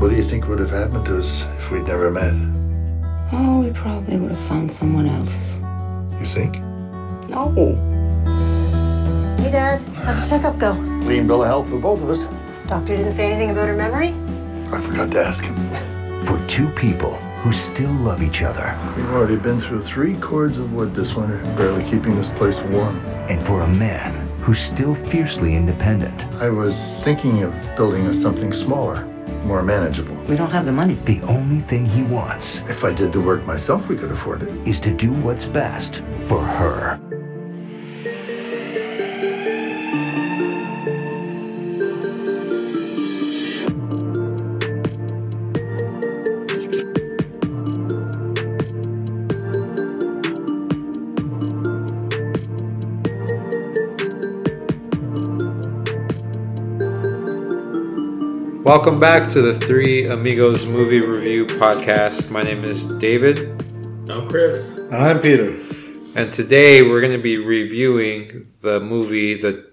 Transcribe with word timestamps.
What 0.00 0.08
do 0.10 0.16
you 0.16 0.24
think 0.26 0.48
would 0.48 0.58
have 0.60 0.70
happened 0.70 1.04
to 1.06 1.18
us 1.18 1.42
if 1.58 1.70
we'd 1.70 1.84
never 1.86 2.10
met? 2.10 2.32
Oh, 3.32 3.60
we 3.60 3.70
probably 3.70 4.16
would 4.16 4.30
have 4.30 4.48
found 4.48 4.72
someone 4.72 5.06
else. 5.06 5.56
You 6.18 6.26
think? 6.26 6.58
No. 7.28 7.52
Hey, 9.42 9.50
Dad. 9.50 9.80
Have 10.04 10.26
a 10.26 10.28
checkup 10.28 10.58
go. 10.58 10.72
Clean 11.02 11.26
bill 11.26 11.42
of 11.42 11.48
health 11.48 11.68
for 11.68 11.78
both 11.78 12.02
of 12.02 12.10
us. 12.10 12.20
Doctor 12.66 12.96
didn't 12.96 13.14
say 13.14 13.26
anything 13.30 13.50
about 13.50 13.68
her 13.68 13.76
memory? 13.76 14.08
I 14.72 14.80
forgot 14.80 15.10
to 15.12 15.22
ask 15.24 15.44
him. 15.44 16.24
For 16.24 16.38
two 16.48 16.68
people 16.70 17.16
who 17.42 17.52
still 17.52 17.92
love 17.92 18.22
each 18.22 18.42
other, 18.42 18.78
We've 18.96 19.10
already 19.10 19.36
been 19.36 19.60
through 19.60 19.82
three 19.82 20.14
cords 20.16 20.56
of 20.58 20.72
wood 20.72 20.94
this 20.94 21.14
winter, 21.14 21.38
barely 21.56 21.84
keeping 21.84 22.16
this 22.16 22.30
place 22.30 22.58
warm. 22.62 22.96
and 23.28 23.44
for 23.46 23.62
a 23.62 23.68
man 23.68 24.28
who's 24.40 24.60
still 24.60 24.94
fiercely 24.94 25.54
independent, 25.56 26.22
I 26.40 26.48
was 26.48 26.74
thinking 27.04 27.42
of 27.42 27.52
building 27.76 28.06
us 28.06 28.20
something 28.20 28.52
smaller, 28.52 29.04
more 29.44 29.62
manageable. 29.62 30.14
We 30.28 30.36
don't 30.36 30.50
have 30.50 30.66
the 30.66 30.72
money. 30.72 30.94
the 31.04 31.20
only 31.22 31.60
thing 31.62 31.86
he 31.86 32.02
wants 32.02 32.56
If 32.68 32.84
I 32.84 32.92
did 32.92 33.12
the 33.12 33.20
work 33.20 33.44
myself, 33.46 33.88
we 33.88 33.96
could 33.96 34.10
afford 34.10 34.42
it. 34.42 34.50
is 34.68 34.80
to 34.80 34.90
do 34.90 35.12
what's 35.12 35.46
best 35.46 36.02
for 36.28 36.44
her. 36.44 36.98
Welcome 58.70 59.00
back 59.00 59.28
to 59.30 59.42
the 59.42 59.52
Three 59.52 60.06
Amigos 60.06 60.64
Movie 60.64 61.00
Review 61.00 61.44
Podcast. 61.44 62.30
My 62.30 62.40
name 62.42 62.62
is 62.62 62.84
David, 62.84 63.40
I'm 64.08 64.28
Chris. 64.28 64.78
And 64.78 64.94
I'm 64.94 65.18
Peter. 65.18 65.56
and 66.14 66.32
today 66.32 66.82
we're 66.82 67.00
going 67.00 67.12
to 67.12 67.18
be 67.18 67.36
reviewing 67.36 68.46
the 68.62 68.78
movie, 68.78 69.34
the 69.34 69.68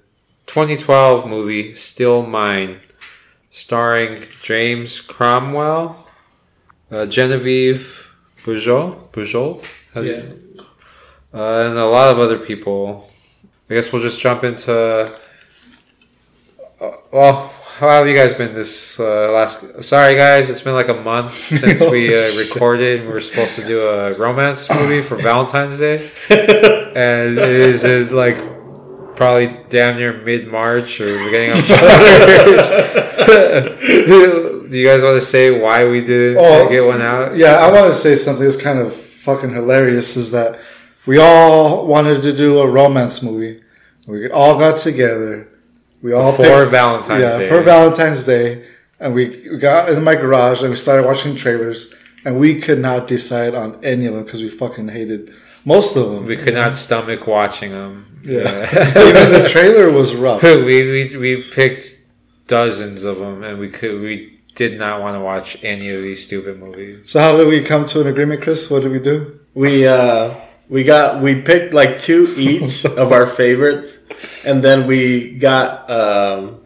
2012 0.48 1.28
movie 1.28 1.76
Still 1.76 2.24
Mine, 2.26 2.80
starring 3.52 4.18
James 4.42 5.00
Cromwell, 5.00 6.10
uh, 6.90 7.06
Genevieve 7.06 8.12
Bujold, 8.44 9.12
Bujold, 9.12 9.64
How 9.94 10.02
do 10.02 10.08
you- 10.08 10.64
uh, 11.36 11.68
and 11.70 11.78
a 11.78 11.86
lot 11.86 12.12
of 12.12 12.18
other 12.18 12.40
people. 12.40 13.08
I 13.70 13.76
guess 13.76 13.94
we'll 13.94 14.02
just 14.02 14.20
jump 14.20 14.44
into. 14.44 14.74
Uh, 16.82 16.92
well, 17.12 17.54
how 17.80 17.90
have 17.90 18.08
you 18.08 18.16
guys 18.16 18.34
been 18.34 18.54
this 18.54 19.00
uh, 19.00 19.32
last? 19.32 19.84
Sorry, 19.84 20.16
guys, 20.16 20.50
it's 20.50 20.62
been 20.62 20.74
like 20.74 20.88
a 20.88 20.94
month 21.02 21.32
since 21.62 21.82
we 21.82 22.14
uh, 22.16 22.36
recorded. 22.38 23.04
We 23.06 23.10
were 23.14 23.20
supposed 23.22 23.56
to 23.60 23.66
do 23.66 23.88
a 23.88 24.14
romance 24.14 24.70
movie 24.74 25.02
for 25.02 25.16
Valentine's 25.16 25.78
Day, 25.80 26.10
and 26.30 27.38
it 27.38 27.50
is 27.50 27.86
uh, 27.86 28.08
like 28.12 28.36
probably 29.16 29.60
damn 29.70 29.96
near 29.98 30.14
mid 30.22 30.48
March 30.52 31.00
or 31.00 31.06
beginning 31.26 31.52
of 31.52 31.70
March. 31.70 31.80
do 34.70 34.78
you 34.78 34.88
guys 34.88 35.04
want 35.04 35.16
to 35.16 35.22
say 35.22 35.60
why 35.60 35.86
we 35.86 36.02
didn't 36.02 36.38
Oh, 36.44 36.68
get 36.70 36.86
one 36.86 37.02
out? 37.02 37.36
Yeah, 37.38 37.56
I 37.58 37.72
want 37.72 37.92
to 37.94 37.98
say 37.98 38.16
something 38.16 38.44
that's 38.44 38.58
kind 38.62 38.80
of 38.80 38.94
fucking 38.96 39.54
hilarious 39.54 40.18
is 40.18 40.32
that 40.32 40.60
we 41.06 41.20
all 41.20 41.86
wanted 41.88 42.22
to 42.24 42.34
do 42.36 42.60
a 42.60 42.68
romance 42.68 43.22
movie. 43.22 43.64
We 44.08 44.30
all 44.32 44.58
got 44.58 44.80
together. 44.80 45.48
We 46.08 46.14
all 46.14 46.32
For 46.32 46.44
picked- 46.44 46.72
Valentine's 46.72 47.22
yeah, 47.22 47.38
Day. 47.38 47.50
for 47.50 47.62
Valentine's 47.64 48.24
Day, 48.24 48.64
and 48.98 49.14
we, 49.14 49.28
we 49.52 49.58
got 49.58 49.90
in 49.90 50.02
my 50.06 50.16
garage 50.16 50.62
and 50.62 50.70
we 50.70 50.78
started 50.78 51.06
watching 51.06 51.36
trailers, 51.36 51.94
and 52.24 52.40
we 52.40 52.62
could 52.62 52.80
not 52.80 53.10
decide 53.10 53.54
on 53.54 53.78
any 53.84 54.06
of 54.06 54.14
them 54.14 54.24
because 54.24 54.42
we 54.42 54.50
fucking 54.50 54.88
hated 54.88 55.34
most 55.66 55.98
of 55.98 56.10
them. 56.10 56.26
We 56.26 56.38
could 56.38 56.54
not 56.54 56.78
stomach 56.78 57.28
watching 57.28 57.72
them. 57.72 58.06
Yeah. 58.24 58.40
Even 59.10 59.34
the 59.34 59.50
trailer 59.52 59.92
was 59.92 60.16
rough. 60.16 60.42
we, 60.44 60.64
we 60.66 61.18
we 61.18 61.44
picked 61.44 61.88
dozens 62.48 63.04
of 63.04 63.18
them, 63.18 63.44
and 63.44 63.60
we 63.60 63.70
could 63.70 64.00
we 64.00 64.40
did 64.56 64.80
not 64.80 65.02
want 65.02 65.16
to 65.16 65.20
watch 65.20 65.58
any 65.62 65.90
of 65.90 66.02
these 66.02 66.24
stupid 66.24 66.58
movies. 66.58 67.10
So 67.10 67.20
how 67.20 67.36
did 67.36 67.50
we 67.50 67.62
come 67.62 67.84
to 67.88 68.00
an 68.00 68.08
agreement, 68.08 68.42
Chris? 68.44 68.70
What 68.70 68.84
did 68.84 68.94
we 68.94 69.00
do? 69.00 69.42
We 69.56 69.86
uh 69.86 70.34
we 70.70 70.86
got 70.86 71.22
we 71.22 71.42
picked 71.42 71.74
like 71.74 72.00
two 72.00 72.34
each 72.38 72.86
of 72.86 73.12
our 73.12 73.26
favorites, 73.28 74.00
and 74.46 74.64
then 74.64 74.88
we 74.88 75.38
got 75.38 75.90
um 75.90 76.62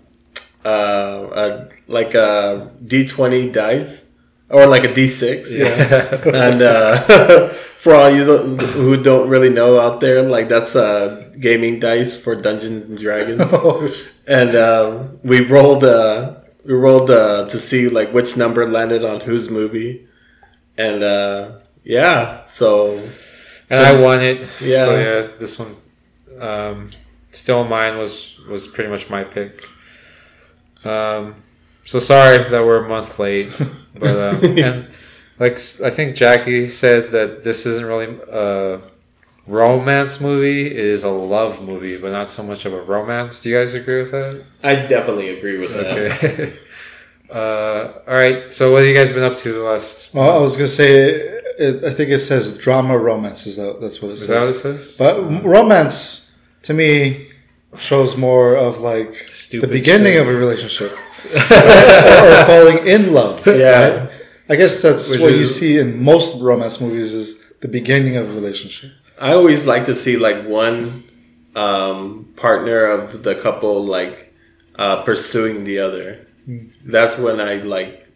uh 0.66 1.28
a, 1.32 1.70
like 1.88 2.14
a 2.14 2.72
D 2.86 3.08
twenty 3.08 3.52
dice 3.52 4.10
or 4.50 4.68
like 4.68 4.84
a 4.84 4.94
D 4.94 5.08
six. 5.08 5.52
Yeah. 5.52 6.22
and 6.26 6.62
uh, 6.62 7.48
for 7.78 7.96
all 7.96 8.10
you 8.10 8.26
who 8.26 9.02
don't 9.02 9.30
really 9.30 9.50
know 9.50 9.80
out 9.80 10.02
there, 10.02 10.22
like 10.22 10.50
that's 10.50 10.76
a 10.76 11.32
gaming 11.40 11.80
dice 11.80 12.20
for 12.20 12.36
Dungeons 12.36 12.86
and 12.86 12.98
Dragons. 12.98 13.42
Oh, 13.52 13.90
and 14.28 14.56
uh, 14.56 15.08
we 15.24 15.42
rolled 15.42 15.84
uh, 15.84 16.36
we 16.64 16.74
rolled 16.74 17.10
uh, 17.10 17.48
to 17.50 17.58
see 17.58 17.90
like 17.90 18.14
which 18.14 18.38
number 18.38 18.68
landed 18.68 19.04
on 19.04 19.20
whose 19.22 19.50
movie, 19.50 20.08
and 20.78 21.04
uh, 21.04 21.60
yeah, 21.84 22.46
so 22.46 23.02
And 23.70 23.80
I 23.86 24.00
won 24.00 24.22
it. 24.22 24.40
Yeah. 24.62 24.86
So 24.86 24.96
yeah, 25.00 25.28
this 25.40 25.58
one, 25.58 25.76
um, 26.40 26.92
still 27.32 27.64
mine 27.64 27.98
was 27.98 28.40
was 28.48 28.68
pretty 28.68 28.90
much 28.90 29.10
my 29.10 29.24
pick. 29.24 29.64
Um, 30.84 31.36
so 31.86 32.00
sorry 32.00 32.38
that 32.38 32.66
we're 32.66 32.86
a 32.86 32.90
month 32.90 33.20
late, 33.20 33.50
but 34.00 34.36
um, 34.44 34.58
and 34.58 34.88
like 35.40 35.54
I 35.84 35.90
think 35.90 36.16
Jackie 36.16 36.68
said 36.68 37.12
that 37.12 37.44
this 37.44 37.66
isn't 37.66 37.86
really 37.86 38.18
a 38.32 38.82
romance 39.48 40.22
movie. 40.22 40.68
It 40.68 40.78
is 40.78 41.04
a 41.04 41.10
love 41.10 41.62
movie, 41.62 41.98
but 41.98 42.12
not 42.12 42.30
so 42.30 42.44
much 42.44 42.66
of 42.66 42.74
a 42.74 42.82
romance. 42.82 43.42
Do 43.42 43.50
you 43.50 43.58
guys 43.58 43.74
agree 43.74 44.02
with 44.02 44.12
that? 44.12 44.44
I 44.64 44.76
definitely 44.76 45.30
agree 45.38 45.58
with 45.58 45.74
that. 45.74 45.98
Okay. 46.24 46.60
uh, 47.32 47.94
all 48.08 48.14
right. 48.16 48.52
So 48.54 48.72
what 48.72 48.80
have 48.80 48.88
you 48.88 48.96
guys 48.96 49.12
been 49.12 49.24
up 49.24 49.38
to 49.38 49.54
the 49.54 49.64
last? 49.64 50.14
Well, 50.14 50.30
I 50.30 50.38
was 50.38 50.56
gonna 50.56 50.68
say, 50.68 51.10
it, 51.58 51.84
I 51.84 51.92
think 51.92 52.10
it 52.10 52.20
says 52.20 52.58
drama 52.58 52.98
romance. 52.98 53.46
Is 53.48 53.58
that 53.58 53.80
that's 53.82 54.02
what 54.02 54.10
it 54.10 54.14
Is 54.14 54.28
says? 54.28 54.62
that 54.62 54.70
what 54.70 54.76
it 54.76 54.80
says? 54.80 54.98
But 54.98 55.44
romance, 55.44 56.31
to 56.64 56.74
me, 56.74 57.28
shows 57.80 58.18
more 58.18 58.56
of 58.56 58.80
like 58.80 59.14
Stupid 59.28 59.70
the 59.70 59.74
beginning 59.74 60.14
shit. 60.14 60.22
of 60.22 60.28
a 60.28 60.34
relationship 60.34 60.92
or 60.92 62.46
falling 62.46 62.88
in 62.88 63.14
love. 63.14 63.46
Yeah. 63.48 63.98
right? 63.98 64.12
I 64.50 64.56
guess 64.56 64.82
that's 64.82 65.10
Which 65.12 65.22
what 65.22 65.32
you 65.34 65.46
see 65.46 65.78
in 65.78 66.04
most 66.04 66.42
romance 66.42 66.82
movies 66.82 67.14
is 67.14 67.42
the 67.62 67.68
beginning 67.68 68.18
of 68.18 68.30
a 68.30 68.34
relationship. 68.34 68.92
I 69.20 69.34
always 69.34 69.66
like 69.66 69.86
to 69.86 69.96
see 69.96 70.18
like 70.18 70.46
one 70.46 71.04
um, 71.56 72.34
partner 72.36 72.86
of 72.86 73.24
the 73.24 73.36
couple 73.36 73.84
like 73.86 74.34
uh, 74.76 75.04
pursuing 75.04 75.64
the 75.64 75.80
other. 75.80 76.28
That's 76.84 77.18
when 77.18 77.40
I 77.40 77.56
like 77.56 78.08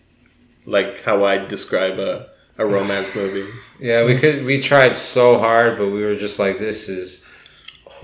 like 0.65 1.03
how 1.03 1.23
I 1.23 1.37
describe 1.37 1.99
a, 1.99 2.29
a 2.57 2.65
romance 2.65 3.15
movie. 3.15 3.47
Yeah, 3.79 4.03
we 4.03 4.17
could. 4.17 4.43
We 4.45 4.59
tried 4.59 4.95
so 4.95 5.37
hard, 5.37 5.77
but 5.77 5.89
we 5.89 6.01
were 6.03 6.15
just 6.15 6.39
like, 6.39 6.57
this 6.57 6.89
is 6.89 7.25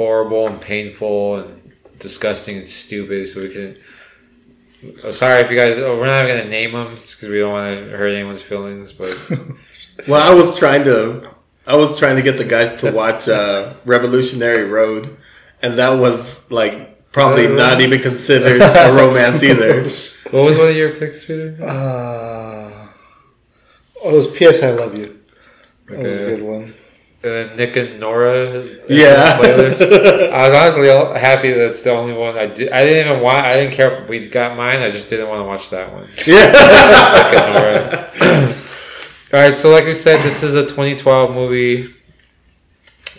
horrible 0.05 0.47
and 0.47 0.59
painful 0.59 1.35
and 1.39 1.71
disgusting 1.99 2.57
and 2.57 2.67
stupid. 2.67 3.27
So 3.29 3.41
we 3.41 3.47
couldn't. 3.49 3.77
Oh, 5.03 5.11
sorry 5.11 5.41
if 5.41 5.51
you 5.51 5.57
guys. 5.57 5.77
Oh, 5.77 5.95
we're 5.97 6.07
not 6.07 6.27
gonna 6.27 6.49
name 6.49 6.71
them 6.71 6.87
just 6.89 7.17
because 7.17 7.29
we 7.29 7.39
don't 7.39 7.51
want 7.53 7.77
to 7.77 7.85
hurt 7.97 8.07
anyone's 8.13 8.41
feelings. 8.41 8.91
But 8.91 9.15
Well, 10.07 10.21
I 10.21 10.33
was 10.33 10.57
trying 10.57 10.83
to 10.85 11.29
I 11.67 11.77
was 11.77 11.97
trying 11.99 12.15
to 12.15 12.23
get 12.23 12.37
the 12.37 12.45
guys 12.45 12.73
to 12.81 12.91
watch 12.91 13.29
uh, 13.29 13.75
Revolutionary 13.85 14.63
Road, 14.63 15.15
and 15.61 15.77
that 15.77 15.91
was 15.99 16.49
like 16.51 17.11
probably 17.11 17.43
Is 17.43 17.49
that 17.49 17.73
a 17.73 17.75
not 17.75 17.81
even 17.81 17.99
considered 17.99 18.61
a 18.61 18.93
romance 18.97 19.43
either. 19.43 19.83
what 20.31 20.43
was 20.43 20.57
one 20.57 20.69
of 20.69 20.75
your 20.75 20.91
picks, 20.95 21.23
Peter? 21.25 21.55
Uh, 21.61 22.87
oh, 24.03 24.13
it 24.13 24.15
was 24.15 24.27
P.S. 24.31 24.63
I 24.63 24.71
Love 24.71 24.97
You. 24.97 25.21
That 25.89 25.99
was 25.99 26.21
a 26.21 26.25
good 26.25 26.41
one. 26.41 26.73
And 27.23 27.31
then 27.31 27.55
Nick 27.57 27.75
and 27.75 27.99
Nora. 27.99 28.61
uh, 28.61 28.65
Yeah. 28.89 29.37
Playlist. 29.37 29.81
I 30.33 30.47
was 30.49 30.53
honestly 30.55 30.87
happy 31.19 31.51
that's 31.51 31.81
the 31.83 31.91
only 31.91 32.13
one 32.13 32.35
I 32.37 32.47
did. 32.47 32.71
I 32.71 32.83
didn't 32.83 33.11
even 33.11 33.21
want. 33.23 33.45
I 33.45 33.53
didn't 33.57 33.73
care 33.73 33.91
if 34.01 34.09
we 34.09 34.25
got 34.27 34.57
mine. 34.57 34.81
I 34.81 34.89
just 34.89 35.07
didn't 35.09 35.29
want 35.29 35.41
to 35.41 35.45
watch 35.45 35.69
that 35.69 35.93
one. 35.93 36.07
Nora. 36.27 38.55
All 39.33 39.39
right, 39.39 39.57
so 39.57 39.69
like 39.69 39.85
we 39.85 39.93
said, 39.93 40.21
this 40.23 40.41
is 40.43 40.55
a 40.55 40.63
2012 40.63 41.31
movie. 41.31 41.93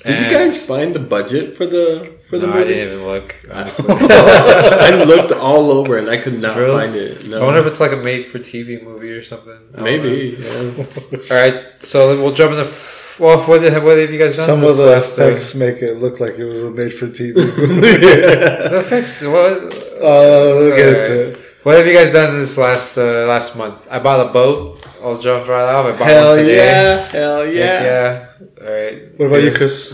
Did 0.05 0.27
you 0.27 0.33
guys 0.37 0.67
find 0.67 0.93
the 0.95 0.99
budget 0.99 1.57
for 1.57 1.65
the 1.65 2.19
for 2.29 2.37
the 2.39 2.49
No, 2.49 2.55
I 2.55 2.65
didn't 2.65 2.93
even 2.95 3.07
look. 3.07 3.37
I 3.53 5.05
looked 5.05 5.31
all 5.31 5.71
over 5.71 5.97
and 5.97 6.11
I 6.11 6.17
could 6.17 6.41
not 6.41 6.57
Really? 6.57 6.87
find 6.87 6.97
it. 6.97 7.29
No. 7.29 7.41
I 7.41 7.45
wonder 7.45 7.61
if 7.61 7.67
it's 7.67 7.79
like 7.79 7.93
a 7.93 7.97
made-for-TV 7.97 8.83
movie 8.83 9.13
or 9.13 9.23
something. 9.23 9.57
Maybe. 9.79 10.37
Yeah. 10.41 10.87
All 11.31 11.37
right, 11.37 11.63
so 11.79 12.09
then 12.09 12.21
we'll 12.21 12.33
jump 12.33 12.51
in 12.53 12.59
the. 12.59 12.65
F- 13.13 13.21
Well, 13.21 13.39
what, 13.47 13.63
have- 13.63 13.85
what 13.85 13.99
have 13.99 14.11
you 14.11 14.19
guys 14.19 14.37
done? 14.37 14.47
Some 14.47 14.61
this 14.61 14.71
of 14.73 14.77
the 14.85 14.91
last, 14.93 15.19
uh, 15.19 15.25
effects 15.25 15.55
make 15.55 15.77
it 15.83 15.99
look 15.99 16.21
like 16.21 16.35
it 16.39 16.45
was 16.45 16.63
made 16.75 16.93
for 16.95 17.07
TV. 17.09 17.35
the 17.35 18.79
effects. 18.81 19.21
What? 19.23 19.75
Uh, 20.03 20.57
we'll 20.57 20.77
get 20.77 20.87
Alright. 20.89 21.11
into 21.11 21.31
it. 21.31 21.39
What 21.63 21.77
have 21.79 21.87
you 21.87 21.93
guys 21.95 22.11
done 22.11 22.39
this 22.41 22.59
last 22.59 22.99
uh, 22.99 23.27
last 23.29 23.57
month? 23.57 23.87
I 23.91 23.99
bought 24.01 24.19
a 24.29 24.33
boat. 24.33 24.85
I'll 25.03 25.17
jump 25.17 25.47
right 25.47 25.73
off. 25.75 25.87
I 25.87 25.99
bought 25.99 26.09
Hell 26.09 26.29
one 26.31 26.39
today. 26.39 26.57
yeah! 26.57 27.07
Hell 27.09 27.43
Heck 27.45 27.55
yeah! 27.55 27.83
yeah. 27.83 28.29
All 28.67 28.73
right. 28.73 29.19
What 29.19 29.27
about 29.27 29.43
you, 29.45 29.53
Chris? 29.55 29.93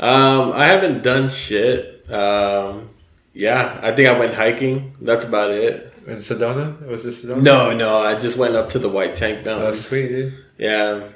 Um, 0.00 0.52
I 0.52 0.66
haven't 0.66 1.02
done 1.02 1.28
shit. 1.28 2.10
Um, 2.10 2.90
yeah, 3.34 3.78
I 3.82 3.94
think 3.94 4.08
I 4.08 4.18
went 4.18 4.32
hiking. 4.34 4.96
That's 5.02 5.24
about 5.24 5.50
it. 5.50 5.92
In 6.06 6.16
Sedona? 6.16 6.80
Was 6.86 7.04
this 7.04 7.24
Sedona? 7.24 7.42
No, 7.42 7.76
no, 7.76 7.98
I 7.98 8.14
just 8.18 8.36
went 8.38 8.54
up 8.54 8.70
to 8.70 8.78
the 8.78 8.88
White 8.88 9.16
Tank 9.16 9.42
That's 9.44 9.58
Mountains. 9.58 9.88
sweet, 9.88 10.08
dude. 10.08 10.34
Yeah, 10.56 11.08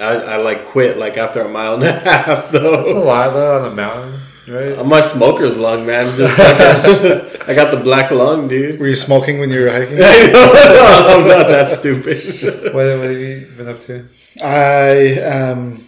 I, 0.00 0.14
I 0.14 0.36
like 0.38 0.66
quit 0.66 0.96
like 0.96 1.16
after 1.16 1.40
a 1.40 1.48
mile 1.48 1.74
and 1.74 1.84
a 1.84 1.92
half 2.00 2.50
though. 2.50 2.76
That's 2.76 2.92
a 2.92 2.98
lot 2.98 3.32
though 3.32 3.56
on 3.56 3.62
the 3.70 3.74
mountain, 3.74 4.20
right? 4.46 4.86
My 4.86 5.00
smoker's 5.00 5.56
lung, 5.56 5.86
man. 5.86 6.14
Just 6.16 6.38
I 7.48 7.54
got 7.54 7.70
the 7.70 7.80
black 7.82 8.10
lung, 8.10 8.48
dude. 8.48 8.78
Were 8.78 8.88
you 8.88 8.96
smoking 8.96 9.40
when 9.40 9.50
you 9.50 9.62
were 9.62 9.70
hiking? 9.70 9.98
I 10.02 10.30
know, 10.32 11.06
I'm 11.08 11.28
not 11.28 11.48
that 11.48 11.78
stupid. 11.78 12.74
what, 12.74 12.74
what 12.74 12.84
have 12.84 13.18
you 13.18 13.52
been 13.56 13.68
up 13.68 13.80
to? 13.80 14.06
I 14.42 15.18
am 15.22 15.82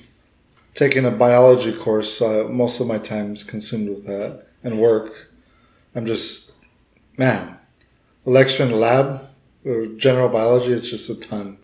taking 0.75 1.05
a 1.05 1.11
biology 1.11 1.73
course. 1.73 2.13
So 2.13 2.49
most 2.49 2.81
of 2.81 2.87
my 2.87 2.99
time 2.99 3.35
is 3.35 3.45
consumed 3.45 3.91
with 3.91 4.07
that 4.07 4.47
and 4.65 4.81
work. 4.81 5.29
I'm 5.95 6.07
just, 6.07 6.53
man, 7.17 7.59
a 8.27 8.31
lecture 8.31 8.63
in 8.63 8.71
the 8.71 8.77
lab 8.77 9.21
or 9.65 9.87
general 9.87 10.29
biology 10.29 10.73
is 10.73 10.89
just 10.89 11.11
a 11.11 11.21
ton. 11.21 11.59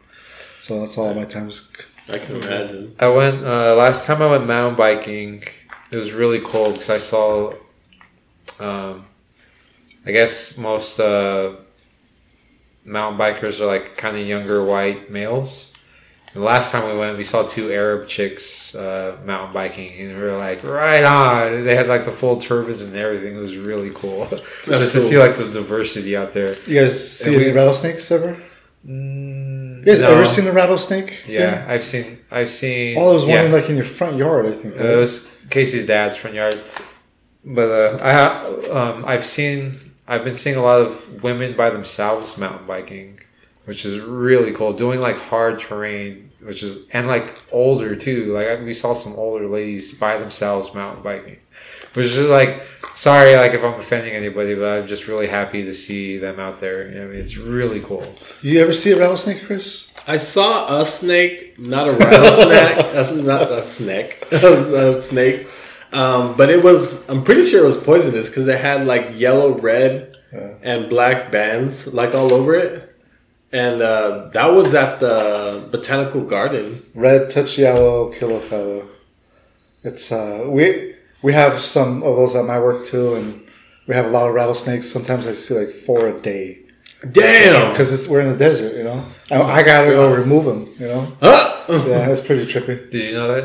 So 0.61 0.81
that's 0.81 0.99
all 0.99 1.15
my 1.15 1.25
time 1.25 1.49
is. 1.49 1.73
I 2.09 2.19
can 2.19 2.37
imagine. 2.37 2.95
I 2.99 3.09
went 3.09 3.45
uh, 3.45 3.75
last 3.77 4.07
time 4.07 4.23
I 4.23 4.31
went 4.31 4.47
mountain 4.47 4.77
biking. 4.77 5.43
It 5.91 5.97
was 5.97 6.13
really 6.13 6.41
cold 6.41 6.73
because 6.73 6.91
I 6.91 6.99
saw, 6.99 7.53
um, 8.61 9.05
I 10.05 10.13
guess 10.13 10.57
most 10.59 11.01
uh, 11.01 11.55
mountain 12.85 13.19
bikers 13.19 13.61
are 13.61 13.67
like 13.67 13.97
kind 13.97 14.17
of 14.17 14.27
younger 14.27 14.65
white 14.65 15.11
males. 15.11 15.73
And 16.33 16.43
the 16.43 16.47
last 16.47 16.71
time 16.71 16.87
we 16.93 16.99
went, 16.99 17.17
we 17.17 17.25
saw 17.25 17.43
two 17.45 17.73
Arab 17.73 18.07
chicks 18.09 18.75
uh, 18.75 19.17
mountain 19.25 19.53
biking, 19.55 19.99
and 20.01 20.17
we 20.17 20.23
were 20.23 20.37
like, 20.37 20.63
right 20.65 21.03
on. 21.03 21.65
They 21.65 21.75
had 21.75 21.87
like 21.87 22.05
the 22.05 22.13
full 22.13 22.37
turbans 22.37 22.83
and 22.83 22.95
everything. 22.95 23.37
It 23.37 23.41
was 23.41 23.57
really 23.57 23.91
cool, 23.91 24.27
just 24.65 24.67
to 24.67 24.87
see 24.87 25.19
like 25.19 25.37
the 25.37 25.49
diversity 25.51 26.17
out 26.17 26.33
there. 26.35 26.57
You 26.67 26.81
guys 26.81 27.19
see 27.19 27.31
we- 27.31 27.45
any 27.47 27.53
rattlesnakes 27.53 28.11
ever? 28.13 28.37
Mm, 28.87 29.56
You 29.87 29.93
guys 29.93 30.01
no. 30.01 30.11
ever 30.17 30.27
seen 30.27 30.49
a 30.49 30.53
rattlesnake? 30.53 31.23
Yeah, 31.29 31.65
I've 31.69 31.85
seen. 31.85 32.19
I've 32.33 32.51
seen. 32.51 32.99
Oh, 32.99 33.05
there 33.05 33.15
was 33.15 33.25
one 33.25 33.35
yeah. 33.35 33.45
in, 33.45 33.53
like 33.53 33.71
in 33.71 33.77
your 33.77 33.85
front 33.85 34.17
yard, 34.17 34.47
I 34.47 34.53
think. 34.53 34.75
Uh, 34.75 34.85
it 34.85 34.97
was 34.97 35.33
Casey's 35.49 35.87
dad's 35.87 36.17
front 36.17 36.35
yard. 36.35 36.61
But 37.45 37.71
uh, 37.71 37.99
I 38.03 38.13
ha- 38.13 38.57
um, 38.73 39.05
I've 39.05 39.25
seen 39.25 39.75
I've 40.09 40.25
been 40.25 40.35
seeing 40.35 40.57
a 40.57 40.63
lot 40.63 40.81
of 40.81 41.23
women 41.23 41.57
by 41.57 41.71
themselves 41.71 42.37
mountain 42.37 42.67
biking, 42.67 43.21
which 43.67 43.85
is 43.85 44.01
really 44.01 44.53
cool. 44.53 44.73
Doing 44.73 45.01
like 45.01 45.19
hard 45.19 45.61
terrain, 45.61 46.33
which 46.43 46.65
is 46.65 46.89
and 46.91 47.07
like 47.07 47.41
older 47.53 47.95
too. 47.95 48.33
Like 48.33 48.63
we 48.63 48.73
saw 48.73 48.93
some 48.93 49.15
older 49.15 49.47
ladies 49.47 49.93
by 49.93 50.19
themselves 50.19 50.75
mountain 50.75 51.05
biking, 51.05 51.39
which 51.97 52.07
is 52.07 52.29
like 52.29 52.63
sorry 52.95 53.37
like 53.37 53.53
if 53.53 53.65
I'm 53.65 53.75
offending 53.75 54.15
anybody, 54.15 54.55
but 54.55 54.81
I'm 54.81 54.87
just 54.87 55.09
really 55.09 55.27
happy 55.27 55.63
to 55.65 55.73
see 55.73 56.19
them 56.19 56.39
out 56.39 56.61
there. 56.61 56.89
I 56.89 57.07
mean, 57.07 57.19
it's 57.19 57.37
really 57.37 57.81
cool. 57.81 58.05
you 58.43 58.61
ever 58.61 58.73
see 58.73 58.93
a 58.93 58.99
rattlesnake, 58.99 59.45
Chris? 59.45 59.93
I 60.07 60.19
saw 60.19 60.81
a 60.81 60.87
snake, 60.87 61.59
not 61.59 61.89
a 61.89 61.93
rattlesnake. 61.93 62.93
That's 62.93 63.13
not 63.13 63.51
a 63.51 63.63
snake. 63.63 64.23
a 64.33 65.01
snake. 65.01 65.49
Um, 65.93 66.37
but 66.37 66.51
it 66.51 66.63
was, 66.63 67.09
I'm 67.09 67.25
pretty 67.25 67.45
sure 67.49 67.65
it 67.65 67.67
was 67.67 67.77
poisonous 67.77 68.29
because 68.29 68.47
it 68.47 68.61
had 68.61 68.87
like 68.87 69.19
yellow, 69.19 69.59
red, 69.59 70.17
and 70.63 70.89
black 70.89 71.33
bands 71.33 71.87
like 71.87 72.15
all 72.15 72.33
over 72.33 72.55
it. 72.55 72.95
And 73.53 73.81
uh, 73.81 74.29
that 74.35 74.53
was 74.53 74.75
at 74.75 75.01
the 75.01 75.69
botanical 75.71 76.23
garden. 76.23 76.83
Red 76.95 77.31
touch 77.31 77.57
yellow 77.57 78.11
kill 78.11 78.37
a 78.37 78.41
fellow. 78.41 78.89
It's 79.83 80.11
uh 80.11 80.45
we 80.49 80.96
we 81.27 81.33
have 81.43 81.61
some 81.61 81.91
of 82.09 82.13
those 82.19 82.35
at 82.37 82.45
my 82.53 82.59
work 82.67 82.87
too, 82.87 83.15
and 83.19 83.27
we 83.89 83.95
have 83.99 84.07
a 84.07 84.13
lot 84.17 84.29
of 84.29 84.35
rattlesnakes. 84.35 84.87
Sometimes 84.97 85.27
I 85.27 85.35
see 85.35 85.55
like 85.63 85.71
four 85.87 86.01
a 86.09 86.21
day 86.33 86.45
Damn! 87.13 87.71
because 87.73 87.93
it's 87.95 88.07
we're 88.09 88.21
in 88.27 88.31
the 88.33 88.39
desert, 88.49 88.73
you 88.79 88.85
know. 88.89 89.01
I, 89.31 89.37
I 89.59 89.63
gotta 89.63 89.91
go 89.91 90.13
remove 90.23 90.45
them, 90.51 90.61
you 90.81 90.87
know. 90.93 91.03
Uh 91.21 91.65
Yeah, 91.69 92.07
that's 92.09 92.21
pretty 92.21 92.45
trippy. 92.53 92.77
Did 92.91 93.03
you 93.11 93.15
know 93.19 93.29
that? 93.35 93.45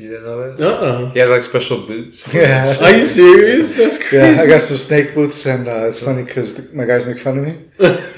You 0.00 0.08
didn't 0.10 0.24
know 0.24 0.38
that? 0.56 0.60
uh. 0.66 1.10
He 1.14 1.18
has 1.18 1.30
like 1.30 1.42
special 1.42 1.78
boots. 1.90 2.14
Yeah. 2.40 2.76
Are 2.84 2.94
you 3.00 3.06
serious? 3.08 3.76
That's 3.76 3.98
crazy. 3.98 4.16
Yeah, 4.36 4.42
I 4.42 4.46
got 4.54 4.62
some 4.62 4.76
snake 4.88 5.14
boots, 5.16 5.38
and 5.46 5.66
uh, 5.68 5.88
it's 5.88 6.00
funny 6.08 6.22
because 6.24 6.72
my 6.78 6.84
guys 6.90 7.02
make 7.06 7.18
fun 7.26 7.38
of 7.38 7.44
me. 7.48 7.54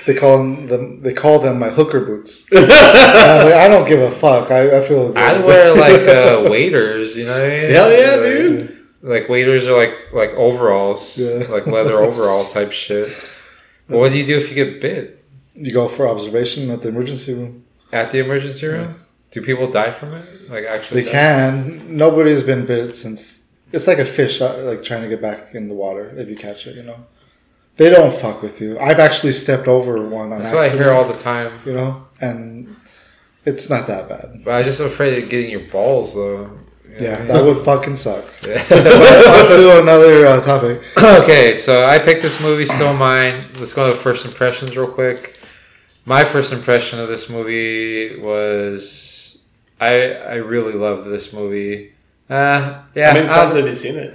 They 0.06 0.14
call 0.22 0.34
them, 0.38 0.50
them 0.72 0.82
they 1.04 1.14
call 1.22 1.36
them 1.38 1.58
my 1.58 1.70
hooker 1.78 2.00
boots. 2.10 2.32
And 2.50 2.60
I'm 2.70 3.44
like, 3.48 3.54
I 3.64 3.68
don't 3.72 3.86
give 3.92 4.00
a 4.00 4.10
fuck. 4.24 4.50
I, 4.50 4.78
I 4.78 4.80
feel. 4.88 5.02
I'd 5.16 5.44
wear 5.44 5.66
like 5.86 6.06
uh, 6.20 6.50
waders, 6.50 7.16
you 7.18 7.24
know 7.26 7.36
what 7.40 7.50
I 7.50 7.60
mean? 7.60 7.70
Hell 7.76 7.90
yeah, 8.00 8.14
Like- 8.16 8.22
dude. 8.22 8.78
Like 9.02 9.28
waders 9.28 9.68
are 9.68 9.76
like 9.76 9.94
like 10.12 10.30
overalls, 10.30 11.18
Yeah. 11.18 11.46
like 11.48 11.66
leather 11.66 11.98
overall 12.08 12.44
type 12.44 12.72
shit. 12.72 13.08
But 13.88 13.98
what 13.98 14.12
do 14.12 14.18
you 14.18 14.26
do 14.26 14.36
if 14.38 14.48
you 14.48 14.54
get 14.54 14.80
bit 14.80 15.24
You 15.54 15.72
go 15.72 15.88
for 15.88 16.08
observation 16.08 16.70
at 16.70 16.82
the 16.82 16.88
emergency 16.88 17.34
room. 17.34 17.64
at 17.92 18.12
the 18.12 18.18
emergency 18.20 18.66
room? 18.66 18.94
Do 19.32 19.40
people 19.42 19.68
die 19.70 19.90
from 19.90 20.14
it? 20.14 20.50
Like 20.50 20.64
actually, 20.66 21.02
They 21.02 21.10
can. 21.10 21.96
Nobody's 21.96 22.42
been 22.42 22.64
bit 22.66 22.94
since. 22.96 23.48
It's 23.72 23.86
like 23.86 23.98
a 23.98 24.04
fish, 24.04 24.40
uh, 24.40 24.54
like 24.64 24.84
trying 24.84 25.02
to 25.02 25.08
get 25.08 25.20
back 25.22 25.54
in 25.54 25.66
the 25.68 25.74
water 25.74 26.12
if 26.16 26.28
you 26.28 26.36
catch 26.36 26.66
it. 26.66 26.76
You 26.76 26.82
know, 26.82 26.96
they 27.78 27.88
don't 27.90 28.12
fuck 28.12 28.42
with 28.42 28.60
you. 28.60 28.78
I've 28.78 29.00
actually 29.00 29.32
stepped 29.32 29.66
over 29.66 30.00
one 30.06 30.32
on 30.32 30.40
That's 30.42 30.52
what 30.52 30.64
I 30.64 30.68
hear 30.68 30.92
all 30.92 31.06
the 31.06 31.16
time. 31.16 31.50
You 31.64 31.72
know, 31.72 32.06
and 32.20 32.68
it's 33.46 33.68
not 33.70 33.86
that 33.88 34.08
bad. 34.10 34.42
But 34.44 34.50
I'm 34.52 34.64
just 34.64 34.80
afraid 34.80 35.22
of 35.22 35.28
getting 35.30 35.50
your 35.50 35.66
balls 35.70 36.14
though. 36.14 36.50
You 36.98 37.06
Yeah, 37.06 37.24
that 37.26 37.44
would 37.44 37.64
fucking 37.64 37.96
suck. 37.96 38.24
Yeah. 38.46 38.58
On 38.60 39.48
to 39.48 39.80
another 39.80 40.26
uh, 40.26 40.40
topic. 40.40 40.82
okay, 41.22 41.54
so 41.54 41.86
I 41.86 41.98
picked 41.98 42.22
this 42.22 42.40
movie, 42.40 42.66
still 42.66 42.92
mine. 42.94 43.34
Let's 43.58 43.72
go 43.72 43.90
to 43.90 43.96
first 43.96 44.24
impressions 44.26 44.76
real 44.76 44.88
quick. 44.88 45.38
My 46.04 46.24
first 46.24 46.52
impression 46.52 46.98
of 47.00 47.08
this 47.08 47.28
movie 47.30 48.18
was 48.20 49.38
I 49.80 50.12
I 50.14 50.34
really 50.36 50.72
loved 50.74 51.04
this 51.06 51.32
movie. 51.32 51.92
Uh, 52.28 52.82
yeah, 52.94 53.08
How 53.08 53.14
many 53.14 53.28
I'll- 53.28 53.44
times 53.46 53.56
have 53.56 53.66
you 53.68 53.74
seen 53.74 53.96
it? 53.96 54.14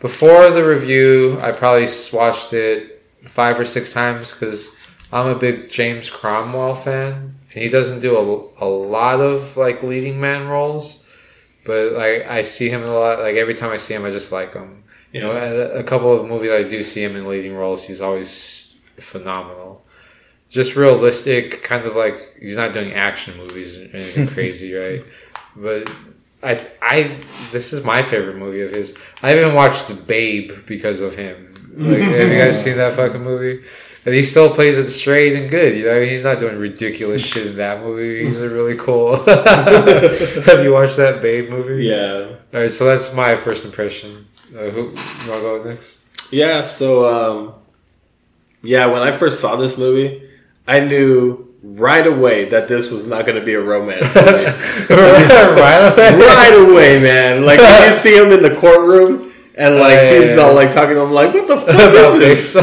before 0.00 0.50
the 0.50 0.64
review, 0.64 1.38
I 1.40 1.50
probably 1.52 1.84
s- 1.84 2.12
watched 2.12 2.52
it 2.52 3.02
five 3.24 3.58
or 3.58 3.64
six 3.64 3.92
times 3.92 4.32
because 4.34 4.76
I'm 5.12 5.28
a 5.28 5.34
big 5.34 5.70
James 5.70 6.10
Cromwell 6.10 6.74
fan, 6.74 7.34
and 7.54 7.62
he 7.62 7.68
doesn't 7.70 8.00
do 8.00 8.16
a, 8.16 8.64
a 8.64 8.68
lot 8.68 9.20
of 9.20 9.56
like 9.56 9.82
leading 9.82 10.20
man 10.20 10.46
roles, 10.48 11.03
but 11.64 11.92
like 11.92 12.26
I 12.26 12.42
see 12.42 12.68
him 12.68 12.82
a 12.82 12.90
lot. 12.90 13.18
Like 13.20 13.36
every 13.36 13.54
time 13.54 13.72
I 13.72 13.76
see 13.76 13.94
him, 13.94 14.04
I 14.04 14.10
just 14.10 14.32
like 14.32 14.52
him. 14.52 14.84
You 15.12 15.20
know, 15.20 15.32
a, 15.32 15.78
a 15.78 15.84
couple 15.84 16.12
of 16.12 16.26
movies 16.26 16.50
I 16.50 16.68
do 16.68 16.82
see 16.82 17.02
him 17.02 17.16
in 17.16 17.26
leading 17.26 17.54
roles. 17.54 17.86
He's 17.86 18.00
always 18.00 18.78
phenomenal. 18.98 19.84
Just 20.48 20.76
realistic, 20.76 21.62
kind 21.62 21.86
of 21.86 21.96
like 21.96 22.16
he's 22.40 22.56
not 22.56 22.72
doing 22.72 22.92
action 22.92 23.36
movies 23.36 23.78
or 23.78 23.82
anything 23.92 24.26
crazy, 24.34 24.74
right? 24.74 25.04
But 25.56 25.90
I, 26.42 26.66
I, 26.82 27.16
this 27.52 27.72
is 27.72 27.84
my 27.84 28.02
favorite 28.02 28.36
movie 28.36 28.60
of 28.60 28.70
his. 28.70 28.96
I 29.22 29.34
even 29.36 29.54
watched 29.54 29.88
The 29.88 29.94
Babe 29.94 30.52
because 30.66 31.00
of 31.00 31.14
him. 31.14 31.54
Like, 31.76 31.98
have 31.98 32.28
you 32.28 32.38
guys 32.38 32.62
seen 32.64 32.76
that 32.76 32.92
fucking 32.94 33.22
movie? 33.22 33.64
And 34.06 34.14
he 34.14 34.22
still 34.22 34.54
plays 34.54 34.76
it 34.76 34.88
straight 34.88 35.34
and 35.34 35.48
good. 35.48 35.76
You 35.76 35.86
know, 35.86 36.02
he's 36.02 36.24
not 36.24 36.38
doing 36.38 36.58
ridiculous 36.58 37.24
shit 37.26 37.46
in 37.46 37.56
that 37.56 37.80
movie. 37.80 38.24
He's 38.24 38.40
a 38.40 38.48
really 38.48 38.76
cool. 38.76 39.16
have 39.24 40.62
you 40.62 40.72
watched 40.72 40.98
that 40.98 41.20
Babe 41.22 41.48
movie? 41.48 41.84
Yeah. 41.84 42.36
All 42.52 42.60
right, 42.60 42.70
so 42.70 42.84
that's 42.84 43.14
my 43.14 43.34
first 43.34 43.64
impression. 43.64 44.26
Uh, 44.54 44.70
who 44.70 44.82
you 44.82 44.86
want 44.86 44.94
to 44.94 45.40
go 45.40 45.62
next? 45.64 46.06
Yeah, 46.30 46.62
so 46.62 47.06
um 47.06 47.54
yeah, 48.62 48.86
when 48.86 49.02
I 49.02 49.16
first 49.16 49.40
saw 49.40 49.56
this 49.56 49.76
movie, 49.76 50.28
I 50.66 50.80
knew 50.80 51.54
right 51.62 52.06
away 52.06 52.46
that 52.46 52.68
this 52.68 52.90
was 52.90 53.06
not 53.06 53.26
going 53.26 53.38
to 53.38 53.44
be 53.44 53.54
a 53.54 53.60
romance 53.60 54.02
movie. 54.14 54.26
right 54.94 55.92
away. 55.92 56.18
right 56.18 56.68
away, 56.68 57.00
man. 57.00 57.44
Like 57.44 57.58
when 57.58 57.90
you 57.90 57.94
see 57.94 58.16
him 58.16 58.32
in 58.32 58.42
the 58.42 58.54
courtroom 58.56 59.32
and 59.56 59.76
like 59.76 59.94
yeah, 59.94 60.18
he's 60.18 60.36
yeah. 60.36 60.42
all 60.42 60.54
like 60.54 60.72
talking 60.72 60.94
to 60.94 61.02
him 61.02 61.10
like, 61.10 61.32
"What 61.32 61.46
the 61.46 61.56
fuck 61.56 61.94
is 61.94 62.54
this?" 62.54 62.56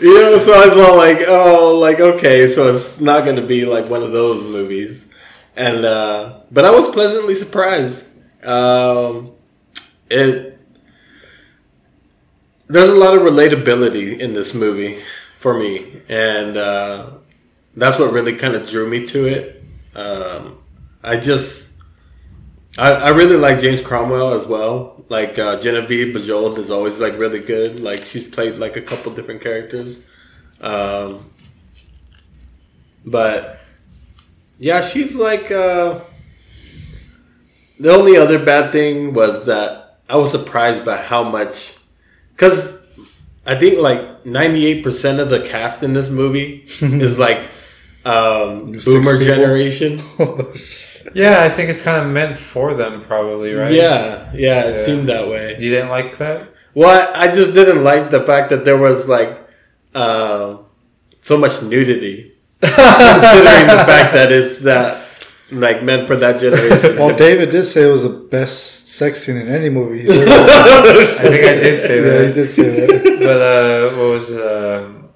Know, 0.00 0.38
so 0.38 0.52
I 0.52 0.66
was 0.66 0.76
all 0.76 0.96
like, 0.96 1.18
"Oh, 1.26 1.78
like 1.78 2.00
okay, 2.00 2.48
so 2.48 2.74
it's 2.74 3.00
not 3.00 3.24
going 3.24 3.36
to 3.36 3.46
be 3.46 3.64
like 3.64 3.88
one 3.88 4.02
of 4.02 4.12
those 4.12 4.46
movies." 4.46 5.12
And 5.56 5.84
uh 5.84 6.40
but 6.50 6.64
I 6.64 6.70
was 6.70 6.88
pleasantly 6.88 7.34
surprised. 7.34 8.06
Um 8.44 9.32
it 10.10 10.56
there's 12.68 12.90
a 12.90 12.96
lot 12.96 13.14
of 13.14 13.22
relatability 13.22 14.18
in 14.18 14.34
this 14.34 14.54
movie 14.54 14.98
for 15.38 15.54
me, 15.58 16.02
and 16.08 16.56
uh, 16.56 17.10
that's 17.76 17.98
what 17.98 18.12
really 18.12 18.36
kind 18.36 18.54
of 18.54 18.68
drew 18.68 18.88
me 18.88 19.06
to 19.06 19.26
it. 19.26 19.62
Um, 19.94 20.58
I 21.02 21.16
just, 21.16 21.65
I, 22.78 22.92
I 22.92 23.08
really 23.10 23.36
like 23.36 23.60
James 23.60 23.80
Cromwell 23.80 24.34
as 24.34 24.46
well. 24.46 25.04
Like 25.08 25.38
uh, 25.38 25.58
Genevieve 25.60 26.14
Bujold 26.14 26.58
is 26.58 26.70
always 26.70 27.00
like 27.00 27.18
really 27.18 27.40
good. 27.40 27.80
Like 27.80 28.04
she's 28.04 28.28
played 28.28 28.56
like 28.58 28.76
a 28.76 28.82
couple 28.82 29.14
different 29.14 29.40
characters. 29.40 30.02
Um, 30.60 31.24
but 33.04 33.60
yeah, 34.58 34.80
she's 34.80 35.14
like. 35.14 35.50
Uh, 35.50 36.00
the 37.78 37.94
only 37.94 38.16
other 38.16 38.42
bad 38.42 38.72
thing 38.72 39.12
was 39.12 39.46
that 39.46 39.98
I 40.08 40.16
was 40.16 40.30
surprised 40.30 40.84
by 40.84 40.96
how 40.96 41.22
much, 41.24 41.76
because 42.32 43.20
I 43.44 43.58
think 43.58 43.78
like 43.78 44.24
ninety 44.24 44.66
eight 44.66 44.82
percent 44.82 45.20
of 45.20 45.30
the 45.30 45.46
cast 45.46 45.82
in 45.82 45.92
this 45.92 46.08
movie 46.08 46.64
is 46.80 47.18
like 47.18 47.48
um, 48.04 48.72
boomer 48.72 49.18
people. 49.18 49.26
generation. 49.26 50.02
Yeah, 51.14 51.42
I 51.42 51.48
think 51.48 51.70
it's 51.70 51.82
kind 51.82 51.98
of 52.04 52.10
meant 52.12 52.36
for 52.38 52.74
them, 52.74 53.02
probably, 53.04 53.52
right? 53.54 53.72
Yeah, 53.72 54.30
yeah, 54.34 54.64
it 54.68 54.76
Yeah. 54.76 54.84
seemed 54.86 55.08
that 55.08 55.28
way. 55.28 55.56
You 55.58 55.70
didn't 55.70 55.90
like 55.90 56.18
that? 56.18 56.42
Well, 56.74 56.90
I 56.90 57.24
I 57.24 57.26
just 57.32 57.54
didn't 57.54 57.82
like 57.84 58.10
the 58.10 58.22
fact 58.22 58.50
that 58.50 58.64
there 58.64 58.76
was 58.76 59.08
like 59.08 59.32
uh, 59.94 60.56
so 61.22 61.36
much 61.38 61.62
nudity, 61.62 62.32
considering 62.60 63.66
the 63.76 63.82
fact 63.92 64.12
that 64.14 64.30
it's 64.32 64.60
that 64.60 65.02
like 65.52 65.82
meant 65.82 66.06
for 66.06 66.16
that 66.16 66.40
generation. 66.40 66.96
Well, 66.98 67.16
David 67.16 67.50
did 67.50 67.64
say 67.64 67.88
it 67.88 67.92
was 67.92 68.02
the 68.02 68.16
best 68.36 68.90
sex 68.90 69.22
scene 69.22 69.36
in 69.36 69.48
any 69.48 69.68
movie. 69.70 70.02
He 70.02 70.08
said, 70.08 70.28
I 70.28 71.04
think 71.06 71.44
I 71.44 71.54
did 71.66 71.80
say 71.80 71.96
yeah, 72.04 72.26
he 72.28 72.32
did 72.34 72.48
say 72.50 72.68
that. 72.86 73.16
But 73.26 73.40
uh, 73.40 73.96
what 73.96 74.08
was 74.16 74.30
um 74.32 75.08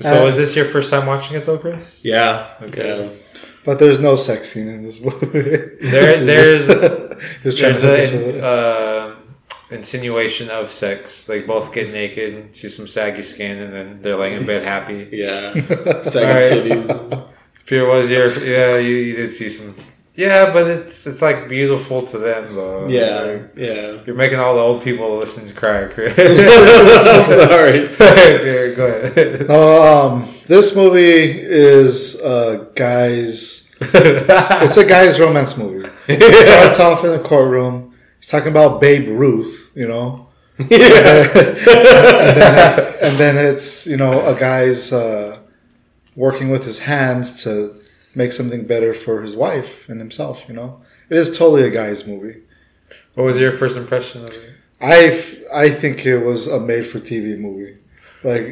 so 0.00 0.20
Uh, 0.20 0.24
was 0.24 0.36
this 0.36 0.54
your 0.56 0.66
first 0.66 0.88
time 0.90 1.06
watching 1.06 1.36
it 1.36 1.44
though, 1.46 1.58
Chris? 1.58 2.04
yeah, 2.04 2.54
Okay. 2.62 2.88
yeah. 2.88 3.08
But 3.64 3.78
there's 3.78 3.98
no 3.98 4.16
sex 4.16 4.52
scene 4.52 4.68
in 4.68 4.82
this 4.84 5.00
movie. 5.00 5.26
There, 5.28 6.24
there's 6.30 6.66
He 6.68 6.74
there's 7.42 7.56
to 7.56 7.66
hook 7.66 7.98
us 8.00 8.12
with 8.12 8.24
the 8.24 8.38
it. 8.38 8.44
uh, 8.44 9.14
insinuation 9.70 10.48
of 10.50 10.70
sex. 10.70 11.28
Like 11.28 11.46
both 11.46 11.72
get 11.72 11.90
naked, 11.92 12.56
see 12.56 12.68
some 12.68 12.88
saggy 12.88 13.22
skin, 13.22 13.58
and 13.58 13.72
then 13.72 14.02
they're 14.02 14.16
laying 14.16 14.38
in 14.40 14.46
bed 14.46 14.62
happy. 14.62 15.08
Yeah, 15.12 15.52
saggy 16.02 16.18
Alright. 16.18 16.52
titties. 16.52 17.28
Fear 17.64 17.86
was 17.86 18.10
your 18.10 18.28
yeah. 18.44 18.78
You, 18.78 18.94
you 18.96 19.16
did 19.16 19.28
see 19.30 19.48
some. 19.48 19.74
Yeah, 20.16 20.52
but 20.52 20.66
it's 20.66 21.06
it's 21.06 21.22
like 21.22 21.48
beautiful 21.48 22.02
to 22.02 22.18
them 22.18 22.54
though. 22.54 22.86
Yeah, 22.88 23.20
Like, 23.20 23.52
yeah. 23.56 24.00
you're 24.04 24.16
making 24.16 24.38
all 24.38 24.54
the 24.56 24.60
old 24.60 24.82
people 24.82 25.16
listen 25.18 25.46
to 25.48 25.54
cry. 25.54 25.86
Chris. 25.86 26.12
I'm 26.18 27.26
sorry. 27.48 27.88
Fear, 27.88 28.74
go 28.74 28.86
ahead. 28.86 29.50
Um, 29.50 30.28
this 30.46 30.74
movie 30.76 31.40
is 31.40 32.20
a 32.20 32.68
guy's. 32.74 33.68
It's 33.82 34.76
a 34.76 34.84
guy's 34.84 35.18
romance 35.18 35.56
movie. 35.56 35.88
It 36.06 36.46
starts 36.46 36.80
off 36.80 37.02
in 37.04 37.12
the 37.12 37.18
courtroom. 37.20 37.94
He's 38.18 38.28
talking 38.28 38.50
about 38.50 38.78
Babe 38.80 39.08
Ruth, 39.08 39.70
you 39.74 39.88
know, 39.88 40.28
and, 40.58 40.68
then, 40.68 40.82
and 43.02 43.16
then 43.18 43.38
it's 43.38 43.86
you 43.86 43.96
know 43.96 44.26
a 44.26 44.38
guy's 44.38 44.92
uh, 44.92 45.38
working 46.16 46.50
with 46.50 46.64
his 46.64 46.78
hands 46.80 47.42
to 47.44 47.79
make 48.14 48.32
something 48.32 48.64
better 48.66 48.92
for 48.94 49.22
his 49.22 49.36
wife 49.36 49.88
and 49.88 50.00
himself. 50.00 50.44
You 50.48 50.54
know, 50.54 50.82
it 51.08 51.16
is 51.16 51.36
totally 51.36 51.62
a 51.64 51.70
guy's 51.70 52.06
movie. 52.06 52.40
What 53.14 53.24
was 53.24 53.38
your 53.38 53.52
first 53.56 53.76
impression 53.76 54.24
of 54.26 54.32
it? 54.32 54.50
I 54.80 54.96
f- 55.06 55.34
I 55.52 55.70
think 55.70 56.06
it 56.06 56.18
was 56.24 56.46
a 56.46 56.58
made 56.60 56.86
for 56.86 57.00
TV 57.00 57.38
movie. 57.38 57.76
Like 58.22 58.42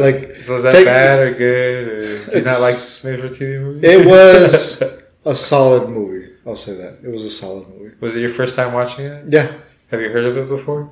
like 0.00 0.36
So 0.42 0.54
is 0.56 0.62
that 0.62 0.72
Take- 0.72 0.84
bad 0.86 1.20
or 1.20 1.34
good? 1.34 1.88
Or 1.88 2.30
do 2.30 2.38
you 2.38 2.44
not 2.44 2.60
like 2.60 2.74
made 3.04 3.20
for 3.20 3.28
TV 3.28 3.60
movies? 3.60 3.82
It 3.84 4.06
was 4.06 4.82
a 5.24 5.34
solid 5.34 5.88
movie. 5.88 6.32
I'll 6.46 6.56
say 6.56 6.74
that. 6.76 6.98
It 7.02 7.08
was 7.08 7.22
a 7.24 7.30
solid 7.30 7.68
movie. 7.68 7.94
Was 8.00 8.16
it 8.16 8.20
your 8.20 8.28
first 8.30 8.54
time 8.56 8.72
watching 8.74 9.06
it? 9.06 9.24
Yeah. 9.28 9.52
Have 9.90 10.00
you 10.00 10.10
heard 10.10 10.24
of 10.24 10.36
it 10.36 10.48
before? 10.48 10.90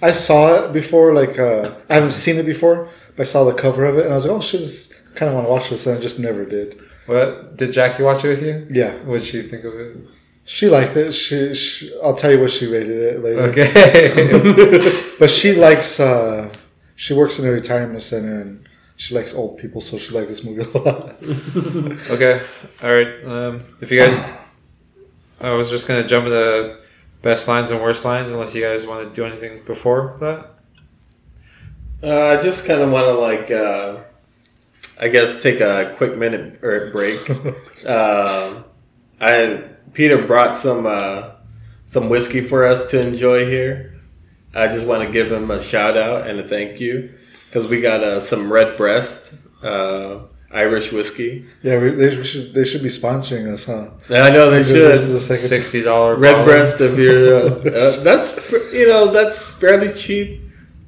I 0.00 0.12
saw 0.12 0.64
it 0.64 0.72
before, 0.72 1.12
like, 1.12 1.38
uh, 1.38 1.74
I 1.90 1.94
haven't 1.94 2.12
seen 2.12 2.36
it 2.38 2.46
before, 2.46 2.88
but 3.16 3.22
I 3.22 3.24
saw 3.24 3.44
the 3.44 3.52
cover 3.52 3.84
of 3.84 3.98
it 3.98 4.04
and 4.04 4.12
I 4.12 4.14
was 4.14 4.24
like, 4.24 4.34
oh 4.36 4.40
shit, 4.40 4.60
this 4.60 4.94
kind 5.14 5.28
of 5.28 5.34
want 5.34 5.46
to 5.46 5.50
watch 5.50 5.68
this, 5.70 5.86
and 5.86 5.98
I 5.98 6.00
just 6.00 6.18
never 6.18 6.46
did. 6.46 6.80
What 7.06 7.56
did 7.56 7.72
Jackie 7.72 8.02
watch 8.02 8.24
it 8.24 8.28
with 8.28 8.42
you? 8.42 8.66
Yeah. 8.70 8.94
What 9.04 9.20
did 9.20 9.26
she 9.26 9.42
think 9.42 9.64
of 9.64 9.74
it? 9.74 9.96
She 10.44 10.68
liked 10.68 10.96
it. 10.96 11.12
She, 11.12 11.54
she 11.54 11.92
I'll 12.02 12.16
tell 12.16 12.30
you 12.30 12.40
what 12.40 12.50
she 12.50 12.66
rated 12.66 12.90
it 12.90 13.22
later. 13.22 13.40
Okay. 13.42 15.00
But 15.18 15.30
she 15.30 15.54
likes, 15.54 16.00
uh, 16.00 16.52
she 16.96 17.14
works 17.14 17.38
in 17.38 17.46
a 17.46 17.50
retirement 17.50 18.02
center 18.02 18.40
and 18.40 18.68
she 18.96 19.14
likes 19.14 19.34
old 19.34 19.58
people, 19.58 19.80
so 19.80 19.98
she 19.98 20.12
liked 20.12 20.28
this 20.28 20.44
movie 20.44 20.62
a 20.62 20.78
lot. 20.78 21.14
okay. 22.10 22.42
All 22.82 22.90
right. 22.90 23.24
Um, 23.24 23.62
if 23.80 23.90
you 23.90 24.00
guys, 24.00 24.18
I 25.40 25.50
was 25.52 25.70
just 25.70 25.88
gonna 25.88 26.06
jump 26.06 26.26
into 26.26 26.78
best 27.22 27.48
lines 27.48 27.70
and 27.70 27.80
worst 27.80 28.04
lines, 28.04 28.32
unless 28.32 28.54
you 28.54 28.62
guys 28.62 28.86
want 28.86 29.08
to 29.08 29.14
do 29.14 29.24
anything 29.24 29.62
before 29.64 30.16
that. 30.20 30.50
Uh, 32.02 32.36
I 32.38 32.42
just 32.42 32.66
kind 32.66 32.82
of 32.82 32.90
want 32.90 33.06
to 33.06 33.14
like, 33.14 33.50
uh, 33.50 34.02
I 35.00 35.08
guess, 35.08 35.42
take 35.42 35.60
a 35.60 35.94
quick 35.96 36.16
minute 36.16 36.62
or 36.62 36.90
break. 36.90 37.28
um, 37.86 38.64
I 39.20 39.64
Peter 39.92 40.26
brought 40.26 40.56
some 40.56 40.86
uh, 40.86 41.30
some 41.86 42.08
whiskey 42.08 42.40
for 42.40 42.64
us 42.64 42.90
to 42.90 43.00
enjoy 43.00 43.46
here. 43.46 44.00
I 44.54 44.68
just 44.68 44.86
want 44.86 45.02
to 45.04 45.10
give 45.10 45.32
him 45.32 45.50
a 45.50 45.60
shout 45.60 45.96
out 45.96 46.26
and 46.28 46.38
a 46.38 46.48
thank 46.48 46.80
you 46.80 47.12
because 47.48 47.68
we 47.68 47.80
got 47.80 48.04
uh, 48.04 48.20
some 48.20 48.52
Redbreast 48.52 49.34
uh, 49.62 50.20
Irish 50.52 50.92
whiskey. 50.92 51.44
yeah, 51.62 51.80
we, 51.80 51.90
they, 51.90 52.22
should, 52.22 52.54
they 52.54 52.62
should 52.62 52.82
be 52.82 52.88
sponsoring 52.88 53.52
us, 53.52 53.64
huh? 53.64 53.90
And 54.08 54.18
I 54.18 54.30
know 54.30 54.50
they 54.50 54.58
Because 54.58 54.68
should. 54.72 54.92
This 54.92 55.02
is 55.02 55.12
the 55.12 55.20
second 55.20 55.48
Sixty 55.48 55.82
dollar 55.82 56.14
Redbreast, 56.14 56.80
if 56.80 56.96
you're 56.96 57.34
uh, 57.34 57.48
uh, 57.98 58.02
that's 58.04 58.50
you 58.72 58.86
know 58.86 59.12
that's 59.12 59.54
fairly 59.54 59.92
cheap 59.92 60.40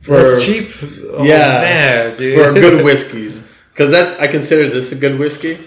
for 0.02 0.22
That's 0.22 0.44
cheap. 0.44 0.70
Oh, 1.10 1.24
Yeah. 1.24 1.60
man, 1.60 2.16
dude. 2.16 2.44
for 2.44 2.52
good 2.52 2.84
whiskeys 2.84 3.45
because 3.76 3.90
that's 3.90 4.18
I 4.18 4.26
consider 4.26 4.68
this 4.70 4.90
a 4.92 4.96
good 4.96 5.18
whiskey, 5.18 5.58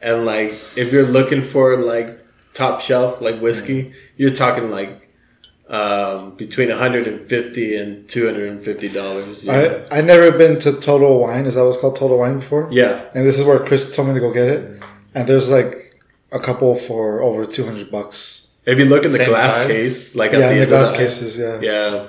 and 0.00 0.24
like 0.24 0.54
if 0.76 0.92
you're 0.92 1.06
looking 1.06 1.42
for 1.42 1.76
like 1.76 2.18
top 2.54 2.80
shelf 2.80 3.20
like 3.20 3.40
whiskey, 3.40 3.92
you're 4.16 4.30
talking 4.34 4.70
like 4.70 5.04
um, 5.68 6.34
between 6.36 6.68
150 6.70 7.76
and 7.76 8.08
250 8.08 8.88
dollars. 8.88 9.44
Yeah. 9.44 9.84
I 9.90 9.98
I 9.98 10.00
never 10.00 10.32
been 10.32 10.58
to 10.60 10.72
Total 10.80 11.18
Wine. 11.18 11.44
Is 11.46 11.56
that 11.56 11.64
what's 11.64 11.76
called 11.78 11.96
Total 11.96 12.16
Wine 12.18 12.38
before? 12.40 12.68
yeah, 12.72 13.04
And 13.14 13.26
this 13.26 13.38
is 13.38 13.44
where 13.44 13.58
Chris 13.58 13.94
told 13.94 14.08
me 14.08 14.14
to 14.14 14.20
go 14.20 14.32
get 14.32 14.48
it. 14.48 14.82
And 15.14 15.28
there's 15.28 15.50
like 15.50 15.94
a 16.32 16.38
couple 16.38 16.74
for 16.74 17.20
over 17.22 17.44
two 17.44 17.64
hundred 17.64 17.90
bucks. 17.90 18.48
if 18.64 18.78
you 18.78 18.84
look 18.86 19.04
in 19.04 19.12
the 19.12 19.18
Same 19.18 19.28
glass 19.28 19.54
size? 19.54 19.66
case, 19.66 20.14
like 20.16 20.32
at 20.32 20.40
Yeah, 20.40 20.48
the 20.48 20.54
in 20.54 20.60
the 20.60 20.66
glass 20.66 20.90
of 20.90 20.96
the, 20.96 21.02
cases. 21.02 21.38
Yeah. 21.38 21.60
yeah, 21.60 22.06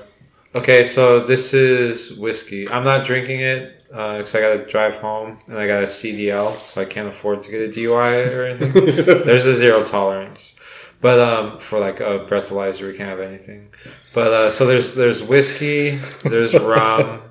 Okay, 0.56 0.84
so 0.84 1.20
this 1.20 1.54
is 1.54 2.18
whiskey. 2.18 2.68
I'm 2.70 2.84
not 2.84 3.06
drinking 3.06 3.42
it 3.42 3.79
because 3.89 4.36
I 4.36 4.39
got 4.41 4.58
to 4.58 4.65
drive 4.65 4.96
home 5.00 5.38
and 5.48 5.58
I 5.58 5.65
got 5.67 5.84
a 5.84 5.88
CDL, 5.88 6.62
so 6.62 6.79
I 6.81 6.86
can't 6.86 7.08
afford 7.08 7.41
to 7.43 7.51
get 7.51 7.62
a 7.62 7.67
DUI 7.69 8.36
or 8.36 8.46
anything. 8.46 8.74
There's 9.25 9.46
a 9.48 9.53
zero 9.55 9.84
tolerance, 9.84 10.55
but 11.01 11.19
um, 11.19 11.60
for 11.60 11.79
like 11.79 12.00
a 12.00 12.25
breathalyzer, 12.29 12.88
we 12.89 12.96
can't 12.96 13.10
have 13.10 13.19
anything. 13.19 13.69
But 14.13 14.27
uh, 14.27 14.51
so 14.51 14.65
there's 14.65 14.93
there's 14.96 15.24
whiskey, 15.24 16.00
there's 16.24 16.53
rum, 16.60 17.22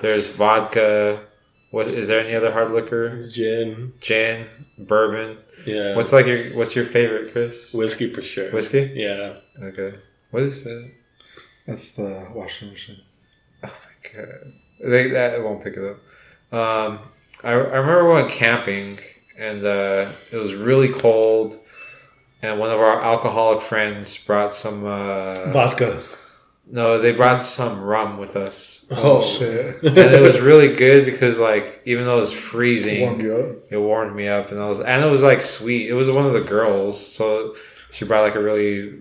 there's 0.00 0.26
vodka. 0.28 1.20
What 1.72 1.88
is 1.88 2.06
there 2.06 2.20
any 2.20 2.36
other 2.36 2.52
hard 2.52 2.70
liquor? 2.70 3.26
gin, 3.28 3.92
Gin, 4.00 4.46
bourbon. 4.78 5.38
yeah, 5.66 5.96
What's 5.96 6.12
like 6.12 6.26
your 6.26 6.50
what's 6.56 6.76
your 6.76 6.84
favorite, 6.84 7.32
Chris? 7.32 7.74
whiskey 7.74 8.12
for 8.12 8.22
sure. 8.22 8.52
Whiskey. 8.52 8.92
Yeah, 8.94 9.40
Okay. 9.60 9.98
What 10.30 10.44
is 10.44 10.62
that? 10.62 10.88
That's 11.66 11.92
the 11.92 12.28
washing 12.32 12.70
machine. 12.70 13.00
Oh 13.64 13.74
my 13.86 14.10
god. 14.22 14.52
They, 14.80 15.08
that 15.10 15.42
won't 15.42 15.62
pick 15.62 15.74
it 15.76 15.84
up. 15.84 15.96
Um, 16.52 16.98
I, 17.42 17.50
I 17.50 17.52
remember 17.54 18.06
we 18.06 18.12
went 18.14 18.30
camping 18.30 18.98
and 19.38 19.64
uh, 19.64 20.10
it 20.32 20.36
was 20.36 20.54
really 20.54 20.88
cold, 20.88 21.56
and 22.42 22.58
one 22.60 22.70
of 22.70 22.78
our 22.80 23.02
alcoholic 23.02 23.62
friends 23.62 24.16
brought 24.24 24.50
some. 24.52 24.84
Uh, 24.84 25.50
Vodka. 25.52 26.00
no, 26.70 26.98
they 26.98 27.12
brought 27.12 27.42
some 27.42 27.80
rum 27.82 28.16
with 28.18 28.36
us, 28.36 28.86
Oh, 28.92 29.22
shit. 29.22 29.82
and 29.82 29.98
it 29.98 30.22
was 30.22 30.40
really 30.50 30.74
good 30.76 31.04
because 31.04 31.40
like 31.40 31.82
even 31.84 32.04
though 32.04 32.16
it 32.18 32.20
was 32.20 32.32
freezing, 32.32 33.00
Warmed 33.02 33.22
you 33.22 33.34
up. 33.36 33.56
it 33.72 33.78
warmed 33.78 34.14
me 34.14 34.28
up, 34.28 34.52
and 34.52 34.60
I 34.60 34.68
was 34.68 34.78
and 34.80 35.02
it 35.04 35.10
was 35.10 35.22
like 35.22 35.40
sweet. 35.42 35.88
It 35.88 35.94
was 35.94 36.08
one 36.10 36.26
of 36.26 36.32
the 36.32 36.40
girls, 36.42 36.94
so 37.04 37.54
she 37.90 38.04
brought 38.04 38.22
like 38.22 38.36
a 38.36 38.42
really 38.42 38.94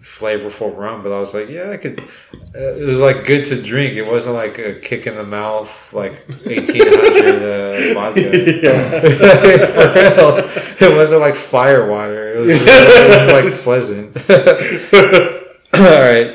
flavorful 0.00 0.76
rum. 0.76 1.02
But 1.02 1.12
I 1.12 1.18
was 1.18 1.34
like, 1.34 1.48
yeah, 1.48 1.70
I 1.70 1.76
could. 1.76 2.00
Uh, 2.00 2.74
it 2.74 2.86
was 2.86 3.00
like 3.00 3.24
good 3.26 3.44
to 3.46 3.60
drink. 3.62 3.94
It 3.94 4.06
wasn't 4.06 4.34
like 4.36 4.58
a 4.58 4.74
kick 4.80 5.06
in 5.06 5.14
the 5.14 5.24
mouth, 5.24 5.92
like 5.92 6.12
eighteen 6.46 6.82
hundred 6.84 7.42
uh, 7.42 7.94
vodka. 7.94 8.30
For 9.74 9.92
real, 9.94 10.92
it 10.92 10.96
wasn't 10.96 11.20
like 11.20 11.34
fire 11.34 11.90
water. 11.90 12.34
It 12.36 12.40
was, 12.40 12.50
it 12.50 13.18
was 13.18 13.32
like 13.32 13.52
pleasant. 13.62 14.16
All 15.74 16.00
right. 16.00 16.34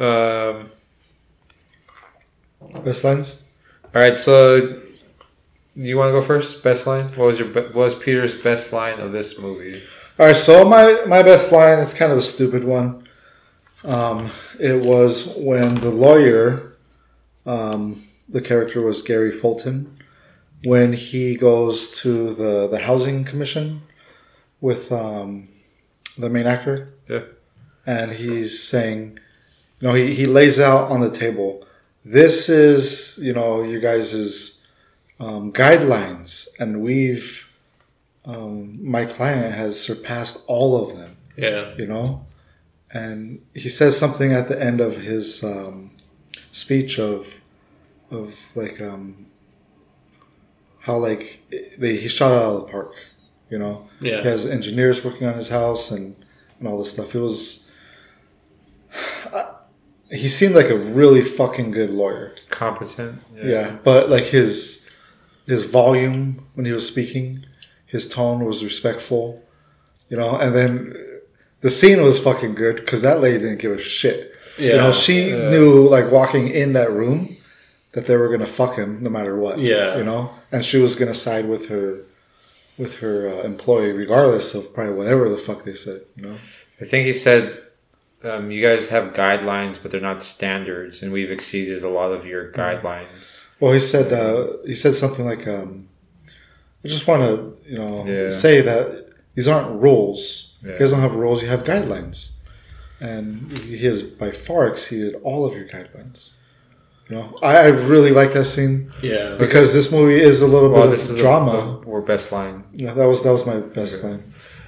Um, 0.00 0.70
Best 2.84 3.04
lines? 3.04 3.46
all 3.94 4.00
right. 4.00 4.18
So, 4.18 4.60
do 4.60 4.80
you 5.74 5.96
want 5.96 6.08
to 6.08 6.12
go 6.12 6.22
first? 6.22 6.64
Best 6.64 6.86
line. 6.86 7.06
What 7.16 7.26
was 7.26 7.38
your? 7.38 7.48
What 7.48 7.74
was 7.74 7.94
Peter's 7.94 8.34
best 8.42 8.72
line 8.72 8.98
of 8.98 9.12
this 9.12 9.38
movie? 9.38 9.82
All 10.18 10.26
right, 10.26 10.36
so 10.36 10.68
my, 10.68 11.02
my 11.06 11.22
best 11.22 11.52
line 11.52 11.78
is 11.78 11.94
kind 11.94 12.12
of 12.12 12.18
a 12.18 12.22
stupid 12.22 12.64
one. 12.64 13.08
Um, 13.84 14.30
it 14.60 14.84
was 14.84 15.34
when 15.36 15.76
the 15.76 15.90
lawyer, 15.90 16.76
um, 17.46 18.00
the 18.28 18.40
character 18.40 18.82
was 18.82 19.02
Gary 19.02 19.32
Fulton, 19.32 19.98
when 20.64 20.92
he 20.92 21.34
goes 21.36 21.90
to 22.02 22.32
the 22.32 22.68
the 22.68 22.78
housing 22.78 23.24
commission 23.24 23.82
with 24.60 24.92
um, 24.92 25.48
the 26.16 26.28
main 26.30 26.46
actor, 26.46 26.86
Yeah. 27.08 27.22
and 27.84 28.12
he's 28.12 28.62
saying, 28.62 29.18
you 29.80 29.88
know, 29.88 29.94
he, 29.94 30.14
he 30.14 30.26
lays 30.26 30.60
out 30.60 30.88
on 30.92 31.00
the 31.00 31.10
table, 31.10 31.66
this 32.04 32.48
is 32.48 33.18
you 33.20 33.32
know 33.32 33.62
you 33.64 33.80
guys' 33.80 34.64
um, 35.18 35.52
guidelines, 35.52 36.46
and 36.60 36.80
we've 36.80 37.41
um, 38.24 38.78
my 38.88 39.04
client 39.04 39.54
has 39.54 39.80
surpassed 39.80 40.44
all 40.46 40.76
of 40.82 40.96
them 40.96 41.16
Yeah. 41.36 41.74
you 41.76 41.86
know 41.86 42.26
and 42.92 43.40
he 43.54 43.68
says 43.68 43.96
something 43.96 44.32
at 44.32 44.48
the 44.48 44.60
end 44.62 44.80
of 44.80 44.96
his 44.98 45.42
um, 45.42 45.90
speech 46.52 46.98
of 46.98 47.40
of 48.10 48.34
like 48.54 48.80
um, 48.80 49.26
how 50.80 50.98
like 50.98 51.42
they, 51.78 51.96
he 51.96 52.08
shot 52.08 52.32
it 52.32 52.36
out 52.42 52.54
of 52.54 52.60
the 52.62 52.68
park 52.72 52.92
you 53.50 53.58
know 53.58 53.88
Yeah. 54.00 54.22
he 54.22 54.28
has 54.28 54.46
engineers 54.46 55.04
working 55.04 55.26
on 55.26 55.34
his 55.34 55.48
house 55.48 55.90
and 55.90 56.14
and 56.58 56.68
all 56.68 56.78
this 56.78 56.92
stuff 56.92 57.14
it 57.14 57.20
was 57.20 57.70
he 60.10 60.28
seemed 60.28 60.54
like 60.54 60.68
a 60.70 60.76
really 60.76 61.22
fucking 61.22 61.70
good 61.70 61.90
lawyer 61.90 62.34
Competent. 62.50 63.20
yeah. 63.34 63.76
but 63.82 64.10
like 64.10 64.24
his 64.24 64.88
his 65.46 65.64
volume 65.66 66.44
when 66.54 66.64
he 66.66 66.72
was 66.72 66.86
speaking, 66.86 67.44
his 67.92 68.08
tone 68.08 68.44
was 68.44 68.64
respectful, 68.64 69.24
you 70.10 70.16
know. 70.16 70.32
And 70.42 70.54
then 70.58 70.72
the 71.60 71.70
scene 71.70 72.02
was 72.02 72.18
fucking 72.18 72.54
good 72.54 72.76
because 72.76 73.02
that 73.02 73.20
lady 73.20 73.38
didn't 73.38 73.60
give 73.60 73.72
a 73.72 73.78
shit. 73.78 74.36
You 74.58 74.70
Yeah. 74.70 74.76
know, 74.78 74.92
she 74.92 75.30
knew 75.52 75.88
like 75.88 76.10
walking 76.10 76.48
in 76.48 76.72
that 76.72 76.90
room 76.90 77.28
that 77.92 78.06
they 78.06 78.16
were 78.16 78.28
gonna 78.34 78.46
fuck 78.60 78.76
him 78.76 79.02
no 79.02 79.10
matter 79.10 79.36
what. 79.36 79.58
Yeah. 79.58 79.96
you 79.98 80.04
know, 80.04 80.30
and 80.50 80.64
she 80.64 80.78
was 80.78 80.94
gonna 80.94 81.14
side 81.14 81.46
with 81.48 81.68
her 81.68 81.86
with 82.78 82.94
her 83.00 83.28
uh, 83.28 83.42
employee 83.42 83.92
regardless 83.92 84.54
of 84.54 84.72
probably 84.74 84.94
whatever 84.96 85.28
the 85.28 85.36
fuck 85.46 85.64
they 85.64 85.74
said. 85.74 86.00
You 86.16 86.22
know. 86.24 86.36
I 86.80 86.84
think 86.84 87.04
he 87.06 87.12
said, 87.12 87.44
um, 88.24 88.50
"You 88.50 88.62
guys 88.68 88.88
have 88.88 89.12
guidelines, 89.12 89.78
but 89.80 89.90
they're 89.90 90.00
not 90.10 90.22
standards, 90.22 91.02
and 91.02 91.12
we've 91.12 91.30
exceeded 91.30 91.84
a 91.84 91.88
lot 92.00 92.10
of 92.12 92.24
your 92.26 92.50
guidelines." 92.52 93.44
Well, 93.60 93.72
he 93.72 93.80
said 93.80 94.12
uh, 94.12 94.46
he 94.66 94.74
said 94.74 94.94
something 94.94 95.26
like, 95.32 95.46
um, 95.46 95.88
"I 96.84 96.88
just 96.88 97.06
want 97.06 97.22
to, 97.22 97.56
you 97.70 97.78
know, 97.78 98.04
Yeah. 98.06 98.30
say 98.30 98.60
that 98.62 99.06
these 99.34 99.48
aren't 99.48 99.80
rules. 99.80 100.54
Yeah. 100.64 100.72
You 100.72 100.78
guys 100.78 100.90
don't 100.92 101.00
have 101.00 101.14
rules. 101.14 101.42
You 101.42 101.48
have 101.48 101.64
guidelines, 101.64 102.32
and 103.00 103.24
he 103.64 103.78
has 103.88 104.02
by 104.02 104.30
far 104.30 104.66
exceeded 104.68 105.14
all 105.24 105.44
of 105.44 105.54
your 105.56 105.66
guidelines." 105.66 106.30
You 107.08 107.16
know, 107.16 107.38
I, 107.42 107.56
I 107.58 107.66
really 107.68 108.10
like 108.12 108.32
that 108.32 108.44
scene 108.46 108.90
Yeah. 109.02 109.34
because 109.38 109.74
this 109.74 109.90
movie 109.92 110.20
is 110.20 110.40
a 110.40 110.46
little 110.46 110.70
Well, 110.70 110.84
bit 110.84 110.92
this 110.92 111.10
of 111.10 111.16
is 111.16 111.22
drama. 111.22 111.50
The, 111.50 111.84
the, 111.84 111.90
our 111.92 112.00
best 112.00 112.32
line. 112.32 112.64
Yeah, 112.74 112.94
that 112.94 113.04
was 113.06 113.22
that 113.24 113.32
was 113.32 113.44
my 113.44 113.58
best 113.58 114.02
line. 114.04 114.22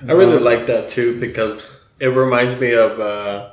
I 0.09 0.13
really 0.13 0.39
like 0.39 0.67
that 0.67 0.91
too 0.91 1.19
because 1.21 1.85
it 2.01 2.09
reminds 2.09 2.61
me 2.61 2.73
of 2.75 2.99
uh, 3.01 3.51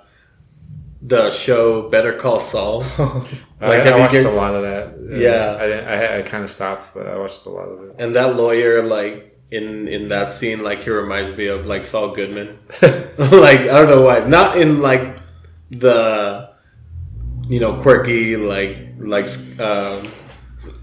the 1.02 1.32
show 1.32 1.90
Better 1.90 2.14
Call 2.14 2.40
Saul. 2.40 2.84
Like, 3.62 3.86
I, 3.86 3.92
I 3.92 4.00
watched 4.00 4.16
a 4.16 4.32
lot 4.32 4.56
of 4.56 4.64
that. 4.64 4.88
Uh, 4.88 5.18
Yeah. 5.20 5.56
I 5.62 5.66
I, 5.94 6.18
I 6.18 6.22
kind 6.24 6.44
of 6.44 6.50
stopped, 6.50 6.96
but 6.96 7.06
I 7.06 7.16
watched 7.16 7.46
a 7.46 7.50
lot 7.52 7.70
of 7.70 7.84
it. 7.84 7.96
And 8.00 8.16
that 8.16 8.36
lawyer, 8.36 8.82
like 8.82 9.38
in 9.52 9.88
in 9.88 10.08
that 10.08 10.30
scene, 10.32 10.64
like 10.64 10.82
he 10.82 10.90
reminds 10.90 11.38
me 11.38 11.46
of 11.46 11.68
like 11.68 11.84
Saul 11.84 12.16
Goodman. 12.16 12.58
like 12.82 13.60
I 13.70 13.78
don't 13.78 13.90
know 13.90 14.02
why, 14.02 14.26
not 14.26 14.58
in 14.58 14.82
like 14.82 15.20
the 15.70 16.50
you 17.50 17.60
know 17.60 17.80
quirky 17.84 18.36
like 18.36 18.80
like 18.98 19.28
um, 19.60 20.08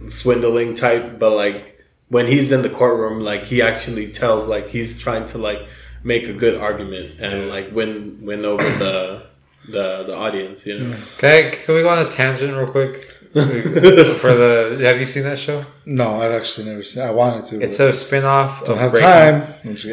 swindling 0.09 0.77
type, 0.77 1.19
but 1.19 1.31
like 1.31 1.81
when 2.11 2.29
he's 2.29 2.53
in 2.53 2.63
the 2.63 2.71
courtroom, 2.71 3.21
like 3.21 3.43
he 3.45 3.61
actually 3.61 4.13
tells 4.13 4.47
like 4.47 4.69
he's 4.69 5.01
trying 5.01 5.27
to 5.27 5.39
like 5.39 5.67
make 6.05 6.29
a 6.29 6.33
good 6.33 6.55
argument 6.61 7.19
and 7.19 7.49
like 7.49 7.73
win 7.73 8.21
win 8.23 8.45
over 8.45 8.63
the 8.63 9.27
the 9.69 10.05
the 10.05 10.15
audience. 10.17 10.67
You 10.67 10.79
know, 10.79 10.97
Okay, 11.17 11.53
can 11.65 11.75
we 11.75 11.83
go 11.83 11.89
on 11.89 12.07
a 12.07 12.11
tangent 12.11 12.57
real 12.57 12.67
quick? 12.67 13.15
For 13.33 14.35
the, 14.35 14.79
have 14.83 14.99
you 14.99 15.05
seen 15.05 15.23
that 15.25 15.39
show? 15.39 15.63
No, 15.85 16.23
I've 16.23 16.33
actually 16.33 16.65
never 16.67 16.83
seen. 16.83 17.03
I 17.03 17.11
wanted 17.11 17.45
to. 17.51 17.61
It's 17.63 17.79
a 17.79 17.93
spin-off 17.93 18.65
don't 18.65 18.75
of 18.77 18.79
have 18.81 18.91
Breaking. 18.93 19.09
time. 19.09 19.43
It's 19.65 19.85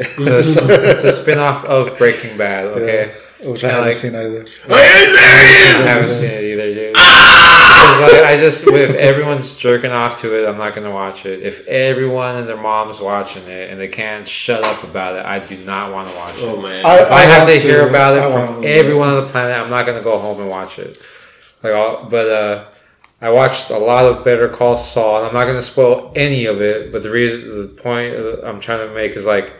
a, 0.57 0.91
it's 0.91 1.03
a 1.03 1.11
spin-off 1.11 1.65
of 1.65 1.97
Breaking 1.97 2.37
Bad. 2.37 2.65
Okay, 2.67 3.13
Which 3.43 3.63
I 3.63 3.67
Yeah, 3.67 3.73
haven't 3.73 3.87
like- 3.87 3.95
seen 3.95 4.15
either. 4.15 4.45
I 4.69 4.75
haven't 5.87 6.07
seen 6.09 6.29
it 6.31 6.43
either, 6.43 6.73
dude. 6.73 6.93
Because, 6.93 8.13
like, 8.13 8.23
I 8.23 8.37
just, 8.39 8.65
if 8.67 8.95
everyone's 8.95 9.55
jerking 9.55 9.91
off 9.91 10.21
to 10.21 10.33
it, 10.41 10.47
I'm 10.47 10.57
not 10.57 10.73
gonna 10.73 10.91
watch 10.91 11.25
it. 11.25 11.41
If 11.43 11.65
everyone 11.67 12.35
and 12.37 12.47
their 12.47 12.57
mom's 12.57 12.99
watching 12.99 13.43
it 13.47 13.69
and 13.69 13.79
they 13.79 13.87
can't 13.89 14.27
shut 14.27 14.63
up 14.63 14.83
about 14.83 15.15
it, 15.17 15.25
I 15.25 15.39
do 15.39 15.57
not 15.65 15.91
want 15.93 16.09
to 16.09 16.15
watch 16.15 16.37
it. 16.37 16.43
oh 16.45 16.61
man, 16.61 16.79
If 16.79 17.11
I, 17.11 17.21
have 17.21 17.47
want 17.47 17.53
to 17.53 17.59
hear 17.59 17.87
about 17.87 18.15
it 18.17 18.21
want 18.21 18.55
from 18.55 18.63
everyone 18.65 19.09
on 19.09 19.23
the 19.25 19.29
planet, 19.31 19.55
I'm 19.57 19.69
not 19.69 19.85
gonna 19.85 20.01
go 20.01 20.17
home 20.17 20.39
and 20.41 20.49
watch 20.49 20.79
it. 20.79 20.97
Like, 21.63 21.73
all, 21.73 22.05
but 22.05 22.27
uh, 22.29 22.65
I 23.21 23.29
watched 23.31 23.69
a 23.69 23.77
lot 23.77 24.05
of 24.05 24.23
Better 24.23 24.47
Call 24.49 24.77
Saul, 24.77 25.17
and 25.17 25.27
I'm 25.27 25.33
not 25.33 25.45
gonna 25.45 25.61
spoil 25.61 26.11
any 26.15 26.45
of 26.45 26.61
it. 26.61 26.91
But 26.91 27.03
the 27.03 27.09
reason, 27.11 27.61
the 27.61 27.67
point 27.81 28.15
I'm 28.43 28.59
trying 28.61 28.87
to 28.87 28.93
make 28.93 29.11
is 29.13 29.25
like, 29.25 29.53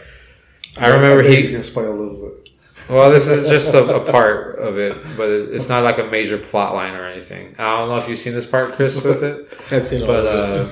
I 0.78 0.90
remember 0.90 1.24
bet 1.24 1.32
he's 1.34 1.50
gonna 1.52 1.64
spoil 1.64 1.90
a 1.92 1.94
little 1.94 2.16
bit. 2.30 2.45
Well, 2.90 3.10
this 3.12 3.28
is 3.28 3.50
just 3.50 3.74
a, 3.74 3.96
a 3.96 4.12
part 4.12 4.60
of 4.60 4.78
it, 4.78 4.96
but 5.18 5.28
it, 5.30 5.54
it's 5.54 5.70
not 5.70 5.84
like 5.84 5.98
a 5.98 6.06
major 6.06 6.38
plot 6.38 6.76
line 6.76 6.94
or 6.94 7.06
anything. 7.08 7.56
I 7.58 7.78
don't 7.78 7.90
know 7.90 7.98
if 7.98 8.08
you've 8.08 8.18
seen 8.18 8.34
this 8.34 8.46
part, 8.46 8.74
Chris, 8.74 9.04
with 9.04 9.24
it. 9.24 9.48
I've 9.72 9.88
seen 9.88 10.06
But 10.06 10.28
uh. 10.28 10.68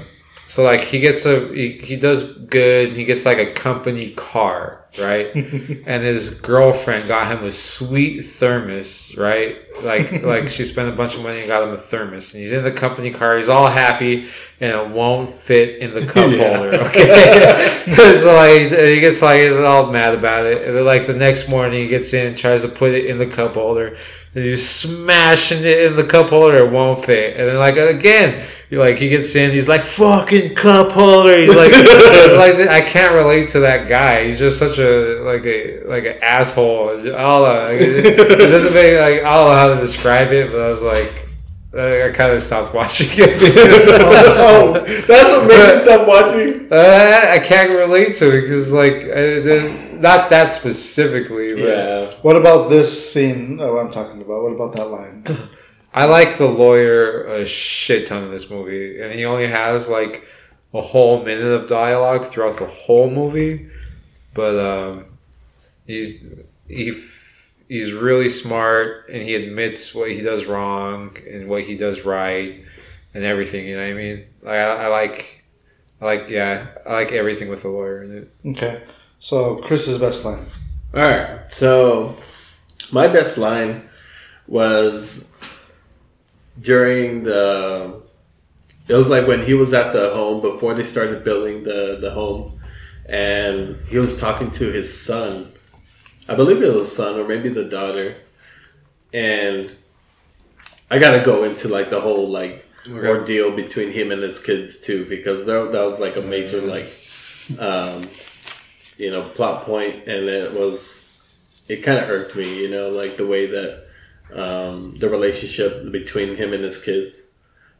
So 0.45 0.63
like 0.63 0.81
he 0.81 0.99
gets 0.99 1.25
a 1.25 1.47
he, 1.53 1.71
he 1.73 1.95
does 1.95 2.37
good. 2.37 2.93
He 2.93 3.05
gets 3.05 3.25
like 3.25 3.37
a 3.37 3.51
company 3.53 4.11
car, 4.11 4.85
right? 4.99 5.33
and 5.35 6.03
his 6.03 6.39
girlfriend 6.41 7.07
got 7.07 7.27
him 7.31 7.45
a 7.45 7.51
sweet 7.51 8.21
thermos, 8.21 9.15
right? 9.17 9.57
Like 9.83 10.11
like 10.23 10.49
she 10.49 10.63
spent 10.65 10.89
a 10.89 10.91
bunch 10.91 11.15
of 11.15 11.23
money 11.23 11.39
and 11.39 11.47
got 11.47 11.63
him 11.63 11.73
a 11.73 11.77
thermos. 11.77 12.33
And 12.33 12.41
he's 12.41 12.53
in 12.53 12.63
the 12.63 12.71
company 12.71 13.09
car. 13.11 13.37
He's 13.37 13.49
all 13.49 13.67
happy, 13.67 14.27
and 14.59 14.71
it 14.71 14.89
won't 14.89 15.29
fit 15.29 15.79
in 15.79 15.93
the 15.93 16.05
cup 16.05 16.29
Yeah. 16.31 16.57
holder. 16.57 16.75
Okay, 16.87 18.13
so 18.17 18.35
like 18.35 18.61
he 18.69 18.99
gets 18.99 19.21
like 19.21 19.41
he's 19.41 19.55
all 19.57 19.91
mad 19.91 20.13
about 20.13 20.45
it. 20.45 20.67
And 20.67 20.75
then 20.75 20.85
like 20.85 21.07
the 21.07 21.15
next 21.15 21.47
morning 21.49 21.81
he 21.83 21.87
gets 21.87 22.13
in, 22.13 22.35
tries 22.35 22.61
to 22.63 22.67
put 22.67 22.91
it 22.91 23.05
in 23.05 23.17
the 23.17 23.25
cup 23.27 23.53
holder. 23.53 23.95
And 24.35 24.43
he's 24.43 24.67
smashing 24.67 25.59
it 25.59 25.83
in 25.83 25.95
the 25.95 26.03
cup 26.03 26.29
holder, 26.29 26.57
it 26.57 26.71
won't 26.71 27.05
fit. 27.05 27.37
And 27.37 27.49
then 27.49 27.59
like 27.59 27.77
again, 27.77 28.43
he 28.69 28.77
like 28.77 28.97
he 28.97 29.09
gets 29.09 29.35
in, 29.35 29.51
he's 29.51 29.69
like 29.69 29.85
fucking 29.85 30.55
cup 30.55 30.91
holder. 30.91 31.37
He's 31.37 31.55
like, 31.55 31.71
like 31.71 32.67
I 32.67 32.81
can't 32.81 33.13
relate 33.13 33.49
to 33.49 33.59
that 33.59 33.87
guy. 33.87 34.25
He's 34.25 34.39
just 34.39 34.57
such 34.57 34.79
a 34.79 35.21
like 35.21 35.45
a 35.45 35.83
like 35.83 36.05
an 36.05 36.17
asshole. 36.23 36.97
Know. 36.97 37.41
Like, 37.41 37.79
it, 37.79 38.05
it 38.05 38.49
doesn't 38.49 38.73
make 38.73 38.97
like 38.97 39.23
I 39.23 39.35
don't 39.35 39.49
know 39.49 39.55
how 39.55 39.73
to 39.75 39.79
describe 39.79 40.31
it, 40.31 40.51
but 40.51 40.61
I 40.61 40.67
was 40.67 40.81
like, 40.81 41.22
I 41.75 42.11
kind 42.13 42.31
of 42.31 42.41
stopped 42.41 42.71
watching 42.71 43.07
it. 43.13 43.37
oh, 44.37 44.73
that's 45.07 45.29
what 45.29 45.47
made 45.47 45.75
me 45.75 45.81
stop 45.81 46.07
watching. 46.07 46.71
Uh, 46.71 47.31
I 47.31 47.39
can't 47.39 47.73
relate 47.73 48.13
to 48.15 48.37
it 48.37 48.41
because 48.41 48.71
like 48.71 48.93
I, 48.93 49.39
the, 49.39 49.97
not 49.99 50.29
that 50.29 50.53
specifically, 50.53 51.55
but. 51.55 51.63
Yeah. 51.63 52.11
What 52.21 52.35
about 52.35 52.69
this 52.69 53.11
scene? 53.11 53.59
Oh, 53.59 53.79
I'm 53.79 53.91
talking 53.91 54.21
about. 54.21 54.43
What 54.43 54.51
about 54.51 54.75
that 54.75 54.85
line? 54.85 55.25
I 55.95 56.05
like 56.05 56.37
the 56.37 56.47
lawyer 56.47 57.23
a 57.23 57.45
shit 57.45 58.05
ton 58.05 58.23
in 58.23 58.31
this 58.31 58.51
movie, 58.51 59.01
and 59.01 59.11
he 59.11 59.25
only 59.25 59.47
has 59.47 59.89
like 59.89 60.27
a 60.75 60.81
whole 60.81 61.23
minute 61.23 61.43
of 61.43 61.67
dialogue 61.67 62.25
throughout 62.25 62.59
the 62.59 62.67
whole 62.67 63.09
movie. 63.09 63.69
But 64.35 64.59
um, 64.59 65.05
he's 65.87 66.23
he 66.67 66.91
he's 67.67 67.91
really 67.91 68.29
smart, 68.29 69.09
and 69.09 69.21
he 69.21 69.35
admits 69.35 69.93
what 69.93 70.11
he 70.11 70.21
does 70.21 70.45
wrong 70.45 71.15
and 71.29 71.47
what 71.47 71.63
he 71.63 71.75
does 71.77 72.05
right, 72.05 72.63
and 73.13 73.23
everything. 73.23 73.67
You 73.67 73.77
know 73.77 73.83
what 73.83 73.91
I 73.91 73.93
mean? 73.93 74.25
Like 74.41 74.57
I, 74.57 74.85
I 74.85 74.87
like, 74.87 75.45
I 76.01 76.05
like 76.05 76.29
yeah, 76.29 76.67
I 76.85 76.93
like 76.93 77.11
everything 77.11 77.49
with 77.49 77.61
the 77.61 77.69
lawyer 77.69 78.03
in 78.03 78.17
it. 78.17 78.31
Okay, 78.45 78.83
so 79.19 79.57
Chris's 79.57 79.97
best 79.97 80.25
line. 80.25 80.39
All 80.93 81.01
right. 81.01 81.39
So 81.51 82.15
my 82.91 83.07
best 83.07 83.37
line 83.37 83.89
was 84.47 85.31
during 86.59 87.23
the. 87.23 88.01
It 88.87 88.93
was 88.93 89.07
like 89.07 89.27
when 89.27 89.43
he 89.43 89.53
was 89.53 89.73
at 89.73 89.93
the 89.93 90.13
home 90.13 90.41
before 90.41 90.73
they 90.73 90.83
started 90.83 91.23
building 91.23 91.63
the 91.63 91.97
the 91.99 92.11
home, 92.11 92.59
and 93.07 93.77
he 93.87 93.97
was 93.97 94.19
talking 94.19 94.51
to 94.51 94.71
his 94.71 95.01
son. 95.01 95.52
I 96.27 96.35
believe 96.35 96.61
it 96.61 96.73
was 96.73 96.95
son 96.95 97.19
or 97.19 97.27
maybe 97.27 97.49
the 97.49 97.65
daughter, 97.65 98.15
and 99.13 99.71
I 100.89 100.99
gotta 100.99 101.23
go 101.23 101.43
into 101.43 101.67
like 101.67 101.89
the 101.89 102.01
whole 102.01 102.27
like 102.27 102.65
ordeal 102.87 103.55
between 103.55 103.91
him 103.91 104.11
and 104.11 104.21
his 104.21 104.39
kids 104.39 104.79
too 104.79 105.05
because 105.07 105.45
there, 105.45 105.65
that 105.65 105.83
was 105.83 105.99
like 105.99 106.17
a 106.17 106.21
major 106.21 106.61
like 106.61 106.89
um, 107.59 108.03
you 108.97 109.09
know 109.09 109.23
plot 109.29 109.63
point 109.65 110.07
and 110.07 110.27
it 110.29 110.53
was 110.53 111.63
it 111.69 111.77
kind 111.77 111.99
of 111.99 112.09
irked 112.09 112.35
me 112.35 112.61
you 112.61 112.69
know 112.69 112.89
like 112.89 113.17
the 113.17 113.25
way 113.25 113.45
that 113.47 113.85
um, 114.33 114.97
the 114.99 115.09
relationship 115.09 115.91
between 115.91 116.35
him 116.35 116.53
and 116.53 116.63
his 116.63 116.81
kids. 116.81 117.21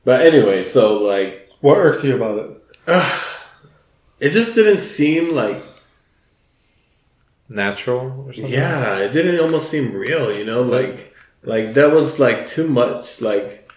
But 0.04 0.26
anyway 0.26 0.64
so 0.64 1.02
like 1.02 1.50
What 1.62 1.78
irked 1.78 2.04
you 2.04 2.16
about 2.16 2.40
it? 2.40 2.62
it 4.20 4.30
just 4.30 4.56
didn't 4.56 4.82
seem 4.82 5.34
like 5.34 5.62
Natural 7.54 8.26
or 8.28 8.34
something. 8.34 8.52
yeah, 8.52 8.98
it 8.98 9.14
didn't 9.14 9.40
almost 9.40 9.70
seem 9.70 9.94
real, 9.94 10.36
you 10.36 10.46
know, 10.46 10.62
like 10.62 11.14
like 11.44 11.74
that 11.74 11.94
was 11.94 12.20
like 12.20 12.48
too 12.48 12.68
much 12.68 13.22
like 13.22 13.72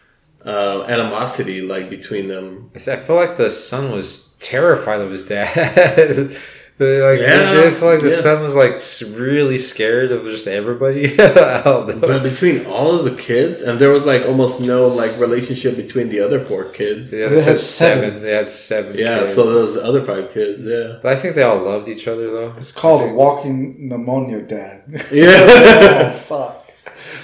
uh, 0.45 0.85
animosity 0.89 1.61
like 1.63 1.91
between 1.91 2.29
them. 2.29 2.71
I 2.75 2.79
feel 2.79 3.17
like 3.17 3.37
the 3.37 3.51
son 3.51 3.93
was 3.93 4.35
terrified 4.41 5.01
of 5.01 5.11
his 5.11 5.27
dad. 5.27 6.35
The, 6.79 7.01
like, 7.11 7.21
Yeah, 7.21 7.51
I 7.51 7.55
did 7.55 7.75
feel 7.77 7.89
like 7.89 8.01
the 8.01 8.11
yeah. 8.11 8.17
son 8.17 8.43
was 8.43 8.55
like 8.55 8.77
really 9.19 9.57
scared 9.57 10.13
of 10.13 10.25
just 10.25 10.47
everybody. 10.47 11.05
I 11.19 11.63
don't 11.65 11.89
know. 11.89 11.99
But 12.01 12.23
between 12.23 12.67
all 12.67 12.91
of 12.99 13.05
the 13.07 13.17
kids, 13.21 13.63
and 13.63 13.79
there 13.79 13.89
was 13.91 14.05
like 14.05 14.27
almost 14.27 14.61
no 14.61 14.85
like 14.85 15.13
relationship 15.19 15.75
between 15.77 16.11
the 16.11 16.21
other 16.21 16.39
four 16.39 16.65
kids. 16.67 17.11
Yeah, 17.13 17.29
They 17.29 17.37
they 17.37 17.41
had 17.41 17.49
had 17.51 17.59
seven. 17.59 18.11
seven. 18.11 18.23
They 18.23 18.33
had 18.33 18.51
seven. 18.51 18.99
Yeah, 18.99 19.21
kids. 19.21 19.35
so 19.35 19.45
those 19.47 19.75
the 19.75 19.85
other 19.85 20.05
five 20.05 20.33
kids, 20.33 20.63
yeah. 20.65 20.99
But 21.03 21.13
I 21.15 21.17
think 21.17 21.35
they 21.35 21.43
all 21.45 21.65
loved 21.65 21.89
each 21.89 22.07
other 22.09 22.31
though. 22.31 22.53
It's 22.59 22.73
called 22.73 23.11
walking 23.13 23.89
pneumonia, 23.89 24.43
Dad. 24.43 24.83
Yeah. 25.11 25.33
oh 26.15 26.19
fuck. 26.29 26.63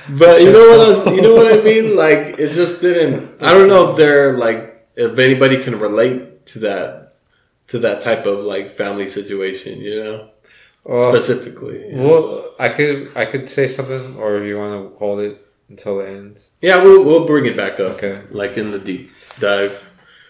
But 0.09 0.41
you 0.43 0.51
know 0.51 0.67
what 0.79 1.09
I, 1.09 1.15
you 1.15 1.21
know 1.23 1.35
what 1.35 1.53
I 1.53 1.63
mean? 1.63 1.95
Like 1.95 2.39
it 2.39 2.53
just 2.53 2.81
didn't. 2.81 3.43
I 3.43 3.53
don't 3.53 3.69
know 3.69 3.91
if 3.91 3.97
they're 3.99 4.33
like 4.33 4.87
if 4.97 5.19
anybody 5.19 5.63
can 5.63 5.79
relate 5.79 6.47
to 6.47 6.59
that 6.61 7.02
to 7.73 7.79
that 7.81 8.01
type 8.03 8.25
of 8.27 8.45
like 8.45 8.71
family 8.71 9.09
situation. 9.09 9.81
You 9.81 10.05
know, 10.05 10.29
Well, 10.85 11.13
specifically. 11.13 11.91
well, 11.93 12.55
I 12.59 12.69
could 12.69 13.11
I 13.17 13.25
could 13.25 13.49
say 13.49 13.67
something, 13.67 14.17
or 14.17 14.45
you 14.45 14.57
want 14.59 14.73
to 14.93 14.99
hold 14.99 15.21
it 15.21 15.35
until 15.69 16.01
it 16.01 16.09
ends. 16.09 16.53
Yeah, 16.61 16.83
we'll 16.85 17.05
we'll 17.05 17.27
bring 17.27 17.47
it 17.47 17.57
back 17.57 17.75
up. 17.81 17.97
Okay. 17.97 18.21
Like 18.31 18.57
in 18.57 18.71
the 18.71 18.79
deep 18.79 19.11
dive. 19.41 19.75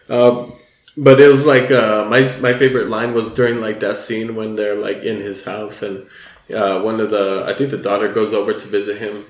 Um, 0.09 0.53
but 0.97 1.21
it 1.21 1.29
was 1.29 1.45
like 1.47 1.71
uh, 1.71 2.05
my 2.09 2.21
my 2.41 2.55
favorite 2.57 2.89
line 2.89 3.13
was 3.15 3.33
during 3.35 3.61
like 3.61 3.81
that 3.81 3.97
scene 3.99 4.35
when 4.37 4.57
they're 4.57 4.77
like 4.89 4.99
in 4.99 5.19
his 5.21 5.45
house 5.45 5.83
and 5.83 6.07
uh, 6.55 6.81
one 6.83 7.01
of 7.01 7.11
the 7.11 7.45
I 7.49 7.55
think 7.55 7.71
the 7.71 7.79
daughter 7.89 8.09
goes 8.13 8.33
over 8.35 8.53
to 8.53 8.67
visit 8.69 8.99
him 8.99 9.25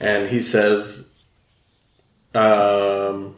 and 0.00 0.28
he 0.28 0.42
says, 0.42 1.22
um, 2.34 3.36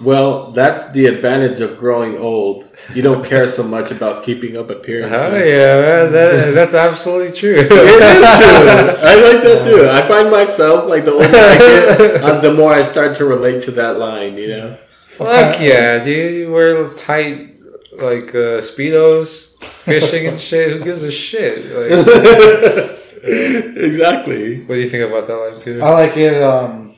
"Well, 0.00 0.52
that's 0.52 0.90
the 0.92 1.06
advantage 1.06 1.60
of 1.60 1.78
growing 1.78 2.16
old. 2.18 2.64
You 2.94 3.02
don't 3.02 3.24
care 3.24 3.48
so 3.48 3.62
much 3.62 3.90
about 3.90 4.24
keeping 4.24 4.56
up 4.56 4.70
appearances." 4.70 5.20
Oh 5.20 5.36
yeah, 5.36 5.80
man, 5.80 6.12
that, 6.12 6.54
that's 6.54 6.74
absolutely 6.74 7.36
true. 7.36 7.54
It 7.56 7.70
is 7.70 7.70
true. 7.70 8.58
I 9.02 9.14
like 9.14 9.42
that 9.42 9.62
too. 9.64 9.88
I 9.88 10.06
find 10.06 10.30
myself 10.30 10.88
like 10.88 11.04
the 11.04 11.12
older 11.12 11.26
I 11.26 11.58
get, 11.58 12.22
uh, 12.22 12.40
the 12.46 12.52
more 12.52 12.72
I 12.72 12.82
start 12.82 13.16
to 13.16 13.24
relate 13.24 13.62
to 13.64 13.70
that 13.72 13.98
line. 13.98 14.36
You 14.36 14.48
know. 14.48 14.78
Fuck 15.04 15.60
yeah, 15.60 16.04
dude! 16.04 16.34
You 16.34 16.52
wear 16.52 16.88
tight 16.90 17.56
like 17.92 18.34
uh, 18.34 18.60
speedos, 18.60 19.56
fishing 19.62 20.26
and 20.26 20.38
shit. 20.38 20.72
Who 20.72 20.84
gives 20.84 21.02
a 21.02 21.12
shit? 21.12 21.64
Like, 21.64 21.90
exactly. 23.24 24.62
what 24.64 24.74
do 24.74 24.80
you 24.80 24.88
think 24.88 25.08
about 25.08 25.26
that 25.26 25.36
line, 25.36 25.60
Peter? 25.60 25.82
I 25.82 25.90
like 25.90 26.16
it. 26.16 26.42
Um, 26.42 26.94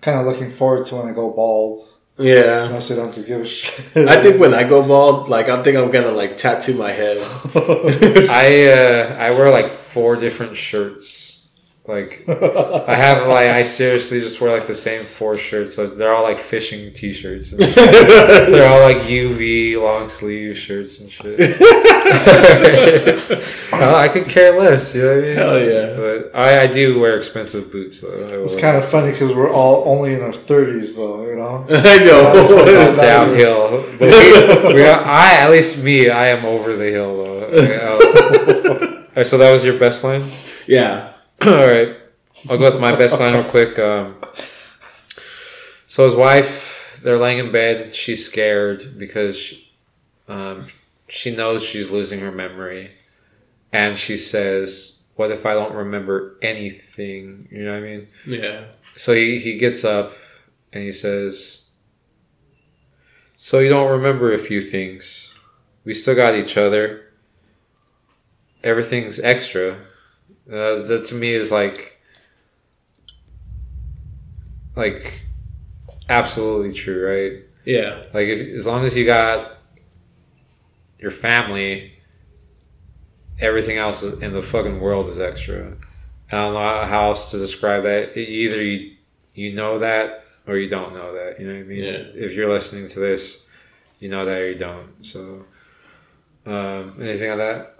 kind 0.00 0.20
of 0.20 0.26
looking 0.26 0.50
forward 0.50 0.86
to 0.86 0.96
when 0.96 1.08
I 1.08 1.12
go 1.12 1.30
bald. 1.30 1.88
Yeah. 2.16 2.68
Honestly, 2.70 2.96
don't 2.96 3.06
have 3.06 3.14
to 3.16 3.22
give 3.22 3.40
a 3.40 3.46
shit. 3.46 4.08
I 4.08 4.22
think 4.22 4.40
when 4.40 4.54
I 4.54 4.68
go 4.68 4.86
bald, 4.86 5.28
like 5.28 5.48
I 5.48 5.62
think 5.62 5.76
I'm 5.76 5.90
gonna 5.90 6.12
like 6.12 6.38
tattoo 6.38 6.74
my 6.74 6.92
head. 6.92 7.18
I 7.56 8.66
uh, 8.66 9.16
I 9.18 9.30
wear 9.30 9.50
like 9.50 9.68
four 9.68 10.16
different 10.16 10.56
shirts. 10.56 11.33
Like 11.86 12.24
I 12.28 12.94
have 12.94 13.28
like 13.28 13.50
I 13.50 13.62
seriously 13.62 14.20
just 14.20 14.40
wear 14.40 14.56
like 14.56 14.66
the 14.66 14.74
same 14.74 15.04
four 15.04 15.36
shirts. 15.36 15.76
Like, 15.76 15.90
they're 15.90 16.14
all 16.14 16.22
like 16.22 16.38
fishing 16.38 16.90
t-shirts. 16.94 17.50
They're 17.50 18.66
all 18.66 18.80
like 18.80 18.96
UV 19.02 19.78
long 19.78 20.08
sleeve 20.08 20.56
shirts 20.56 21.00
and 21.00 21.10
shit. 21.10 21.38
I 23.74 24.04
I 24.04 24.08
could 24.08 24.28
care 24.28 24.58
less. 24.58 24.94
You 24.94 25.02
know 25.02 25.08
what 25.08 25.18
I 25.18 25.26
mean? 25.26 25.36
Hell 25.36 25.60
yeah. 25.60 25.96
But 25.96 26.30
I, 26.34 26.62
I 26.62 26.66
do 26.68 26.98
wear 26.98 27.18
expensive 27.18 27.70
boots 27.70 28.00
though. 28.00 28.42
It's 28.42 28.56
kind 28.58 28.78
of 28.78 28.88
funny 28.88 29.10
because 29.10 29.34
we're 29.34 29.52
all 29.52 29.86
only 29.86 30.14
in 30.14 30.22
our 30.22 30.32
thirties, 30.32 30.96
though. 30.96 31.26
You 31.26 31.36
know. 31.36 31.66
I 31.68 31.98
know. 31.98 32.32
It's 32.34 32.98
downhill. 32.98 33.84
But 33.98 34.08
we, 34.70 34.74
we 34.74 34.82
are, 34.86 35.04
I 35.04 35.34
at 35.34 35.50
least 35.50 35.84
me, 35.84 36.08
I 36.08 36.28
am 36.28 36.46
over 36.46 36.74
the 36.76 36.90
hill 36.90 37.16
though. 37.18 37.40
Right, 37.44 39.06
oh, 39.18 39.22
so 39.22 39.36
that 39.36 39.50
was 39.50 39.66
your 39.66 39.78
best 39.78 40.02
line. 40.02 40.24
yeah. 40.66 41.10
All 41.46 41.54
right, 41.54 41.96
I'll 42.48 42.58
go 42.58 42.70
with 42.70 42.80
my 42.80 42.94
best 42.96 43.20
line 43.20 43.34
real 43.34 43.44
quick. 43.44 43.78
Um, 43.78 44.16
so 45.86 46.04
his 46.04 46.14
wife, 46.14 47.00
they're 47.02 47.18
laying 47.18 47.38
in 47.38 47.50
bed. 47.50 47.94
She's 47.94 48.24
scared 48.24 48.98
because 48.98 49.38
she, 49.38 49.70
um, 50.28 50.66
she 51.08 51.34
knows 51.34 51.62
she's 51.64 51.90
losing 51.90 52.20
her 52.20 52.32
memory, 52.32 52.90
and 53.72 53.98
she 53.98 54.16
says, 54.16 55.00
"What 55.16 55.30
if 55.30 55.44
I 55.44 55.54
don't 55.54 55.74
remember 55.74 56.36
anything?" 56.40 57.48
You 57.50 57.64
know 57.64 57.72
what 57.72 57.78
I 57.78 57.80
mean? 57.80 58.06
Yeah. 58.26 58.64
So 58.96 59.12
he, 59.12 59.38
he 59.38 59.58
gets 59.58 59.84
up 59.84 60.12
and 60.72 60.82
he 60.82 60.92
says, 60.92 61.70
So 63.36 63.60
you 63.60 63.68
don't 63.68 63.90
remember 63.90 64.32
a 64.32 64.38
few 64.38 64.60
things. 64.60 65.34
We 65.84 65.94
still 65.94 66.14
got 66.14 66.34
each 66.34 66.56
other. 66.56 67.12
Everything's 68.62 69.20
extra. 69.20 69.76
Uh, 70.46 70.76
that 70.76 71.06
to 71.08 71.14
me 71.14 71.32
is 71.32 71.50
like, 71.50 72.00
like, 74.76 75.24
absolutely 76.08 76.72
true, 76.72 77.06
right? 77.06 77.42
Yeah. 77.64 78.02
Like, 78.12 78.26
if, 78.26 78.54
as 78.54 78.66
long 78.66 78.84
as 78.84 78.96
you 78.96 79.06
got 79.06 79.52
your 80.98 81.10
family, 81.10 81.92
everything 83.38 83.78
else 83.78 84.02
in 84.02 84.32
the 84.32 84.42
fucking 84.42 84.80
world 84.80 85.08
is 85.08 85.18
extra. 85.18 85.76
I 86.30 86.36
don't 86.36 86.54
know 86.54 86.84
how 86.86 87.04
else 87.04 87.30
to 87.30 87.38
describe 87.38 87.84
that. 87.84 88.16
Either 88.16 88.62
you, 88.62 88.96
you 89.34 89.54
know 89.54 89.78
that 89.78 90.24
or 90.46 90.56
you 90.56 90.68
don't 90.68 90.94
know 90.94 91.12
that. 91.14 91.40
You 91.40 91.46
know 91.46 91.54
what 91.54 91.60
I 91.60 91.64
mean? 91.64 91.84
Yeah. 91.84 92.04
If 92.14 92.34
you're 92.34 92.48
listening 92.48 92.88
to 92.88 93.00
this, 93.00 93.48
you 94.00 94.08
know 94.08 94.24
that 94.24 94.40
or 94.40 94.50
you 94.50 94.58
don't. 94.58 95.04
So, 95.04 95.44
um, 96.46 96.94
anything 97.00 97.30
on 97.30 97.38
that? 97.38 97.74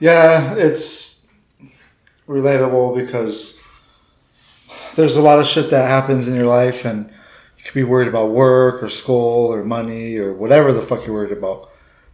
Yeah, 0.00 0.54
it's 0.54 1.21
relatable 2.28 2.96
because 2.96 3.60
there's 4.96 5.16
a 5.16 5.22
lot 5.22 5.38
of 5.38 5.46
shit 5.46 5.70
that 5.70 5.88
happens 5.88 6.28
in 6.28 6.34
your 6.34 6.46
life, 6.46 6.84
and 6.84 7.10
you 7.58 7.64
could 7.64 7.74
be 7.74 7.84
worried 7.84 8.08
about 8.08 8.30
work 8.30 8.82
or 8.82 8.88
school 8.88 9.52
or 9.52 9.64
money 9.64 10.16
or 10.16 10.32
whatever 10.34 10.72
the 10.72 10.82
fuck 10.82 11.06
you're 11.06 11.14
worried 11.14 11.32
about. 11.36 11.70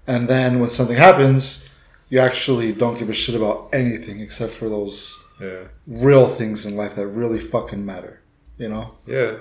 And 0.07 0.29
then 0.29 0.61
when 0.61 0.71
something 0.71 0.97
happens, 0.97 1.69
you 2.11 2.19
actually 2.19 2.73
don't 2.73 2.99
give 2.99 3.11
a 3.11 3.13
shit 3.13 3.35
about 3.35 3.69
anything 3.73 4.21
except 4.21 4.53
for 4.53 4.69
those 4.69 5.23
Yeah. 5.41 5.65
real 5.87 6.29
things 6.29 6.65
in 6.67 6.75
life 6.77 6.95
that 6.97 7.07
really 7.09 7.39
fucking 7.39 7.85
matter, 7.85 8.21
you 8.57 8.69
know? 8.69 8.95
Yeah. 9.07 9.37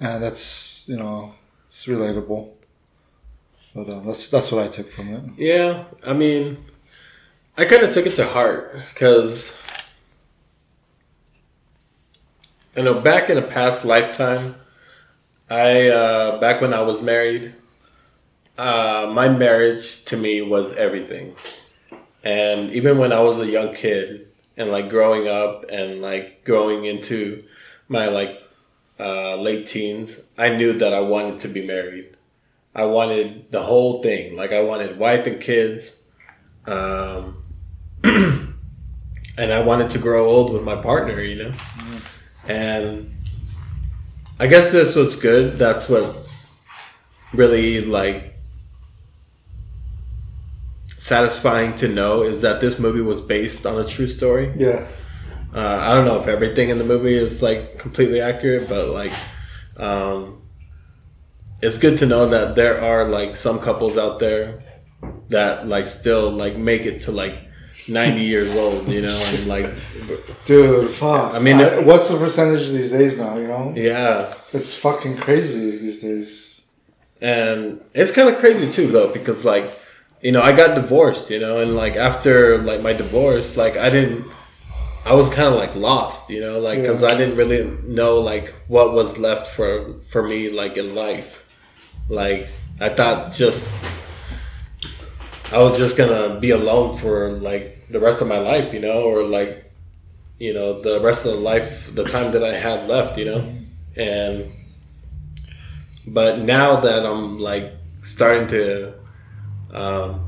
And 0.00 0.22
that's, 0.22 0.86
you 0.88 0.96
know, 0.96 1.34
it's 1.66 1.86
relatable. 1.86 2.50
But 3.74 3.88
uh, 3.88 4.00
that's 4.00 4.28
that's 4.28 4.50
what 4.50 4.64
I 4.64 4.68
took 4.68 4.88
from 4.88 5.14
it. 5.14 5.22
Yeah. 5.38 5.84
I 6.04 6.12
mean, 6.12 6.58
I 7.56 7.64
kind 7.66 7.82
of 7.84 7.92
took 7.94 8.06
it 8.06 8.14
to 8.16 8.26
heart 8.26 8.74
because, 8.92 9.54
you 12.76 12.84
know, 12.84 13.00
back 13.00 13.30
in 13.30 13.38
a 13.38 13.42
past 13.42 13.84
lifetime, 13.84 14.54
I, 15.48 15.88
uh, 15.88 16.40
back 16.40 16.60
when 16.60 16.72
I 16.72 16.82
was 16.82 17.02
married, 17.02 17.54
uh, 18.56 19.10
my 19.12 19.28
marriage 19.28 20.04
to 20.06 20.16
me 20.16 20.42
was 20.42 20.74
everything. 20.74 21.34
And 22.22 22.70
even 22.70 22.98
when 22.98 23.12
I 23.12 23.20
was 23.20 23.40
a 23.40 23.46
young 23.46 23.74
kid 23.74 24.28
and 24.56 24.70
like 24.70 24.90
growing 24.90 25.26
up 25.26 25.64
and 25.70 26.02
like 26.02 26.44
growing 26.44 26.84
into 26.84 27.42
my 27.88 28.08
like 28.08 28.38
uh, 29.00 29.36
late 29.36 29.66
teens, 29.66 30.20
I 30.36 30.50
knew 30.50 30.74
that 30.74 30.92
I 30.92 31.00
wanted 31.00 31.40
to 31.40 31.48
be 31.48 31.66
married. 31.66 32.16
I 32.74 32.84
wanted 32.84 33.50
the 33.50 33.62
whole 33.62 34.02
thing. 34.02 34.36
Like 34.36 34.52
I 34.52 34.62
wanted 34.62 34.98
wife 34.98 35.26
and 35.26 35.40
kids. 35.40 36.00
Um, 36.66 37.42
and 38.04 39.52
I 39.52 39.60
wanted 39.62 39.90
to 39.90 39.98
grow 39.98 40.28
old 40.28 40.52
with 40.52 40.62
my 40.62 40.76
partner, 40.76 41.20
you 41.20 41.42
know? 41.42 41.52
And 42.46 43.14
I 44.38 44.46
guess 44.46 44.72
this 44.72 44.94
was 44.94 45.16
good. 45.16 45.58
That's 45.58 45.88
what's 45.88 46.54
really 47.32 47.84
like 47.84 48.34
satisfying 50.98 51.76
to 51.76 51.88
know 51.88 52.22
is 52.22 52.42
that 52.42 52.60
this 52.60 52.78
movie 52.78 53.00
was 53.00 53.20
based 53.20 53.66
on 53.66 53.80
a 53.80 53.84
true 53.84 54.06
story. 54.06 54.52
Yeah. 54.56 54.86
Uh, 55.52 55.58
I 55.58 55.94
don't 55.94 56.04
know 56.04 56.20
if 56.20 56.28
everything 56.28 56.68
in 56.68 56.78
the 56.78 56.84
movie 56.84 57.16
is 57.16 57.42
like 57.42 57.78
completely 57.78 58.20
accurate, 58.20 58.68
but 58.68 58.88
like, 58.90 59.12
um, 59.76 60.42
it's 61.60 61.78
good 61.78 61.98
to 61.98 62.06
know 62.06 62.28
that 62.28 62.54
there 62.54 62.80
are 62.80 63.08
like 63.08 63.34
some 63.36 63.58
couples 63.58 63.98
out 63.98 64.20
there 64.20 64.62
that 65.28 65.66
like 65.66 65.86
still 65.86 66.30
like 66.30 66.56
make 66.56 66.82
it 66.82 67.00
to 67.02 67.12
like 67.12 67.34
90 67.88 68.20
years 68.22 68.54
old, 68.56 68.86
you 68.88 69.02
know, 69.02 69.18
and 69.18 69.46
like, 69.46 69.68
Dude, 70.46 70.90
fuck. 70.90 71.34
I 71.34 71.38
mean, 71.38 71.60
I- 71.60 71.78
what's 71.78 72.08
the 72.08 72.16
percentage 72.18 72.68
these 72.70 72.90
days 72.92 73.18
now, 73.18 73.36
you 73.36 73.46
know? 73.48 73.72
yeah, 73.76 74.34
It's 74.52 74.74
fucking 74.74 75.16
crazy 75.18 75.76
these 75.78 76.00
days. 76.02 76.64
and 77.20 77.80
it's 77.94 78.12
kind 78.12 78.28
of 78.28 78.36
crazy 78.38 78.70
too 78.72 78.86
though 78.86 79.12
because 79.12 79.44
like 79.44 79.66
you 80.22 80.32
know 80.32 80.40
I 80.42 80.52
got 80.52 80.74
divorced, 80.74 81.30
you 81.30 81.38
know, 81.38 81.58
and 81.60 81.76
like 81.76 81.94
after 81.96 82.58
like 82.58 82.80
my 82.82 82.92
divorce, 82.94 83.56
like 83.56 83.76
I 83.76 83.90
didn't. 83.90 84.24
I 85.06 85.14
was 85.14 85.28
kind 85.30 85.48
of 85.48 85.54
like 85.54 85.74
lost, 85.76 86.28
you 86.28 86.40
know, 86.40 86.58
like 86.60 86.80
because 86.80 87.02
I 87.02 87.16
didn't 87.16 87.36
really 87.36 87.64
know 87.86 88.18
like 88.20 88.54
what 88.68 88.92
was 88.94 89.16
left 89.18 89.46
for 89.56 89.94
for 90.10 90.22
me 90.22 90.50
like 90.50 90.76
in 90.76 90.94
life. 90.94 91.30
Like 92.08 92.48
I 92.80 92.88
thought 92.90 93.32
just 93.32 93.64
I 95.52 95.58
was 95.62 95.78
just 95.78 95.96
gonna 95.96 96.38
be 96.38 96.50
alone 96.50 96.96
for 96.96 97.32
like 97.32 97.88
the 97.90 97.98
rest 97.98 98.22
of 98.22 98.28
my 98.28 98.38
life, 98.38 98.72
you 98.72 98.80
know, 98.80 99.02
or 99.02 99.24
like 99.24 99.72
you 100.38 100.54
know 100.54 100.80
the 100.80 101.00
rest 101.00 101.26
of 101.26 101.32
the 101.32 101.40
life, 101.40 101.92
the 101.94 102.04
time 102.04 102.32
that 102.32 102.44
I 102.44 102.54
had 102.54 102.88
left, 102.88 103.18
you 103.18 103.24
know, 103.24 103.52
and 103.96 104.52
but 106.06 106.40
now 106.40 106.80
that 106.80 107.04
I'm 107.04 107.38
like 107.38 107.72
starting 108.04 108.48
to, 108.48 108.94
um, 109.72 110.24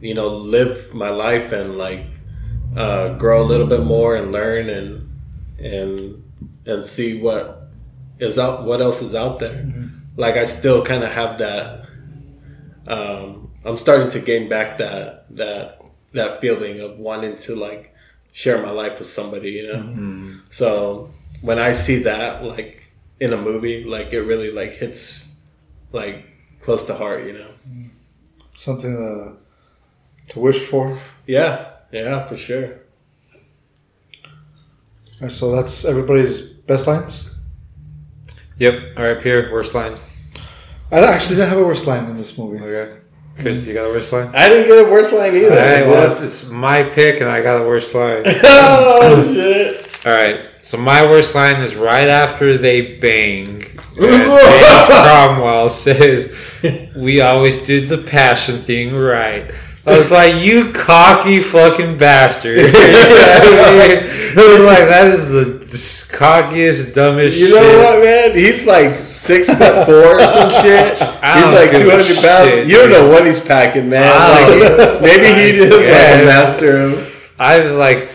you 0.00 0.14
know, 0.14 0.28
live 0.28 0.94
my 0.94 1.10
life 1.10 1.52
and 1.52 1.76
like 1.76 2.06
uh, 2.76 3.14
grow 3.14 3.42
a 3.42 3.46
little 3.46 3.66
bit 3.66 3.82
more 3.82 4.14
and 4.14 4.32
learn 4.32 4.68
and 4.70 5.10
and 5.58 6.22
and 6.66 6.86
see 6.86 7.20
what 7.20 7.62
is 8.20 8.38
out, 8.38 8.64
what 8.64 8.80
else 8.80 9.02
is 9.02 9.14
out 9.14 9.40
there. 9.40 9.66
Like 10.16 10.36
I 10.36 10.44
still 10.44 10.84
kind 10.84 11.02
of 11.02 11.10
have 11.10 11.38
that. 11.38 11.86
Um, 12.86 13.49
I'm 13.64 13.76
starting 13.76 14.10
to 14.10 14.20
gain 14.20 14.48
back 14.48 14.78
that 14.78 15.26
that 15.36 15.82
that 16.12 16.40
feeling 16.40 16.80
of 16.80 16.98
wanting 16.98 17.36
to 17.36 17.54
like 17.54 17.94
share 18.32 18.62
my 18.62 18.70
life 18.70 18.98
with 18.98 19.08
somebody, 19.08 19.50
you 19.52 19.68
know. 19.68 19.82
Mm-hmm. 19.82 20.38
So 20.50 21.10
when 21.40 21.58
I 21.58 21.72
see 21.72 22.02
that 22.04 22.42
like 22.42 22.92
in 23.18 23.32
a 23.32 23.36
movie, 23.36 23.84
like 23.84 24.12
it 24.12 24.22
really 24.22 24.50
like 24.50 24.72
hits 24.72 25.26
like 25.92 26.26
close 26.60 26.86
to 26.86 26.94
heart, 26.94 27.26
you 27.26 27.32
know. 27.34 27.48
Something 28.54 28.96
to, 28.96 30.32
to 30.32 30.38
wish 30.38 30.66
for. 30.66 30.98
Yeah, 31.26 31.70
yeah, 31.92 32.26
for 32.26 32.36
sure. 32.36 32.80
All 34.24 35.26
right, 35.26 35.32
so 35.32 35.54
that's 35.54 35.84
everybody's 35.84 36.52
best 36.52 36.86
lines. 36.86 37.34
Yep. 38.58 38.82
All 38.96 39.04
right, 39.04 39.22
Pierre, 39.22 39.50
worst 39.50 39.74
line. 39.74 39.94
I 40.92 41.00
actually 41.00 41.36
didn't 41.36 41.50
have 41.50 41.58
a 41.58 41.64
worst 41.64 41.86
line 41.86 42.04
in 42.10 42.16
this 42.16 42.36
movie. 42.36 42.62
Okay. 42.62 42.99
Chris, 43.40 43.66
you 43.66 43.74
got 43.74 43.86
a 43.86 43.88
worst 43.88 44.12
line? 44.12 44.30
I 44.34 44.48
didn't 44.48 44.68
get 44.68 44.86
a 44.86 44.90
worse 44.90 45.12
line 45.12 45.34
either. 45.34 45.50
All 45.50 45.56
right, 45.56 45.86
well, 45.86 46.22
it's 46.22 46.48
my 46.50 46.82
pick, 46.82 47.20
and 47.20 47.30
I 47.30 47.42
got 47.42 47.60
a 47.62 47.64
worst 47.66 47.94
line. 47.94 48.22
oh 48.26 49.32
shit! 49.34 50.06
All 50.06 50.12
right, 50.12 50.40
so 50.62 50.76
my 50.76 51.02
worst 51.04 51.34
line 51.34 51.60
is 51.60 51.74
right 51.74 52.08
after 52.08 52.56
they 52.56 52.98
bang. 52.98 53.60
James 54.00 54.86
Cromwell 54.86 55.68
says, 55.68 56.32
"We 56.96 57.20
always 57.20 57.62
did 57.62 57.88
the 57.88 57.98
passion 57.98 58.58
thing 58.58 58.94
right." 58.94 59.50
I 59.86 59.96
was 59.96 60.12
like, 60.12 60.42
"You 60.42 60.72
cocky 60.72 61.40
fucking 61.40 61.96
bastard!" 61.96 62.56
You 62.60 62.72
know 62.72 62.78
I 62.78 63.88
mean? 63.88 64.38
I 64.38 64.52
was 64.52 64.60
like, 64.60 64.88
"That 64.88 65.06
is 65.06 65.28
the 65.28 66.16
cockiest, 66.16 66.94
dumbest 66.94 67.38
You 67.38 67.46
shit." 67.48 67.54
know 67.56 67.78
what, 67.78 68.04
man? 68.04 68.34
He's 68.34 68.66
like 68.66 69.09
six 69.20 69.48
foot 69.48 69.84
four 69.86 70.16
or 70.16 70.20
some 70.20 70.50
shit. 70.62 70.94
He's 70.96 71.52
like 71.52 71.70
two 71.76 71.90
hundred 71.90 72.16
pounds. 72.24 72.48
shit, 72.48 72.66
you 72.68 72.76
don't 72.76 72.88
dude. 72.88 72.92
know 72.92 73.08
what 73.08 73.26
he's 73.26 73.40
packing, 73.40 73.88
man. 73.88 74.08
Like, 74.08 75.02
maybe 75.02 75.26
he 75.38 75.58
just 75.58 75.70
like 75.72 75.80
a 75.80 75.84
Yes. 75.84 76.26
master 76.26 76.76
of. 76.76 77.34
I'm 77.38 77.74
like, 77.76 78.08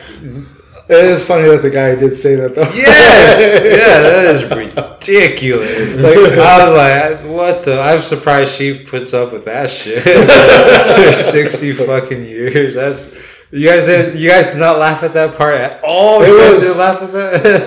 It 0.87 1.05
is 1.05 1.23
funny 1.25 1.47
that 1.49 1.61
the 1.63 1.69
guy 1.69 1.95
did 1.95 2.15
say 2.15 2.35
that 2.35 2.53
though. 2.55 2.69
yes, 2.73 3.39
yeah, 3.63 4.01
that 4.01 4.25
is 4.25 4.43
ridiculous. 4.43 5.97
I 5.97 6.63
was 6.63 6.73
like, 6.75 7.19
what 7.31 7.63
the? 7.65 7.79
I'm 7.81 8.01
surprised 8.01 8.53
she 8.53 8.83
puts 8.83 9.13
up 9.13 9.31
with 9.33 9.45
that 9.45 9.69
shit. 9.69 10.03
For 10.03 11.13
sixty 11.13 11.71
fucking 11.73 12.25
years. 12.25 12.75
That's 12.75 13.09
you 13.51 13.67
guys 13.69 13.85
did. 13.85 14.17
You 14.17 14.29
guys 14.29 14.47
did 14.47 14.57
not 14.57 14.77
laugh 14.79 15.01
at 15.03 15.13
that 15.13 15.35
part 15.37 15.55
at 15.55 15.79
all. 15.83 16.21
It 16.21 16.27
you 16.29 16.37
guys 16.39 16.53
was- 16.55 16.63
didn't 16.63 16.77
laugh 16.77 17.01
at 17.01 17.09
it, 17.09 17.13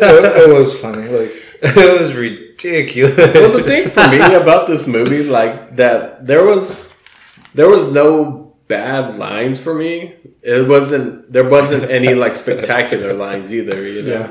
that. 0.01 0.37
it 0.49 0.53
was 0.55 0.79
funny. 0.79 1.09
Like 1.09 1.33
it 1.63 2.01
was 2.01 2.15
ridiculous. 2.15 2.48
Well, 2.65 3.53
the 3.53 3.63
thing 3.63 3.91
for 3.91 4.09
me 4.11 4.35
about 4.35 4.67
this 4.67 4.87
movie, 4.87 5.23
like 5.25 5.77
that, 5.77 6.27
there 6.27 6.45
was 6.45 6.95
there 7.55 7.69
was 7.69 7.91
no 7.93 8.57
bad 8.69 9.17
lines 9.19 9.59
for 9.59 9.75
me. 9.75 10.15
It 10.43 10.69
wasn't. 10.69 11.33
There 11.33 11.49
wasn't 11.49 11.85
any 11.91 12.15
like 12.15 12.37
spectacular 12.37 13.13
lines 13.15 13.53
either. 13.55 13.83
You 13.87 14.03
know. 14.03 14.31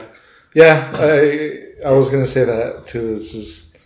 yeah, 0.53 0.91
yeah. 0.91 0.91
I 0.99 1.87
I 1.89 1.91
was 1.91 2.09
gonna 2.09 2.25
say 2.25 2.43
that 2.45 2.87
too. 2.87 3.13
It's 3.13 3.31
just 3.31 3.79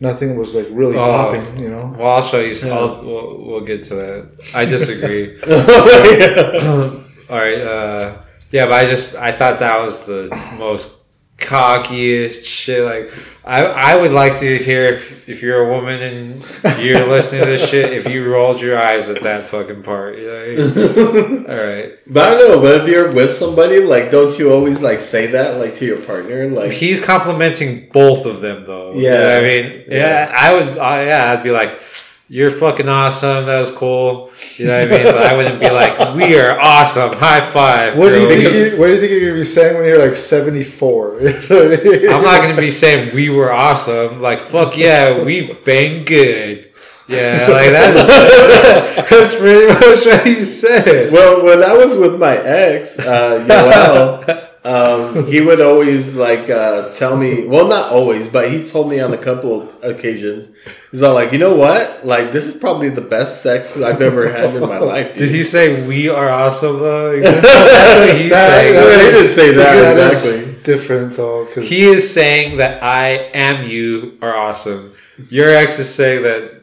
nothing 0.00 0.36
was 0.36 0.54
like 0.54 0.66
really 0.70 0.96
Oh. 0.96 1.06
popping. 1.06 1.58
You 1.58 1.68
know. 1.68 1.94
Well, 1.98 2.08
I'll 2.16 2.22
show 2.22 2.40
you. 2.40 2.54
some 2.54 2.72
I'll, 2.72 3.02
we'll, 3.04 3.44
we'll 3.44 3.60
get 3.64 3.84
to 3.84 3.94
that. 3.96 4.50
I 4.54 4.64
disagree. 4.64 5.36
All 7.30 7.38
right. 7.38 7.60
Uh, 7.60 8.22
yeah, 8.52 8.66
but 8.66 8.72
I 8.74 8.86
just 8.86 9.16
I 9.16 9.32
thought 9.32 9.58
that 9.60 9.82
was 9.82 10.06
the 10.06 10.28
most 10.58 10.95
cockiest 11.38 12.44
shit. 12.44 12.84
Like 12.84 13.12
I 13.44 13.64
I 13.64 13.96
would 13.96 14.10
like 14.12 14.36
to 14.38 14.58
hear 14.58 14.86
if, 14.86 15.28
if 15.28 15.42
you're 15.42 15.68
a 15.68 15.68
woman 15.68 16.00
and 16.00 16.80
you're 16.80 17.06
listening 17.06 17.44
to 17.44 17.50
this 17.50 17.68
shit, 17.70 17.92
if 17.92 18.08
you 18.08 18.30
rolled 18.30 18.60
your 18.60 18.78
eyes 18.80 19.08
at 19.08 19.22
that 19.22 19.44
fucking 19.44 19.82
part. 19.82 20.16
All 20.18 21.66
right. 21.66 21.98
But 22.06 22.28
I 22.28 22.38
don't 22.38 22.48
know. 22.48 22.60
But 22.60 22.82
if 22.82 22.88
you're 22.88 23.12
with 23.12 23.36
somebody, 23.36 23.80
like, 23.80 24.10
don't 24.10 24.36
you 24.38 24.52
always 24.52 24.80
like 24.80 25.00
say 25.00 25.28
that 25.28 25.60
like 25.60 25.76
to 25.76 25.84
your 25.86 26.00
partner? 26.00 26.48
Like, 26.48 26.72
He's 26.72 27.04
complimenting 27.04 27.88
both 27.90 28.26
of 28.26 28.40
them 28.40 28.64
though. 28.64 28.92
You 28.94 29.10
know 29.10 29.28
Yeah. 29.28 29.38
I 29.38 29.42
mean, 29.42 29.84
yeah, 29.88 30.32
I 30.34 30.54
would. 30.54 30.68
Uh, 30.78 31.02
yeah, 31.04 31.32
I'd 31.32 31.42
be 31.42 31.50
like. 31.50 31.80
You're 32.28 32.50
fucking 32.50 32.88
awesome. 32.88 33.46
That 33.46 33.60
was 33.60 33.70
cool. 33.70 34.32
You 34.56 34.66
know 34.66 34.80
what 34.80 34.92
I 34.92 34.96
mean? 34.96 35.04
But 35.04 35.26
I 35.26 35.36
wouldn't 35.36 35.60
be 35.60 35.70
like, 35.70 36.16
"We 36.16 36.36
are 36.36 36.58
awesome." 36.60 37.12
High 37.12 37.48
five. 37.52 37.96
What 37.96 38.08
do 38.08 38.20
you 38.20 38.26
think? 38.26 38.42
You, 38.42 38.78
what 38.80 38.88
do 38.88 38.94
you 38.94 39.00
think 39.00 39.12
you're 39.12 39.28
gonna 39.28 39.34
be 39.34 39.44
saying 39.44 39.76
when 39.76 39.86
you're 39.86 40.04
like 40.04 40.16
74? 40.16 41.18
I'm 41.20 42.22
not 42.22 42.42
gonna 42.42 42.56
be 42.56 42.72
saying 42.72 43.14
we 43.14 43.30
were 43.30 43.52
awesome. 43.52 44.20
Like 44.20 44.40
fuck 44.40 44.76
yeah, 44.76 45.22
we 45.22 45.52
bang 45.52 46.04
good. 46.04 46.68
Yeah, 47.06 47.46
like 47.48 47.70
that. 47.70 49.06
That's 49.08 49.36
pretty 49.36 49.66
much 49.68 50.04
what 50.04 50.26
he 50.26 50.40
said. 50.40 51.12
well, 51.12 51.44
when 51.44 51.62
I 51.62 51.74
was 51.74 51.96
with 51.96 52.18
my 52.18 52.36
ex, 52.36 52.98
uh, 52.98 53.46
Yoel, 53.46 54.45
um, 54.66 55.26
he 55.28 55.40
would 55.40 55.60
always 55.60 56.14
like 56.16 56.50
uh, 56.50 56.92
tell 56.94 57.16
me. 57.16 57.46
Well, 57.46 57.68
not 57.68 57.92
always, 57.92 58.26
but 58.26 58.50
he 58.50 58.68
told 58.68 58.90
me 58.90 58.98
on 59.00 59.12
a 59.12 59.18
couple 59.18 59.62
of 59.62 59.84
occasions. 59.84 60.50
He's 60.90 61.02
all 61.02 61.14
like, 61.14 61.30
you 61.32 61.38
know 61.38 61.54
what? 61.54 62.04
Like, 62.04 62.32
this 62.32 62.46
is 62.46 62.54
probably 62.54 62.88
the 62.88 63.00
best 63.00 63.42
sex 63.42 63.80
I've 63.80 64.02
ever 64.02 64.28
had 64.30 64.54
in 64.56 64.62
my 64.68 64.78
life. 64.78 65.08
Dude. 65.16 65.18
Did 65.28 65.30
he 65.30 65.42
say 65.44 65.86
we 65.86 66.08
are 66.08 66.28
awesome 66.28 66.78
though? 66.80 67.20
That's 67.20 67.44
what 67.44 68.16
he's 68.16 68.30
That- 68.30 68.50
saying. 68.60 68.74
that 68.74 68.84
that 68.86 69.04
He 69.04 69.10
didn't 69.12 69.34
say 69.34 69.52
that 69.52 69.94
that 69.94 70.12
is 70.12 70.24
exactly. 70.26 70.62
different 70.64 71.16
though, 71.16 71.44
because 71.44 71.68
He 71.68 71.82
is 71.84 72.12
saying 72.12 72.56
that 72.58 72.82
I 72.82 73.08
am 73.34 73.68
you 73.68 74.18
are 74.20 74.34
awesome. 74.34 74.94
Your 75.30 75.48
ex 75.50 75.78
is 75.78 75.94
saying 75.94 76.22
that 76.24 76.62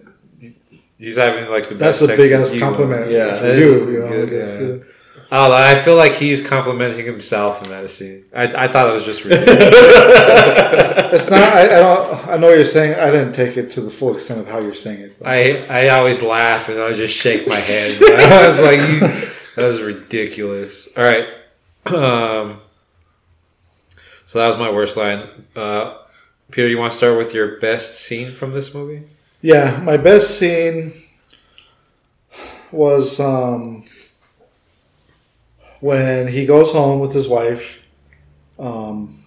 he's 0.97 1.15
having 1.17 1.49
like 1.49 1.67
the 1.69 1.75
that's 1.75 1.99
best 1.99 2.01
a 2.01 2.05
sex 2.07 2.17
big 2.17 2.31
with 2.31 2.41
ass 2.53 2.59
compliment. 2.59 3.11
Yeah. 3.11 3.39
for 3.39 3.47
you. 3.55 3.91
You 3.91 3.99
know, 4.01 4.07
good, 4.09 4.27
I 4.29 4.31
guess, 4.31 4.61
yeah. 4.61 4.92
I. 5.33 5.71
I 5.71 5.81
feel 5.81 5.95
like 5.95 6.13
he's 6.13 6.45
complimenting 6.45 7.05
himself 7.05 7.63
in 7.63 7.69
that 7.69 7.89
scene. 7.89 8.25
I, 8.35 8.65
I 8.65 8.67
thought 8.67 8.89
it 8.89 8.93
was 8.93 9.05
just 9.05 9.23
ridiculous. 9.23 9.59
It's 11.13 11.29
not. 11.29 11.43
I, 11.43 11.65
I 11.65 11.79
don't. 11.79 12.27
I 12.27 12.37
know 12.37 12.47
what 12.47 12.55
you're 12.55 12.65
saying. 12.65 12.99
I 12.99 13.11
didn't 13.11 13.33
take 13.33 13.55
it 13.55 13.69
to 13.71 13.81
the 13.81 13.91
full 13.91 14.15
extent 14.15 14.39
of 14.39 14.47
how 14.47 14.59
you're 14.59 14.73
saying 14.73 15.01
it. 15.01 15.15
I 15.23 15.63
I 15.69 15.89
always 15.89 16.23
laugh 16.23 16.69
and 16.69 16.79
I 16.81 16.91
just 16.93 17.15
shake 17.15 17.47
my 17.47 17.55
head. 17.55 18.01
I 18.01 18.47
was 18.47 18.59
like, 18.59 18.79
you, 18.79 18.99
that 19.55 19.67
was 19.67 19.79
ridiculous. 19.79 20.89
All 20.97 21.03
right. 21.03 21.27
Um, 21.85 22.61
so 24.25 24.39
that 24.39 24.47
was 24.47 24.57
my 24.57 24.71
worst 24.71 24.97
line. 24.97 25.27
Uh, 25.55 25.97
Peter, 26.49 26.67
you 26.67 26.79
want 26.79 26.91
to 26.91 26.97
start 26.97 27.15
with 27.15 27.35
your 27.35 27.59
best 27.59 27.99
scene 27.99 28.33
from 28.33 28.51
this 28.51 28.73
movie? 28.73 29.03
Yeah, 29.43 29.79
my 29.83 29.97
best 29.97 30.39
scene 30.39 30.93
was 32.71 33.19
um, 33.19 33.85
when 35.83 36.29
he 36.29 36.45
goes 36.45 36.71
home 36.71 37.01
with 37.01 37.13
his 37.13 37.27
wife, 37.27 37.85
um, 38.57 39.21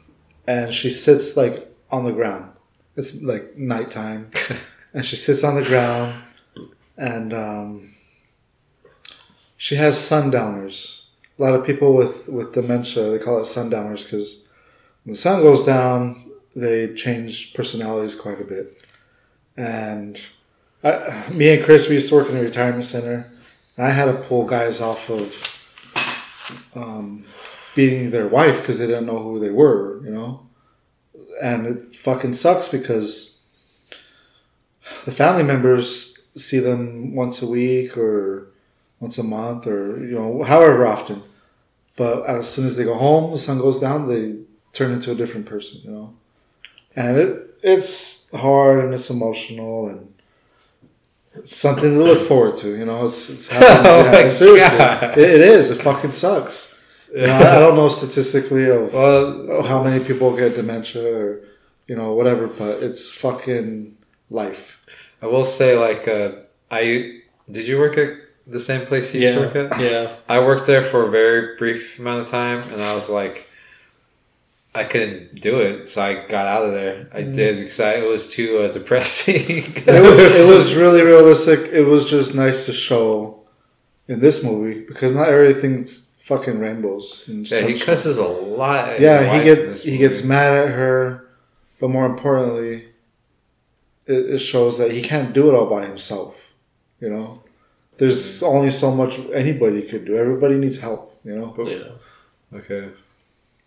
and 0.47 0.73
she 0.73 0.91
sits 0.91 1.37
like 1.37 1.71
on 1.91 2.07
the 2.07 2.13
ground. 2.13 2.51
It's 2.97 3.23
like 3.23 3.59
nighttime, 3.59 4.31
and 4.95 5.05
she 5.05 5.17
sits 5.17 5.45
on 5.45 5.57
the 5.57 5.63
ground, 5.63 6.15
and 6.97 7.35
um, 7.35 7.91
she 9.59 9.77
has 9.77 10.03
sundowners. 10.03 11.11
A 11.39 11.43
lot 11.43 11.55
of 11.55 11.67
people 11.67 11.93
with 11.95 12.27
with 12.27 12.55
dementia 12.55 13.11
they 13.11 13.19
call 13.19 13.39
it 13.43 13.45
sundowners 13.45 14.05
because 14.05 14.49
when 15.05 15.13
the 15.13 15.19
sun 15.19 15.43
goes 15.43 15.63
down, 15.63 16.17
they 16.55 16.95
change 16.95 17.53
personalities 17.53 18.15
quite 18.15 18.41
a 18.41 18.45
bit. 18.45 18.83
And 19.59 20.19
I, 20.83 21.23
me 21.35 21.55
and 21.55 21.63
Chris, 21.63 21.87
we 21.87 21.97
used 21.97 22.09
to 22.09 22.15
work 22.15 22.31
in 22.31 22.37
a 22.39 22.41
retirement 22.41 22.87
center, 22.87 23.27
and 23.77 23.87
I 23.87 23.91
had 23.91 24.07
to 24.07 24.15
pull 24.15 24.47
guys 24.47 24.81
off 24.81 25.11
of 25.11 25.56
um, 26.75 27.25
beating 27.75 28.11
their 28.11 28.29
wife 28.29 28.61
because 28.61 28.79
they 28.79 28.87
didn't 28.87 29.07
know 29.07 29.23
who 29.23 29.39
they 29.39 29.51
were, 29.51 30.05
you 30.05 30.11
know. 30.11 30.47
And 31.43 31.67
it 31.67 31.97
fucking 31.97 32.33
sucks 32.33 32.69
because 32.69 33.47
the 35.05 35.13
family 35.13 35.43
members 35.43 36.19
see 36.37 36.59
them 36.59 37.15
once 37.15 37.43
a 37.43 37.47
week 37.47 37.97
or 37.97 38.49
once 39.01 39.19
a 39.19 39.23
month 39.23 39.67
or 39.67 40.05
you 40.05 40.15
know 40.15 40.43
however 40.43 40.87
often. 40.87 41.23
But 41.97 42.27
as 42.27 42.49
soon 42.49 42.67
as 42.67 42.77
they 42.77 42.85
go 42.85 42.95
home, 42.95 43.33
the 43.33 43.39
sun 43.39 43.59
goes 43.59 43.81
down, 43.81 44.09
they 44.09 44.37
turn 44.73 44.93
into 44.93 45.13
a 45.13 45.15
different 45.15 45.47
person. 45.47 45.81
You 45.85 45.91
know, 45.91 46.15
and 46.95 47.17
it 47.17 47.59
it's 47.63 48.31
hard 48.31 48.85
and 48.85 48.95
it's 48.95 49.11
emotional 49.11 49.89
and. 49.89 50.13
Something 51.45 51.95
to 51.95 52.03
look 52.03 52.27
forward 52.27 52.57
to, 52.59 52.77
you 52.77 52.85
know. 52.85 53.07
It's, 53.07 53.31
it's 53.31 53.49
happening. 53.53 53.93
Oh 53.93 54.21
yeah, 54.21 54.29
seriously, 54.29 55.23
it, 55.23 55.31
it 55.37 55.41
is. 55.41 55.71
It 55.71 55.83
fucking 55.83 56.13
sucks. 56.13 56.83
You 57.15 57.27
know, 57.27 57.33
I, 57.35 57.57
I 57.57 57.59
don't 57.61 57.77
know 57.77 57.89
statistically 57.89 58.69
of 58.69 58.93
Well, 58.93 59.63
how 59.63 59.83
many 59.83 60.05
people 60.05 60.37
get 60.37 60.57
dementia 60.57 61.05
or 61.17 61.41
you 61.87 61.95
know 61.95 62.15
whatever 62.15 62.49
but 62.49 62.83
it's 62.83 63.13
fucking 63.13 63.97
life 64.29 64.77
I 65.23 65.27
will 65.27 65.45
say, 65.45 65.79
like, 65.79 66.07
uh, 66.09 66.33
I 66.71 67.21
did 67.51 67.67
you 67.67 67.79
work 67.79 67.97
at 67.97 68.11
the 68.47 68.61
same 68.61 68.85
place 68.87 69.15
you 69.15 69.23
used 69.23 69.35
to 69.35 69.41
work 69.41 69.57
at? 69.57 69.81
yeah. 69.81 70.13
I 70.29 70.41
worked 70.41 70.67
there 70.67 70.83
for 70.83 71.07
a 71.07 71.11
very 71.11 71.57
brief 71.57 71.99
amount 71.99 72.23
of 72.23 72.29
time, 72.29 72.63
and 72.73 72.83
I 72.83 72.95
was 72.95 73.09
like, 73.09 73.46
I 74.77 74.85
couldn't 74.85 75.41
do 75.41 75.61
it, 75.61 75.89
so 75.89 76.03
I 76.03 76.15
got 76.27 76.47
out 76.47 76.65
of 76.65 76.73
there. 76.73 77.09
I 77.13 77.23
did 77.23 77.57
because 77.59 77.81
I, 77.81 77.95
it 77.95 78.07
was 78.07 78.31
too 78.33 78.59
uh, 78.61 78.69
depressing. 78.69 79.35
it 79.47 79.87
was, 79.87 80.35
it 80.35 80.47
was 80.49 80.75
really 80.75 81.03
realistic 81.03 81.61
it 81.73 81.83
was 81.85 82.09
just 82.09 82.35
nice 82.35 82.67
to 82.67 82.73
show 82.73 83.41
in 84.09 84.21
this 84.21 84.45
movie 84.45 84.85
because 84.85 85.13
not 85.13 85.29
everything's 85.29 86.09
fucking 86.21 86.59
rainbows 86.59 87.25
and 87.29 87.49
yeah, 87.51 87.61
he 87.61 87.71
sunshine. 87.71 87.87
cusses 87.87 88.19
a 88.19 88.27
lot. 88.27 88.99
yeah 89.01 89.21
he 89.23 89.29
wife 89.29 89.45
get 89.45 89.59
in 89.61 89.69
this 89.71 89.83
he 89.85 89.97
gets 89.97 90.23
mad 90.25 90.53
at 90.67 90.69
her 90.75 91.29
but 91.81 91.89
more 91.89 92.05
importantly 92.07 92.89
it, 94.07 94.31
it 94.35 94.39
shows 94.39 94.77
that 94.79 94.91
he 94.91 95.03
can't 95.03 95.33
do 95.33 95.49
it 95.49 95.55
all 95.55 95.67
by 95.67 95.87
himself 95.87 96.35
you 97.01 97.09
know 97.09 97.43
there's 97.99 98.43
only 98.43 98.71
so 98.71 98.91
much 98.91 99.19
anybody 99.33 99.83
could 99.89 100.05
do 100.05 100.17
everybody 100.17 100.57
needs 100.57 100.79
help 100.81 101.13
you 101.23 101.37
know 101.37 101.55
Yeah. 101.59 102.59
Okay. 102.59 102.89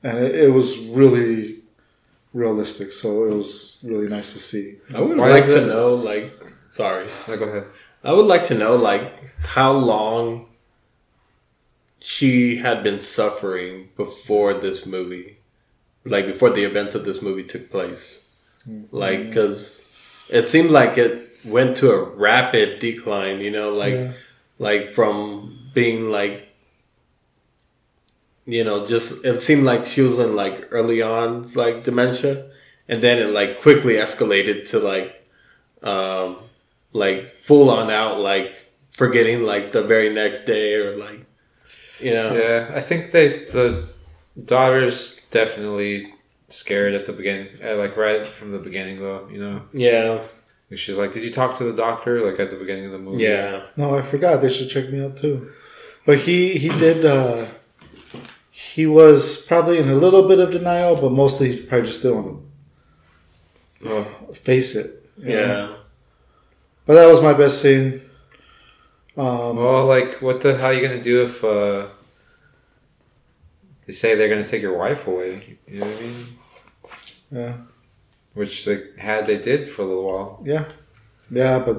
And 0.04 0.18
it, 0.18 0.36
it 0.36 0.54
was 0.54 0.78
really 0.78 1.60
realistic. 2.34 2.92
So 2.92 3.26
it 3.26 3.36
was 3.36 3.80
really 3.84 4.08
nice 4.08 4.34
to 4.34 4.40
see. 4.40 4.78
I 4.94 5.02
would 5.02 5.18
Why 5.18 5.30
like 5.32 5.46
to 5.46 5.66
know, 5.66 5.96
like, 5.96 6.34
sorry. 6.70 7.08
No, 7.28 7.38
go 7.38 7.46
ahead. 7.46 7.66
I 8.04 8.14
would 8.14 8.26
like 8.28 8.46
to 8.46 8.56
know, 8.56 8.76
like, 8.76 9.36
how 9.40 9.72
long 9.74 10.48
she 12.00 12.58
had 12.58 12.84
been 12.84 13.00
suffering 13.00 13.90
before 13.98 14.54
this 14.54 14.86
movie, 14.86 15.38
like 16.06 16.26
before 16.26 16.50
the 16.50 16.64
events 16.64 16.96
of 16.96 17.04
this 17.06 17.22
movie 17.22 17.44
took 17.44 17.70
place. 17.70 18.40
Mm-hmm. 18.68 18.96
Like, 18.96 19.28
because 19.28 19.84
it 20.30 20.48
seemed 20.48 20.72
like 20.72 20.98
it 20.98 21.28
went 21.46 21.78
to 21.78 21.92
a 21.92 22.04
rapid 22.04 22.80
decline. 22.80 23.42
You 23.42 23.52
know, 23.52 23.72
like, 23.74 23.94
Yeah. 23.94 24.12
like 24.60 24.88
from 24.90 25.60
being 25.74 26.10
like, 26.10 26.49
you 28.52 28.64
know, 28.64 28.86
just 28.86 29.24
it 29.24 29.40
seemed 29.42 29.64
like 29.64 29.86
she 29.86 30.02
was 30.02 30.18
in 30.20 30.36
like 30.36 30.68
early 30.72 31.02
on 31.02 31.50
like 31.54 31.84
dementia, 31.84 32.50
and 32.88 33.02
then 33.04 33.20
it 33.20 33.32
like 33.32 33.62
quickly 33.62 33.94
escalated 33.94 34.68
to 34.70 34.80
like, 34.80 35.10
um, 35.84 36.38
like 36.94 37.28
full 37.30 37.70
on 37.70 37.92
out 37.92 38.20
like 38.20 38.52
forgetting 38.92 39.44
like 39.44 39.72
the 39.72 39.84
very 39.84 40.10
next 40.14 40.46
day 40.46 40.76
or 40.76 40.96
like, 40.98 41.26
you 42.00 42.14
know, 42.14 42.34
Yeah, 42.34 42.72
I 42.76 42.82
think 42.82 43.12
they 43.12 43.28
the 43.58 43.88
daughter's 44.46 45.20
definitely 45.32 46.12
scared 46.50 46.94
at 46.96 47.06
the 47.06 47.14
beginning, 47.14 47.48
uh, 47.64 47.76
like 47.76 47.96
right 47.98 48.26
from 48.26 48.52
the 48.52 48.60
beginning, 48.60 48.98
though. 48.98 49.28
You 49.32 49.40
know, 49.40 49.62
yeah, 49.72 50.24
she's 50.76 50.98
like, 50.98 51.12
"Did 51.14 51.24
you 51.24 51.32
talk 51.32 51.58
to 51.60 51.64
the 51.64 51.76
doctor?" 51.76 52.26
Like 52.26 52.40
at 52.40 52.50
the 52.50 52.58
beginning 52.58 52.86
of 52.86 52.92
the 52.94 53.00
movie. 53.00 53.24
yeah. 53.24 53.68
No, 53.78 53.96
I 53.98 54.02
forgot. 54.02 54.42
They 54.42 54.50
should 54.50 54.70
check 54.70 54.90
me 54.90 55.04
out 55.04 55.18
too. 55.18 55.52
But 56.06 56.18
he 56.20 56.58
he 56.58 56.70
did. 56.70 57.06
Uh, 57.06 57.46
he 58.80 58.86
was 59.00 59.46
probably 59.50 59.78
in 59.84 59.90
a 59.90 60.00
little 60.06 60.26
bit 60.32 60.40
of 60.40 60.50
denial, 60.60 60.94
but 61.04 61.12
mostly 61.24 61.46
he 61.52 61.58
probably 61.70 61.88
just 61.92 62.02
didn't 62.04 62.18
want 63.84 64.06
to 64.28 64.34
face 64.50 64.72
it. 64.82 64.88
you 65.18 65.26
know? 65.30 65.40
Yeah. 65.42 65.76
But 66.86 66.94
that 66.98 67.08
was 67.14 67.22
my 67.30 67.34
best 67.34 67.56
scene. 67.62 67.90
Um, 69.18 69.58
Well, 69.58 69.86
like, 69.96 70.12
what 70.26 70.38
the? 70.42 70.52
How 70.58 70.68
are 70.68 70.74
you 70.78 70.84
gonna 70.88 71.04
do 71.14 71.16
if 71.30 71.36
uh, 71.44 71.88
they 73.86 73.92
say 74.02 74.16
they're 74.16 74.30
gonna 74.34 74.48
take 74.54 74.62
your 74.68 74.78
wife 74.78 75.02
away? 75.12 75.58
You 75.68 75.80
know 75.80 75.86
what 75.88 75.98
I 75.98 76.02
mean? 76.06 76.26
yeah, 77.40 77.54
Which 78.34 78.54
they 78.66 78.78
had, 79.08 79.28
they 79.28 79.38
did 79.50 79.70
for 79.70 79.82
a 79.82 79.86
little 79.92 80.06
while. 80.12 80.32
yeah, 80.52 80.66
yeah. 81.42 81.60
But 81.68 81.78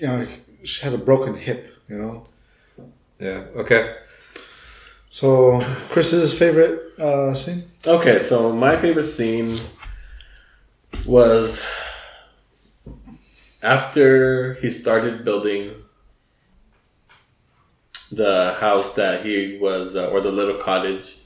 you 0.00 0.06
know, 0.06 0.18
she 0.70 0.78
had 0.84 0.94
a 0.94 0.98
broken 0.98 1.34
hip. 1.46 1.60
You 1.88 1.96
know. 2.02 2.16
Yeah. 3.18 3.40
Okay. 3.62 3.82
So 5.12 5.60
Chris's 5.90 6.36
favorite 6.36 6.98
uh, 6.98 7.34
scene. 7.34 7.64
Okay, 7.86 8.22
so 8.22 8.50
my 8.50 8.80
favorite 8.80 9.08
scene 9.08 9.54
was 11.04 11.62
after 13.62 14.54
he 14.54 14.70
started 14.70 15.22
building 15.22 15.74
the 18.10 18.56
house 18.58 18.94
that 18.94 19.22
he 19.22 19.58
was, 19.60 19.94
uh, 19.94 20.08
or 20.08 20.22
the 20.22 20.32
little 20.32 20.56
cottage 20.56 21.18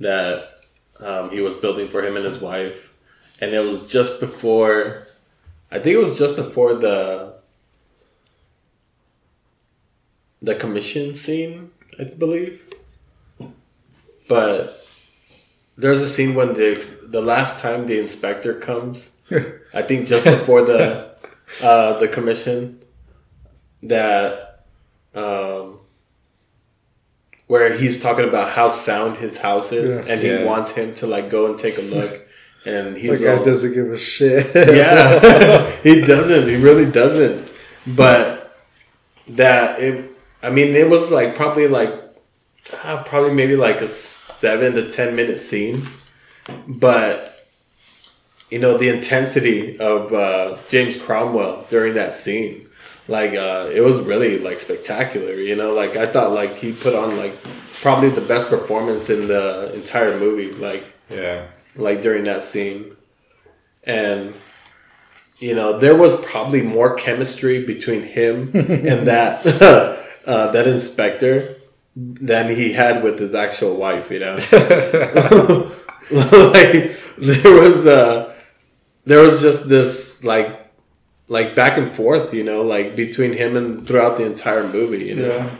that 0.00 0.58
um, 1.00 1.28
he 1.28 1.42
was 1.42 1.54
building 1.56 1.88
for 1.88 2.02
him 2.02 2.16
and 2.16 2.24
his 2.24 2.40
wife. 2.40 2.96
And 3.42 3.52
it 3.52 3.60
was 3.60 3.86
just 3.88 4.20
before, 4.20 5.06
I 5.70 5.80
think 5.80 5.96
it 5.96 6.02
was 6.02 6.18
just 6.18 6.34
before 6.34 6.72
the 6.72 7.34
the 10.40 10.54
commission 10.54 11.14
scene, 11.14 11.72
I 11.98 12.04
believe. 12.04 12.70
But 14.28 14.72
there's 15.78 16.00
a 16.02 16.08
scene 16.08 16.34
when 16.34 16.54
the 16.54 16.84
the 17.04 17.22
last 17.22 17.58
time 17.60 17.86
the 17.86 17.98
inspector 17.98 18.54
comes, 18.54 19.16
I 19.74 19.82
think 19.82 20.06
just 20.08 20.24
before 20.36 20.62
the 20.62 21.10
uh, 21.62 21.98
the 21.98 22.08
commission, 22.08 22.82
that 23.82 24.64
um, 25.14 25.80
where 27.46 27.72
he's 27.74 28.00
talking 28.02 28.28
about 28.28 28.50
how 28.52 28.68
sound 28.68 29.16
his 29.18 29.38
house 29.38 29.70
is, 29.72 29.94
Yeah. 30.04 30.12
and 30.12 30.20
he 30.20 30.28
Yeah. 30.28 30.44
wants 30.44 30.70
him 30.72 30.94
to 30.96 31.06
like 31.06 31.30
go 31.30 31.46
and 31.46 31.58
take 31.58 31.78
a 31.78 31.82
look, 31.82 32.26
and 32.64 32.96
he's 32.96 33.20
The 33.20 33.26
guy 33.26 33.36
all- 33.36 33.44
doesn't 33.44 33.72
give 33.74 33.92
a 33.92 33.98
shit. 33.98 34.52
yeah, 34.54 35.70
he 35.82 36.00
doesn't. 36.00 36.48
He 36.48 36.56
really 36.56 36.90
doesn't. 36.90 37.50
But 37.86 38.52
that 39.28 39.80
it, 39.80 40.10
I 40.42 40.50
mean, 40.50 40.74
it 40.74 40.90
was 40.90 41.10
like 41.12 41.36
probably 41.36 41.68
like 41.68 41.92
uh, 42.82 43.02
probably 43.04 43.32
maybe 43.34 43.54
like 43.54 43.80
a 43.80 43.88
seven 44.36 44.74
to 44.74 44.90
ten 44.90 45.16
minute 45.16 45.38
scene, 45.40 45.86
but 46.68 47.32
you 48.50 48.58
know 48.58 48.76
the 48.78 48.88
intensity 48.88 49.78
of 49.78 50.12
uh, 50.12 50.56
James 50.68 50.96
Cromwell 50.96 51.66
during 51.70 51.94
that 51.94 52.14
scene, 52.14 52.66
like 53.08 53.34
uh, 53.34 53.68
it 53.72 53.80
was 53.80 54.00
really 54.00 54.38
like 54.38 54.60
spectacular. 54.60 55.34
You 55.34 55.56
know, 55.56 55.72
like 55.74 55.96
I 55.96 56.06
thought 56.06 56.32
like 56.32 56.54
he 56.56 56.72
put 56.72 56.94
on 56.94 57.16
like 57.16 57.34
probably 57.82 58.10
the 58.10 58.20
best 58.20 58.48
performance 58.48 59.10
in 59.10 59.28
the 59.28 59.72
entire 59.74 60.18
movie. 60.18 60.50
Like 60.52 60.84
Yeah. 61.10 61.48
like 61.76 62.02
during 62.02 62.24
that 62.24 62.42
scene. 62.44 62.96
And 63.84 64.34
you 65.38 65.54
know, 65.54 65.78
there 65.78 65.94
was 65.96 66.18
probably 66.24 66.62
more 66.62 66.94
chemistry 66.96 67.64
between 67.64 68.02
him 68.02 68.50
and 68.54 69.06
that 69.06 69.46
uh, 70.26 70.50
that 70.52 70.66
inspector 70.66 71.54
than 71.96 72.48
he 72.54 72.72
had 72.72 73.02
with 73.02 73.18
his 73.18 73.34
actual 73.34 73.76
wife, 73.76 74.10
you 74.10 74.20
know. 74.20 74.36
like 76.12 76.96
there 77.18 77.52
was 77.52 77.86
uh 77.86 78.32
there 79.06 79.20
was 79.20 79.40
just 79.40 79.68
this 79.68 80.22
like 80.24 80.72
like 81.28 81.56
back 81.56 81.78
and 81.78 81.94
forth, 81.94 82.32
you 82.32 82.44
know, 82.44 82.62
like 82.62 82.94
between 82.94 83.32
him 83.32 83.56
and 83.56 83.86
throughout 83.86 84.16
the 84.16 84.24
entire 84.26 84.66
movie, 84.68 85.04
you 85.06 85.16
know. 85.16 85.26
yeah. 85.26 85.56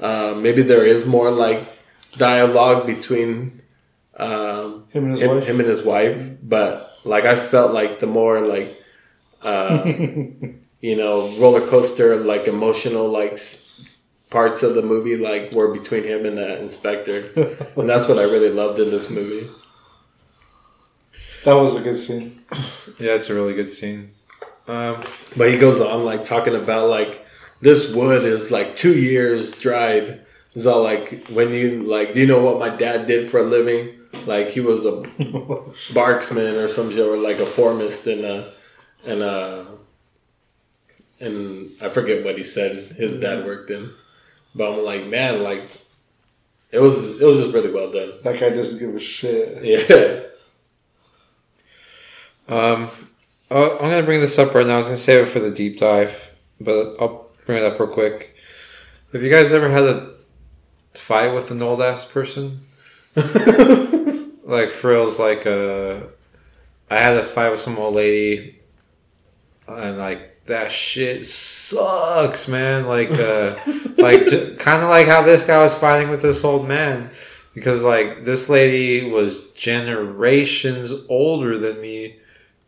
Uh, 0.00 0.34
maybe 0.34 0.62
there 0.62 0.86
is 0.86 1.04
more 1.04 1.30
like 1.30 1.68
dialogue 2.16 2.86
between 2.86 3.60
um, 4.16 4.84
Him 4.90 5.04
and 5.04 5.12
his 5.12 5.20
him, 5.22 5.30
wife. 5.36 5.46
him 5.46 5.60
and 5.60 5.68
his 5.68 5.82
wife, 5.82 6.36
but 6.42 6.90
like 7.04 7.24
I 7.26 7.36
felt 7.36 7.72
like 7.74 8.00
the 8.00 8.06
more 8.06 8.40
like 8.40 8.80
uh, 9.42 9.82
you 10.80 10.96
know 10.96 11.28
roller 11.38 11.66
coaster 11.66 12.16
like 12.16 12.46
emotional 12.48 13.08
like 13.08 13.38
parts 14.30 14.62
of 14.62 14.74
the 14.74 14.82
movie 14.82 15.16
like 15.16 15.52
were 15.52 15.72
between 15.72 16.04
him 16.04 16.24
and 16.24 16.38
the 16.38 16.60
inspector, 16.60 17.24
and 17.76 17.88
that's 17.88 18.08
what 18.08 18.18
I 18.18 18.22
really 18.22 18.50
loved 18.50 18.78
in 18.80 18.90
this 18.90 19.10
movie. 19.10 19.48
That 21.44 21.54
was 21.54 21.76
a 21.76 21.82
good 21.82 21.96
scene. 21.96 22.42
Yeah, 22.98 23.14
it's 23.14 23.30
a 23.30 23.34
really 23.34 23.54
good 23.54 23.72
scene. 23.72 24.10
Um, 24.68 25.02
But 25.36 25.50
he 25.50 25.58
goes 25.58 25.80
on 25.80 26.04
like 26.04 26.24
talking 26.24 26.54
about 26.54 26.88
like 26.88 27.24
this 27.60 27.92
wood 27.94 28.24
is 28.24 28.50
like 28.50 28.76
two 28.76 28.98
years 28.98 29.52
dried. 29.56 30.20
It's 30.54 30.66
all 30.66 30.82
like 30.82 31.28
when 31.28 31.52
you 31.52 31.82
like, 31.82 32.14
do 32.14 32.20
you 32.20 32.26
know 32.26 32.42
what 32.44 32.58
my 32.58 32.68
dad 32.76 33.06
did 33.06 33.30
for 33.30 33.38
a 33.40 33.42
living? 33.44 33.96
Like 34.26 34.48
he 34.48 34.60
was 34.60 34.84
a 34.84 35.02
barksman 35.94 36.56
or 36.56 36.68
some 36.68 36.90
shit, 36.90 37.06
or 37.06 37.16
like 37.16 37.38
a 37.38 37.46
foremist 37.46 38.06
in 38.06 38.24
a 38.24 38.52
and 39.06 39.22
uh, 39.22 39.64
and 41.20 41.70
I 41.82 41.88
forget 41.88 42.24
what 42.24 42.36
he 42.38 42.44
said 42.44 42.76
his 42.96 43.18
dad 43.20 43.44
worked 43.46 43.70
in, 43.70 43.90
but 44.54 44.72
I'm 44.72 44.84
like, 44.84 45.06
man, 45.06 45.42
like 45.42 45.64
it 46.72 46.80
was 46.80 47.20
it 47.20 47.24
was 47.24 47.38
just 47.38 47.52
really 47.52 47.72
well 47.72 47.90
done. 47.90 48.12
That 48.22 48.38
guy 48.38 48.50
doesn't 48.50 48.78
give 48.78 48.94
a 48.94 49.00
shit. 49.00 49.64
Yeah, 49.64 50.22
Um, 52.50 52.88
oh, 53.52 53.74
I'm 53.74 53.90
gonna 53.90 54.02
bring 54.02 54.20
this 54.20 54.36
up 54.38 54.54
right 54.54 54.66
now. 54.66 54.74
I 54.74 54.78
was 54.78 54.86
gonna 54.86 54.96
save 54.96 55.26
it 55.26 55.30
for 55.30 55.38
the 55.38 55.52
deep 55.52 55.78
dive, 55.78 56.34
but 56.60 56.96
I'll 56.98 57.30
bring 57.46 57.62
it 57.62 57.64
up 57.64 57.78
real 57.78 57.88
quick. 57.88 58.34
Have 59.12 59.22
you 59.22 59.30
guys 59.30 59.52
ever 59.52 59.68
had 59.68 59.84
a 59.84 60.10
fight 60.94 61.32
with 61.32 61.52
an 61.52 61.62
old 61.62 61.80
ass 61.80 62.04
person? 62.04 62.58
like 64.44 64.70
frills, 64.70 65.20
like 65.20 65.46
uh, 65.46 66.00
I 66.90 66.96
had 66.96 67.16
a 67.16 67.22
fight 67.22 67.50
with 67.50 67.60
some 67.60 67.78
old 67.78 67.94
lady, 67.94 68.58
and 69.68 69.96
like 69.96 70.39
that 70.50 70.70
shit 70.70 71.24
sucks, 71.24 72.46
man. 72.46 72.86
Like, 72.86 73.10
uh, 73.10 73.56
like 73.98 74.26
kind 74.58 74.82
of 74.82 74.88
like 74.88 75.06
how 75.06 75.22
this 75.22 75.44
guy 75.44 75.60
was 75.60 75.74
fighting 75.74 76.10
with 76.10 76.22
this 76.22 76.44
old 76.44 76.68
man, 76.68 77.08
because 77.54 77.82
like 77.82 78.24
this 78.24 78.48
lady 78.48 79.10
was 79.10 79.52
generations 79.52 80.92
older 81.08 81.58
than 81.58 81.80
me, 81.80 82.18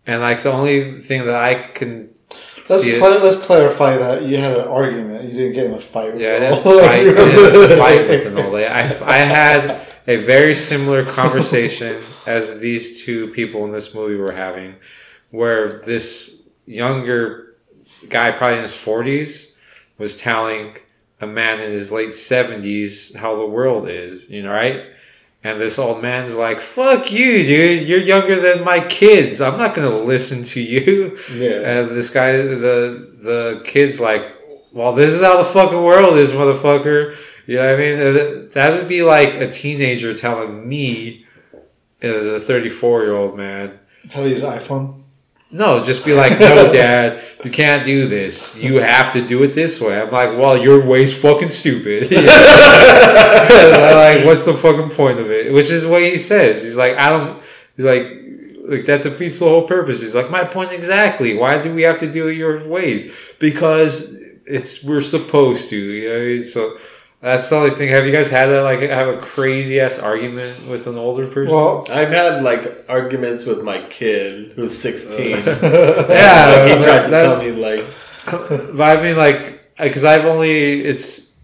and 0.06 0.22
like 0.22 0.42
the 0.42 0.52
only 0.52 0.98
thing 0.98 1.26
that 1.26 1.36
I 1.36 1.54
can 1.54 2.12
Let's, 2.70 2.84
cla- 2.98 3.18
let's 3.22 3.44
clarify 3.44 3.96
that 3.96 4.22
you 4.22 4.36
had 4.36 4.56
an 4.56 4.68
argument. 4.68 5.24
You 5.24 5.30
didn't 5.30 5.52
get 5.54 5.66
in 5.66 5.74
a 5.74 5.80
fight. 5.80 6.12
With 6.12 6.22
Yeah, 6.22 6.36
I 6.36 6.38
didn't 6.38 6.66
old 6.66 6.80
fight, 6.80 7.00
I 7.00 7.04
didn't 7.04 7.78
fight 7.78 8.08
with 8.08 8.26
an 8.26 8.38
old 8.38 8.52
lady. 8.52 8.66
I, 8.66 8.82
I 9.04 9.16
had 9.18 9.86
a 10.06 10.16
very 10.16 10.54
similar 10.54 11.04
conversation 11.04 12.02
as 12.26 12.60
these 12.60 13.04
two 13.04 13.28
people 13.28 13.64
in 13.64 13.72
this 13.72 13.94
movie 13.94 14.14
were 14.14 14.32
having, 14.32 14.76
where 15.30 15.80
this 15.80 16.50
younger 16.66 17.51
guy, 18.08 18.30
probably 18.30 18.56
in 18.56 18.62
his 18.62 18.72
40s, 18.72 19.56
was 19.98 20.18
telling 20.18 20.74
a 21.20 21.26
man 21.26 21.60
in 21.60 21.70
his 21.70 21.92
late 21.92 22.10
70s 22.10 23.16
how 23.16 23.36
the 23.36 23.46
world 23.46 23.88
is, 23.88 24.30
you 24.30 24.42
know, 24.42 24.50
right? 24.50 24.86
And 25.44 25.60
this 25.60 25.78
old 25.78 26.00
man's 26.02 26.36
like, 26.36 26.60
fuck 26.60 27.10
you, 27.10 27.42
dude. 27.44 27.88
You're 27.88 27.98
younger 28.00 28.40
than 28.40 28.64
my 28.64 28.78
kids. 28.80 29.40
I'm 29.40 29.58
not 29.58 29.74
going 29.74 29.90
to 29.90 29.96
listen 30.04 30.44
to 30.44 30.60
you. 30.60 31.18
yeah. 31.32 31.80
And 31.80 31.90
this 31.90 32.10
guy, 32.10 32.36
the 32.36 33.10
the 33.22 33.62
kid's 33.64 34.00
like, 34.00 34.22
"Well, 34.72 34.92
this 34.94 35.12
is 35.12 35.20
how 35.20 35.38
the 35.38 35.44
fucking 35.44 35.82
world 35.82 36.16
is, 36.16 36.30
motherfucker." 36.32 37.16
You 37.46 37.56
know 37.56 37.66
what 37.66 37.74
I 37.74 37.76
mean? 37.76 38.48
That 38.50 38.78
would 38.78 38.86
be 38.86 39.02
like 39.02 39.34
a 39.34 39.50
teenager 39.50 40.14
telling 40.14 40.68
me, 40.68 41.26
as 42.00 42.28
a 42.28 42.38
34 42.38 43.02
year 43.02 43.16
old 43.16 43.36
man, 43.36 43.78
How 44.12 44.22
to 44.22 44.28
use 44.28 44.42
iPhone? 44.42 45.01
No, 45.52 45.84
just 45.84 46.06
be 46.06 46.14
like, 46.14 46.40
"No, 46.40 46.72
dad, 46.72 47.20
you 47.44 47.50
can't 47.50 47.84
do 47.84 48.08
this. 48.08 48.56
You 48.56 48.76
have 48.76 49.12
to 49.12 49.26
do 49.26 49.42
it 49.42 49.48
this 49.48 49.78
way." 49.80 50.00
I'm 50.00 50.10
like, 50.10 50.30
"Well, 50.30 50.56
your 50.56 50.88
way's 50.88 51.12
fucking 51.12 51.50
stupid." 51.50 52.04
I'm 52.12 52.26
like, 54.16 54.24
what's 54.24 54.44
the 54.44 54.54
fucking 54.54 54.90
point 54.90 55.20
of 55.20 55.30
it? 55.30 55.52
Which 55.52 55.70
is 55.70 55.86
what 55.86 56.02
he 56.02 56.16
says. 56.16 56.62
He's 56.62 56.78
like, 56.78 56.96
I 56.96 57.10
don't. 57.10 57.42
He's 57.76 57.84
like, 57.84 58.06
like 58.64 58.86
that 58.86 59.02
defeats 59.02 59.40
the 59.40 59.44
whole 59.44 59.66
purpose. 59.66 60.00
He's 60.00 60.14
like, 60.14 60.30
my 60.30 60.44
point 60.44 60.72
exactly. 60.72 61.36
Why 61.36 61.62
do 61.62 61.74
we 61.74 61.82
have 61.82 61.98
to 61.98 62.10
do 62.10 62.28
it 62.28 62.36
your 62.36 62.66
ways? 62.66 63.14
Because 63.38 64.18
it's 64.46 64.82
we're 64.82 65.02
supposed 65.02 65.68
to. 65.70 65.76
You 65.76 66.08
know. 66.08 66.42
So 66.42 66.78
that's 67.22 67.48
the 67.48 67.56
only 67.56 67.70
thing. 67.70 67.88
Have 67.90 68.04
you 68.04 68.12
guys 68.12 68.28
had 68.28 68.46
that? 68.48 68.62
Like, 68.62 68.80
have 68.80 69.08
a 69.08 69.18
crazy 69.18 69.80
ass 69.80 69.98
argument 69.98 70.66
with 70.68 70.86
an 70.86 70.96
older 70.98 71.26
person? 71.28 71.54
Well, 71.56 71.86
I've 71.88 72.10
had 72.10 72.42
like 72.42 72.84
arguments 72.88 73.44
with 73.46 73.62
my 73.62 73.86
kid 73.88 74.52
who's 74.52 74.76
16. 74.76 75.30
yeah, 75.30 75.36
Like, 75.46 76.78
he 76.78 76.84
tried 76.84 77.04
to 77.04 77.10
that- 77.10 77.22
tell 77.22 77.38
me 77.38 77.52
like, 77.52 77.86
but 78.26 78.98
I 78.98 79.02
mean, 79.02 79.16
like, 79.16 79.60
because 79.78 80.04
I've 80.04 80.24
only 80.26 80.82
it's 80.82 81.38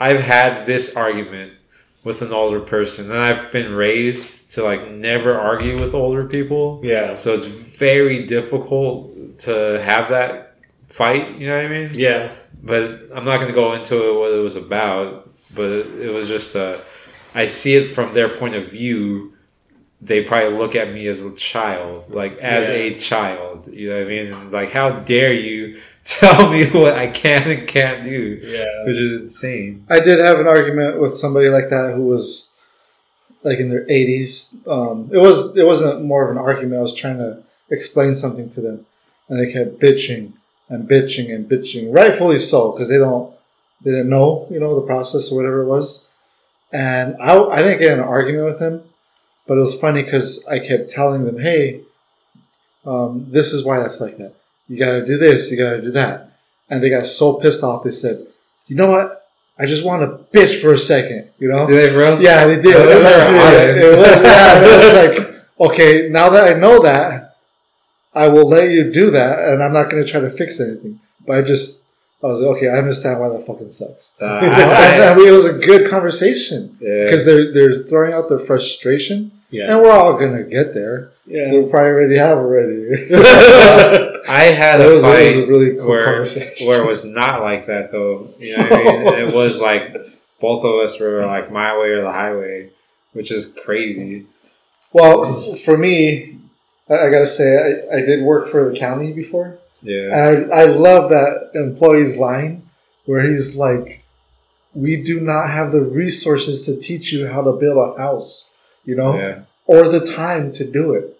I've 0.00 0.20
had 0.20 0.66
this 0.66 0.96
argument 0.96 1.52
with 2.04 2.22
an 2.22 2.32
older 2.32 2.60
person, 2.60 3.10
and 3.10 3.18
I've 3.18 3.50
been 3.52 3.74
raised 3.74 4.52
to 4.54 4.62
like 4.62 4.90
never 4.90 5.38
argue 5.38 5.80
with 5.80 5.94
older 5.94 6.26
people. 6.28 6.80
yeah, 6.84 7.16
So 7.16 7.32
it's 7.34 7.44
very 7.46 8.26
difficult 8.26 9.38
to 9.40 9.80
have 9.82 10.08
that 10.10 10.56
fight. 10.86 11.36
You 11.38 11.48
know 11.48 11.56
what 11.56 11.64
I 11.66 11.68
mean? 11.68 11.90
yeah, 11.94 12.30
But 12.62 13.08
I'm 13.14 13.24
not 13.24 13.36
going 13.36 13.48
to 13.48 13.54
go 13.54 13.72
into 13.72 13.94
it 14.10 14.18
what 14.18 14.32
it 14.32 14.40
was 14.42 14.54
about. 14.56 15.23
But 15.54 15.70
it 15.70 16.12
was 16.12 16.28
just 16.28 16.56
uh, 16.56 16.78
I 17.34 17.46
see 17.46 17.74
it 17.74 17.88
from 17.94 18.12
their 18.14 18.28
point 18.28 18.54
of 18.54 18.70
view. 18.70 19.32
They 20.02 20.22
probably 20.22 20.58
look 20.58 20.74
at 20.74 20.92
me 20.92 21.06
as 21.06 21.24
a 21.24 21.34
child, 21.34 22.10
like 22.10 22.36
as 22.38 22.68
Yeah. 22.68 22.74
a 22.74 22.94
child. 22.94 23.68
You 23.68 23.90
know 23.90 23.96
what 23.98 24.04
I 24.04 24.08
mean? 24.08 24.50
Like, 24.50 24.70
how 24.70 24.90
dare 25.00 25.32
you 25.32 25.78
tell 26.04 26.50
me 26.50 26.68
what 26.70 26.94
I 26.94 27.06
can 27.06 27.48
and 27.50 27.66
can't 27.66 28.02
do? 28.04 28.40
yeah. 28.42 28.64
Which 28.86 28.98
is 28.98 29.22
insane. 29.22 29.86
I 29.88 30.00
did 30.00 30.18
have 30.18 30.40
an 30.40 30.46
argument 30.46 31.00
with 31.00 31.14
somebody 31.14 31.48
like 31.48 31.70
that 31.70 31.94
who 31.94 32.04
was 32.06 32.50
like 33.42 33.58
in 33.58 33.68
their 33.70 33.86
80s. 33.86 34.66
Um, 34.68 35.08
it 35.12 35.18
was 35.18 35.56
it 35.56 35.64
wasn't 35.64 36.04
more 36.04 36.24
of 36.24 36.30
an 36.30 36.38
argument. 36.38 36.78
I 36.78 36.82
was 36.82 36.94
trying 36.94 37.18
to 37.18 37.42
explain 37.70 38.14
something 38.14 38.48
to 38.50 38.60
them, 38.60 38.86
and 39.28 39.38
they 39.40 39.50
kept 39.52 39.78
bitching 39.80 40.32
and 40.68 40.86
bitching 40.88 41.34
and 41.34 41.48
bitching. 41.48 41.94
Rightfully 41.94 42.38
so, 42.38 42.72
because 42.72 42.88
they 42.90 42.98
don't 42.98 43.32
they 43.84 43.90
didn't 43.92 44.08
know 44.08 44.46
you 44.50 44.58
know 44.60 44.74
the 44.74 44.86
process 44.86 45.30
or 45.30 45.36
whatever 45.36 45.62
it 45.62 45.66
was. 45.66 46.10
And 46.72 47.16
I 47.20 47.38
I 47.38 47.62
didn't 47.62 47.78
get 47.78 47.92
in 47.92 48.00
an 48.00 48.04
argument 48.04 48.46
with 48.46 48.58
him, 48.60 48.82
but 49.46 49.56
it 49.56 49.60
was 49.60 49.78
funny 49.78 50.02
because 50.02 50.46
I 50.48 50.58
kept 50.58 50.90
telling 50.90 51.24
them, 51.24 51.38
hey, 51.38 51.82
um, 52.84 53.26
this 53.28 53.52
is 53.52 53.64
why 53.64 53.78
that's 53.80 54.00
like 54.00 54.16
that. 54.18 54.34
You 54.68 54.78
got 54.78 54.92
to 54.92 55.06
do 55.06 55.16
this. 55.16 55.50
You 55.50 55.56
got 55.58 55.70
to 55.76 55.82
do 55.82 55.90
that. 55.92 56.32
And 56.70 56.82
they 56.82 56.90
got 56.90 57.04
so 57.04 57.34
pissed 57.34 57.62
off. 57.62 57.84
They 57.84 57.90
said, 57.90 58.26
you 58.66 58.76
know 58.76 58.90
what? 58.90 59.28
I 59.58 59.66
just 59.66 59.84
want 59.84 60.02
to 60.02 60.36
bitch 60.36 60.60
for 60.60 60.72
a 60.72 60.78
second, 60.78 61.30
you 61.38 61.48
know? 61.48 61.64
Did 61.66 61.76
they 61.76 61.92
for 61.94 62.04
us? 62.04 62.20
Yeah, 62.22 62.46
they 62.46 62.56
did. 62.56 62.64
They're 62.74 62.88
Yeah, 63.00 63.66
honest. 63.68 63.80
it 63.80 63.96
was, 63.98 64.06
yeah, 64.24 64.64
it 64.64 65.18
was 65.18 65.28
like, 65.28 65.70
okay, 65.70 66.08
now 66.08 66.28
that 66.30 66.56
I 66.56 66.58
know 66.58 66.82
that, 66.82 67.36
I 68.14 68.26
will 68.28 68.48
let 68.48 68.70
you 68.70 68.92
do 68.92 69.10
that, 69.12 69.48
and 69.50 69.62
I'm 69.62 69.72
not 69.72 69.90
going 69.90 70.04
to 70.04 70.10
try 70.10 70.20
to 70.20 70.30
fix 70.30 70.60
anything. 70.60 70.98
But 71.24 71.38
I 71.38 71.42
just, 71.42 71.83
I 72.24 72.28
was 72.28 72.40
like, 72.40 72.56
okay, 72.56 72.68
I 72.68 72.78
understand 72.78 73.20
why 73.20 73.28
that 73.28 73.46
fucking 73.46 73.70
sucks. 73.70 74.14
Uh? 74.20 74.24
I 75.10 75.14
mean, 75.14 75.28
it 75.28 75.32
was 75.32 75.46
a 75.46 75.58
good 75.58 75.90
conversation 75.90 76.76
yeah. 76.80 77.04
because 77.04 77.26
they're 77.26 77.52
they're 77.52 77.82
throwing 77.84 78.14
out 78.14 78.28
their 78.30 78.38
frustration, 78.38 79.30
Yeah. 79.50 79.74
and 79.74 79.82
we're 79.82 79.92
all 79.92 80.14
going 80.14 80.34
to 80.36 80.44
get 80.44 80.72
there. 80.72 81.12
yeah. 81.26 81.52
We 81.52 81.68
probably 81.68 81.90
already 81.90 82.16
have 82.18 82.38
already. 82.38 82.88
I 84.26 84.44
had 84.56 84.80
That 84.80 84.88
a 84.88 84.92
was- 84.94 85.02
fight 85.02 85.26
was 85.26 85.36
a 85.36 85.46
really 85.46 85.76
cool 85.76 85.88
where, 85.88 86.04
conversation. 86.04 86.66
where 86.66 86.82
it 86.82 86.86
was 86.86 87.04
not 87.04 87.42
like 87.42 87.66
that 87.66 87.92
though. 87.92 88.26
You 88.38 88.56
know 88.56 88.64
I 88.64 88.82
mean? 88.84 89.28
It 89.28 89.34
was 89.34 89.60
like 89.60 89.94
both 90.40 90.64
of 90.64 90.74
us 90.82 90.98
were 90.98 91.24
like 91.26 91.52
my 91.52 91.76
way 91.78 91.88
or 91.88 92.02
the 92.02 92.10
highway, 92.12 92.70
which 93.12 93.30
is 93.30 93.56
crazy. 93.64 94.26
well, 94.92 95.52
for 95.54 95.76
me, 95.76 96.38
I, 96.88 96.94
I 97.06 97.10
got 97.10 97.20
to 97.20 97.26
say, 97.26 97.56
I, 97.92 97.96
I 97.98 98.00
did 98.00 98.22
work 98.22 98.48
for 98.48 98.70
the 98.70 98.78
county 98.78 99.12
before. 99.12 99.58
Yeah. 99.84 100.08
And 100.28 100.52
I, 100.52 100.62
I 100.62 100.64
love 100.64 101.10
that 101.10 101.50
employee's 101.54 102.16
line 102.16 102.68
where 103.06 103.22
he's 103.22 103.56
like, 103.56 104.02
"We 104.74 105.02
do 105.02 105.20
not 105.20 105.50
have 105.50 105.72
the 105.72 105.82
resources 105.82 106.64
to 106.66 106.80
teach 106.80 107.12
you 107.12 107.28
how 107.28 107.42
to 107.42 107.52
build 107.52 107.76
a 107.76 107.98
house, 107.98 108.54
you 108.84 108.96
know, 108.96 109.16
Yeah. 109.16 109.40
or 109.66 109.88
the 109.88 110.00
time 110.04 110.50
to 110.52 110.64
do 110.64 110.94
it." 110.94 111.18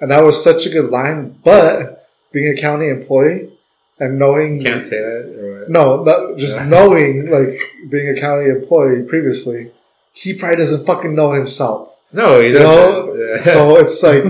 And 0.00 0.10
that 0.10 0.22
was 0.22 0.42
such 0.42 0.66
a 0.66 0.70
good 0.70 0.90
line. 0.90 1.38
But 1.44 2.04
being 2.32 2.46
a 2.56 2.60
county 2.60 2.88
employee 2.88 3.50
and 3.98 4.18
knowing 4.18 4.62
Can't 4.62 4.82
say 4.82 4.98
that. 5.00 5.66
No, 5.68 6.04
just 6.36 6.58
Yeah. 6.58 6.68
knowing 6.68 7.30
like 7.30 7.58
being 7.90 8.08
a 8.14 8.20
county 8.20 8.50
employee 8.50 9.02
previously, 9.02 9.70
he 10.12 10.34
probably 10.34 10.56
doesn't 10.56 10.84
fucking 10.84 11.14
know 11.14 11.32
himself. 11.32 11.90
No, 12.12 12.38
he 12.40 12.48
You 12.48 12.58
know? 12.58 13.06
doesn't. 13.06 13.28
Yeah. 13.28 13.40
So 13.54 13.76
it's 13.76 14.02
like, 14.08 14.24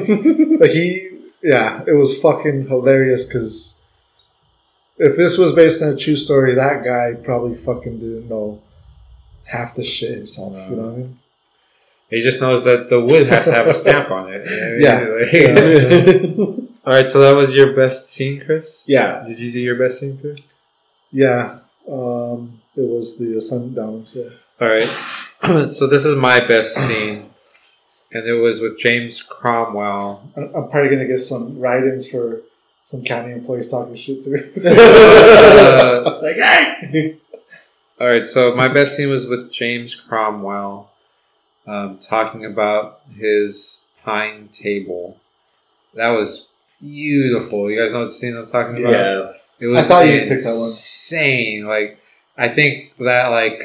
like 0.60 0.70
he, 0.70 1.08
yeah, 1.44 1.82
it 1.86 1.92
was 1.92 2.18
fucking 2.20 2.66
hilarious 2.66 3.26
because 3.26 3.80
if 4.98 5.16
this 5.16 5.38
was 5.38 5.52
based 5.52 5.82
on 5.82 5.90
a 5.90 5.96
true 5.96 6.16
story, 6.16 6.54
that 6.54 6.82
guy 6.84 7.14
probably 7.22 7.56
fucking 7.56 7.98
didn't 7.98 8.28
know 8.28 8.62
half 9.44 9.74
the 9.76 9.84
shit 9.84 10.16
himself. 10.16 10.54
You 10.70 10.76
know 10.76 10.82
what 10.88 10.94
I 10.94 10.96
mean? 10.96 11.18
he 12.10 12.20
just 12.20 12.40
knows 12.40 12.62
that 12.64 12.88
the 12.90 13.00
wood 13.00 13.26
has 13.26 13.46
to 13.46 13.52
have 13.52 13.66
a 13.66 13.72
stamp 13.72 14.10
on 14.10 14.32
it. 14.32 14.48
you 14.48 14.80
know 14.80 15.12
what 15.12 15.28
I 15.28 15.36
Yeah. 15.36 16.44
Like- 16.44 16.58
All 16.86 16.92
right. 16.92 17.08
So 17.08 17.20
that 17.20 17.34
was 17.34 17.54
your 17.54 17.72
best 17.74 18.08
scene, 18.08 18.42
Chris. 18.44 18.84
yeah. 18.86 19.22
Did 19.26 19.38
you 19.38 19.50
do 19.52 19.58
your 19.60 19.76
best 19.78 20.00
scene, 20.00 20.18
Chris? 20.18 20.38
Yeah, 21.10 21.60
um, 21.88 22.60
it 22.76 22.80
was 22.88 23.18
the 23.18 23.36
uh, 23.36 23.40
Sundowns. 23.40 24.14
Yeah. 24.14 24.66
All 24.66 24.72
right. 24.72 25.70
so 25.72 25.86
this 25.86 26.04
is 26.04 26.14
my 26.16 26.40
best 26.46 26.74
scene, 26.76 27.30
and 28.14 28.26
it 28.26 28.34
was 28.34 28.60
with 28.60 28.78
James 28.78 29.20
Cromwell. 29.20 30.22
I'm, 30.36 30.44
I'm 30.54 30.70
probably 30.70 30.88
gonna 30.88 31.06
get 31.06 31.18
some 31.18 31.58
write-ins 31.58 32.08
for 32.08 32.42
some 32.84 33.02
county 33.02 33.32
employees 33.32 33.70
talking 33.70 33.96
shit 33.96 34.22
to 34.22 34.30
me. 34.30 34.40
Uh, 34.64 36.20
like, 36.22 36.36
hey! 36.36 37.16
All 38.00 38.06
right, 38.08 38.26
so 38.26 38.54
my 38.56 38.68
best 38.68 38.96
scene 38.96 39.10
was 39.10 39.26
with 39.26 39.52
James 39.52 39.94
Cromwell, 39.94 40.90
um, 41.66 41.98
talking 41.98 42.44
about 42.44 43.00
his 43.16 43.84
pine 44.04 44.48
table. 44.48 45.18
That 45.94 46.10
was 46.10 46.48
beautiful. 46.80 47.70
You 47.70 47.78
guys 47.78 47.92
know 47.92 48.00
what 48.00 48.12
scene 48.12 48.36
I'm 48.36 48.46
talking 48.46 48.78
about? 48.78 48.92
Yeah. 48.92 49.32
It 49.60 49.66
was 49.68 49.90
I 49.90 49.94
thought 49.94 50.06
you 50.06 50.18
picked 50.20 50.42
that 50.42 50.50
one. 50.50 50.66
insane. 50.66 51.66
Like 51.66 52.02
I 52.36 52.48
think 52.48 52.96
that 52.96 53.28
like 53.28 53.60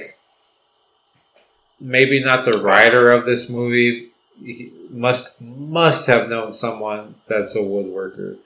maybe 1.80 2.24
not 2.24 2.46
the 2.46 2.62
writer 2.62 3.10
of 3.10 3.26
this 3.26 3.50
movie 3.50 4.09
he 4.09 4.09
must 4.90 5.42
must 5.42 6.08
have 6.08 6.30
known 6.30 6.52
someone 6.52 7.16
that's 7.28 7.56
a 7.56 7.60
woodworker. 7.60 8.38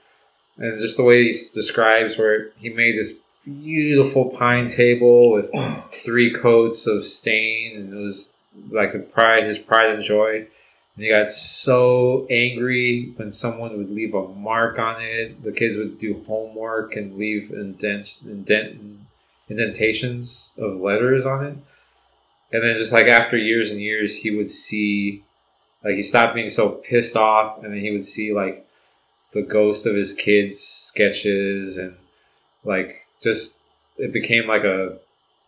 And 0.56 0.78
just 0.78 0.96
the 0.96 1.04
way 1.04 1.24
he 1.24 1.28
describes 1.54 2.16
where 2.16 2.50
he 2.56 2.70
made 2.70 2.96
this 2.96 3.20
beautiful 3.44 4.30
pine 4.30 4.68
table 4.68 5.32
with 5.32 5.50
three 5.92 6.32
coats 6.32 6.86
of 6.86 7.04
stain 7.04 7.76
and 7.76 7.92
it 7.92 7.96
was 7.96 8.38
like 8.70 8.92
the 8.92 9.00
pride 9.00 9.44
his 9.44 9.58
pride 9.58 9.90
and 9.90 10.02
joy. 10.02 10.46
And 10.96 11.04
he 11.04 11.10
got 11.10 11.30
so 11.30 12.26
angry 12.30 13.12
when 13.16 13.32
someone 13.32 13.76
would 13.76 13.90
leave 13.90 14.14
a 14.14 14.28
mark 14.28 14.78
on 14.78 15.02
it. 15.02 15.42
The 15.42 15.50
kids 15.50 15.76
would 15.76 15.98
do 15.98 16.22
homework 16.24 16.94
and 16.94 17.18
leave 17.18 17.50
indent, 17.50 18.18
indent, 18.24 18.80
indentations 19.48 20.54
of 20.56 20.78
letters 20.78 21.26
on 21.26 21.44
it. 21.44 21.56
And 22.52 22.62
then 22.62 22.76
just 22.76 22.92
like 22.92 23.06
after 23.06 23.36
years 23.36 23.72
and 23.72 23.80
years, 23.80 24.16
he 24.16 24.30
would 24.30 24.48
see, 24.48 25.24
like 25.84 25.94
he 25.94 26.02
stopped 26.02 26.34
being 26.34 26.48
so 26.48 26.80
pissed 26.88 27.16
off, 27.16 27.62
and 27.62 27.72
then 27.72 27.80
he 27.80 27.90
would 27.90 28.04
see 28.04 28.32
like 28.32 28.66
the 29.32 29.42
ghost 29.42 29.86
of 29.86 29.94
his 29.94 30.14
kids' 30.14 30.58
sketches, 30.58 31.76
and 31.76 31.96
like 32.64 32.92
just 33.20 33.62
it 33.98 34.12
became 34.12 34.46
like 34.46 34.64
a 34.64 34.98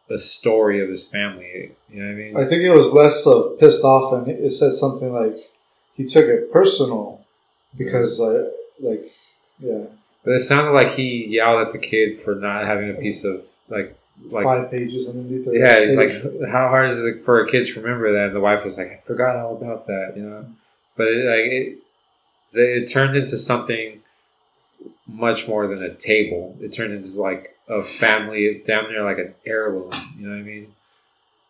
a 0.08 0.18
story 0.18 0.80
of 0.80 0.88
his 0.88 1.04
family. 1.08 1.72
You 1.90 2.02
know 2.02 2.06
what 2.06 2.12
I 2.12 2.14
mean? 2.14 2.36
I 2.36 2.44
think 2.44 2.62
it 2.62 2.70
was 2.70 2.92
less 2.92 3.26
of 3.26 3.58
pissed 3.58 3.84
off, 3.84 4.12
and 4.12 4.28
it 4.28 4.50
said 4.52 4.72
something 4.72 5.12
like 5.12 5.36
he 5.96 6.04
took 6.04 6.26
it 6.26 6.52
personal 6.52 7.24
because, 7.76 8.20
uh, 8.20 8.50
like, 8.80 9.12
yeah, 9.58 9.84
But 10.24 10.34
it 10.34 10.40
sounded 10.40 10.72
like 10.72 10.88
he 10.88 11.26
yelled 11.26 11.66
at 11.66 11.72
the 11.72 11.78
kid 11.78 12.20
for 12.20 12.34
not 12.34 12.64
having 12.64 12.90
a 12.90 12.94
piece 12.94 13.24
of 13.24 13.44
like 13.68 13.98
like 14.24 14.44
five 14.44 14.70
pages 14.70 15.08
underneath. 15.08 15.46
it. 15.46 15.58
yeah. 15.58 15.80
He's 15.80 15.96
like, 15.96 16.12
how 16.50 16.68
hard 16.68 16.90
is 16.90 17.04
it 17.04 17.24
for 17.24 17.44
kids 17.46 17.72
to 17.74 17.80
remember 17.80 18.12
that? 18.12 18.26
And 18.28 18.36
the 18.36 18.40
wife 18.40 18.64
was 18.64 18.78
like, 18.78 18.88
I 18.88 19.00
forgot 19.06 19.36
all 19.36 19.56
about 19.56 19.86
that, 19.86 20.14
you 20.16 20.22
know. 20.22 20.46
But 20.96 21.08
it, 21.08 21.24
like 21.26 21.50
it, 21.52 21.78
it 22.82 22.86
turned 22.86 23.14
into 23.16 23.36
something 23.36 24.00
much 25.06 25.46
more 25.46 25.66
than 25.66 25.82
a 25.82 25.94
table. 25.94 26.56
It 26.60 26.72
turned 26.72 26.92
into 26.92 27.20
like 27.20 27.56
a 27.68 27.82
family, 27.82 28.62
damn 28.64 28.88
near 28.90 29.04
like 29.04 29.18
an 29.18 29.34
heirloom. 29.44 29.92
You 30.18 30.28
know 30.28 30.34
what 30.34 30.40
I 30.40 30.42
mean? 30.42 30.72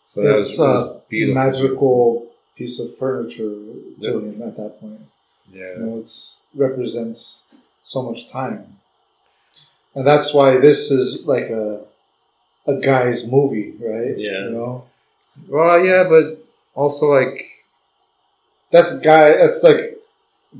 So 0.04 0.22
that 0.22 0.36
it's 0.36 0.58
was 0.58 0.80
a 0.82 1.00
beautiful. 1.08 1.42
magical 1.42 2.26
piece 2.56 2.78
of 2.80 2.96
furniture 2.98 3.36
to 3.38 3.94
Yeah. 3.98 4.10
him 4.12 4.42
at 4.42 4.56
that 4.56 4.80
point. 4.80 5.00
Yeah. 5.52 5.74
You 5.76 5.82
know, 5.84 5.98
it's 5.98 6.46
represents 6.54 7.54
so 7.82 8.02
much 8.10 8.28
time, 8.30 8.78
and 9.94 10.06
that's 10.06 10.34
why 10.34 10.58
this 10.58 10.90
is 10.90 11.26
like 11.26 11.44
a 11.50 11.85
a 12.66 12.76
guy's 12.80 13.30
movie, 13.30 13.74
right? 13.80 14.16
Yeah. 14.18 14.44
you 14.44 14.50
know, 14.50 14.84
Well, 15.48 15.84
yeah, 15.84 16.04
but 16.04 16.44
also 16.74 17.06
like 17.12 17.40
that's 18.70 18.98
guy. 19.00 19.36
That's 19.36 19.62
like 19.62 19.98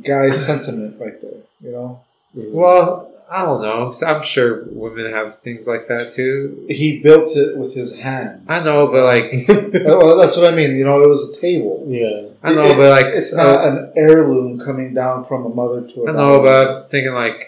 guy 0.04 0.30
sentiment 0.30 1.00
right 1.00 1.20
there. 1.20 1.40
You 1.60 1.72
know, 1.72 2.00
mm-hmm. 2.36 2.52
Well, 2.52 3.10
I 3.30 3.44
don't 3.44 3.60
know. 3.62 3.86
'cause 3.86 4.02
I'm 4.02 4.22
sure 4.22 4.64
women 4.70 5.12
have 5.12 5.36
things 5.38 5.66
like 5.66 5.86
that 5.88 6.12
too. 6.12 6.64
he 6.68 7.00
built 7.00 7.36
it 7.36 7.56
with 7.56 7.74
his 7.74 7.98
hands. 7.98 8.44
I 8.48 8.62
know, 8.62 8.86
but 8.86 9.04
like, 9.04 9.32
well, 9.48 10.16
that's 10.18 10.36
what 10.36 10.52
I 10.52 10.56
mean. 10.56 10.76
You 10.76 10.84
know, 10.84 11.02
it 11.02 11.08
was 11.08 11.36
a 11.36 11.40
table. 11.40 11.84
Yeah. 11.88 12.28
I 12.42 12.54
know, 12.54 12.76
but 12.76 12.90
like, 12.90 13.06
it's 13.06 13.30
so- 13.30 13.38
not 13.38 13.64
an 13.66 13.92
heirloom 13.96 14.60
coming 14.60 14.94
down 14.94 15.24
from 15.24 15.44
a 15.46 15.48
mother 15.48 15.80
to 15.88 16.04
a 16.04 16.10
I 16.10 16.12
know, 16.12 16.38
daughter. 16.38 16.42
but 16.44 16.74
I'm 16.76 16.80
thinking 16.80 17.12
like, 17.14 17.38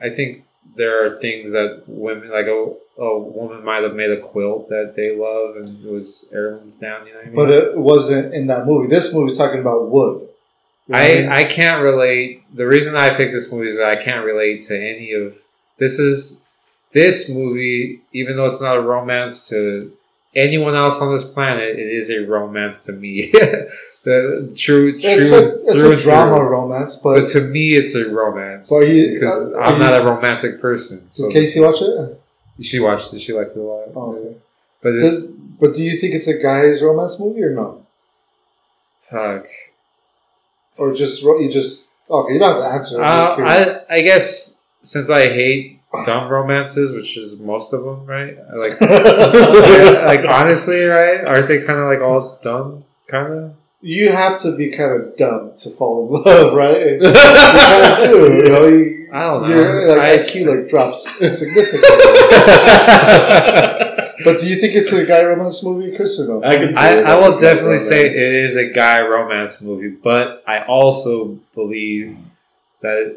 I 0.00 0.08
think 0.08 0.42
there 0.78 1.04
are 1.04 1.10
things 1.10 1.52
that 1.52 1.82
women, 1.86 2.30
like 2.30 2.46
a, 2.46 2.72
a 3.02 3.18
woman 3.18 3.62
might 3.64 3.82
have 3.82 3.94
made 3.94 4.10
a 4.10 4.20
quilt 4.20 4.68
that 4.68 4.94
they 4.96 5.14
love 5.14 5.56
and 5.56 5.84
it 5.84 5.90
was 5.90 6.30
heirlooms 6.32 6.78
down. 6.78 7.06
You 7.06 7.12
know 7.12 7.18
what 7.18 7.26
I 7.26 7.30
mean? 7.30 7.36
But 7.36 7.50
it 7.50 7.76
wasn't 7.76 8.32
in 8.32 8.46
that 8.46 8.64
movie. 8.64 8.88
This 8.88 9.12
movie's 9.12 9.36
talking 9.36 9.60
about 9.60 9.90
wood. 9.90 10.28
You 10.86 10.94
know 10.94 11.00
what 11.00 11.10
mean? 11.10 11.28
I, 11.28 11.40
I 11.40 11.44
can't 11.44 11.82
relate. 11.82 12.44
The 12.54 12.66
reason 12.66 12.96
I 12.96 13.10
picked 13.10 13.32
this 13.32 13.52
movie 13.52 13.66
is 13.66 13.76
that 13.76 13.90
I 13.90 14.02
can't 14.02 14.24
relate 14.24 14.62
to 14.62 14.74
any 14.74 15.12
of 15.12 15.34
this. 15.76 15.98
Is 15.98 16.46
this 16.92 17.28
movie, 17.28 18.00
even 18.12 18.36
though 18.36 18.46
it's 18.46 18.62
not 18.62 18.76
a 18.76 18.80
romance 18.80 19.48
to 19.48 19.92
anyone 20.34 20.74
else 20.74 21.00
on 21.00 21.12
this 21.12 21.24
planet, 21.24 21.78
it 21.78 21.88
is 21.88 22.08
a 22.08 22.24
romance 22.24 22.86
to 22.86 22.92
me. 22.92 23.32
the 24.08 24.54
true, 24.56 24.98
true, 24.98 25.10
it's 25.10 25.30
a, 25.32 25.42
it's 25.68 25.72
through 25.80 25.92
a 25.92 25.96
drama 26.00 26.36
through. 26.36 26.48
romance, 26.48 26.96
But 26.96 27.14
but, 27.20 27.26
to 27.34 27.40
me, 27.54 27.74
it's 27.80 27.94
a 27.94 28.08
romance 28.08 28.70
But 28.70 28.88
you- 28.88 29.10
because 29.12 29.52
uh, 29.52 29.58
I'm 29.58 29.74
are 29.76 29.78
not 29.78 29.92
a 30.00 30.04
romantic 30.04 30.60
person. 30.60 30.96
So 31.10 31.26
did 31.28 31.34
Casey 31.34 31.60
watch 31.60 31.80
it? 31.82 32.20
she 32.60 32.80
watched 32.80 33.12
it. 33.14 33.20
She 33.20 33.32
liked 33.32 33.50
it 33.56 33.60
a 33.60 33.62
lot. 33.62 33.88
Oh, 33.94 34.14
okay. 34.16 34.36
But 34.82 34.92
this, 34.92 35.08
Does- 35.22 35.30
but 35.60 35.74
do 35.74 35.82
you 35.82 35.96
think 35.98 36.14
it's 36.14 36.28
a 36.28 36.40
guy's 36.42 36.82
romance 36.82 37.18
movie 37.20 37.42
or 37.42 37.54
no? 37.54 37.84
fuck. 39.00 39.46
Or 40.78 40.94
just 40.94 41.22
you 41.22 41.50
just 41.52 41.96
okay? 42.10 42.34
You 42.34 42.38
don't 42.38 42.54
have 42.62 42.70
to 42.70 42.76
answer. 42.76 43.02
Uh. 43.02 43.36
I 43.88 43.96
I 43.96 44.00
guess 44.02 44.60
since 44.82 45.10
I 45.10 45.28
hate 45.28 45.80
dumb 46.06 46.28
romances, 46.30 46.92
which 46.92 47.16
is 47.16 47.40
most 47.40 47.72
of 47.72 47.82
them, 47.82 48.06
right? 48.06 48.36
Like 48.54 48.80
like 48.80 50.24
honestly, 50.28 50.84
right? 50.84 51.24
Aren't 51.24 51.48
they 51.48 51.64
kind 51.64 51.78
of 51.80 51.86
like 51.86 52.00
all 52.00 52.38
dumb, 52.42 52.84
kind 53.08 53.32
of? 53.32 53.54
You 53.80 54.10
have 54.10 54.40
to 54.42 54.56
be 54.56 54.70
kind 54.70 54.90
of 55.00 55.16
dumb 55.16 55.52
to 55.58 55.70
fall 55.70 56.06
in 56.16 56.22
love, 56.24 56.54
right? 56.54 57.00
you 57.00 57.12
kind 57.12 58.02
of 58.02 58.10
do. 58.10 58.34
You 58.34 58.48
know, 58.50 58.66
you, 58.66 59.08
I 59.12 59.20
don't 59.28 59.42
know. 59.42 59.48
your 59.56 59.88
like 59.96 60.00
I- 60.00 60.18
IQ 60.24 60.46
like 60.62 60.68
drops 60.70 61.08
significantly. 61.18 61.80
but 64.24 64.40
do 64.40 64.48
you 64.48 64.56
think 64.56 64.74
it's 64.74 64.92
a 64.92 65.06
guy 65.06 65.22
romance 65.24 65.64
movie, 65.64 65.94
Chris, 65.96 66.18
or 66.20 66.26
no? 66.40 66.44
I 66.44 66.56
can 66.56 66.76
I, 66.76 67.02
I 67.02 67.14
will 67.16 67.38
definitely 67.38 67.74
romance. 67.78 67.88
say 67.88 68.06
it 68.08 68.16
is 68.16 68.56
a 68.56 68.68
guy 68.70 69.00
romance 69.06 69.62
movie, 69.62 69.88
but 69.90 70.42
I 70.46 70.64
also 70.64 71.38
believe 71.54 72.18
that 72.80 73.16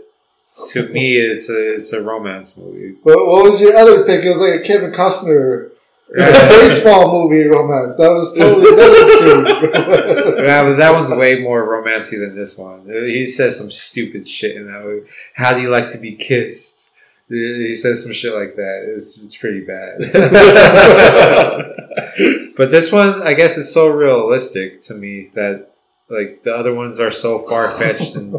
to 0.68 0.88
me 0.89 1.16
it's 1.16 1.49
a 1.49 1.76
it's 1.76 1.91
a 1.91 2.01
romance 2.03 2.55
movie. 2.57 2.95
But 3.03 3.26
what 3.26 3.43
was 3.43 3.59
your 3.59 3.76
other 3.76 4.03
pick? 4.05 4.24
It 4.24 4.30
was 4.30 4.39
like 4.39 4.59
a 4.62 4.64
Kevin 4.64 4.91
Costner 4.91 5.70
Yeah, 6.16 6.49
baseball 6.49 7.30
movie 7.30 7.47
romance. 7.47 7.95
That 7.97 8.12
was 8.12 8.36
totally 8.38 8.76
different. 8.76 10.38
Yeah, 10.41 10.64
but 10.64 10.76
that 10.78 10.91
one's 10.93 11.12
way 11.12 11.39
more 11.39 11.64
romancy 11.66 12.20
than 12.20 12.36
this 12.36 12.57
one. 12.57 12.86
He 12.88 13.26
says 13.26 13.57
some 13.57 13.70
stupid 13.72 14.28
shit 14.28 14.55
in 14.55 14.66
that 14.66 14.82
movie. 14.84 15.07
How 15.36 15.53
do 15.53 15.62
you 15.62 15.70
like 15.70 15.89
to 15.91 15.97
be 15.99 16.16
kissed? 16.16 16.89
He 17.30 17.76
says 17.76 18.03
some 18.03 18.12
shit 18.12 18.34
like 18.34 18.55
that. 18.55 18.89
It's, 18.91 19.18
it's 19.20 19.38
pretty 19.38 19.62
bad. 19.62 19.99
but 22.57 22.72
this 22.72 22.91
one, 22.91 23.22
I 23.22 23.34
guess, 23.34 23.57
it's 23.57 23.72
so 23.74 23.88
realistic 23.88 24.82
to 24.82 24.95
me 24.95 25.30
that 25.34 25.70
like 26.09 26.41
the 26.43 26.53
other 26.53 26.74
ones 26.74 26.99
are 26.99 27.12
so 27.12 27.39
far 27.47 27.70
fetched 27.70 28.16
and 28.16 28.34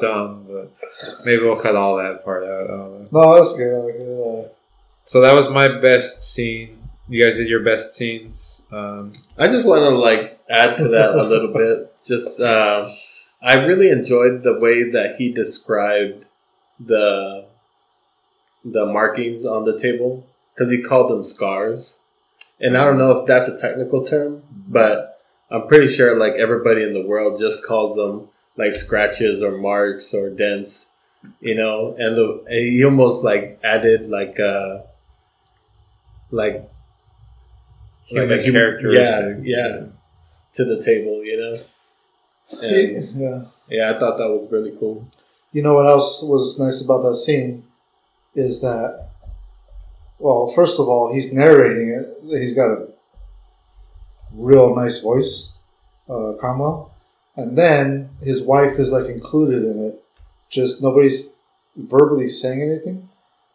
dumb. 0.00 0.46
But 0.48 0.72
maybe 1.26 1.42
we'll 1.42 1.60
cut 1.60 1.76
all 1.76 1.96
that 1.98 2.24
part 2.24 2.44
out. 2.44 2.64
I 2.64 2.66
don't 2.68 3.12
know. 3.12 3.12
no, 3.12 3.34
that's 3.36 3.56
good. 3.58 3.74
I 3.74 3.78
like 3.84 3.94
it. 3.96 4.46
Uh, 4.46 4.48
So 5.04 5.20
that 5.20 5.34
was 5.34 5.50
my 5.50 5.68
best 5.68 6.22
scene. 6.22 6.78
You 7.08 7.22
guys 7.22 7.36
did 7.36 7.48
your 7.48 7.62
best 7.62 7.92
scenes. 7.92 8.66
Um, 8.72 9.14
I 9.36 9.48
just 9.48 9.66
want 9.66 9.82
to 9.82 9.90
like 9.90 10.40
add 10.48 10.76
to 10.78 10.88
that 10.88 11.14
a 11.14 11.22
little 11.22 11.52
bit. 11.52 11.94
Just, 12.02 12.40
uh, 12.40 12.88
I 13.42 13.54
really 13.54 13.90
enjoyed 13.90 14.42
the 14.42 14.58
way 14.58 14.90
that 14.90 15.16
he 15.18 15.32
described 15.32 16.26
the 16.80 17.46
the 18.64 18.86
markings 18.86 19.44
on 19.44 19.64
the 19.64 19.78
table 19.78 20.26
because 20.54 20.70
he 20.70 20.82
called 20.82 21.10
them 21.10 21.22
scars, 21.22 21.98
and 22.58 22.76
I 22.76 22.84
don't 22.84 22.96
know 22.96 23.18
if 23.18 23.26
that's 23.26 23.48
a 23.48 23.58
technical 23.58 24.02
term, 24.02 24.42
but 24.50 25.20
I'm 25.50 25.66
pretty 25.66 25.88
sure 25.88 26.18
like 26.18 26.34
everybody 26.34 26.82
in 26.82 26.94
the 26.94 27.06
world 27.06 27.38
just 27.38 27.62
calls 27.62 27.96
them 27.96 28.28
like 28.56 28.72
scratches 28.72 29.42
or 29.42 29.58
marks 29.58 30.14
or 30.14 30.30
dents, 30.30 30.90
you 31.40 31.54
know. 31.54 31.94
And 31.98 32.16
the 32.16 32.44
he 32.48 32.82
almost 32.84 33.22
like 33.24 33.60
added 33.62 34.08
like 34.08 34.40
uh 34.40 34.82
like 36.30 36.70
Human 38.06 38.28
like 38.28 38.46
a 38.46 38.52
characteristic. 38.52 39.38
yeah, 39.42 39.68
yeah, 39.68 39.86
to 40.54 40.64
the 40.64 40.82
table, 40.82 41.24
you 41.24 41.40
know. 41.40 41.58
And 42.62 43.18
yeah. 43.18 43.44
yeah, 43.68 43.90
I 43.96 43.98
thought 43.98 44.18
that 44.18 44.28
was 44.28 44.52
really 44.52 44.76
cool. 44.78 45.10
You 45.52 45.62
know 45.62 45.74
what 45.74 45.86
else 45.86 46.22
was 46.22 46.60
nice 46.60 46.84
about 46.84 47.02
that 47.08 47.16
scene 47.16 47.64
is 48.34 48.60
that, 48.60 49.08
well, 50.18 50.48
first 50.48 50.78
of 50.78 50.86
all, 50.86 51.12
he's 51.12 51.32
narrating 51.32 51.88
it. 51.88 52.38
He's 52.38 52.54
got 52.54 52.66
a 52.66 52.88
real 54.32 54.76
nice 54.76 55.00
voice, 55.00 55.58
uh, 56.08 56.32
Cromwell, 56.38 56.92
and 57.36 57.56
then 57.56 58.10
his 58.22 58.42
wife 58.42 58.78
is 58.78 58.92
like 58.92 59.06
included 59.06 59.62
in 59.64 59.86
it. 59.86 60.04
Just 60.50 60.82
nobody's 60.82 61.38
verbally 61.76 62.28
saying 62.28 62.60
anything, 62.60 63.08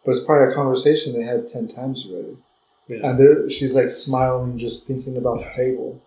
but 0.03 0.11
it's 0.11 0.25
probably 0.25 0.51
a 0.51 0.55
conversation 0.55 1.13
they 1.13 1.23
had 1.23 1.47
ten 1.47 1.67
times 1.67 2.07
already. 2.09 2.37
Yeah. 2.89 3.09
And 3.09 3.19
there, 3.19 3.49
she's 3.49 3.75
like 3.75 3.91
smiling, 3.91 4.57
just 4.57 4.87
thinking 4.87 5.15
about 5.15 5.39
the 5.39 5.51
table. 5.55 6.01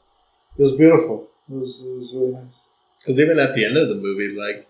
It 0.59 0.62
was 0.62 0.76
beautiful. 0.76 1.28
It 1.49 1.55
was, 1.55 1.87
it 1.87 1.97
was 1.97 2.12
really 2.14 2.33
nice. 2.33 2.61
Because 2.99 3.18
even 3.18 3.39
at 3.39 3.55
the 3.55 3.64
end 3.64 3.78
of 3.78 3.89
the 3.89 3.95
movie, 3.95 4.37
like, 4.37 4.68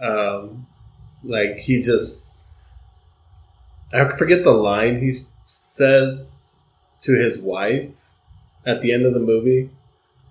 um, 0.00 0.66
like 1.24 1.58
he 1.58 1.80
just 1.80 2.32
I 3.92 4.16
forget 4.16 4.42
the 4.42 4.52
line 4.52 5.00
he 5.00 5.12
says 5.12 6.58
to 7.02 7.12
his 7.12 7.38
wife 7.38 7.90
at 8.64 8.80
the 8.80 8.92
end 8.92 9.04
of 9.04 9.12
the 9.12 9.20
movie. 9.20 9.70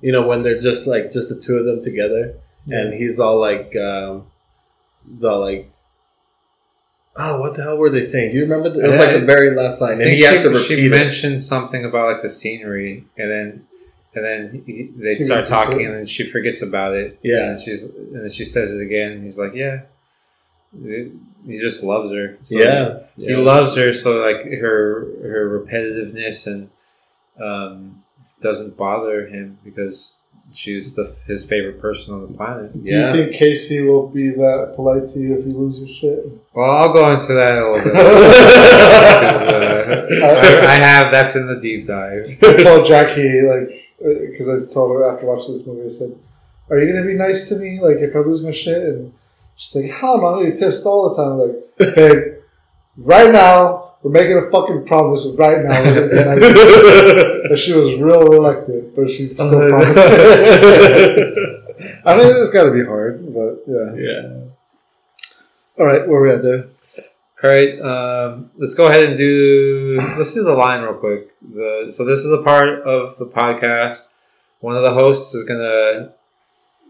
You 0.01 0.11
know 0.11 0.25
when 0.25 0.41
they're 0.41 0.57
just 0.57 0.87
like 0.87 1.11
just 1.11 1.29
the 1.29 1.39
two 1.39 1.57
of 1.57 1.65
them 1.65 1.83
together, 1.83 2.35
and 2.67 2.93
he's 2.93 3.19
all 3.19 3.39
like, 3.39 3.75
um, 3.75 4.27
he's 5.07 5.23
all 5.23 5.39
like. 5.39 5.69
Oh, 7.15 7.39
what 7.41 7.55
the 7.55 7.63
hell 7.63 7.77
were 7.77 7.89
they 7.89 8.05
saying? 8.05 8.31
Do 8.31 8.37
you 8.37 8.43
remember? 8.43 8.69
The, 8.69 8.85
it 8.85 8.87
was 8.87 8.97
like 8.97 9.19
the 9.19 9.25
very 9.25 9.53
last 9.55 9.81
line, 9.81 9.99
and 9.99 10.09
he 10.09 10.21
has 10.21 10.43
to 10.43 10.53
she, 10.53 10.63
she 10.63 10.73
repeat 10.75 10.85
it. 10.85 10.89
mentioned 10.89 11.41
something 11.41 11.83
about 11.83 12.13
like 12.13 12.21
the 12.21 12.29
scenery, 12.29 13.05
and 13.17 13.29
then 13.29 13.67
and 14.13 14.25
then 14.25 14.63
he, 14.65 14.89
they 14.95 15.15
She 15.15 15.23
start 15.23 15.45
talking, 15.45 15.85
and 15.85 15.95
then 15.95 16.05
she 16.05 16.23
forgets 16.25 16.61
about 16.61 16.93
it. 16.93 17.19
Yeah. 17.21 17.49
and 17.49 17.59
she's 17.59 17.85
and 17.93 18.21
then 18.21 18.29
she 18.29 18.45
says 18.45 18.73
it 18.73 18.85
again. 18.85 19.11
And 19.11 19.21
he's 19.23 19.37
like, 19.39 19.53
"Yeah, 19.53 19.81
he 20.73 21.59
just 21.59 21.83
loves 21.83 22.13
her. 22.13 22.37
So 22.41 22.59
yeah, 22.59 22.99
he 23.17 23.31
yeah. 23.31 23.37
loves 23.37 23.75
her. 23.75 23.91
So 23.91 24.21
like 24.21 24.43
her 24.45 25.05
her 25.21 25.65
repetitiveness 25.65 26.47
and 26.47 26.69
um, 27.41 28.03
doesn't 28.41 28.77
bother 28.77 29.27
him 29.27 29.59
because 29.63 30.17
she's 30.53 30.95
the 30.95 31.03
his 31.27 31.43
favorite 31.45 31.79
person 31.79 32.15
on 32.15 32.21
the 32.31 32.37
planet. 32.37 32.73
Do 32.73 32.79
Yeah. 32.91 33.13
you 33.13 33.23
think 33.25 33.35
Casey 33.37 33.81
will 33.87 34.07
be 34.07 34.29
that 34.29 34.73
polite 34.75 35.07
to 35.09 35.19
you 35.19 35.35
if 35.37 35.45
you 35.45 35.53
lose 35.53 35.79
your 35.79 35.87
shit? 35.87 36.25
Well, 36.53 36.69
I'll 36.69 36.91
go 36.93 37.09
into 37.11 37.33
that 37.33 37.57
a 37.57 37.71
little 37.71 37.83
bit. 37.83 37.93
Uh, 39.51 40.25
I, 40.25 40.65
I 40.65 40.75
have 40.75 41.11
that's 41.11 41.35
in 41.35 41.47
the 41.47 41.59
deep 41.59 41.87
dive. 41.87 42.25
I 42.41 42.63
told 42.63 42.85
Jackie, 42.87 43.41
like, 43.41 43.69
because 43.99 44.47
I 44.49 44.71
told 44.71 44.91
her 44.91 45.03
after 45.11 45.25
watching 45.25 45.53
this 45.53 45.65
movie, 45.65 45.85
I 45.85 45.89
said, 45.89 46.17
Are 46.69 46.77
you 46.79 46.91
going 46.91 47.03
to 47.03 47.07
be 47.09 47.17
nice 47.17 47.49
to 47.49 47.55
me? 47.57 47.79
Like, 47.81 47.97
if 47.97 48.15
I 48.15 48.19
lose 48.19 48.43
my 48.43 48.51
shit? 48.51 48.81
And 48.83 49.13
she's 49.57 49.75
like, 49.81 49.91
Hell 49.91 50.19
no, 50.21 50.27
I'm 50.27 50.33
going 50.39 50.45
to 50.51 50.51
be 50.53 50.59
pissed 50.59 50.85
all 50.85 51.09
the 51.09 51.15
time. 51.15 51.31
I'm 51.33 51.39
like, 51.39 51.95
Babe, 51.95 52.23
right 52.97 53.31
now, 53.31 53.80
we're 54.03 54.11
making 54.11 54.37
a 54.37 54.49
fucking 54.49 54.85
promise. 54.85 55.35
Right 55.37 55.63
now, 55.63 55.81
we're 55.83 55.95
gonna 55.95 56.09
be 56.09 56.15
nice 56.15 56.39
to 56.39 56.47
you." 56.47 57.43
And 57.49 57.59
she 57.59 57.73
was 57.73 57.95
real 57.99 58.23
reluctant, 58.23 58.95
but 58.95 59.09
she 59.09 59.27
still 59.27 59.49
promised. 59.69 59.97
I 62.05 62.17
mean, 62.17 62.27
it's 62.37 62.51
got 62.51 62.65
to 62.65 62.71
be 62.71 62.85
hard, 62.85 63.33
but 63.33 63.63
yeah. 63.67 63.93
yeah. 63.95 64.41
All 65.79 65.85
right, 65.85 66.07
where 66.07 66.21
we 66.21 66.29
at 66.31 66.43
there? 66.43 66.65
All 67.43 67.49
right, 67.49 67.79
um, 67.81 68.51
let's 68.55 68.75
go 68.75 68.85
ahead 68.87 69.09
and 69.09 69.17
do. 69.17 69.97
Let's 70.17 70.33
do 70.33 70.43
the 70.43 70.53
line 70.53 70.81
real 70.81 70.93
quick. 70.93 71.33
The 71.41 71.91
so 71.91 72.05
this 72.05 72.19
is 72.19 72.29
the 72.29 72.43
part 72.43 72.83
of 72.83 73.17
the 73.17 73.25
podcast. 73.25 74.13
One 74.59 74.75
of 74.75 74.83
the 74.83 74.93
hosts 74.93 75.33
is 75.33 75.43
gonna 75.43 76.13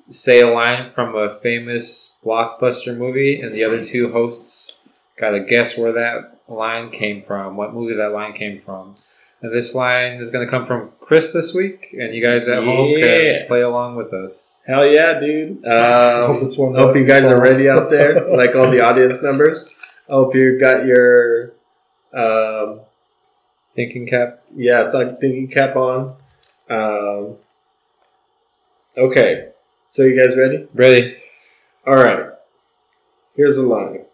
say 0.09 0.41
a 0.41 0.49
line 0.49 0.89
from 0.89 1.15
a 1.15 1.39
famous 1.39 2.19
blockbuster 2.23 2.97
movie, 2.97 3.39
and 3.39 3.53
the 3.53 3.63
other 3.63 3.81
two 3.81 4.11
hosts 4.11 4.81
gotta 5.17 5.39
guess 5.39 5.77
where 5.77 5.93
that 5.93 6.40
line 6.47 6.89
came 6.89 7.21
from, 7.21 7.55
what 7.57 7.73
movie 7.73 7.95
that 7.95 8.11
line 8.11 8.33
came 8.33 8.59
from. 8.59 8.95
And 9.41 9.51
this 9.53 9.73
line 9.73 10.13
is 10.15 10.29
gonna 10.29 10.47
come 10.47 10.65
from 10.65 10.91
Chris 10.99 11.33
this 11.33 11.53
week, 11.53 11.85
and 11.93 12.13
you 12.13 12.21
guys 12.21 12.47
at 12.47 12.63
home 12.63 12.93
can 12.99 13.47
play 13.47 13.61
along 13.61 13.95
with 13.95 14.13
us. 14.13 14.61
Hell 14.67 14.85
yeah, 14.85 15.19
dude. 15.19 15.65
I 15.65 16.27
hope 16.27 16.43
Um, 16.59 16.75
hope 16.75 16.95
you 16.95 17.05
guys 17.05 17.23
saw. 17.23 17.31
are 17.31 17.41
ready 17.41 17.67
out 17.69 17.89
there, 17.89 18.27
like 18.35 18.55
all 18.55 18.69
the 18.69 18.81
audience 18.81 19.17
members. 19.21 19.73
I 20.07 20.13
hope 20.13 20.35
you 20.35 20.59
got 20.59 20.85
your, 20.85 21.53
um, 22.13 22.81
Thinking 23.73 24.05
cap. 24.05 24.43
yeah, 24.55 24.91
th- 24.91 25.17
thinking 25.21 25.47
cap 25.47 25.75
on. 25.77 26.15
Um, 26.69 27.37
okay, 28.97 29.49
so 29.91 30.03
you 30.03 30.21
guys 30.21 30.35
ready? 30.37 30.67
Ready? 30.73 31.15
All 31.87 31.95
right. 31.95 32.25
Here's 33.35 33.55
the 33.55 33.63
line. 33.63 34.05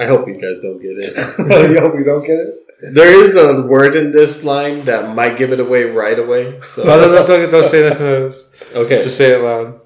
I 0.00 0.06
hope 0.06 0.26
you 0.28 0.34
guys 0.34 0.62
don't 0.62 0.80
get 0.80 0.92
it. 0.96 1.14
you 1.70 1.80
hope 1.80 1.94
you 1.94 2.04
don't 2.04 2.26
get 2.26 2.38
it? 2.38 2.54
there 2.82 3.12
is 3.24 3.36
a 3.36 3.60
word 3.60 3.94
in 3.94 4.10
this 4.10 4.42
line 4.42 4.86
that 4.86 5.14
might 5.14 5.36
give 5.36 5.52
it 5.52 5.60
away 5.60 5.84
right 5.84 6.18
away. 6.18 6.58
So 6.62 6.82
No, 6.84 6.96
no, 6.96 7.08
no, 7.14 7.26
don't, 7.26 7.50
don't 7.50 7.64
say 7.64 7.82
that. 7.82 7.98
first. 7.98 8.46
okay, 8.74 9.02
Just 9.02 9.18
say 9.18 9.32
it 9.38 9.42
loud. 9.42 9.80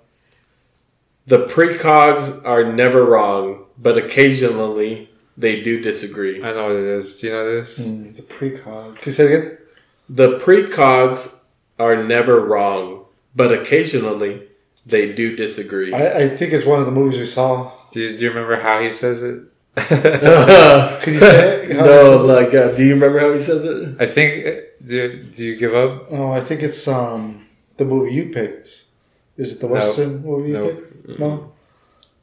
the 1.27 1.47
precogs 1.47 2.45
are 2.45 2.63
never 2.73 3.05
wrong, 3.05 3.65
but 3.79 3.99
occasionally 3.99 5.11
they 5.37 5.61
do 5.63 5.81
disagree. 5.81 6.43
I 6.45 6.53
know 6.53 6.65
what 6.67 6.73
it 6.77 6.85
is. 6.85 7.21
Do 7.21 7.27
you 7.27 7.33
know 7.33 7.55
this? 7.57 7.89
Mm, 7.89 8.15
the 8.15 8.23
precog. 8.23 8.97
Can 9.01 9.11
you 9.11 9.13
say 9.13 9.25
it 9.25 9.35
again? 9.39 9.59
The 10.09 10.39
precogs 10.39 11.35
are 11.81 12.05
never 12.05 12.41
wrong, 12.41 13.07
but 13.35 13.53
occasionally 13.53 14.47
they 14.87 15.13
do 15.13 15.35
disagree. 15.35 15.93
I, 15.93 16.25
I 16.25 16.29
think 16.29 16.53
it's 16.53 16.65
one 16.65 16.79
of 16.79 16.87
the 16.87 16.93
movies 16.93 17.19
we 17.19 17.27
saw. 17.27 17.73
Do 17.91 17.99
you, 18.01 18.17
do 18.17 18.23
you 18.25 18.31
remember 18.31 18.61
how 18.61 18.81
he 18.81 18.93
says 18.93 19.23
it? 19.23 19.43
Could 19.77 21.15
you 21.15 21.21
say 21.21 21.65
it? 21.67 21.77
How 21.77 21.85
no, 21.85 22.15
it? 22.15 22.27
like, 22.27 22.55
uh, 22.55 22.73
do 22.73 22.85
you 22.85 22.95
remember 22.95 23.19
how 23.19 23.33
he 23.33 23.41
says 23.41 23.65
it? 23.65 24.01
I 24.01 24.07
think. 24.07 24.45
Do, 24.85 25.23
do 25.25 25.45
you 25.45 25.57
give 25.57 25.75
up? 25.75 26.07
Oh, 26.11 26.31
I 26.31 26.41
think 26.41 26.63
it's 26.63 26.87
um 26.87 27.47
the 27.77 27.85
movie 27.85 28.13
you 28.13 28.31
picked. 28.33 28.67
Is 29.37 29.57
it 29.57 29.61
the 29.61 29.67
No. 29.67 29.73
Western 29.73 30.23
movie 30.23 30.49
you 30.49 30.55
No. 30.55 30.69
picked? 30.75 31.19
No. 31.19 31.53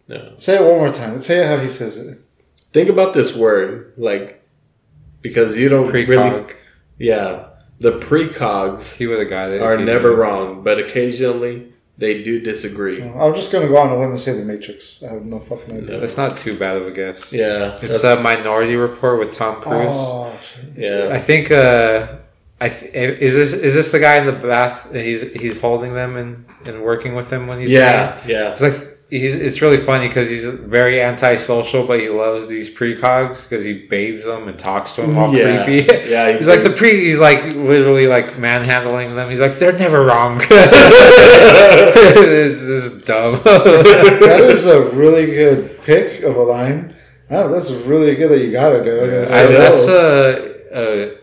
No. 0.08 0.34
Say 0.38 0.56
it 0.58 0.62
one 0.62 0.78
more 0.80 0.94
time. 0.94 1.22
Say 1.22 1.40
it 1.44 1.48
how 1.48 1.58
he 1.62 1.70
says 1.70 1.98
it. 1.98 2.20
Think 2.72 2.90
about 2.90 3.14
this 3.14 3.36
word, 3.36 3.94
like, 3.98 4.42
because 5.22 5.58
you 5.58 5.68
don't 5.70 5.92
Precog. 5.92 6.08
really. 6.08 6.54
Yeah, 6.98 7.48
the 7.80 8.00
precogs 8.00 8.94
He 8.96 9.08
was 9.08 9.20
a 9.20 9.26
guy 9.26 9.50
that 9.50 9.62
are 9.62 9.78
never 9.78 10.16
wrong, 10.16 10.64
but 10.64 10.80
occasionally 10.80 11.74
they 11.98 12.24
do 12.24 12.40
disagree. 12.40 13.02
I'm 13.04 13.36
just 13.36 13.52
gonna 13.52 13.68
go 13.68 13.78
on 13.78 13.90
a 13.90 14.00
limb 14.00 14.10
and 14.12 14.20
say 14.20 14.34
the 14.34 14.44
Matrix. 14.46 15.04
I 15.04 15.14
have 15.14 15.26
no 15.26 15.40
fucking 15.40 15.78
idea. 15.78 16.00
That's 16.00 16.18
not 16.18 16.36
too 16.38 16.58
bad 16.58 16.78
of 16.78 16.88
a 16.88 16.92
guess. 16.92 17.32
Yeah, 17.32 17.78
It's 17.82 18.04
a 18.04 18.20
Minority 18.22 18.76
Report 18.76 19.20
with 19.20 19.32
Tom 19.32 19.62
Cruise. 19.62 19.94
Oh, 19.96 20.38
yeah. 20.76 21.10
I 21.12 21.20
think. 21.20 21.52
Uh, 21.52 22.08
I 22.60 22.70
th- 22.70 22.94
is 22.94 23.34
this 23.34 23.54
is 23.54 23.74
this 23.74 23.92
the 23.92 24.00
guy 24.00 24.18
in 24.18 24.28
the 24.28 24.34
bath? 24.34 24.86
and 24.88 24.98
He's 24.98 25.34
he's 25.34 25.60
holding 25.60 25.96
them 25.96 26.16
and, 26.16 26.46
and 26.66 26.84
working 26.84 27.16
with 27.16 27.30
them 27.30 27.48
when 27.48 27.60
he's 27.60 27.72
Yeah, 27.72 28.22
yeah. 28.28 28.52
It's 28.52 28.62
like 28.62 28.91
he's. 29.12 29.36
It's 29.36 29.62
really 29.62 29.78
funny 29.78 30.08
because 30.08 30.28
he's 30.30 30.46
very 30.46 31.02
antisocial, 31.04 31.86
but 31.86 32.00
he 32.00 32.10
loves 32.10 32.48
these 32.48 32.74
precogs 32.74 33.48
because 33.48 33.64
he 33.64 33.86
bathes 33.86 34.26
them 34.26 34.48
and 34.48 34.58
talks 34.58 34.96
to 34.96 35.02
them 35.02 35.16
all 35.18 35.36
Yeah. 35.36 35.64
creepy. 35.64 35.86
Yeah, 36.10 36.32
he 36.32 36.38
he's 36.38 36.48
like 36.48 36.64
the 36.64 36.72
pre. 36.72 37.06
He's 37.06 37.20
like 37.20 37.54
literally 37.54 38.08
like 38.08 38.38
manhandling 38.40 39.14
them. 39.16 39.30
He's 39.30 39.42
like 39.42 39.60
they're 39.60 39.78
never 39.78 40.04
wrong. 40.06 40.42
it's 40.50 40.62
just 42.62 43.06
dumb. 43.06 43.34
that 43.44 44.40
is 44.42 44.66
a 44.66 44.90
really 44.96 45.28
good 45.28 45.78
pick 45.84 46.24
of 46.24 46.36
a 46.36 46.42
line. 46.44 46.96
Oh, 47.30 47.48
that's 47.50 47.70
really 47.72 48.16
good 48.16 48.30
that 48.30 48.40
you 48.44 48.52
got 48.52 48.74
it, 48.74 48.84
dude. 48.84 49.30
I, 49.32 49.44
know. 49.44 49.52
that's 49.52 49.88
a, 49.88 50.56
a 50.74 51.18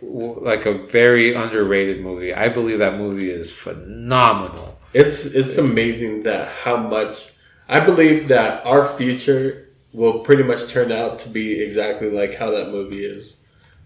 like 0.00 0.66
a 0.66 0.74
very 0.74 1.34
underrated 1.34 2.00
movie. 2.02 2.34
I 2.34 2.48
believe 2.48 2.78
that 2.78 2.98
movie 2.98 3.30
is 3.30 3.50
phenomenal. 3.50 4.71
It's 4.94 5.24
it's 5.24 5.56
amazing 5.58 6.24
that 6.24 6.48
how 6.48 6.76
much 6.76 7.32
I 7.68 7.80
believe 7.80 8.28
that 8.28 8.64
our 8.66 8.86
future 8.86 9.68
will 9.92 10.20
pretty 10.20 10.42
much 10.42 10.68
turn 10.68 10.90
out 10.92 11.18
to 11.20 11.28
be 11.28 11.60
exactly 11.62 12.10
like 12.10 12.34
how 12.34 12.50
that 12.50 12.68
movie 12.70 13.04
is. 13.04 13.38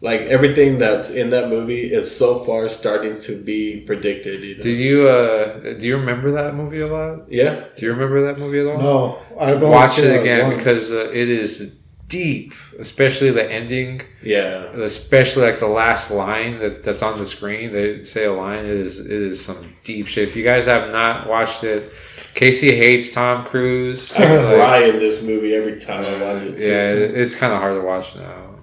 Like 0.02 0.22
everything 0.22 0.78
that's 0.78 1.08
in 1.10 1.30
that 1.30 1.48
movie 1.48 1.84
is 1.92 2.14
so 2.14 2.38
far 2.40 2.68
starting 2.68 3.18
to 3.22 3.40
be 3.42 3.80
predicted. 3.86 4.42
You 4.42 4.54
know? 4.56 4.60
Do 4.60 4.70
you 4.70 5.08
uh 5.08 5.78
do 5.78 5.86
you 5.86 5.96
remember 5.96 6.32
that 6.32 6.54
movie 6.54 6.80
a 6.80 6.86
lot? 6.86 7.30
yeah, 7.32 7.64
Do 7.76 7.86
you 7.86 7.92
remember 7.92 8.20
that 8.26 8.38
movie 8.38 8.58
at 8.60 8.66
all? 8.66 8.78
No, 8.78 9.18
I've 9.40 9.62
watched 9.62 9.96
Watch 9.96 9.98
it 10.00 10.20
again 10.20 10.48
once. 10.48 10.58
because 10.58 10.92
uh, 10.92 11.10
it 11.12 11.28
is 11.28 11.75
deep, 12.08 12.52
especially 12.78 13.30
the 13.30 13.50
ending, 13.50 14.00
yeah. 14.22 14.64
especially 14.74 15.44
like 15.44 15.58
the 15.58 15.66
last 15.66 16.10
line 16.10 16.58
that, 16.60 16.82
that's 16.84 17.02
on 17.02 17.18
the 17.18 17.24
screen. 17.24 17.72
They 17.72 17.98
say 17.98 18.24
a 18.26 18.32
line. 18.32 18.60
It 18.60 18.66
is 18.66 19.00
it 19.00 19.10
is 19.10 19.44
some 19.44 19.74
deep 19.84 20.06
shit. 20.06 20.28
If 20.28 20.36
you 20.36 20.44
guys 20.44 20.66
have 20.66 20.92
not 20.92 21.28
watched 21.28 21.64
it, 21.64 21.92
Casey 22.34 22.74
hates 22.76 23.12
Tom 23.12 23.44
Cruise. 23.44 24.14
I 24.16 24.36
Like, 24.36 24.56
cry 24.56 24.78
in 24.84 24.98
this 24.98 25.22
movie 25.22 25.54
every 25.54 25.80
time 25.80 26.04
I 26.04 26.22
watch 26.22 26.42
it. 26.42 26.56
Too. 26.56 26.62
Yeah, 26.66 26.92
it's 27.20 27.34
kind 27.34 27.52
of 27.52 27.60
hard 27.60 27.80
to 27.80 27.86
watch 27.86 28.14
now 28.16 28.54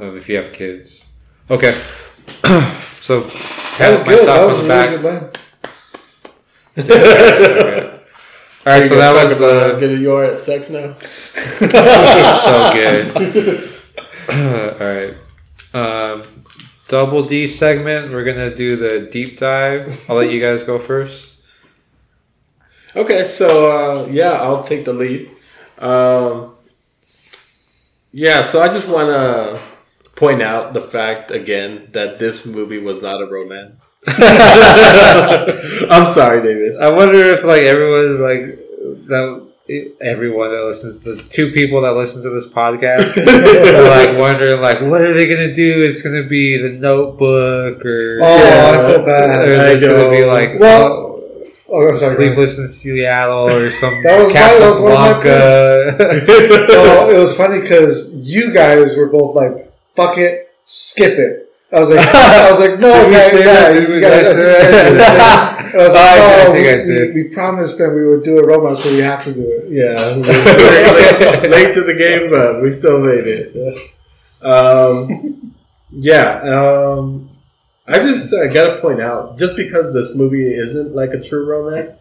uh, 0.00 0.14
if 0.14 0.28
you 0.28 0.36
have 0.36 0.52
kids. 0.52 1.08
Okay, 1.50 1.72
so 3.00 3.20
that 3.78 3.90
was 3.92 4.02
pat 4.02 4.06
good. 4.06 4.26
That 4.26 4.44
was 4.46 4.58
a 4.58 4.62
the 4.62 4.68
really 4.68 4.68
back. 4.68 4.90
good 4.90 5.04
line. 5.04 5.30
All 8.66 8.72
right, 8.72 8.84
so 8.84 8.96
that 8.96 9.14
was 9.14 9.38
how 9.38 9.78
good 9.78 10.00
you 10.00 10.12
are 10.12 10.24
at 10.24 10.38
sex 10.40 10.68
now. 10.70 10.94
so 12.34 12.70
good. 12.72 13.14
All 14.28 14.86
right, 14.86 15.14
um, 15.72 16.24
double 16.88 17.22
D 17.22 17.46
segment. 17.46 18.12
We're 18.12 18.24
gonna 18.24 18.52
do 18.52 18.74
the 18.74 19.08
deep 19.08 19.38
dive. 19.38 20.04
I'll 20.08 20.16
let 20.16 20.32
you 20.32 20.40
guys 20.40 20.64
go 20.64 20.80
first. 20.80 21.38
Okay, 22.96 23.28
so 23.28 23.70
uh, 23.70 24.06
yeah, 24.06 24.32
I'll 24.32 24.64
take 24.64 24.84
the 24.84 24.92
lead. 24.92 25.30
Um, 25.78 26.56
yeah, 28.10 28.42
so 28.42 28.60
I 28.60 28.66
just 28.66 28.88
want 28.88 29.10
to 29.10 29.60
point 30.16 30.42
out 30.42 30.72
the 30.74 30.80
fact 30.80 31.30
again 31.30 31.88
that 31.92 32.18
this 32.18 32.44
movie 32.44 32.78
was 32.78 33.00
not 33.02 33.20
a 33.22 33.26
romance. 33.26 33.94
I'm 34.08 36.06
sorry, 36.06 36.42
David. 36.42 36.76
I 36.80 36.90
wonder 36.90 37.18
if 37.18 37.44
like 37.44 37.62
everyone 37.62 38.20
like 38.20 38.58
that 39.08 39.46
everyone 40.00 40.50
that 40.52 40.62
listens, 40.64 41.02
the 41.02 41.16
two 41.16 41.50
people 41.50 41.82
that 41.82 41.92
listen 41.94 42.22
to 42.22 42.30
this 42.30 42.50
podcast, 42.52 43.16
are 43.74 43.88
like 43.88 44.16
wondering, 44.18 44.60
like, 44.60 44.80
what 44.80 45.02
are 45.02 45.12
they 45.12 45.28
gonna 45.28 45.52
do? 45.52 45.82
It's 45.84 46.02
gonna 46.02 46.22
be 46.22 46.56
the 46.56 46.70
Notebook, 46.70 47.84
or 47.84 48.18
Oh, 48.22 48.26
I 48.26 48.92
feel 48.94 49.04
bad. 49.04 49.48
or 49.48 49.66
it's 49.66 49.84
gonna 49.84 50.10
be 50.10 50.24
like 50.24 50.60
Well, 50.60 50.92
Oh, 50.92 51.44
oh 51.68 51.88
I'm 51.88 51.96
sorry. 51.96 52.14
Sleepless 52.14 52.58
in 52.60 52.68
Seattle 52.68 53.50
or 53.50 53.70
some 53.70 53.90
That 54.04 54.18
was 54.22 54.32
my- 54.32 54.38
that 54.40 54.68
was 54.70 54.80
one 54.80 54.92
of 54.92 54.98
my 54.98 55.18
well, 56.68 57.10
it 57.10 57.18
was 57.18 57.36
funny 57.36 57.60
because 57.60 58.16
you 58.26 58.52
guys 58.54 58.96
were 58.96 59.08
both 59.10 59.34
like, 59.34 59.65
"Fuck 59.96 60.18
it, 60.18 60.54
skip 60.64 61.18
it." 61.18 61.42
I 61.72 61.80
was 61.80 61.90
like, 61.90 62.06
I 62.14 62.50
was 62.50 62.60
like, 62.60 62.78
no, 62.78 62.90
Did 62.92 63.10
we 63.10 63.20
say 63.20 63.44
yeah, 63.44 63.70
that? 63.70 63.72
Did 63.72 64.00
guys, 64.00 64.30
say 64.30 64.60
I 64.60 64.90
that? 64.94 65.74
I 65.74 65.84
was 65.84 65.94
Oh, 65.98 65.98
like, 65.98 66.20
I 66.20 66.20
did, 66.20 66.48
I 66.48 66.52
think 66.52 66.66
we, 66.66 66.68
I 66.68 66.84
did. 66.84 67.14
we, 67.14 67.22
we 67.24 67.28
promised 67.28 67.78
that 67.78 67.92
we 67.94 68.06
would 68.06 68.22
do 68.24 68.38
a 68.38 68.46
romance, 68.46 68.82
so 68.84 68.90
we 68.90 68.98
have 69.00 69.24
to 69.24 69.32
do 69.34 69.42
it. 69.42 69.72
Yeah, 69.72 69.94
late, 71.42 71.50
late 71.50 71.74
to 71.74 71.82
the 71.82 71.94
game, 71.94 72.30
but 72.30 72.62
we 72.62 72.70
still 72.70 73.00
made 73.00 73.26
it. 73.26 73.78
Um, 74.42 75.54
yeah, 75.90 76.40
um, 76.42 77.30
I 77.86 77.98
just 77.98 78.32
uh, 78.32 78.46
gotta 78.48 78.80
point 78.80 79.00
out, 79.00 79.38
just 79.38 79.56
because 79.56 79.92
this 79.92 80.14
movie 80.14 80.54
isn't 80.54 80.94
like 80.94 81.10
a 81.10 81.20
true 81.20 81.44
romance, 81.44 81.94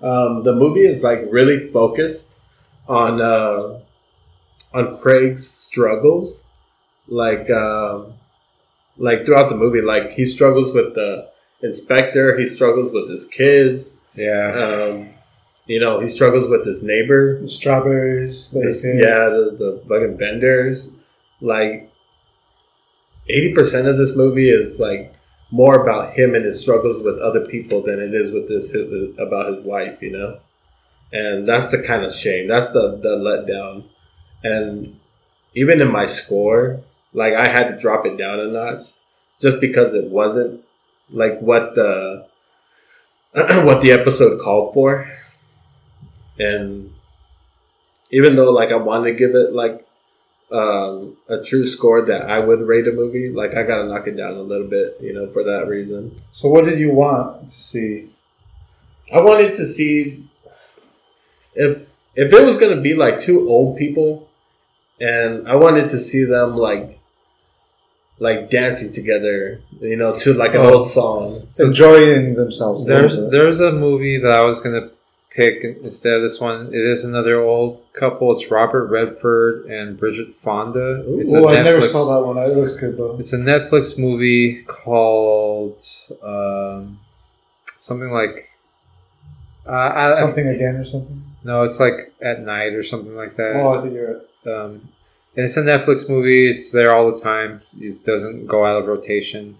um, 0.00 0.42
the 0.42 0.54
movie 0.54 0.86
is 0.86 1.02
like 1.02 1.24
really 1.30 1.68
focused 1.68 2.34
on 2.88 3.20
uh, 3.20 3.80
on 4.72 4.98
Craig's 4.98 5.46
struggles, 5.46 6.44
like 7.12 7.50
um, 7.50 8.14
like 8.96 9.24
throughout 9.24 9.48
the 9.48 9.56
movie, 9.56 9.82
like 9.82 10.12
he 10.12 10.26
struggles 10.26 10.72
with 10.72 10.94
the 10.94 11.30
inspector, 11.62 12.38
he 12.38 12.46
struggles 12.46 12.92
with 12.92 13.08
his 13.10 13.26
kids, 13.26 13.96
yeah. 14.14 14.52
um, 14.90 15.10
you 15.66 15.78
know, 15.78 16.00
he 16.00 16.08
struggles 16.08 16.48
with 16.48 16.66
his 16.66 16.82
neighbor. 16.82 17.40
The 17.40 17.48
strawberries, 17.48 18.50
the 18.50 18.60
yeah, 18.96 19.28
the, 19.28 19.56
the 19.58 19.82
fucking 19.88 20.18
vendors. 20.18 20.90
Like, 21.40 21.90
80% 23.30 23.86
of 23.86 23.98
this 23.98 24.16
movie 24.16 24.50
is 24.50 24.80
like 24.80 25.14
more 25.50 25.82
about 25.82 26.14
him 26.14 26.34
and 26.34 26.44
his 26.44 26.60
struggles 26.60 27.02
with 27.02 27.18
other 27.18 27.44
people 27.46 27.82
than 27.82 28.00
it 28.00 28.14
is 28.14 28.30
with 28.30 28.48
this 28.48 28.70
his, 28.70 29.16
about 29.18 29.52
his 29.52 29.64
wife, 29.66 30.00
you 30.02 30.10
know? 30.10 30.38
And 31.12 31.46
that's 31.48 31.70
the 31.70 31.82
kind 31.82 32.04
of 32.04 32.12
shame. 32.12 32.48
That's 32.48 32.72
the, 32.72 32.96
the 32.96 33.16
letdown. 33.16 33.84
And 34.42 34.98
even 35.54 35.80
in 35.80 35.92
my 35.92 36.06
score, 36.06 36.80
like, 37.12 37.34
I 37.34 37.48
had 37.48 37.68
to 37.68 37.78
drop 37.78 38.06
it 38.06 38.16
down 38.16 38.40
a 38.40 38.46
notch 38.46 38.84
just 39.40 39.60
because 39.60 39.94
it 39.94 40.04
wasn't 40.04 40.62
like 41.10 41.40
what 41.40 41.74
the 41.74 42.26
what 43.32 43.80
the 43.82 43.92
episode 43.92 44.40
called 44.40 44.74
for. 44.74 45.10
And 46.38 46.92
even 48.10 48.36
though 48.36 48.50
like 48.50 48.70
I 48.70 48.76
wanted 48.76 49.12
to 49.12 49.16
give 49.16 49.34
it 49.34 49.52
like 49.52 49.86
um, 50.52 51.16
a 51.28 51.42
true 51.42 51.66
score 51.66 52.02
that 52.02 52.30
I 52.30 52.38
would 52.38 52.60
rate 52.60 52.86
a 52.86 52.92
movie, 52.92 53.30
like 53.30 53.54
I 53.54 53.62
gotta 53.62 53.84
knock 53.84 54.06
it 54.06 54.16
down 54.16 54.34
a 54.34 54.42
little 54.42 54.66
bit, 54.66 54.98
you 55.00 55.12
know, 55.12 55.28
for 55.30 55.42
that 55.44 55.66
reason. 55.66 56.20
So, 56.30 56.48
what 56.48 56.64
did 56.66 56.78
you 56.78 56.90
want 56.92 57.48
to 57.48 57.54
see? 57.54 58.10
I 59.12 59.20
wanted 59.20 59.54
to 59.54 59.66
see 59.66 60.28
if 61.54 61.90
if 62.14 62.32
it 62.32 62.44
was 62.44 62.58
gonna 62.58 62.80
be 62.80 62.94
like 62.94 63.18
two 63.18 63.48
old 63.48 63.78
people, 63.78 64.28
and 65.00 65.48
I 65.48 65.54
wanted 65.54 65.88
to 65.90 65.98
see 65.98 66.24
them 66.24 66.54
like 66.56 67.00
like 68.28 68.50
dancing 68.50 68.92
together, 68.92 69.60
you 69.80 69.96
know, 69.96 70.12
to 70.22 70.32
like 70.34 70.54
an 70.54 70.60
Oh. 70.64 70.72
old 70.74 70.86
song. 70.98 71.22
Enjoying 71.58 72.34
themselves. 72.42 72.86
There's 72.86 73.14
little 73.14 73.30
there's 73.30 73.60
a 73.60 73.72
movie 73.72 74.18
that 74.18 74.30
I 74.30 74.42
was 74.50 74.60
gonna 74.60 74.90
pick 75.34 75.56
instead 75.88 76.14
of 76.18 76.22
this 76.22 76.38
one. 76.40 76.68
It 76.78 76.84
is 76.94 77.04
another 77.04 77.40
old 77.40 77.80
couple. 77.94 78.30
It's 78.32 78.50
Robert 78.50 78.86
Redford 78.86 79.64
and 79.66 79.96
Bridget 79.98 80.30
Fonda. 80.30 81.02
It's 81.18 81.32
a 81.34 81.38
Oh, 81.40 81.48
I 81.48 81.62
never 81.62 81.80
Netflix- 81.80 81.92
saw 81.96 82.04
that 82.20 82.26
one. 82.28 82.36
It 82.38 82.54
looks 82.56 82.76
good 82.76 82.96
though. 82.96 83.16
It's 83.18 83.32
a 83.32 83.38
Netflix 83.38 83.98
movie 83.98 84.62
called 84.66 85.80
um, 86.22 87.00
something 87.66 88.10
like 88.12 88.36
uh, 89.66 89.90
I, 89.94 90.14
Something 90.14 90.48
again 90.48 90.76
or 90.76 90.84
something. 90.84 91.22
no, 91.44 91.62
it's 91.62 91.80
like 91.80 92.12
at 92.20 92.40
night 92.42 92.72
or 92.74 92.82
something 92.82 93.16
like 93.16 93.36
that. 93.36 93.52
Oh, 93.56 93.78
I 93.78 93.82
think 93.82 93.94
you're 93.94 94.12
right. 94.14 94.54
Um, 94.54 94.88
and 95.36 95.44
it's 95.44 95.56
a 95.56 95.62
Netflix 95.62 96.08
movie. 96.08 96.50
It's 96.50 96.72
there 96.72 96.94
all 96.94 97.10
the 97.10 97.20
time. 97.20 97.62
It 97.80 97.94
doesn't 98.04 98.46
go 98.46 98.64
out 98.66 98.80
of 98.80 98.86
rotation. 98.88 99.56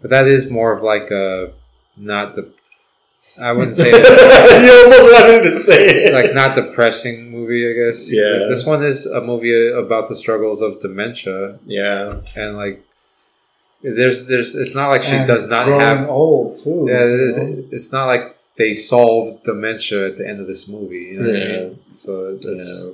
But 0.00 0.10
that 0.10 0.26
is 0.26 0.50
more 0.50 0.72
of 0.72 0.82
like 0.82 1.10
a 1.10 1.52
not 1.96 2.34
the. 2.34 2.52
I 3.42 3.50
wouldn't 3.52 3.74
say 3.76 3.90
it, 3.92 4.64
you 4.64 4.72
almost 4.84 5.22
wanted 5.22 5.50
to 5.50 5.60
say 5.60 5.88
it. 6.04 6.14
like 6.14 6.32
not 6.34 6.54
depressing 6.54 7.30
movie. 7.30 7.68
I 7.68 7.72
guess. 7.88 8.12
Yeah. 8.12 8.46
This 8.48 8.64
one 8.64 8.84
is 8.84 9.06
a 9.06 9.20
movie 9.20 9.70
about 9.72 10.08
the 10.08 10.14
struggles 10.14 10.62
of 10.62 10.80
dementia 10.80 11.58
yeah. 11.66 12.20
and 12.36 12.56
like. 12.56 12.82
There's, 13.82 14.26
there's. 14.26 14.56
It's 14.56 14.74
not 14.74 14.88
like 14.88 15.02
she 15.02 15.14
And 15.16 15.26
does 15.26 15.48
not 15.48 15.68
have. 15.68 16.08
old 16.08 16.58
too. 16.64 16.86
Yeah, 16.88 16.96
it 17.04 17.20
is, 17.20 17.38
it's 17.70 17.92
not 17.92 18.06
like 18.06 18.22
they 18.58 18.72
solved 18.72 19.44
dementia 19.44 20.06
at 20.06 20.16
the 20.16 20.26
end 20.28 20.40
of 20.40 20.46
this 20.46 20.66
movie. 20.68 21.10
You 21.12 21.20
know 21.20 21.26
what 21.28 21.36
I 21.36 21.38
Yeah. 21.44 21.58
mean? 21.68 21.78
So 21.92 22.36
that's 22.36 22.86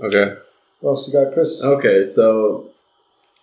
okay. 0.00 0.34
What 0.80 0.90
else 0.92 1.08
you 1.12 1.12
got, 1.24 1.32
Chris? 1.34 1.62
Okay, 1.64 2.06
so 2.06 2.68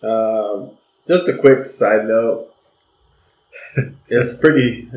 um, 0.04 0.72
just 1.08 1.28
a 1.30 1.38
quick 1.38 1.64
side 1.64 2.08
note. 2.08 2.48
it's 4.08 4.38
pretty, 4.40 4.90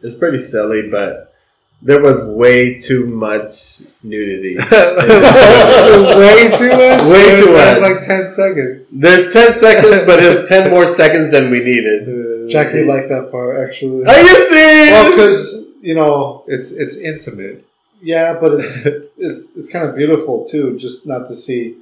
it's 0.00 0.16
pretty 0.16 0.40
silly, 0.42 0.88
but 0.88 1.34
there 1.82 2.00
was 2.00 2.22
way 2.22 2.78
too 2.78 3.06
much 3.06 3.82
nudity. 4.02 4.56
Way 4.70 6.50
too 6.56 6.68
much. 6.70 7.02
Way 7.02 7.40
too 7.40 7.52
That 7.52 7.72
was 7.72 7.80
much. 7.80 7.96
like 7.96 8.06
ten 8.06 8.28
seconds. 8.28 9.00
There's 9.00 9.32
ten 9.32 9.54
seconds, 9.54 10.02
but 10.06 10.22
it's 10.22 10.48
ten 10.54 10.70
more 10.70 10.86
seconds 10.86 11.30
than 11.30 11.50
we 11.50 11.60
needed. 11.64 12.50
Jackie 12.50 12.84
liked 12.84 13.08
that 13.08 13.30
part 13.30 13.66
actually. 13.66 14.04
Are 14.06 14.20
you 14.20 14.44
serious? 14.44 14.90
Well, 14.90 15.10
because 15.10 15.74
you 15.80 15.94
know, 15.94 16.44
It's 16.48 16.72
it's 16.72 16.98
intimate. 16.98 17.64
yeah, 18.02 18.38
but 18.40 18.60
it's 18.60 18.86
it, 19.20 19.46
it's 19.56 19.70
kind 19.70 19.88
of 19.88 19.96
beautiful 19.96 20.46
too, 20.46 20.78
just 20.78 21.06
not 21.06 21.26
to 21.28 21.34
see 21.34 21.76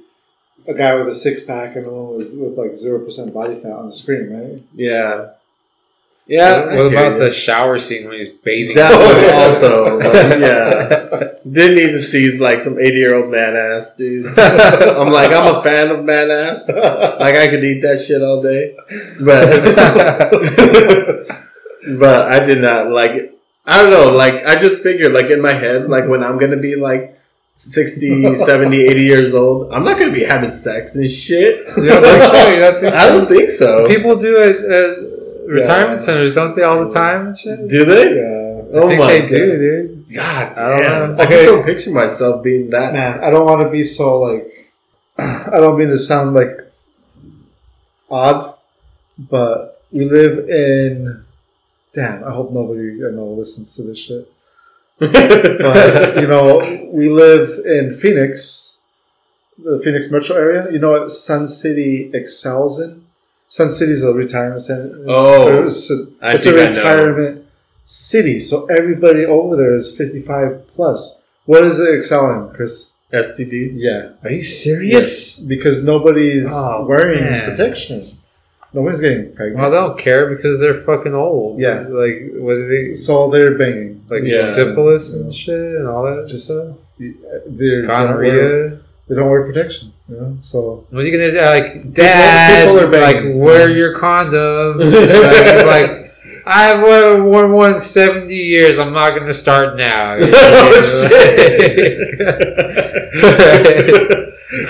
a 0.67 0.73
guy 0.73 0.95
with 0.95 1.07
a 1.07 1.15
six 1.15 1.43
pack 1.43 1.75
and 1.75 1.87
one 1.87 2.15
with, 2.15 2.33
with 2.33 2.57
like 2.57 2.75
zero 2.75 3.03
percent 3.03 3.33
body 3.33 3.55
fat 3.55 3.71
on 3.71 3.87
the 3.87 3.93
screen, 3.93 4.29
right? 4.29 4.61
yeah, 4.73 5.31
yeah. 6.29 6.75
What 6.75 6.93
about 6.93 7.13
you. 7.13 7.19
the 7.19 7.31
shower 7.31 7.79
scene 7.79 8.07
when 8.07 8.19
he's 8.19 8.29
bathing? 8.29 8.75
That 8.75 8.91
was 8.91 9.63
also 9.63 9.99
yeah. 10.39 11.33
Didn't 11.51 11.75
need 11.75 11.91
to 11.93 12.03
see 12.03 12.37
like 12.37 12.61
some 12.61 12.77
eighty 12.77 12.97
year 12.97 13.15
old 13.15 13.31
man 13.31 13.55
ass, 13.55 13.95
dude. 13.95 14.25
I'm 14.37 15.11
like, 15.11 15.31
I'm 15.31 15.55
a 15.55 15.63
fan 15.63 15.89
of 15.89 16.05
man 16.05 16.29
ass. 16.29 16.69
Like 16.69 17.35
I 17.35 17.47
could 17.47 17.63
eat 17.63 17.81
that 17.81 17.99
shit 17.99 18.21
all 18.21 18.43
day, 18.43 18.75
but 19.25 19.49
but 21.99 22.31
I 22.31 22.45
did 22.45 22.61
not 22.61 22.91
like 22.91 23.11
it. 23.11 23.35
I 23.65 23.81
don't 23.81 23.89
know. 23.89 24.11
Like 24.15 24.45
I 24.45 24.55
just 24.55 24.83
figured, 24.83 25.11
like 25.13 25.31
in 25.31 25.41
my 25.41 25.53
head, 25.53 25.89
like 25.89 26.07
when 26.07 26.23
I'm 26.23 26.37
gonna 26.37 26.57
be 26.57 26.75
like 26.75 27.17
60, 27.61 28.37
70, 28.37 28.81
80 28.87 29.01
years 29.03 29.33
old, 29.33 29.71
I'm 29.73 29.83
not 29.83 29.99
gonna 29.99 30.13
be 30.13 30.23
having 30.23 30.49
sex 30.51 30.95
and 30.95 31.09
shit. 31.09 31.59
You 31.77 31.87
don't 31.89 32.01
think 32.03 32.23
so? 32.23 32.47
You 32.49 32.59
don't 32.59 32.79
think 32.79 32.95
I 32.95 33.07
so? 33.07 33.17
don't 33.17 33.27
think 33.27 33.49
so. 33.49 33.85
People 33.87 34.15
do 34.15 34.37
it 34.41 34.55
at 34.63 35.49
retirement 35.49 35.99
Yeah. 35.99 36.05
centers, 36.05 36.33
don't 36.33 36.55
they, 36.55 36.63
all 36.63 36.85
the 36.87 36.89
time 36.93 37.27
and 37.27 37.37
shit? 37.37 37.67
do 37.67 37.83
they? 37.83 38.15
Yeah, 38.15 38.79
Oh 38.79 38.87
think 38.87 38.99
my 39.01 39.07
they 39.11 39.21
god! 39.23 39.29
do, 39.29 39.57
dude. 39.57 40.15
God 40.15 40.57
I 40.57 40.69
don't 40.69 40.79
damn. 40.79 41.15
know. 41.17 41.21
I 41.21 41.25
Okay. 41.25 41.35
just 41.35 41.45
don't 41.51 41.65
picture 41.65 41.91
myself 41.91 42.43
being 42.43 42.69
that. 42.69 42.93
man, 42.93 43.19
I 43.21 43.29
don't 43.29 43.45
want 43.45 43.61
to 43.61 43.69
be 43.69 43.83
so 43.83 44.21
like. 44.21 44.73
I 45.17 45.59
don't 45.59 45.77
mean 45.77 45.89
to 45.89 45.99
sound 45.99 46.33
like 46.33 46.51
odd, 48.09 48.55
but 49.17 49.83
we 49.91 50.05
live 50.05 50.47
in. 50.49 51.25
Damn, 51.93 52.23
I 52.23 52.31
hope 52.31 52.51
nobody 52.51 53.05
I 53.05 53.09
know 53.11 53.25
listens 53.33 53.75
to 53.75 53.83
this 53.83 53.97
shit. 53.99 54.31
But 54.99 56.17
you 56.21 56.27
know, 56.27 56.89
we 56.91 57.09
live 57.09 57.65
in 57.65 57.93
Phoenix, 57.93 58.81
the 59.57 59.79
Phoenix 59.83 60.11
metro 60.11 60.35
area. 60.35 60.71
You 60.71 60.79
know 60.79 60.91
what 60.91 61.11
Sun 61.11 61.47
City 61.47 62.11
excels 62.13 62.79
in? 62.79 63.05
Sun 63.47 63.69
City 63.71 63.93
is 63.93 64.03
a 64.03 64.13
retirement 64.13 64.61
center. 64.61 65.03
Oh, 65.07 65.63
it's 65.63 65.89
a, 65.89 66.05
I 66.21 66.33
it's 66.35 66.45
a 66.45 66.51
think 66.51 66.57
I 66.57 66.71
know. 66.71 66.77
retirement 67.05 67.45
city. 67.85 68.39
So 68.39 68.65
everybody 68.67 69.25
over 69.25 69.55
there 69.55 69.75
is 69.75 69.95
fifty-five 69.95 70.67
plus. 70.75 71.23
What 71.45 71.63
is 71.63 71.79
it 71.79 71.95
excelling, 71.97 72.53
Chris? 72.53 72.93
STDs. 73.11 73.71
Yeah, 73.73 74.11
Are 74.23 74.29
you 74.31 74.43
serious? 74.43 75.39
because 75.39 75.83
nobody's 75.83 76.45
Oh, 76.47 76.85
wearing 76.85 77.21
man. 77.21 77.49
protection. 77.49 78.17
Nobody's 78.71 79.01
getting 79.01 79.33
pregnant. 79.33 79.57
Well, 79.59 79.71
they 79.71 79.77
don't 79.77 79.97
care 79.97 80.29
because 80.29 80.59
they're 80.59 80.75
fucking 80.83 81.15
old. 81.15 81.59
Yeah. 81.59 81.79
Like, 81.89 82.29
what 82.35 82.53
do 82.53 82.67
they. 82.67 82.91
so 82.91 83.31
they're 83.31 83.57
banging. 83.57 83.98
Like 84.09 84.23
Yeah. 84.25 84.41
syphilis 84.41 85.13
and 85.13 85.33
shit 85.33 85.55
and 85.55 85.87
all 85.87 86.03
that 86.03 86.27
Just 86.27 86.45
stuff? 86.45 86.75
they're 86.99 87.13
they 87.47 87.69
don't 87.69 87.87
wear- 87.87 87.93
Gonorrhea? 88.07 88.79
They 89.07 89.15
don't 89.15 89.29
wear 89.29 89.43
protection. 89.45 89.93
You 90.09 90.15
know, 90.17 90.37
so 90.41 90.83
What 90.89 91.03
are 91.03 91.07
you 91.07 91.17
gonna 91.17 91.31
do? 91.31 91.39
Like, 91.39 91.93
Dad, 91.93 92.65
people 92.65 92.79
are 92.79 92.87
like, 93.01 93.15
banging. 93.17 93.39
wear 93.39 93.69
your 93.69 93.93
condoms. 93.97 94.91
like, 94.91 95.65
like, 95.65 96.05
I've 96.51 96.81
worn 96.81 97.51
one 97.53 97.73
in 97.73 97.79
70 97.79 98.33
years. 98.33 98.79
I'm 98.79 98.91
not 98.91 99.11
going 99.11 99.27
to 99.27 99.33
start 99.35 99.77
now. 99.77 100.15
if 100.19 100.33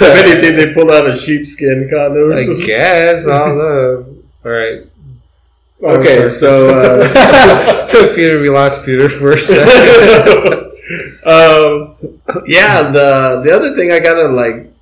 anything, 0.02 0.56
they 0.58 0.74
pulled 0.74 0.92
out 0.92 1.08
a 1.08 1.16
sheepskin 1.16 1.88
condom. 1.90 2.34
I 2.34 2.44
guess. 2.66 3.28
All 3.28 3.56
the. 3.56 4.06
All 4.46 4.52
right. 4.52 4.82
Oh, 5.82 5.96
Okay, 6.00 6.30
so 6.30 6.70
uh, 7.04 8.14
Peter, 8.16 8.40
we 8.40 8.50
lost 8.50 8.86
Peter 8.86 9.08
for 9.10 9.32
a 9.34 9.38
second. 9.38 10.66
um, 11.26 11.96
yeah, 12.46 12.84
the 12.92 13.42
the 13.44 13.52
other 13.56 13.74
thing 13.76 13.92
I 13.92 14.00
gotta 14.00 14.28
like 14.28 14.74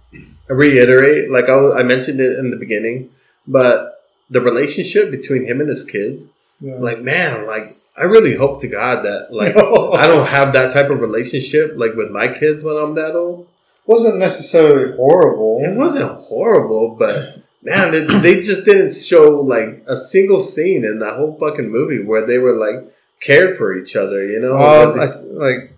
reiterate, 0.49 1.29
like 1.31 1.49
I, 1.49 1.55
was, 1.55 1.75
I 1.75 1.83
mentioned 1.83 2.19
it 2.19 2.39
in 2.39 2.49
the 2.51 2.57
beginning, 2.57 3.09
but 3.47 4.01
the 4.29 4.41
relationship 4.41 5.11
between 5.11 5.45
him 5.45 5.59
and 5.61 5.69
his 5.69 5.85
kids, 5.85 6.27
Yeah. 6.59 6.75
like 6.79 7.01
man, 7.01 7.45
like 7.45 7.63
I 7.97 8.03
really 8.03 8.35
hope 8.35 8.61
to 8.61 8.67
God 8.67 9.03
that 9.05 9.27
like 9.31 9.55
I 9.55 10.07
don't 10.07 10.27
have 10.27 10.53
that 10.53 10.73
type 10.73 10.89
of 10.89 10.99
relationship 10.99 11.73
like 11.77 11.95
with 11.95 12.09
my 12.11 12.27
kids 12.27 12.63
when 12.63 12.77
I'm 12.77 12.95
that 12.95 13.15
old. 13.15 13.47
wasn't 13.85 14.17
necessarily 14.19 14.95
horrible. 14.95 15.59
It 15.61 15.77
wasn't 15.77 16.11
horrible, 16.11 16.95
but 16.97 17.39
man, 17.61 17.91
they, 17.91 18.05
they 18.19 18.41
just 18.41 18.65
didn't 18.65 18.93
show 18.93 19.39
like 19.41 19.83
a 19.87 19.97
single 19.97 20.39
scene 20.41 20.85
in 20.85 20.99
that 20.99 21.15
whole 21.15 21.37
fucking 21.37 21.69
movie 21.69 22.03
where 22.03 22.25
they 22.25 22.37
were 22.37 22.55
like 22.55 22.93
cared 23.21 23.57
for 23.57 23.75
each 23.77 23.95
other. 23.95 24.25
You 24.25 24.39
know, 24.39 24.55
well, 24.55 24.93
Where 24.93 25.03
I, 25.03 25.15
like. 25.21 25.73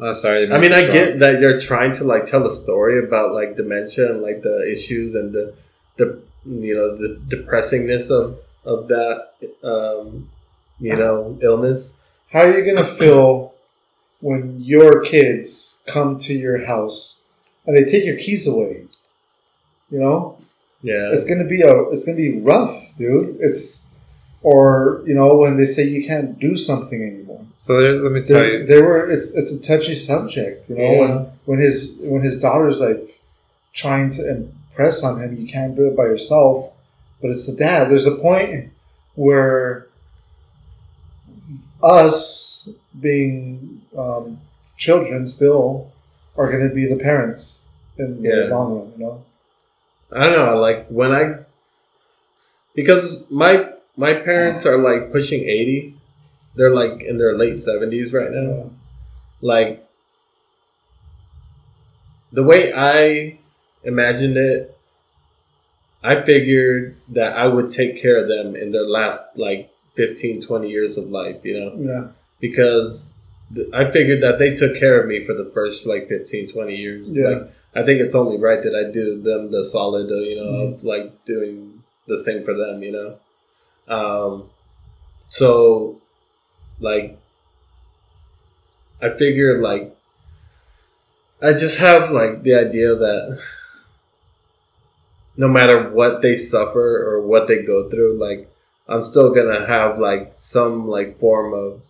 Oh, 0.00 0.12
sorry. 0.12 0.50
I 0.50 0.58
mean, 0.58 0.72
I 0.72 0.86
get 0.86 1.20
that 1.20 1.40
they're 1.40 1.60
trying 1.60 1.94
to 1.94 2.04
like 2.04 2.26
tell 2.26 2.44
a 2.46 2.50
story 2.50 2.98
about 2.98 3.32
like 3.32 3.56
dementia 3.56 4.10
and 4.10 4.22
like 4.22 4.42
the 4.42 4.70
issues 4.70 5.14
and 5.14 5.32
the 5.32 5.54
the 5.96 6.20
you 6.44 6.74
know 6.74 6.96
the 6.96 7.20
depressingness 7.28 8.10
of 8.10 8.38
of 8.64 8.88
that 8.88 9.34
um, 9.62 10.30
you 10.80 10.96
know 10.96 11.38
illness. 11.42 11.94
How 12.32 12.40
are 12.40 12.58
you 12.58 12.74
gonna 12.74 12.86
feel 12.86 13.54
when 14.20 14.60
your 14.60 15.02
kids 15.04 15.84
come 15.86 16.18
to 16.20 16.34
your 16.34 16.66
house 16.66 17.30
and 17.66 17.76
they 17.76 17.84
take 17.88 18.04
your 18.04 18.18
keys 18.18 18.46
away? 18.48 18.84
You 19.90 20.00
know, 20.00 20.38
Yeah, 20.84 21.12
it's 21.14 21.24
gonna 21.24 21.48
be 21.56 21.62
a 21.62 21.74
it's 21.92 22.04
gonna 22.04 22.18
be 22.18 22.40
rough, 22.40 22.76
dude. 22.98 23.38
It's 23.40 24.38
or 24.42 25.02
you 25.06 25.14
know 25.14 25.36
when 25.38 25.56
they 25.56 25.64
say 25.64 25.82
you 25.96 26.06
can't 26.06 26.38
do 26.38 26.56
something 26.56 27.00
anymore. 27.02 27.40
So 27.54 27.80
there, 27.80 27.94
let 28.04 28.12
me 28.12 28.20
tell 28.22 28.38
They, 28.40 28.52
you. 28.52 28.66
they 28.66 28.80
were 28.82 29.10
it's 29.10 29.34
it's 29.34 29.50
a 29.50 29.60
touchy 29.62 29.94
subject, 29.94 30.68
you 30.68 30.76
know. 30.76 30.82
Yeah. 30.92 31.00
When 31.00 31.10
when 31.46 31.58
his 31.60 31.98
when 32.02 32.20
his 32.22 32.38
daughter's 32.38 32.80
like 32.82 33.00
trying 33.72 34.10
to 34.16 34.20
impress 34.36 35.02
on 35.02 35.22
him, 35.22 35.34
you 35.40 35.46
can't 35.48 35.74
do 35.74 35.88
it 35.88 35.96
by 35.96 36.04
yourself. 36.04 36.70
But 37.22 37.30
it's 37.30 37.46
the 37.46 37.56
dad. 37.56 37.88
There's 37.90 38.06
a 38.06 38.16
point 38.16 38.70
where 39.14 39.86
us 41.82 42.68
being 43.00 43.82
um, 43.96 44.40
children 44.76 45.26
still 45.26 45.92
are 46.36 46.50
going 46.50 46.68
to 46.68 46.74
be 46.74 46.86
the 46.86 46.96
parents 46.96 47.68
in 47.98 48.22
the 48.22 48.48
long 48.50 48.78
run, 48.78 48.92
you 48.92 49.04
know. 49.04 49.24
I 50.14 50.24
don't 50.26 50.32
know. 50.32 50.58
Like 50.58 50.86
when 50.88 51.12
I 51.12 51.44
because 52.74 53.24
my 53.30 53.70
my 53.96 54.14
parents 54.14 54.66
are 54.66 54.78
like 54.78 55.12
pushing 55.12 55.42
eighty. 55.42 55.96
They're 56.56 56.70
like 56.70 57.02
in 57.02 57.18
their 57.18 57.34
late 57.34 57.58
seventies 57.58 58.12
right 58.12 58.30
now. 58.30 58.70
like 59.40 59.84
the 62.32 62.42
way 62.42 62.72
I 62.74 63.38
imagined 63.84 64.36
it, 64.36 64.76
I 66.02 66.22
figured 66.22 66.96
that 67.08 67.36
I 67.36 67.46
would 67.46 67.72
take 67.72 68.00
care 68.00 68.16
of 68.16 68.28
them 68.28 68.56
in 68.56 68.72
their 68.72 68.86
last 68.86 69.22
like 69.36 69.70
15, 69.96 70.42
20 70.42 70.68
years 70.68 70.98
of 70.98 71.08
life, 71.08 71.44
you 71.44 71.58
know, 71.58 71.76
Yeah, 71.78 72.08
because 72.40 73.14
I 73.72 73.90
figured 73.90 74.20
that 74.22 74.38
they 74.38 74.54
took 74.54 74.76
care 74.78 75.00
of 75.00 75.06
me 75.08 75.24
for 75.24 75.32
the 75.32 75.50
first 75.54 75.86
like 75.86 76.08
15, 76.08 76.52
20 76.52 76.74
years. 76.76 77.08
Yeah. 77.10 77.28
Like, 77.28 77.52
I 77.76 77.82
think 77.82 78.00
it's 78.00 78.14
only 78.14 78.38
right 78.38 78.62
that 78.62 78.74
I 78.74 78.90
do 78.90 79.20
them 79.20 79.50
the 79.50 79.64
solid, 79.64 80.10
uh, 80.10 80.16
you 80.16 80.36
know, 80.36 80.44
Mm-hmm. 80.52 80.74
of 80.74 80.84
like 80.84 81.24
doing 81.24 81.82
the 82.06 82.22
same 82.22 82.44
for 82.44 82.54
them, 82.54 82.82
you 82.82 82.92
know. 82.92 83.18
Um, 83.88 84.50
so, 85.28 86.00
like, 86.80 87.18
I 89.02 89.10
figured 89.10 89.60
like 89.60 89.94
I 91.42 91.52
just 91.52 91.78
have 91.78 92.10
like 92.10 92.42
the 92.42 92.54
idea 92.54 92.94
that 92.94 93.40
no 95.36 95.48
matter 95.48 95.90
what 95.90 96.22
they 96.22 96.36
suffer 96.36 97.04
or 97.04 97.20
what 97.20 97.48
they 97.48 97.62
go 97.62 97.88
through, 97.90 98.18
like 98.18 98.48
I'm 98.88 99.04
still 99.04 99.34
gonna 99.34 99.66
have 99.66 99.98
like 99.98 100.32
some 100.32 100.88
like 100.88 101.18
form 101.18 101.52
of 101.52 101.84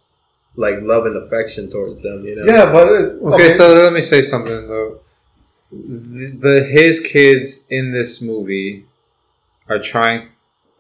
like 0.57 0.81
love 0.83 1.05
and 1.07 1.17
affection 1.17 1.71
towards 1.71 2.03
them, 2.03 2.25
you 2.25 2.37
know? 2.37 2.45
yeah, 2.45 2.71
but 2.73 2.89
it, 2.93 3.23
Okay, 3.23 3.49
so 3.49 3.75
let 3.75 3.93
me 3.93 4.01
say 4.01 4.23
something 4.23 4.67
though. 4.69 5.01
The, 5.75 6.37
the 6.39 6.69
his 6.71 7.01
kids 7.01 7.67
in 7.69 7.91
this 7.91 8.23
movie 8.23 8.87
are 9.69 9.79
trying 9.79 10.29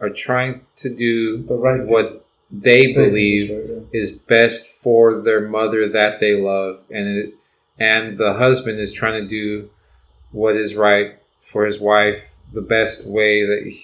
are 0.00 0.10
trying 0.10 0.66
to 0.76 0.94
do 0.94 1.42
the 1.42 1.56
right 1.56 1.84
what 1.84 2.24
they 2.50 2.92
believe 2.92 3.50
is 3.50 3.70
right, 3.70 3.86
is 3.92 4.10
best 4.12 4.80
for 4.82 5.22
their 5.22 5.48
mother 5.48 5.88
that 5.88 6.20
they 6.20 6.40
love, 6.40 6.80
and 6.90 7.08
it, 7.08 7.34
and 7.78 8.16
the 8.16 8.34
husband 8.34 8.78
is 8.78 8.92
trying 8.92 9.20
to 9.20 9.26
do 9.26 9.70
what 10.30 10.54
is 10.54 10.76
right 10.76 11.16
for 11.40 11.64
his 11.64 11.80
wife 11.80 12.36
the 12.52 12.62
best 12.62 13.08
way 13.08 13.44
that 13.44 13.64
he, 13.64 13.80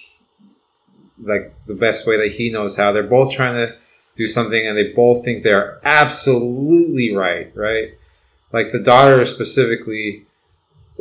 like 1.19 1.53
the 1.65 1.75
best 1.75 2.07
way 2.07 2.17
that 2.17 2.33
he 2.33 2.49
knows 2.49 2.77
how. 2.77 2.91
They're 2.91 3.03
both 3.03 3.31
trying 3.31 3.55
to 3.55 3.75
do 4.15 4.27
something, 4.27 4.65
and 4.65 4.77
they 4.77 4.93
both 4.93 5.25
think 5.25 5.43
they're 5.43 5.79
absolutely 5.83 7.13
right. 7.13 7.51
Right, 7.55 7.95
like 8.53 8.71
the 8.71 8.81
daughter 8.81 9.25
specifically, 9.25 10.25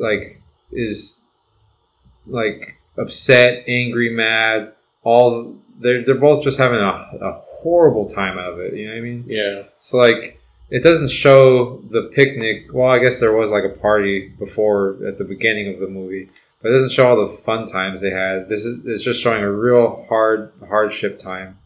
like 0.01 0.43
is 0.73 1.21
like 2.27 2.79
upset, 2.99 3.65
angry, 3.67 4.11
mad. 4.11 4.73
All 5.03 5.57
they're 5.79 6.05
they're 6.05 6.15
both 6.15 6.43
just 6.43 6.59
having 6.59 6.79
a, 6.79 7.19
a 7.21 7.43
horrible 7.47 8.09
time 8.09 8.39
out 8.39 8.53
of 8.53 8.61
it. 8.61 8.75
You 8.75 8.87
know 8.87 8.93
what 8.93 8.99
I 8.99 9.03
mean? 9.03 9.25
Yeah. 9.27 9.63
So 9.79 9.99
like 9.99 10.41
it 10.71 10.83
doesn't 10.83 11.11
show 11.11 11.79
the 11.89 12.11
picnic. 12.15 12.73
Well, 12.73 12.91
I 12.91 12.99
guess 12.99 13.19
there 13.19 13.37
was 13.37 13.51
like 13.51 13.65
a 13.65 13.71
party 13.71 14.29
before 14.29 14.99
at 15.07 15.19
the 15.19 15.25
beginning 15.25 15.73
of 15.73 15.81
the 15.81 15.89
movie, 15.89 16.29
but 16.63 16.69
it 16.69 16.73
doesn't 16.73 16.93
show 16.93 17.09
all 17.09 17.27
the 17.27 17.33
fun 17.33 17.67
times 17.67 18.01
they 18.01 18.11
had. 18.11 18.49
This 18.49 18.65
is 18.65 18.85
it's 18.87 19.05
just 19.05 19.21
showing 19.21 19.43
a 19.43 19.51
real 19.51 20.07
hard 20.09 20.53
hardship 20.69 21.19
time 21.19 21.59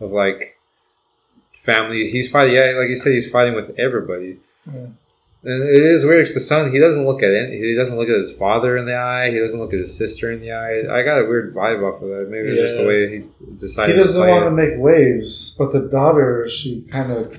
of 0.00 0.10
like 0.10 0.58
family. 1.54 2.08
He's 2.08 2.30
fighting. 2.30 2.54
Yeah, 2.54 2.74
like 2.76 2.88
you 2.88 2.96
said, 2.96 3.12
he's 3.12 3.30
fighting 3.30 3.54
with 3.54 3.78
everybody. 3.78 4.38
Yeah. 4.72 4.86
And 5.44 5.62
it 5.68 5.82
is 5.82 6.04
weird 6.04 6.24
'cause 6.24 6.34
the 6.34 6.40
son, 6.40 6.70
he 6.70 6.78
doesn't 6.78 7.04
look 7.04 7.20
at 7.22 7.30
it. 7.30 7.52
He 7.52 7.74
doesn't 7.74 7.96
look 7.98 8.08
at 8.08 8.14
his 8.14 8.30
father 8.30 8.76
in 8.76 8.86
the 8.86 8.94
eye. 8.94 9.30
He 9.30 9.38
doesn't 9.38 9.58
look 9.58 9.72
at 9.72 9.78
his 9.80 9.92
sister 9.96 10.30
in 10.30 10.40
the 10.40 10.52
eye. 10.52 10.82
I 10.88 11.02
got 11.02 11.20
a 11.20 11.24
weird 11.24 11.52
vibe 11.52 11.82
off 11.82 12.00
of 12.00 12.08
that. 12.10 12.28
Maybe 12.30 12.48
it's 12.48 12.60
just 12.60 12.76
the 12.76 12.86
way 12.86 13.08
he 13.08 13.24
decided 13.56 13.96
He 13.96 14.00
doesn't 14.00 14.20
to 14.20 14.24
play 14.24 14.30
want 14.32 14.44
it. 14.46 14.50
to 14.50 14.54
make 14.54 14.78
waves, 14.78 15.56
but 15.58 15.72
the 15.72 15.80
daughter, 15.80 16.48
she 16.48 16.82
kind 16.90 17.10
of 17.12 17.38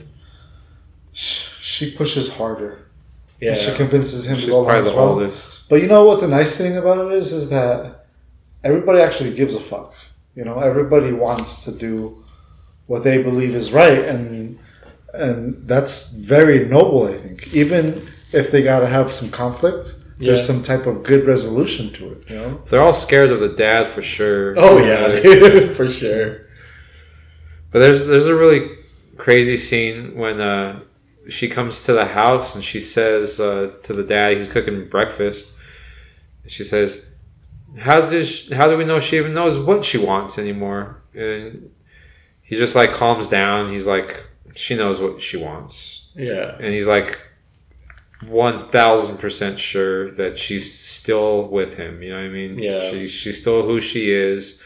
she 1.14 1.92
pushes 1.92 2.30
harder. 2.34 2.80
And 3.42 3.58
she 3.58 3.74
convinces 3.74 4.26
him 4.26 4.36
She's 4.36 4.46
to 4.46 4.52
go 4.52 4.58
along 4.60 4.68
probably 4.70 4.88
as 4.90 4.94
the 4.94 4.98
well. 5.02 5.10
oldest. 5.10 5.70
But 5.70 5.82
you 5.82 5.88
know 5.88 6.06
what 6.06 6.22
the 6.22 6.28
nice 6.30 6.58
thing 6.58 6.78
about 6.78 7.12
it 7.12 7.18
is 7.18 7.34
is 7.34 7.50
that 7.50 8.06
everybody 8.64 9.00
actually 9.00 9.34
gives 9.34 9.54
a 9.56 9.60
fuck. 9.60 9.94
You 10.36 10.46
know, 10.46 10.60
everybody 10.60 11.12
wants 11.12 11.66
to 11.66 11.72
do 11.72 12.16
what 12.88 13.04
they 13.04 13.22
believe 13.22 13.54
is 13.54 13.72
right 13.74 14.00
and 14.00 14.58
and 15.14 15.68
that's 15.68 16.12
very 16.12 16.66
noble, 16.66 17.08
I 17.08 17.18
think. 17.18 17.54
Even 17.54 18.08
if 18.32 18.52
they 18.52 18.64
gotta 18.64 18.88
have 18.88 19.12
some 19.12 19.30
conflict, 19.30 19.96
there's 20.18 20.46
some 20.46 20.64
type 20.64 20.86
of 20.86 21.04
good 21.04 21.26
resolution 21.28 21.92
to 21.94 22.12
it, 22.14 22.30
you 22.30 22.36
know? 22.38 22.62
They're 22.66 22.82
all 22.82 22.94
scared 22.94 23.32
of 23.32 23.40
the 23.40 23.50
dad 23.50 23.88
for 23.88 24.02
sure. 24.02 24.56
Oh 24.58 24.78
yeah, 24.78 25.70
for 25.74 25.88
sure. 25.88 26.48
But 27.72 27.80
there's 27.80 28.06
there's 28.06 28.28
a 28.28 28.36
really 28.36 28.78
crazy 29.18 29.58
scene 29.58 30.16
when 30.16 30.40
uh, 30.40 30.80
she 31.30 31.48
comes 31.48 31.84
to 31.86 31.94
the 31.94 32.06
house 32.06 32.56
and 32.56 32.64
she 32.64 32.80
says 32.80 33.40
uh, 33.40 33.74
to 33.84 33.94
the 33.94 34.04
dad, 34.04 34.34
he's 34.34 34.48
cooking 34.48 34.88
breakfast. 34.88 35.54
She 36.46 36.64
says, 36.64 37.14
"How 37.80 38.02
does 38.02 38.52
how 38.54 38.70
do 38.70 38.78
we 38.78 38.86
know 38.86 39.00
she 39.00 39.18
even 39.18 39.34
knows 39.34 39.58
what 39.58 39.84
she 39.86 39.98
wants 39.98 40.38
anymore?" 40.38 41.02
And 41.14 41.72
he 42.44 42.56
just 42.56 42.76
like 42.76 42.92
calms 42.92 43.28
down. 43.28 43.70
He's 43.70 43.88
like, 43.88 44.26
"She 44.56 44.76
knows 44.76 45.00
what 45.00 45.22
she 45.22 45.38
wants," 45.38 46.10
Yeah. 46.16 46.56
and 46.60 46.74
he's 46.74 46.88
like. 46.88 47.20
One 48.30 48.64
thousand 48.64 49.18
percent 49.18 49.60
sure 49.60 50.10
that 50.12 50.38
she's 50.40 50.80
still 50.80 51.50
with 51.50 51.76
him. 51.76 52.02
You 52.02 52.12
know 52.12 52.16
what 52.20 52.24
I 52.24 52.30
mean? 52.30 52.58
Yeah. 52.58 52.80
She, 52.90 53.06
she's 53.06 53.38
still 53.38 53.64
who 53.64 53.82
she 53.82 54.12
is. 54.12 54.62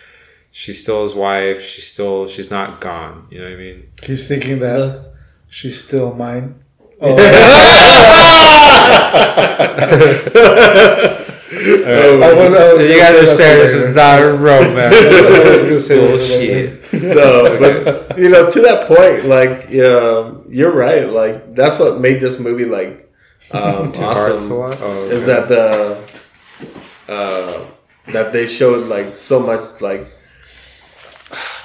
She's 0.51 0.79
still 0.79 1.01
his 1.01 1.15
wife. 1.15 1.59
She's 1.63 1.88
still 1.88 2.27
she's 2.27 2.51
not 2.51 2.79
gone. 2.81 3.25
You 3.31 3.39
know 3.39 3.45
what 3.45 3.53
I 3.53 3.55
mean? 3.55 3.89
He's 4.03 4.27
thinking 4.27 4.59
that 4.59 5.11
she's 5.49 5.83
still 5.83 6.13
mine. 6.13 6.63
Oh, 7.01 7.17
I 11.57 12.33
was, 12.33 12.53
I 12.53 12.73
was 12.73 12.89
You 12.89 12.99
guys 12.99 13.15
are 13.15 13.25
saying 13.25 13.59
this 13.59 13.73
is 13.73 13.95
not 13.95 14.21
a 14.21 14.31
romance. 14.33 14.95
I 15.11 15.73
was 15.73 15.87
gonna 15.87 16.07
Bullshit. 16.07 16.93
no, 16.93 17.59
but 17.59 18.17
you 18.17 18.29
know, 18.29 18.49
to 18.49 18.61
that 18.61 18.87
point, 18.87 19.25
like, 19.25 19.73
um, 19.75 20.45
you're 20.49 20.71
right. 20.71 21.09
Like, 21.09 21.55
that's 21.55 21.79
what 21.79 21.99
made 21.99 22.21
this 22.21 22.39
movie 22.39 22.65
like 22.65 23.07
um, 23.51 23.91
Too 23.93 24.01
hard 24.01 24.33
awesome. 24.33 24.49
to 24.49 24.55
watch? 24.55 24.77
Oh, 24.81 25.05
Is 25.05 25.25
that 25.25 25.47
the 25.47 27.11
uh, 27.11 27.65
that 28.07 28.33
they 28.33 28.47
showed 28.47 28.87
like 28.87 29.15
so 29.15 29.39
much 29.39 29.81
like 29.81 30.07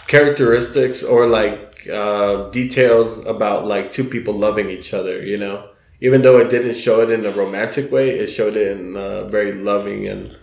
characteristics 0.07 1.03
or 1.03 1.27
like 1.27 1.89
uh, 1.89 2.51
details 2.51 3.25
about 3.27 3.67
like 3.67 3.91
two 3.93 4.05
people 4.05 4.35
loving 4.35 4.71
each 4.71 4.95
other. 4.95 5.25
You 5.25 5.39
know, 5.39 5.69
even 6.03 6.23
though 6.23 6.39
it 6.39 6.51
didn't 6.51 6.75
show 6.75 7.01
it 7.01 7.11
in 7.11 7.25
a 7.25 7.31
romantic 7.31 7.93
way, 7.93 8.19
it 8.19 8.27
showed 8.27 8.57
it 8.57 8.77
in 8.77 8.97
a 8.97 9.25
very 9.29 9.53
loving 9.53 10.09
and 10.09 10.37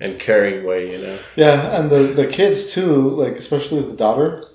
and 0.00 0.18
caring 0.18 0.64
way. 0.64 0.90
You 0.92 1.02
know. 1.02 1.18
Yeah, 1.36 1.78
and 1.78 1.90
the 1.90 1.98
the 1.98 2.26
kids 2.26 2.72
too, 2.72 3.10
like 3.10 3.34
especially 3.34 3.82
the 3.82 3.94
daughter, 3.94 4.48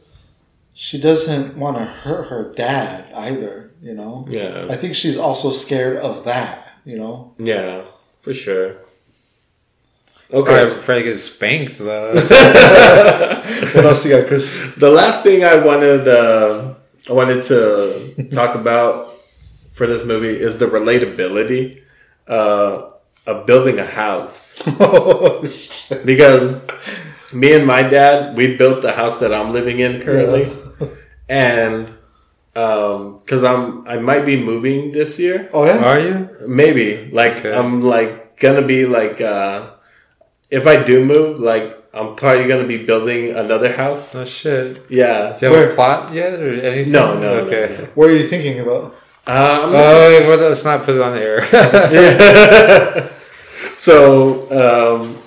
she 0.73 0.99
doesn't 0.99 1.55
want 1.57 1.77
to 1.77 1.85
hurt 1.85 2.29
her 2.29 2.53
dad 2.55 3.13
either. 3.13 3.71
You 3.81 3.93
know. 3.93 4.25
Yeah. 4.27 4.65
I 4.69 4.75
think 4.75 4.95
she's 4.95 5.17
also 5.17 5.51
scared 5.51 5.97
of 5.97 6.25
that. 6.25 6.67
You 6.83 6.97
know. 6.97 7.35
Yeah, 7.37 7.85
for 8.21 8.33
sure. 8.33 8.77
Okay. 10.31 10.39
Okay. 10.39 10.61
I'm 10.61 10.71
afraid 10.71 11.03
to 11.03 11.09
get 11.09 11.19
spanked 11.19 11.77
though. 11.77 12.13
What 13.73 13.85
else 13.85 14.05
you 14.05 14.11
got, 14.11 14.27
Chris? 14.27 14.57
The 14.77 14.89
last 14.89 15.23
thing 15.23 15.43
I 15.43 15.55
wanted 15.55 16.07
uh, 16.07 16.73
I 17.09 17.13
wanted 17.13 17.43
to 17.45 18.29
talk 18.31 18.55
about 18.55 19.16
for 19.77 19.85
this 19.87 20.03
movie 20.05 20.35
is 20.47 20.57
the 20.57 20.65
relatability 20.65 21.81
uh, 22.27 22.89
of 23.25 23.45
building 23.45 23.77
a 23.79 23.85
house 23.85 24.55
because 26.05 26.61
me 27.33 27.53
and 27.53 27.65
my 27.65 27.83
dad 27.83 28.35
we 28.37 28.55
built 28.57 28.81
the 28.81 28.91
house 28.93 29.19
that 29.19 29.33
I'm 29.33 29.53
living 29.53 29.79
in 29.79 30.01
currently, 30.01 30.51
and 31.29 31.93
because 32.53 33.43
I'm 33.43 33.87
I 33.87 33.97
might 33.97 34.25
be 34.25 34.35
moving 34.41 34.91
this 34.91 35.19
year, 35.19 35.49
oh 35.53 35.65
yeah. 35.65 35.77
Are 35.83 35.99
you? 35.99 36.29
maybe 36.47 37.09
like 37.11 37.37
Okay. 37.45 37.53
I'm 37.53 37.81
like 37.81 38.39
gonna 38.39 38.65
be 38.65 38.85
like 38.85 39.21
uh, 39.21 39.71
if 40.49 40.65
I 40.67 40.83
do 40.83 41.03
move 41.05 41.39
like. 41.39 41.75
I'm 41.93 42.13
probably 42.15 42.45
gonna 42.47 42.67
be 42.67 42.85
building 42.85 43.31
another 43.33 43.71
house. 43.73 44.13
No 44.13 44.23
shit. 44.23 44.83
Yeah. 44.87 45.33
Do 45.33 45.47
you 45.47 45.51
have 45.53 45.61
Where? 45.63 45.71
a 45.71 45.73
plot 45.73 46.13
yet 46.13 46.37
or 46.39 46.45
anything? 46.61 46.91
No, 46.91 47.15
no, 47.17 47.19
no, 47.21 47.45
Okay. 47.49 47.75
no. 47.79 47.85
What 47.97 48.11
are 48.11 48.15
you 48.15 48.27
thinking 48.27 48.59
about? 48.59 48.93
Uh, 49.27 49.61
I'm 49.63 49.75
Oh, 49.75 50.07
wait, 50.07 50.27
well, 50.27 50.37
let's 50.37 50.63
not 50.63 50.83
put 50.83 50.95
it 50.95 51.01
on 51.01 51.13
the 51.13 51.21
air. 51.21 51.41
so, 53.77 54.49
um, 54.51 55.17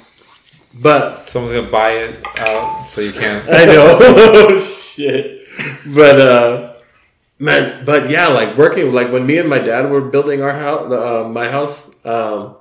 but 0.82 1.28
Someone's 1.28 1.52
gonna 1.52 1.70
buy 1.70 1.90
it 1.92 2.24
out, 2.38 2.84
so 2.86 3.00
you 3.00 3.12
can't. 3.12 3.46
I 3.50 3.66
know, 3.66 4.58
shit. 4.60 5.46
But 5.86 6.20
uh, 6.20 6.74
man, 7.38 7.84
but 7.84 8.08
yeah, 8.08 8.28
like 8.28 8.56
working, 8.56 8.92
like 8.92 9.12
when 9.12 9.26
me 9.26 9.38
and 9.38 9.48
my 9.48 9.58
dad 9.58 9.90
were 9.90 10.00
building 10.00 10.42
our 10.42 10.52
house, 10.52 10.90
uh, 10.90 11.28
my 11.28 11.48
house, 11.50 11.94
um, 12.06 12.56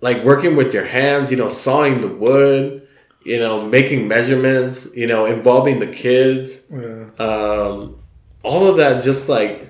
like 0.00 0.22
working 0.24 0.54
with 0.56 0.72
your 0.72 0.84
hands, 0.84 1.30
you 1.30 1.36
know, 1.36 1.48
sawing 1.48 2.00
the 2.00 2.08
wood, 2.08 2.86
you 3.24 3.40
know, 3.40 3.66
making 3.66 4.06
measurements, 4.06 4.86
you 4.94 5.06
know, 5.08 5.26
involving 5.26 5.80
the 5.80 5.86
kids, 5.88 6.62
Yeah. 6.70 7.06
um, 7.18 7.96
all 8.44 8.68
of 8.68 8.76
that 8.76 9.02
just 9.02 9.28
like 9.28 9.69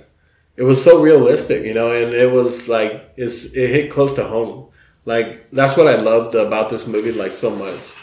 it 0.61 0.65
was 0.65 0.85
so 0.85 1.01
realistic, 1.01 1.65
you 1.65 1.73
know, 1.73 1.91
and 1.91 2.13
it 2.13 2.31
was 2.31 2.69
like 2.69 3.15
it's 3.17 3.57
it 3.57 3.71
hit 3.71 3.91
close 3.91 4.13
to 4.17 4.25
home. 4.25 4.69
Like 5.07 5.49
that's 5.51 5.75
what 5.75 5.89
I 5.89 5.97
loved 5.97 6.35
about 6.35 6.69
this 6.69 6.87
movie 6.87 7.13
like 7.13 7.33
so 7.33 7.49
much. 7.49 7.95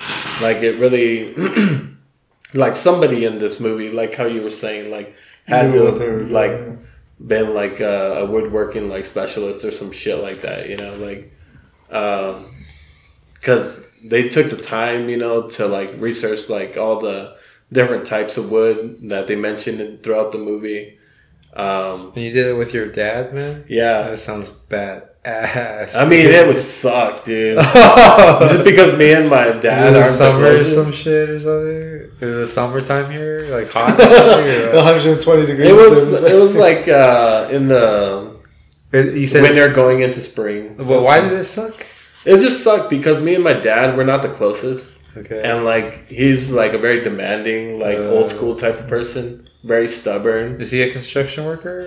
Like 0.41 0.64
it 0.64 0.80
really 0.80 1.36
like 2.55 2.76
somebody 2.76 3.26
in 3.26 3.38
this 3.38 3.60
movie, 3.60 3.91
like 3.91 4.16
how 4.16 4.26
you 4.26 4.41
were 4.41 4.49
saying, 4.49 4.89
like 4.89 5.14
had 5.45 5.72
to 5.72 5.84
like 6.26 6.58
doing. 6.58 6.88
been 7.28 7.53
like 7.53 7.80
a, 7.80 8.22
a 8.22 8.26
woodworking 8.26 8.89
like 8.89 9.05
specialist 9.05 9.64
or 9.64 9.72
some 9.72 9.91
shit 9.91 10.18
like 10.18 10.41
that, 10.41 10.68
you 10.68 10.78
know, 10.78 10.95
like 10.95 11.32
um, 11.91 12.43
because 13.36 13.88
they 14.03 14.30
took 14.30 14.49
the 14.49 14.58
time, 14.58 15.10
you 15.10 15.18
know, 15.18 15.47
to 15.49 15.68
like 15.68 15.91
research 15.99 16.49
like 16.49 16.76
all 16.76 16.99
the 16.99 17.38
different 17.72 18.08
types 18.08 18.36
of 18.36 18.49
wood 18.49 18.97
that 19.10 19.28
they 19.28 19.36
mentioned 19.36 20.01
throughout 20.01 20.32
the 20.32 20.39
movie. 20.39 20.97
Um, 21.58 22.12
And 22.16 22.24
you 22.24 22.30
did 22.32 22.47
it 22.47 22.53
with 22.53 22.74
your 22.74 22.86
dad, 22.86 23.34
man? 23.34 23.66
yeah, 23.68 24.03
That 24.10 24.18
sounds 24.18 24.49
bad 24.49 25.03
ass. 25.26 25.95
I 25.97 26.08
mean 26.08 26.28
it 26.28 26.47
was 26.47 26.62
suck, 26.64 27.24
dude. 27.26 27.58
Just 27.74 28.64
because 28.64 28.97
me 28.97 29.12
and 29.14 29.28
my 29.30 29.51
dad 29.60 29.93
it 29.93 29.99
are 29.99 30.05
summer 30.05 30.53
or 30.53 30.64
some 30.64 30.91
shit 30.93 31.30
or 31.30 31.39
something? 31.39 32.12
Is 32.22 32.38
it 32.38 32.47
summertime 32.47 33.12
here? 33.12 33.41
Like 33.49 33.70
hot? 33.70 33.99
or 33.99 34.03
something, 34.03 34.70
or- 34.72 34.76
120 34.76 35.45
degrees. 35.47 35.70
It 35.70 35.74
was 35.74 36.24
it 36.24 36.36
was 36.36 36.55
like 36.55 36.88
uh, 36.88 37.49
in 37.51 37.68
the 37.68 38.38
It- 38.93 39.16
you 39.16 39.28
said 39.28 39.41
when 39.41 39.51
they're 39.51 39.74
going 39.74 39.99
into 40.01 40.22
spring. 40.22 40.76
But 40.78 41.01
why 41.01 41.20
did 41.22 41.34
it 41.34 41.43
suck? 41.43 41.86
It 42.26 42.38
just 42.38 42.64
sucked 42.64 42.89
because 42.89 43.20
me 43.22 43.36
and 43.36 43.43
my 43.43 43.53
dad 43.53 43.97
were 43.97 44.05
not 44.05 44.22
the 44.22 44.30
closest. 44.30 44.93
Okay. 45.18 45.41
and 45.43 45.66
like 45.66 46.08
he's 46.10 46.51
like 46.51 46.74
a 46.74 46.78
very 46.78 47.01
demanding 47.01 47.80
like 47.80 47.97
Uh. 47.97 48.12
old 48.14 48.28
school 48.30 48.53
type 48.55 48.80
of 48.80 48.88
person 48.88 49.47
very 49.68 49.88
stubborn 49.88 50.59
Is 50.61 50.72
he 50.72 50.80
a 50.82 50.91
construction 50.91 51.41
worker? 51.45 51.78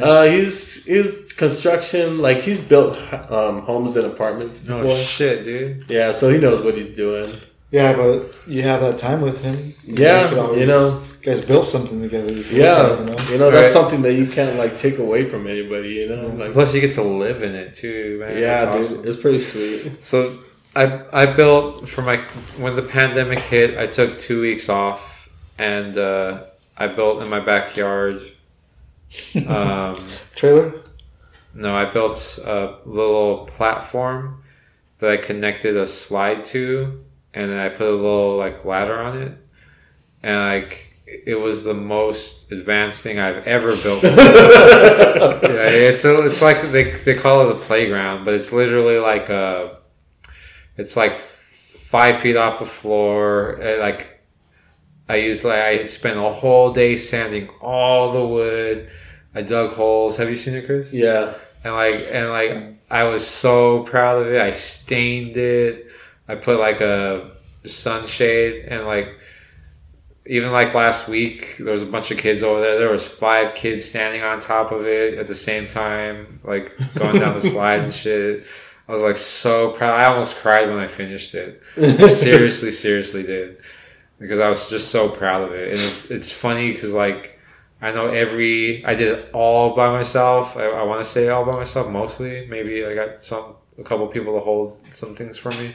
Or? 0.00 0.04
uh 0.04 0.24
he's 0.34 0.84
he's 0.84 1.32
construction 1.32 2.18
like 2.26 2.38
he's 2.46 2.60
built 2.72 2.92
um 3.38 3.62
homes 3.62 3.96
and 3.96 4.06
apartments 4.14 4.58
before 4.58 4.84
no 4.84 4.96
shit, 4.96 5.44
dude. 5.44 5.90
yeah 5.90 6.12
so 6.12 6.24
he 6.28 6.38
knows 6.44 6.60
what 6.64 6.76
he's 6.76 6.94
doing 7.04 7.30
Yeah, 7.78 7.90
but 8.00 8.16
you 8.54 8.62
have 8.70 8.80
that 8.86 8.98
time 8.98 9.20
with 9.28 9.38
him. 9.46 9.56
Yeah, 10.04 10.28
could 10.28 10.38
always- 10.38 10.60
you 10.60 10.66
know. 10.74 10.86
you 11.20 11.26
guys 11.28 11.40
built 11.52 11.66
something 11.74 11.98
together. 12.06 12.32
You 12.32 12.42
yeah 12.64 12.82
look 12.82 12.90
at 12.90 12.98
it, 12.98 13.00
you 13.00 13.06
know? 13.06 13.32
you 13.32 13.38
know 13.42 13.48
that's 13.54 13.66
Right. 13.68 13.78
something 13.78 14.00
that 14.06 14.14
you 14.20 14.26
can't 14.36 14.56
like 14.62 14.74
take 14.84 14.96
away 15.06 15.20
from 15.32 15.42
anybody 15.54 15.90
you 16.00 16.06
know 16.12 16.24
like 16.40 16.50
Plus, 16.56 16.74
you 16.74 16.80
get 16.86 16.94
to 17.00 17.04
live 17.24 17.38
in 17.48 17.54
it 17.62 17.68
too, 17.82 18.18
man. 18.20 18.30
yeah 18.36 18.64
That's 18.64 18.64
dude 18.88 18.98
awesome. 18.98 19.08
it's 19.08 19.20
pretty 19.24 19.38
sweet 19.50 19.80
So 20.10 20.18
I 20.82 20.84
I 21.22 21.24
built 21.40 21.88
for 21.92 22.02
my 22.10 22.16
when 22.62 22.72
the 22.80 22.86
pandemic 22.98 23.38
hit. 23.54 23.68
I 23.84 23.86
took 23.98 24.10
two 24.26 24.38
weeks 24.48 24.66
off 24.68 25.02
and 25.58 25.92
uh, 26.10 26.30
I 26.80 26.88
built 26.88 27.22
in 27.22 27.30
my 27.30 27.40
backyard. 27.40 28.22
Um, 29.48 30.06
Trailer? 30.36 30.72
no, 31.52 31.74
I 31.74 31.84
built 31.84 32.38
a 32.46 32.76
little 32.86 33.44
platform 33.46 34.40
that 35.00 35.10
I 35.10 35.16
connected 35.16 35.76
a 35.76 35.84
slide 35.84 36.44
to, 36.46 37.02
and 37.34 37.50
then 37.50 37.58
I 37.58 37.70
put 37.70 37.88
a 37.88 37.96
little 37.96 38.36
like 38.36 38.64
ladder 38.64 39.00
on 39.00 39.20
it, 39.20 39.36
and 40.22 40.62
like 40.62 40.94
it 41.06 41.40
was 41.40 41.64
the 41.64 41.74
most 41.74 42.52
advanced 42.52 43.02
thing 43.02 43.18
I've 43.18 43.44
ever 43.48 43.74
built. 43.82 44.02
yeah, 44.04 45.40
it's 45.42 46.04
a, 46.04 46.24
it's 46.26 46.40
like 46.40 46.70
they 46.70 46.92
they 46.92 47.14
call 47.14 47.48
it 47.48 47.56
a 47.56 47.58
playground, 47.58 48.24
but 48.24 48.34
it's 48.34 48.52
literally 48.52 48.98
like 48.98 49.28
a 49.28 49.76
it's 50.76 50.96
like 50.96 51.14
five 51.14 52.20
feet 52.20 52.36
off 52.36 52.60
the 52.60 52.66
floor. 52.66 53.54
And 53.60 53.80
like 53.80 54.19
I 55.10 55.16
used 55.16 55.42
like 55.42 55.58
I 55.58 55.80
spent 55.80 56.20
a 56.20 56.30
whole 56.30 56.72
day 56.72 56.96
sanding 56.96 57.48
all 57.60 58.12
the 58.12 58.24
wood. 58.24 58.88
I 59.34 59.42
dug 59.42 59.72
holes. 59.72 60.16
Have 60.18 60.30
you 60.30 60.36
seen 60.36 60.54
it, 60.54 60.66
Chris? 60.66 60.94
yeah 60.94 61.34
And 61.64 61.74
like 61.74 62.06
and 62.12 62.30
like 62.30 62.80
I 62.92 63.02
was 63.02 63.26
so 63.26 63.82
proud 63.82 64.22
of 64.22 64.28
it. 64.28 64.40
I 64.40 64.52
stained 64.52 65.36
it. 65.36 65.90
I 66.28 66.36
put 66.36 66.60
like 66.60 66.80
a 66.80 67.28
sunshade 67.64 68.66
and 68.66 68.86
like 68.86 69.18
even 70.26 70.52
like 70.52 70.74
last 70.74 71.08
week 71.08 71.56
there 71.58 71.72
was 71.72 71.82
a 71.82 71.86
bunch 71.86 72.12
of 72.12 72.18
kids 72.18 72.44
over 72.44 72.60
there. 72.60 72.78
There 72.78 72.92
was 72.92 73.04
five 73.04 73.56
kids 73.56 73.84
standing 73.84 74.22
on 74.22 74.38
top 74.38 74.70
of 74.70 74.86
it 74.86 75.18
at 75.18 75.26
the 75.26 75.34
same 75.34 75.66
time, 75.66 76.38
like 76.44 76.70
going 76.94 77.18
down 77.18 77.34
the 77.34 77.40
slide 77.54 77.80
and 77.80 77.92
shit. 77.92 78.44
I 78.86 78.92
was 78.92 79.02
like 79.02 79.16
so 79.16 79.72
proud. 79.72 80.00
I 80.00 80.04
almost 80.04 80.36
cried 80.36 80.68
when 80.68 80.78
I 80.78 80.86
finished 80.86 81.34
it. 81.34 81.62
I 81.76 82.06
seriously, 82.06 82.70
seriously 82.70 83.24
did 83.24 83.60
because 84.20 84.38
I 84.38 84.48
was 84.48 84.70
just 84.70 84.92
so 84.92 85.08
proud 85.08 85.42
of 85.42 85.52
it. 85.52 85.72
And 85.72 86.10
it's 86.10 86.30
funny 86.30 86.72
because 86.72 86.94
like 86.94 87.40
I 87.82 87.90
know 87.90 88.06
every 88.06 88.84
I 88.84 88.94
did 88.94 89.18
it 89.18 89.30
all 89.32 89.74
by 89.74 89.90
myself. 89.90 90.56
I, 90.56 90.66
I 90.66 90.84
want 90.84 91.00
to 91.00 91.04
say 91.04 91.28
all 91.28 91.44
by 91.44 91.56
myself 91.56 91.88
mostly. 91.88 92.46
Maybe 92.46 92.84
I 92.84 92.94
got 92.94 93.16
some 93.16 93.56
a 93.78 93.82
couple 93.82 94.06
people 94.06 94.34
to 94.34 94.40
hold 94.40 94.78
some 94.92 95.16
things 95.16 95.38
for 95.38 95.50
me. 95.52 95.74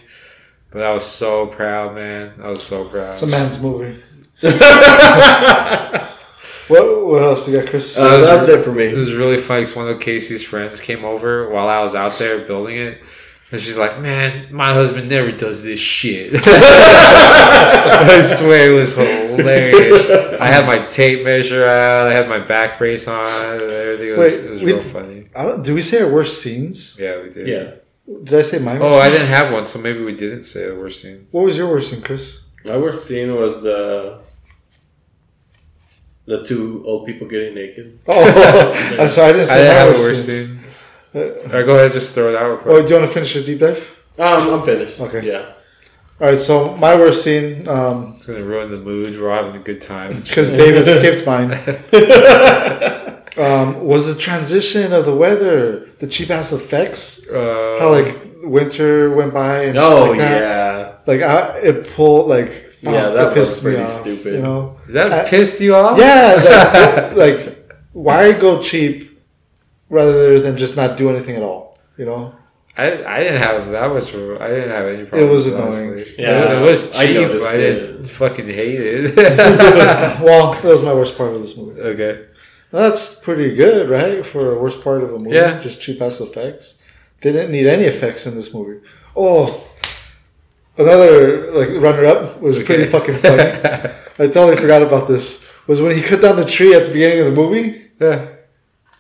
But 0.72 0.84
I 0.84 0.94
was 0.94 1.06
so 1.06 1.48
proud, 1.48 1.96
man. 1.96 2.34
I 2.42 2.50
was 2.50 2.64
so 2.64 2.88
proud. 2.88 3.14
It's 3.14 3.22
a 3.24 3.28
man's 3.28 3.62
movie. 3.62 4.02
What, 6.68 7.06
what 7.06 7.22
else 7.22 7.48
you 7.48 7.60
got, 7.60 7.70
Chris? 7.70 7.96
uh, 7.96 8.18
that's 8.18 8.48
it 8.48 8.64
for 8.64 8.72
me. 8.72 8.86
It 8.86 8.98
was 8.98 9.14
really 9.14 9.38
funny 9.38 9.62
because 9.62 9.76
one 9.76 9.88
of 9.88 10.00
Casey's 10.00 10.44
friends 10.44 10.82
came 10.82 11.06
over 11.06 11.50
while 11.50 11.68
I 11.68 11.80
was 11.82 11.94
out 11.94 12.14
there 12.14 12.40
building 12.40 12.78
it. 12.78 13.04
And 13.52 13.62
she's 13.62 13.78
like, 13.78 14.00
man, 14.02 14.54
my 14.54 14.74
husband 14.74 15.08
never 15.08 15.32
does 15.32 15.62
this 15.64 15.80
shit. 15.80 16.34
I 16.46 18.20
swear 18.22 18.72
it 18.72 18.76
was 18.76 18.96
hilarious. 18.96 20.10
I 20.42 20.48
had 20.48 20.66
my 20.66 20.80
tape 20.88 21.24
measure 21.24 21.64
out, 21.64 22.08
I 22.08 22.14
had 22.14 22.28
my 22.28 22.40
back 22.40 22.78
brace 22.78 23.08
on, 23.08 23.26
everything 23.62 24.18
was, 24.18 24.34
Wait, 24.40 24.44
it 24.46 24.50
was 24.52 24.62
we- 24.62 24.74
real 24.74 24.82
funny. 24.82 25.30
I 25.36 25.44
don't, 25.44 25.64
do 25.64 25.74
we 25.76 25.82
say 25.82 26.02
our 26.02 26.12
worst 26.12 26.42
scenes? 26.42 26.98
Yeah, 27.00 27.22
we 27.22 27.30
did. 27.30 27.48
yeah 27.48 27.76
Did 28.24 28.34
I 28.40 28.42
say 28.42 28.58
mine? 28.60 28.80
Oh, 28.82 28.96
I 28.98 29.10
didn't 29.10 29.28
have 29.28 29.54
one, 29.54 29.66
so 29.68 29.80
maybe 29.80 30.04
we 30.04 30.14
didn't 30.16 30.44
say 30.44 30.68
our 30.70 30.78
worst 30.78 31.02
scenes. 31.02 31.32
What 31.34 31.44
was 31.44 31.56
your 31.56 31.70
worst 31.70 31.92
scene, 31.92 32.02
Chris? 32.02 32.46
My 32.66 32.78
worst 32.78 33.06
scene 33.08 33.34
was 33.36 33.64
uh, 33.66 34.22
the 36.26 36.44
two 36.46 36.82
old 36.86 37.06
people 37.06 37.28
getting 37.28 37.54
naked. 37.54 38.00
Oh, 38.08 38.98
I'm 39.00 39.08
sorry, 39.08 39.30
I 39.30 39.34
didn't 39.34 39.42
I 39.44 39.46
say 39.46 39.56
didn't 39.58 39.68
my 39.74 39.80
have 39.80 39.88
a 39.88 39.92
worst 39.92 40.04
worst 40.04 40.26
scene. 40.26 40.48
scene. 40.48 40.55
All 41.16 41.22
right, 41.22 41.66
go 41.66 41.76
ahead, 41.76 41.92
just 41.94 42.14
throw 42.14 42.30
it 42.30 42.36
out. 42.36 42.66
real 42.66 42.76
Oh, 42.76 42.82
do 42.82 42.88
you 42.90 42.96
want 43.00 43.08
to 43.08 43.14
finish 43.14 43.36
your 43.36 43.44
deep 43.46 43.60
dive? 43.60 43.78
Um, 44.20 44.54
I'm 44.54 44.64
finished. 44.66 45.00
Okay. 45.00 45.26
Yeah. 45.26 45.54
All 46.20 46.28
right, 46.30 46.38
so 46.38 46.76
my 46.78 46.96
worst 46.96 47.24
scene, 47.24 47.68
um, 47.68 48.14
It's 48.16 48.26
gonna 48.26 48.44
ruin 48.44 48.72
the 48.72 48.78
mood. 48.78 49.20
We're 49.20 49.32
all 49.32 49.44
having 49.44 49.60
a 49.60 49.64
good 49.64 49.82
time. 49.82 50.22
because 50.24 50.50
David 50.52 50.86
skipped 50.86 51.26
mine, 51.26 51.52
um, 53.38 53.84
was 53.86 54.08
the 54.14 54.20
transition 54.20 54.94
of 54.94 55.06
the 55.06 55.16
weather, 55.16 55.90
the 56.00 56.08
cheap 56.08 56.30
ass 56.30 56.52
effects. 56.54 57.30
Uh, 57.30 57.78
How 57.80 57.90
like 57.92 58.16
winter 58.44 59.14
went 59.16 59.34
by 59.34 59.64
and 59.64 59.76
shit 59.76 59.84
Oh 59.84 60.06
like 60.12 60.20
that. 60.20 60.42
yeah. 60.42 60.96
like 61.08 61.22
I, 61.22 61.58
it 61.60 61.90
pulled 61.96 62.28
like 62.30 62.50
Yeah, 62.82 62.92
fuck, 62.92 63.14
that 63.16 63.32
it 63.32 63.34
pissed 63.34 63.56
was 63.56 63.64
me 63.66 63.72
pretty 63.72 63.84
off, 63.84 64.02
stupid. 64.02 64.34
You 64.36 64.42
know, 64.42 64.78
that 64.90 65.12
I- 65.12 65.30
pissed 65.30 65.60
you 65.62 65.76
off? 65.76 65.98
yeah, 65.98 67.12
like, 67.16 67.38
like 67.38 67.74
why 67.92 68.32
go 68.34 68.62
cheap 68.62 69.15
rather 69.90 70.40
than 70.40 70.58
just 70.58 70.76
not 70.76 70.98
do 70.98 71.10
anything 71.10 71.36
at 71.36 71.44
all? 71.44 71.78
You 71.98 72.06
know, 72.06 72.36
I, 72.78 73.04
I 73.04 73.20
didn't 73.24 73.42
have 73.42 73.72
that 73.72 73.90
much. 73.90 74.14
of- 74.14 74.42
I 74.42 74.50
didn't 74.50 74.70
have 74.70 74.86
any 74.88 75.06
problems. 75.06 75.24
It 75.24 75.32
was 75.32 75.46
annoying. 75.48 75.64
honestly. 75.64 76.16
Yeah, 76.18 76.54
it, 76.54 76.62
it 76.62 76.66
was 76.66 76.92
cheap. 76.92 77.00
I 77.00 77.54
I, 77.54 77.58
didn't 77.58 78.06
fucking 78.08 78.48
hate 78.48 78.80
it. 78.82 79.16
well, 80.24 80.54
that 80.54 80.64
was 80.64 80.84
my 80.84 80.94
worst 80.94 81.18
part 81.18 81.34
of 81.34 81.42
this 81.42 81.56
movie. 81.58 81.80
okay. 81.82 82.26
That's 82.72 83.20
pretty 83.22 83.56
good, 83.56 83.90
right? 83.90 84.26
For 84.26 84.56
a 84.58 84.60
worst 84.62 84.84
part 84.84 85.02
of 85.04 85.14
a 85.14 85.20
movie, 85.20 85.36
Yeah. 85.36 85.60
just 85.60 85.80
cheap 85.82 86.02
ass 86.02 86.20
effects. 86.20 86.84
They 87.22 87.32
didn't 87.32 87.52
need 87.52 87.68
any 87.68 87.86
effects 87.86 88.26
in 88.28 88.36
this 88.36 88.54
movie. 88.54 88.86
Oh, 89.16 89.66
another 90.78 91.52
like 91.52 91.70
runner 91.82 92.06
up 92.06 92.42
was 92.42 92.62
pretty 92.62 92.86
fucking 92.86 93.16
funny. 93.16 93.44
I 94.20 94.28
totally 94.28 94.58
forgot 94.58 94.82
about 94.82 95.08
this. 95.08 95.50
Was 95.68 95.82
when 95.82 95.96
he 95.96 96.02
cut 96.02 96.22
down 96.22 96.36
the 96.36 96.46
tree 96.46 96.74
at 96.76 96.86
the 96.86 96.92
beginning 96.92 97.20
of 97.20 97.26
the 97.28 97.32
movie. 97.42 97.90
Yeah. 98.00 98.35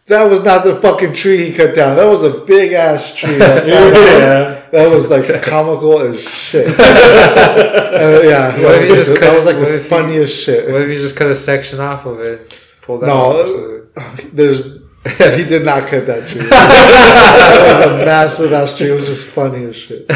That 0.07 0.29
was 0.29 0.43
not 0.43 0.63
the 0.63 0.75
fucking 0.79 1.13
tree 1.13 1.49
he 1.49 1.53
cut 1.57 1.73
down. 1.73 1.95
That 1.97 2.05
was 2.05 2.21
a 2.21 2.29
big 2.45 2.73
ass 2.73 3.15
tree. 3.15 3.37
That, 3.37 3.65
Yeah. 3.67 4.61
that 4.71 4.93
was 4.93 5.09
like 5.09 5.41
comical 5.43 5.99
as 5.99 6.21
shit. 6.21 6.67
Uh, 7.95 8.19
yeah, 8.25 8.51
that 8.51 8.79
was, 8.79 8.89
like, 8.89 9.05
the- 9.07 9.13
cut- 9.13 9.19
that 9.21 9.35
was 9.37 9.45
like 9.45 9.55
the 9.55 9.75
if 9.75 9.83
you- 9.83 9.89
funniest 9.89 10.37
shit. 10.43 10.69
What 10.69 10.81
if 10.81 10.89
you 10.89 10.95
just 10.95 11.15
cut 11.15 11.27
a 11.31 11.35
section 11.35 11.79
off 11.79 12.05
of 12.05 12.19
it? 12.19 12.59
Pull 12.81 12.97
that 12.99 13.07
No, 13.07 13.13
off? 13.15 14.21
There's 14.33 14.79
he 15.05 15.45
did 15.45 15.63
not 15.63 15.87
cut 15.87 16.05
that 16.07 16.27
tree. 16.27 16.41
that 16.41 17.65
was 17.67 17.91
a 18.01 18.05
massive 18.05 18.51
ass 18.51 18.77
tree. 18.77 18.89
It 18.89 18.93
was 18.93 19.05
just 19.05 19.27
funny 19.27 19.63
as 19.63 19.75
shit. 19.77 20.07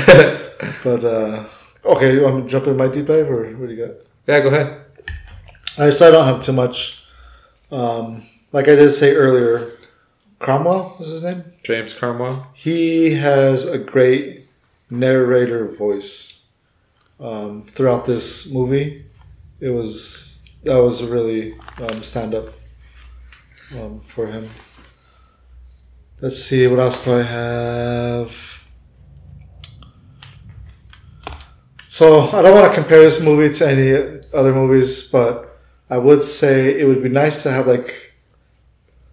But 0.83 1.05
uh 1.05 1.45
okay, 1.85 2.13
you 2.15 2.23
want 2.23 2.43
to 2.43 2.49
jump 2.49 2.67
in 2.67 2.75
my 2.75 2.87
deep 2.89 3.05
dive 3.05 3.29
or 3.31 3.45
what 3.55 3.69
do 3.69 3.73
you 3.73 3.85
got? 3.87 3.95
Yeah, 4.27 4.41
go 4.41 4.49
ahead. 4.49 4.81
I 5.77 5.89
so 5.91 6.07
I 6.09 6.11
don't 6.11 6.25
have 6.25 6.43
too 6.43 6.51
much. 6.53 7.05
Um 7.71 8.23
like 8.51 8.67
I 8.67 8.75
did 8.75 8.89
say 8.91 9.13
earlier, 9.15 9.71
Cromwell 10.39 10.95
is 10.99 11.09
his 11.09 11.23
name. 11.23 11.43
James 11.63 11.93
Cromwell. 11.93 12.47
He 12.53 13.15
has 13.15 13.65
a 13.65 13.77
great 13.77 14.45
narrator 14.89 15.67
voice 15.67 16.45
um, 17.19 17.63
throughout 17.63 18.05
this 18.05 18.51
movie. 18.51 19.03
It 19.59 19.69
was 19.69 20.41
that 20.63 20.77
was 20.77 21.01
a 21.01 21.07
really 21.07 21.53
um, 21.81 22.01
stand 22.03 22.33
up 22.33 22.47
um, 23.77 24.01
for 24.07 24.27
him. 24.27 24.49
Let's 26.21 26.41
see 26.41 26.67
what 26.67 26.79
else 26.79 27.05
do 27.05 27.19
I 27.19 27.23
have. 27.23 28.59
So 31.89 32.29
I 32.29 32.41
don't 32.41 32.55
want 32.55 32.73
to 32.73 32.79
compare 32.79 33.01
this 33.01 33.21
movie 33.21 33.53
to 33.55 33.69
any 33.69 34.21
other 34.33 34.53
movies, 34.53 35.09
but 35.11 35.59
I 35.89 35.97
would 35.97 36.23
say 36.23 36.79
it 36.79 36.85
would 36.87 37.03
be 37.03 37.09
nice 37.09 37.43
to 37.43 37.51
have 37.51 37.67
like 37.67 38.08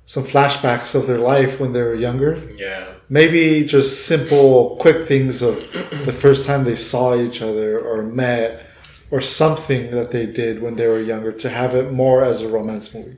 some 0.07 0.22
flashbacks 0.22 0.94
of 0.94 1.07
their 1.09 1.18
life 1.18 1.59
when 1.61 1.72
they 1.72 1.82
were 1.82 1.94
younger 1.94 2.38
Yeah. 2.57 2.84
maybe 3.09 3.64
just 3.66 4.07
simple, 4.07 4.76
quick 4.80 4.98
things 5.07 5.42
of 5.42 5.54
the 6.04 6.12
first 6.12 6.46
time 6.46 6.62
they 6.64 6.76
saw 6.76 7.16
each 7.16 7.42
other 7.42 7.78
or 7.80 8.02
met 8.02 8.62
or 9.11 9.20
something 9.20 9.90
that 9.90 10.11
they 10.12 10.26
did 10.26 10.62
when 10.62 10.76
they 10.76 10.86
were 10.86 11.00
younger 11.00 11.32
to 11.32 11.48
have 11.48 11.74
it 11.74 11.92
more 11.92 12.24
as 12.24 12.42
a 12.42 12.48
romance 12.48 12.92
movie. 12.94 13.16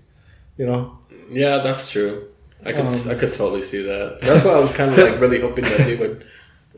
You 0.56 0.66
know? 0.66 0.98
Yeah, 1.30 1.58
that's 1.58 1.90
true. 1.90 2.28
I 2.64 2.72
could 2.72 2.86
Um, 2.86 3.10
I 3.12 3.14
could 3.14 3.32
totally 3.34 3.62
see 3.62 3.82
that. 3.82 4.20
That's 4.22 4.44
why 4.44 4.52
I 4.52 4.60
was 4.60 4.72
kind 4.72 4.90
of 4.92 4.98
like 4.98 5.20
really 5.20 5.40
hoping 5.40 5.64
that 5.64 5.78
they 5.86 5.96
would 5.96 6.24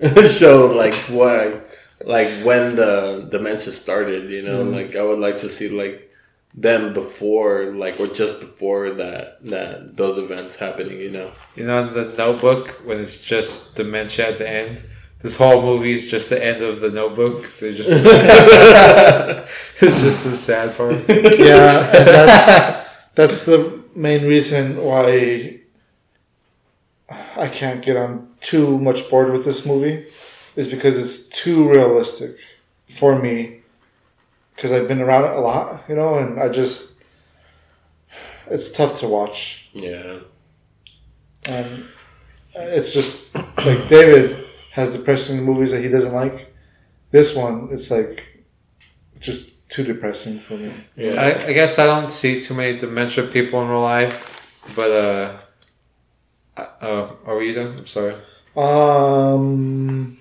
show 0.40 0.66
like 0.66 0.94
why 1.08 1.60
like 2.04 2.28
when 2.44 2.76
the 2.76 3.28
dementia 3.30 3.72
started. 3.72 4.28
You 4.30 4.42
know, 4.42 4.58
Mm-hmm. 4.64 4.74
like 4.74 4.96
I 4.96 5.02
would 5.04 5.18
like 5.18 5.38
to 5.40 5.48
see 5.48 5.68
like 5.68 6.09
them 6.54 6.92
before 6.92 7.72
like 7.74 8.00
or 8.00 8.08
just 8.08 8.40
before 8.40 8.90
that 8.90 9.42
that 9.44 9.96
those 9.96 10.18
events 10.18 10.56
happening. 10.56 10.98
You 10.98 11.10
know. 11.10 11.30
You 11.56 11.66
know, 11.66 11.86
in 11.86 11.94
the 11.94 12.14
Notebook 12.16 12.82
when 12.84 13.00
it's 13.00 13.22
just 13.22 13.76
dementia 13.76 14.30
at 14.30 14.38
the 14.38 14.48
end. 14.48 14.84
This 15.20 15.36
whole 15.36 15.60
movie 15.60 15.92
is 15.92 16.10
just 16.10 16.30
the 16.30 16.42
end 16.42 16.62
of 16.62 16.80
the 16.80 16.90
Notebook. 16.90 17.44
They 17.58 17.74
just 17.74 17.90
it's 17.92 20.00
just 20.00 20.24
the 20.24 20.32
sad 20.32 20.74
part. 20.76 20.94
Yeah, 21.38 21.94
and 21.94 22.08
that's 22.08 22.88
that's 23.14 23.44
the 23.44 23.82
main 23.94 24.26
reason 24.26 24.82
why 24.82 25.60
I 27.36 27.48
can't 27.48 27.82
get 27.82 27.98
on 27.98 28.30
too 28.40 28.78
much 28.78 29.10
board 29.10 29.30
with 29.30 29.44
this 29.44 29.66
movie 29.66 30.06
is 30.56 30.68
because 30.68 30.96
it's 30.96 31.28
too 31.28 31.68
realistic 31.68 32.38
for 32.88 33.20
me 33.20 33.59
because 34.60 34.72
I've 34.72 34.86
been 34.86 35.00
around 35.00 35.24
it 35.24 35.30
a 35.30 35.40
lot, 35.40 35.84
you 35.88 35.94
know, 35.94 36.18
and 36.18 36.38
I 36.38 36.50
just 36.50 37.02
it's 38.46 38.70
tough 38.70 39.00
to 39.00 39.08
watch. 39.08 39.70
Yeah. 39.72 40.18
And 41.48 41.84
it's 42.54 42.92
just 42.92 43.34
like 43.34 43.88
David 43.88 44.36
has 44.72 44.94
depressing 44.94 45.42
movies 45.42 45.72
that 45.72 45.82
he 45.82 45.88
doesn't 45.88 46.12
like. 46.12 46.54
This 47.10 47.34
one, 47.34 47.70
it's 47.72 47.90
like 47.90 48.44
just 49.18 49.66
too 49.70 49.82
depressing 49.82 50.38
for 50.38 50.54
me. 50.54 50.70
Yeah. 50.94 51.14
I, 51.14 51.46
I 51.46 51.52
guess 51.54 51.78
I 51.78 51.86
don't 51.86 52.10
see 52.10 52.38
too 52.38 52.52
many 52.52 52.76
dementia 52.76 53.24
people 53.28 53.62
in 53.62 53.68
real 53.70 53.80
life, 53.80 54.60
but 54.76 54.90
uh, 54.90 55.36
uh, 56.82 57.10
are 57.24 57.42
you 57.42 57.54
done? 57.54 57.78
I'm 57.78 57.86
sorry. 57.86 58.14
Um, 58.54 60.18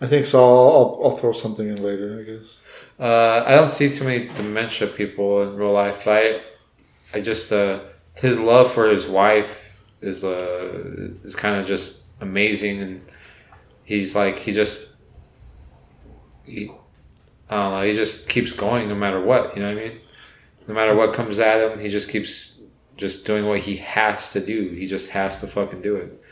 I 0.00 0.06
think 0.06 0.26
so. 0.26 0.38
I'll, 0.38 0.68
I'll, 0.68 1.00
I'll 1.04 1.16
throw 1.16 1.32
something 1.32 1.68
in 1.68 1.82
later. 1.82 2.20
I 2.20 2.22
guess. 2.30 2.60
Uh, 2.98 3.44
I 3.46 3.52
don't 3.52 3.68
see 3.68 3.90
too 3.90 4.04
many 4.04 4.28
dementia 4.28 4.88
people 4.88 5.42
in 5.42 5.56
real 5.56 5.72
life, 5.72 6.04
but 6.04 6.12
I, 6.12 6.40
I 7.14 7.20
just 7.20 7.52
uh, 7.52 7.80
his 8.14 8.40
love 8.40 8.72
for 8.72 8.88
his 8.88 9.06
wife 9.06 9.78
is 10.00 10.24
uh 10.24 11.10
is 11.24 11.36
kind 11.36 11.56
of 11.56 11.66
just 11.66 12.06
amazing, 12.20 12.80
and 12.80 13.02
he's 13.84 14.14
like 14.16 14.38
he 14.38 14.52
just 14.52 14.96
he, 16.44 16.70
I 17.50 17.56
don't 17.56 17.72
know, 17.72 17.82
he 17.82 17.92
just 17.92 18.28
keeps 18.28 18.52
going 18.52 18.88
no 18.88 18.94
matter 18.94 19.20
what. 19.20 19.54
You 19.56 19.62
know 19.62 19.74
what 19.74 19.82
I 19.82 19.88
mean? 19.88 20.00
No 20.68 20.74
matter 20.74 20.94
what 20.94 21.12
comes 21.12 21.38
at 21.38 21.70
him, 21.70 21.78
he 21.78 21.88
just 21.88 22.10
keeps 22.10 22.62
just 22.96 23.26
doing 23.26 23.46
what 23.46 23.60
he 23.60 23.76
has 23.76 24.32
to 24.32 24.40
do. 24.40 24.68
He 24.68 24.86
just 24.86 25.10
has 25.10 25.40
to 25.40 25.46
fucking 25.46 25.82
do 25.82 25.96
it. 25.96 26.22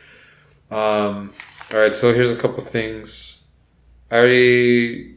Um, 0.75 1.33
all 1.73 1.81
right, 1.81 1.97
so 1.97 2.13
here's 2.13 2.33
a 2.33 2.37
couple 2.37 2.61
things. 2.61 3.47
I 4.11 4.17
already 4.17 5.14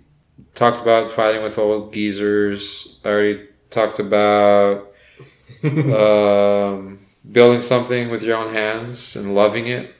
talked 0.54 0.82
about 0.82 1.12
fighting 1.12 1.44
with 1.44 1.58
old 1.58 1.94
geezers. 1.94 3.00
I 3.06 3.10
already 3.10 3.46
talked 3.70 4.00
about 4.00 4.94
um, 5.64 7.00
building 7.32 7.62
something 7.62 8.10
with 8.10 8.24
your 8.24 8.38
own 8.38 8.54
hands 8.54 9.16
and 9.16 9.36
loving 9.36 9.68
it. 9.68 9.94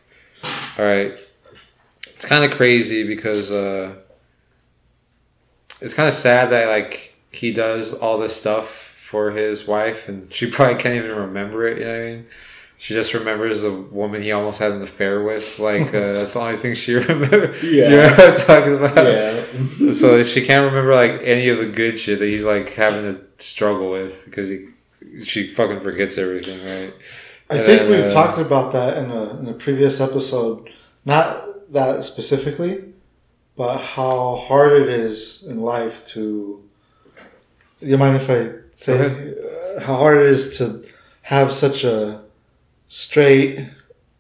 All 0.78 0.86
right. 0.86 1.18
It's 2.08 2.26
kind 2.26 2.44
of 2.44 2.52
crazy 2.52 3.08
because 3.08 3.52
uh, 3.52 3.96
it's 5.82 5.94
kind 5.94 6.08
of 6.08 6.14
sad 6.14 6.50
that 6.50 6.68
like 6.68 7.16
he 7.32 7.54
does 7.54 7.94
all 7.94 8.18
this 8.18 8.36
stuff 8.36 8.68
for 8.68 9.32
his 9.32 9.68
wife 9.68 10.10
and 10.10 10.32
she 10.34 10.50
probably 10.52 10.82
can't 10.82 10.96
even 10.96 11.16
remember 11.16 11.68
it. 11.68 11.78
You 11.78 11.86
know 11.86 11.92
what 11.92 12.00
I 12.00 12.06
mean? 12.12 12.26
She 12.80 12.94
just 12.94 13.14
remembers 13.16 13.64
the 13.64 13.72
woman 13.72 14.22
he 14.22 14.32
almost 14.32 14.60
had 14.60 14.72
an 14.72 14.84
affair 14.84 15.24
with. 15.24 15.58
Like 15.60 15.88
uh, 15.88 16.14
that's 16.14 16.34
the 16.34 16.40
only 16.40 16.58
thing 16.58 16.76
she 16.76 16.94
remembers. 17.02 17.64
Yeah. 17.64 17.70
Do 17.72 17.78
you 17.78 17.90
know 18.02 18.08
what 18.10 18.20
I'm 18.20 18.46
talking 18.46 18.76
about? 18.76 18.98
Yeah. 19.06 19.92
so 19.94 20.22
she 20.24 20.46
can't 20.46 20.66
remember 20.66 20.94
like 20.94 21.22
any 21.24 21.50
of 21.50 21.58
the 21.58 21.68
good 21.68 21.98
shit 21.98 22.20
that 22.20 22.26
he's 22.28 22.46
like 22.46 22.74
having 22.74 23.14
to 23.14 23.22
struggle 23.44 23.90
with 23.92 24.26
because 24.26 24.50
he 24.50 24.68
she 25.24 25.48
fucking 25.48 25.82
forgets 25.82 26.18
everything, 26.18 26.60
right? 26.60 26.94
I 27.50 27.56
And 27.58 27.66
think 27.66 27.82
then, 27.82 27.90
we've 27.90 28.06
uh, 28.12 28.14
talked 28.14 28.38
about 28.40 28.74
that 28.74 28.98
in 28.98 29.10
a, 29.10 29.40
in 29.40 29.48
a 29.48 29.54
previous 29.54 30.00
episode. 30.02 30.70
Not 31.06 31.72
that 31.74 32.04
specifically, 32.04 32.84
but 33.56 33.78
how 33.80 34.36
hard 34.48 34.74
it 34.82 34.90
is 34.90 35.46
in 35.48 35.62
life 35.62 36.06
to. 36.10 36.64
You 37.80 37.98
mind 37.98 38.18
if 38.18 38.30
I 38.30 38.52
say 38.76 39.34
uh, 39.78 39.80
how 39.80 39.96
hard 39.96 40.18
it 40.18 40.28
is 40.28 40.58
to 40.58 40.84
have 41.24 41.52
such 41.52 41.84
a 41.84 42.22
straight, 42.88 43.68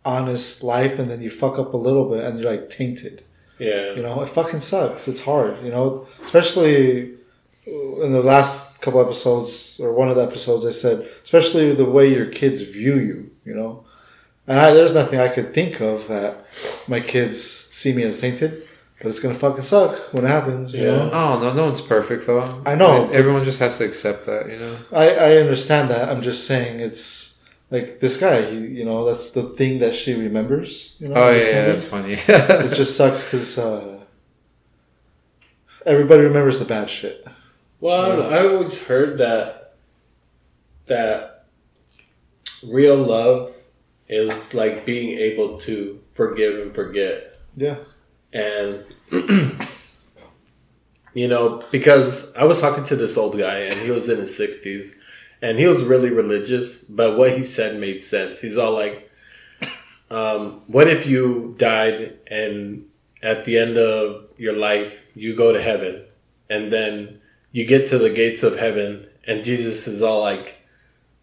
honest 0.05 0.63
life, 0.63 0.99
and 0.99 1.09
then 1.09 1.21
you 1.21 1.29
fuck 1.29 1.59
up 1.59 1.73
a 1.73 1.77
little 1.77 2.09
bit, 2.09 2.23
and 2.23 2.39
you're 2.39 2.49
like 2.49 2.69
tainted. 2.69 3.23
Yeah. 3.59 3.93
You 3.93 4.03
know, 4.03 4.21
it 4.21 4.29
fucking 4.29 4.59
sucks. 4.59 5.07
It's 5.07 5.21
hard. 5.21 5.61
You 5.63 5.71
know, 5.71 6.07
especially 6.21 7.13
in 7.65 8.11
the 8.11 8.21
last 8.21 8.81
couple 8.81 9.01
episodes 9.01 9.79
or 9.81 9.93
one 9.93 10.09
of 10.09 10.15
the 10.15 10.23
episodes, 10.23 10.65
I 10.65 10.71
said, 10.71 11.07
especially 11.23 11.73
the 11.73 11.85
way 11.85 12.13
your 12.13 12.27
kids 12.27 12.61
view 12.61 12.95
you. 12.97 13.31
You 13.45 13.55
know, 13.55 13.85
and 14.45 14.59
I, 14.59 14.73
there's 14.73 14.93
nothing 14.93 15.19
I 15.19 15.29
could 15.29 15.53
think 15.53 15.81
of 15.81 16.07
that 16.07 16.45
my 16.87 16.99
kids 16.99 17.41
see 17.41 17.93
me 17.93 18.03
as 18.03 18.19
tainted, 18.21 18.63
but 18.99 19.07
it's 19.07 19.19
gonna 19.19 19.35
fucking 19.35 19.63
suck 19.63 20.13
when 20.13 20.25
it 20.25 20.29
happens. 20.29 20.73
You 20.75 20.83
Yeah. 20.83 20.91
know, 20.97 21.09
Oh 21.13 21.39
no, 21.39 21.53
no 21.53 21.63
one's 21.65 21.81
perfect 21.81 22.27
though. 22.27 22.61
I 22.65 22.75
know, 22.75 23.05
mean, 23.07 23.15
everyone 23.15 23.43
just 23.43 23.59
has 23.59 23.77
to 23.79 23.85
accept 23.85 24.25
that, 24.27 24.49
you 24.49 24.59
know. 24.59 24.75
I 24.91 25.09
I 25.15 25.37
understand 25.37 25.89
that. 25.89 26.09
I'm 26.09 26.21
just 26.21 26.45
saying 26.45 26.79
it's. 26.79 27.36
Like 27.69 27.99
this 27.99 28.17
guy, 28.17 28.49
he, 28.49 28.57
you 28.57 28.85
know, 28.85 29.05
that's 29.05 29.31
the 29.31 29.43
thing 29.43 29.79
that 29.79 29.93
she 29.93 30.13
remembers. 30.13 30.95
You 30.99 31.09
know, 31.09 31.15
Oh 31.15 31.31
yeah, 31.31 31.37
yeah, 31.37 31.65
that's 31.65 31.83
funny. 31.83 32.13
it 32.27 32.73
just 32.73 32.95
sucks 32.95 33.25
because 33.25 33.57
uh, 33.57 33.99
everybody 35.85 36.21
remembers 36.23 36.59
the 36.59 36.65
bad 36.65 36.89
shit. 36.89 37.27
Well, 37.79 38.23
I. 38.23 38.37
I 38.37 38.47
always 38.47 38.87
heard 38.87 39.17
that 39.17 39.75
that 40.85 41.45
real 42.63 42.95
love 42.95 43.53
is 44.07 44.53
like 44.53 44.85
being 44.85 45.17
able 45.19 45.59
to 45.61 46.01
forgive 46.13 46.61
and 46.61 46.73
forget. 46.73 47.37
Yeah. 47.55 47.77
And 48.31 48.85
you 51.13 51.27
know, 51.27 51.63
because 51.71 52.33
I 52.35 52.45
was 52.45 52.61
talking 52.61 52.83
to 52.85 52.95
this 52.95 53.17
old 53.17 53.37
guy 53.37 53.59
and 53.59 53.79
he 53.81 53.91
was 53.91 54.07
in 54.07 54.19
his 54.19 54.37
60s 54.37 54.96
and 55.41 55.59
he 55.59 55.67
was 55.67 55.83
really 55.83 56.09
religious, 56.09 56.83
but 56.83 57.17
what 57.17 57.37
he 57.37 57.43
said 57.43 57.79
made 57.79 58.03
sense. 58.03 58.41
He's 58.41 58.57
all 58.57 58.73
like 58.73 59.09
um, 60.09 60.61
what 60.67 60.87
if 60.87 61.05
you 61.05 61.55
died 61.57 62.17
and 62.27 62.85
at 63.21 63.45
the 63.45 63.57
end 63.57 63.77
of 63.77 64.25
your 64.37 64.53
life 64.53 65.03
you 65.13 65.35
go 65.35 65.51
to 65.51 65.61
heaven? 65.61 66.03
And 66.49 66.71
then 66.71 67.19
you 67.51 67.65
get 67.65 67.87
to 67.87 67.97
the 67.97 68.09
gates 68.09 68.43
of 68.43 68.57
heaven 68.57 69.07
and 69.25 69.43
Jesus 69.43 69.87
is 69.87 70.01
all 70.01 70.21
like 70.21 70.65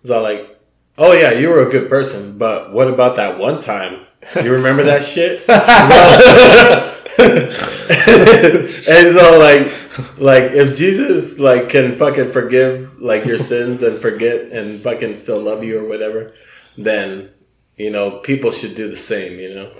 is 0.02 0.10
all 0.10 0.22
like 0.22 0.60
oh 0.98 1.12
yeah 1.12 1.32
you 1.32 1.48
were 1.48 1.66
a 1.66 1.70
good 1.70 1.88
person 1.88 2.36
but 2.36 2.72
what 2.72 2.88
about 2.88 3.16
that 3.16 3.38
one 3.38 3.60
time? 3.60 4.06
You 4.42 4.52
remember 4.52 4.82
that 4.84 5.02
shit? 5.02 5.42
And 8.86 9.14
so 9.14 9.38
like 9.38 9.83
like 10.18 10.52
if 10.52 10.76
Jesus 10.76 11.38
like 11.38 11.68
can 11.68 11.92
fucking 11.92 12.30
forgive 12.30 13.00
like 13.00 13.24
your 13.24 13.38
sins 13.38 13.82
and 13.82 14.00
forget 14.00 14.52
and 14.52 14.80
fucking 14.80 15.16
still 15.16 15.40
love 15.40 15.62
you 15.64 15.84
or 15.84 15.88
whatever 15.88 16.32
then 16.76 17.30
you 17.76 17.90
know 17.90 18.18
people 18.18 18.50
should 18.50 18.74
do 18.74 18.90
the 18.90 18.96
same 18.96 19.38
you 19.38 19.54
know 19.54 19.70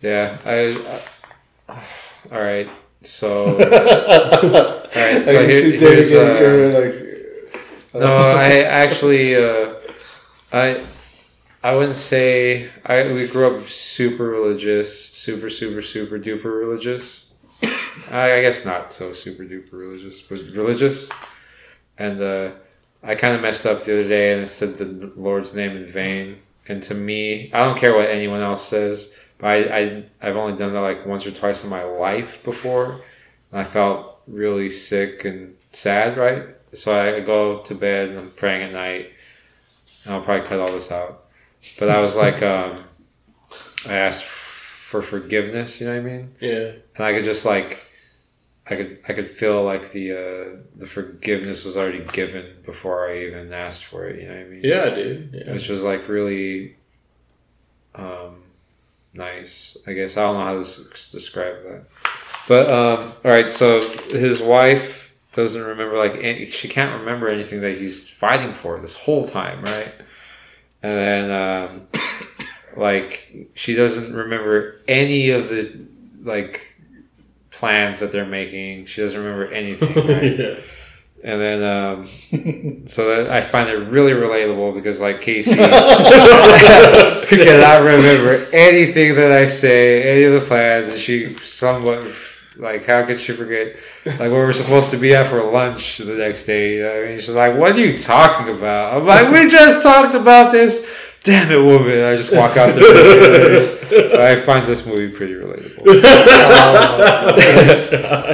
yeah, 0.00 0.38
I, 0.46 1.02
I 1.68 1.84
all 2.32 2.40
right. 2.40 2.68
So 3.02 3.46
all 3.46 3.52
right, 3.54 5.24
so 5.24 5.40
I 5.40 5.46
here, 5.46 5.78
here's 5.78 6.12
uh, 6.12 6.80
like, 6.80 8.02
no, 8.02 8.06
I 8.36 8.62
actually, 8.62 9.36
uh, 9.36 9.74
I, 10.52 10.84
I 11.62 11.74
wouldn't 11.74 11.96
say 11.96 12.70
I. 12.84 13.12
We 13.12 13.26
grew 13.26 13.54
up 13.54 13.62
super 13.66 14.24
religious, 14.24 15.10
super, 15.10 15.50
super, 15.50 15.82
super 15.82 16.18
duper 16.18 16.58
religious. 16.58 17.29
I, 18.10 18.38
I 18.38 18.40
guess 18.42 18.64
not 18.64 18.92
so 18.92 19.12
super 19.12 19.44
duper 19.44 19.72
religious, 19.72 20.20
but 20.20 20.40
religious. 20.54 21.10
And 21.98 22.20
uh, 22.20 22.50
I 23.02 23.14
kind 23.14 23.34
of 23.34 23.40
messed 23.40 23.66
up 23.66 23.82
the 23.82 23.92
other 23.92 24.08
day 24.08 24.32
and 24.32 24.42
I 24.42 24.46
said 24.46 24.76
the 24.78 25.12
Lord's 25.16 25.54
name 25.54 25.76
in 25.76 25.86
vain. 25.86 26.36
And 26.68 26.82
to 26.84 26.94
me, 26.94 27.52
I 27.52 27.64
don't 27.64 27.78
care 27.78 27.94
what 27.94 28.08
anyone 28.08 28.40
else 28.40 28.66
says, 28.66 29.18
but 29.38 29.46
I, 29.48 29.78
I 29.78 30.04
I've 30.22 30.36
only 30.36 30.56
done 30.56 30.72
that 30.72 30.80
like 30.80 31.06
once 31.06 31.26
or 31.26 31.30
twice 31.30 31.64
in 31.64 31.70
my 31.70 31.82
life 31.82 32.44
before. 32.44 33.00
And 33.50 33.60
I 33.60 33.64
felt 33.64 34.20
really 34.26 34.70
sick 34.70 35.24
and 35.24 35.56
sad, 35.72 36.16
right? 36.16 36.44
So 36.72 36.94
I 36.94 37.20
go 37.20 37.58
to 37.58 37.74
bed 37.74 38.10
and 38.10 38.18
I'm 38.18 38.30
praying 38.30 38.62
at 38.62 38.72
night. 38.72 39.12
And 40.04 40.14
I'll 40.14 40.22
probably 40.22 40.46
cut 40.46 40.60
all 40.60 40.70
this 40.70 40.92
out. 40.92 41.24
But 41.78 41.90
I 41.90 42.00
was 42.00 42.16
like, 42.16 42.42
um, 42.54 42.76
I 43.88 43.94
asked 43.94 44.24
for 44.24 45.02
forgiveness, 45.02 45.80
you 45.80 45.86
know 45.86 45.94
what 45.94 46.10
I 46.10 46.12
mean? 46.12 46.32
yeah 46.40 46.72
And 46.96 47.04
I 47.04 47.12
could 47.12 47.24
just 47.24 47.46
like, 47.46 47.86
I 48.70 48.76
could 48.76 49.00
I 49.08 49.12
could 49.12 49.28
feel 49.28 49.64
like 49.64 49.92
the 49.92 50.12
uh, 50.12 50.56
the 50.76 50.86
forgiveness 50.86 51.64
was 51.64 51.76
already 51.76 52.04
given 52.04 52.46
before 52.64 53.08
I 53.08 53.24
even 53.24 53.52
asked 53.52 53.84
for 53.84 54.06
it. 54.06 54.20
You 54.20 54.28
know 54.28 54.34
what 54.34 54.46
I 54.46 54.48
mean? 54.48 54.60
yeah 54.62 54.90
dude 54.90 55.30
yeah. 55.34 55.52
Which 55.52 55.68
was 55.68 55.82
like 55.82 56.08
really 56.08 56.76
um, 57.94 58.42
nice. 59.14 59.76
I 59.86 59.92
guess 59.92 60.16
I 60.16 60.22
don't 60.22 60.34
know 60.34 60.44
how 60.44 60.52
to 60.52 60.90
describe 61.12 61.62
that. 61.64 61.84
But 62.48 62.70
um, 62.70 63.12
all 63.24 63.30
right, 63.30 63.52
so 63.52 63.80
his 64.10 64.40
wife 64.40 65.30
doesn't 65.32 65.62
remember 65.62 65.96
like 65.96 66.14
any, 66.16 66.46
she 66.46 66.68
can't 66.68 67.00
remember 67.00 67.28
anything 67.28 67.60
that 67.60 67.76
he's 67.76 68.08
fighting 68.08 68.52
for 68.52 68.80
this 68.80 68.96
whole 68.96 69.24
time, 69.24 69.62
right? 69.62 69.92
And 70.82 70.98
then 70.98 71.68
um, 71.70 71.88
like 72.76 73.48
she 73.54 73.74
doesn't 73.74 74.14
remember 74.14 74.80
any 74.88 75.30
of 75.30 75.48
the 75.48 75.86
like 76.22 76.69
plans 77.50 78.00
that 78.00 78.12
they're 78.12 78.26
making. 78.26 78.86
She 78.86 79.00
doesn't 79.00 79.22
remember 79.22 79.46
anything. 79.52 79.94
Right? 79.94 80.38
yeah. 80.38 80.54
And 81.22 81.38
then, 81.38 81.62
um, 81.62 82.06
so 82.86 83.24
that 83.24 83.30
I 83.30 83.42
find 83.42 83.68
it 83.68 83.76
really 83.90 84.12
relatable 84.12 84.74
because, 84.74 85.02
like 85.02 85.20
Casey, 85.20 85.54
cannot 85.54 85.82
remember 87.82 88.46
anything 88.54 89.16
that 89.16 89.30
I 89.30 89.44
say, 89.44 90.02
any 90.02 90.22
of 90.22 90.40
the 90.40 90.46
plans. 90.46 90.90
And 90.90 90.98
she 90.98 91.34
somewhat, 91.34 92.10
like, 92.56 92.86
how 92.86 93.04
could 93.04 93.20
she 93.20 93.34
forget, 93.34 93.76
like, 94.06 94.18
where 94.18 94.46
we're 94.46 94.54
supposed 94.54 94.92
to 94.92 94.96
be 94.96 95.14
at 95.14 95.26
for 95.26 95.42
lunch 95.42 95.98
the 95.98 96.14
next 96.14 96.46
day? 96.46 96.76
You 96.76 96.84
know 96.84 97.02
I 97.02 97.06
mean, 97.08 97.18
she's 97.18 97.34
like, 97.34 97.54
"What 97.54 97.72
are 97.72 97.78
you 97.78 97.98
talking 97.98 98.56
about?" 98.56 98.96
I'm 98.96 99.06
like, 99.06 99.30
"We 99.30 99.50
just 99.50 99.82
talked 99.82 100.14
about 100.14 100.52
this." 100.52 101.09
Damn 101.22 101.52
it, 101.52 101.62
woman! 101.62 101.90
And 101.90 102.04
I 102.04 102.16
just 102.16 102.32
walk 102.34 102.56
out 102.56 102.74
there. 102.74 103.78
so 104.08 104.24
I 104.24 104.36
find 104.36 104.66
this 104.66 104.86
movie 104.86 105.10
pretty 105.14 105.34
relatable. 105.34 105.84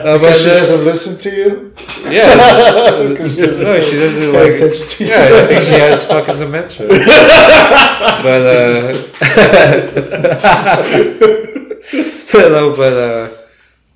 Uh, 0.06 0.18
but, 0.18 0.20
Because 0.20 0.42
she 0.42 0.50
uh, 0.50 0.54
doesn't 0.54 0.84
listen 0.84 1.18
to 1.18 1.30
you. 1.36 1.74
yeah. 2.10 2.34
no, 2.36 3.26
she 3.26 3.96
doesn't 3.96 4.30
Pay 4.32 4.50
like. 4.50 4.52
attention 4.60 4.86
to 4.88 5.04
you. 5.04 5.10
Yeah, 5.10 5.42
I 5.42 5.46
think 5.46 5.62
she 5.62 5.72
has 5.72 6.04
fucking 6.04 6.38
dementia. 6.38 6.86
but 6.88 8.42
uh, 8.46 8.92
no, 12.34 12.76
but 12.76 12.92
uh, 12.92 13.30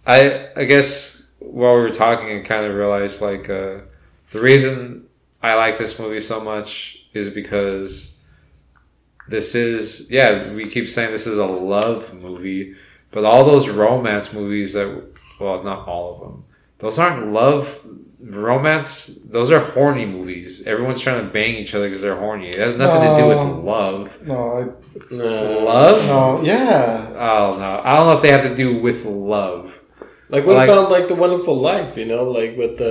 I 0.06 0.48
I 0.56 0.64
guess 0.64 1.28
while 1.38 1.74
we 1.76 1.80
were 1.82 1.90
talking, 1.90 2.38
I 2.38 2.42
kind 2.42 2.66
of 2.66 2.74
realized 2.74 3.22
like 3.22 3.48
uh, 3.50 3.78
the 4.32 4.40
reason 4.40 5.06
I 5.42 5.54
like 5.54 5.78
this 5.78 5.98
movie 5.98 6.20
so 6.20 6.40
much 6.42 7.06
is 7.12 7.28
because 7.30 8.19
this 9.30 9.54
is 9.54 10.10
yeah 10.10 10.52
we 10.52 10.64
keep 10.74 10.88
saying 10.88 11.10
this 11.12 11.26
is 11.26 11.38
a 11.38 11.46
love 11.46 12.12
movie, 12.14 12.74
but 13.12 13.24
all 13.24 13.44
those 13.44 13.68
romance 13.68 14.32
movies 14.32 14.72
that 14.74 14.88
well 15.40 15.62
not 15.62 15.86
all 15.88 16.14
of 16.14 16.20
them 16.20 16.44
those 16.78 16.98
aren't 16.98 17.32
love 17.32 17.84
romance 18.22 19.06
those 19.30 19.50
are 19.50 19.60
horny 19.60 20.04
movies 20.06 20.66
everyone's 20.66 21.00
trying 21.00 21.24
to 21.24 21.32
bang 21.32 21.54
each 21.54 21.74
other 21.74 21.86
because 21.88 22.00
they're 22.02 22.16
horny 22.16 22.48
it 22.48 22.56
has 22.56 22.74
nothing 22.76 23.00
to 23.08 23.16
do 23.22 23.26
with 23.28 23.64
love 23.64 24.26
No, 24.26 24.74
No. 25.10 25.60
love 25.64 26.02
I, 26.04 26.06
no, 26.06 26.42
yeah. 26.42 27.12
Oh, 27.14 27.18
I 27.18 27.38
don't 27.50 27.58
know 27.60 27.80
I 27.84 27.96
don't 27.96 28.06
know 28.06 28.16
if 28.16 28.22
they 28.22 28.30
have 28.32 28.44
to 28.44 28.54
do 28.54 28.78
with 28.80 29.04
love 29.06 29.80
Like 30.28 30.44
what 30.46 30.56
Like- 30.56 30.68
about 30.68 30.90
like 30.90 31.08
the 31.08 31.14
Wonderful 31.14 31.56
Life? 31.56 31.96
You 31.96 32.06
know, 32.06 32.24
like 32.24 32.56
with 32.56 32.78
the. 32.78 32.90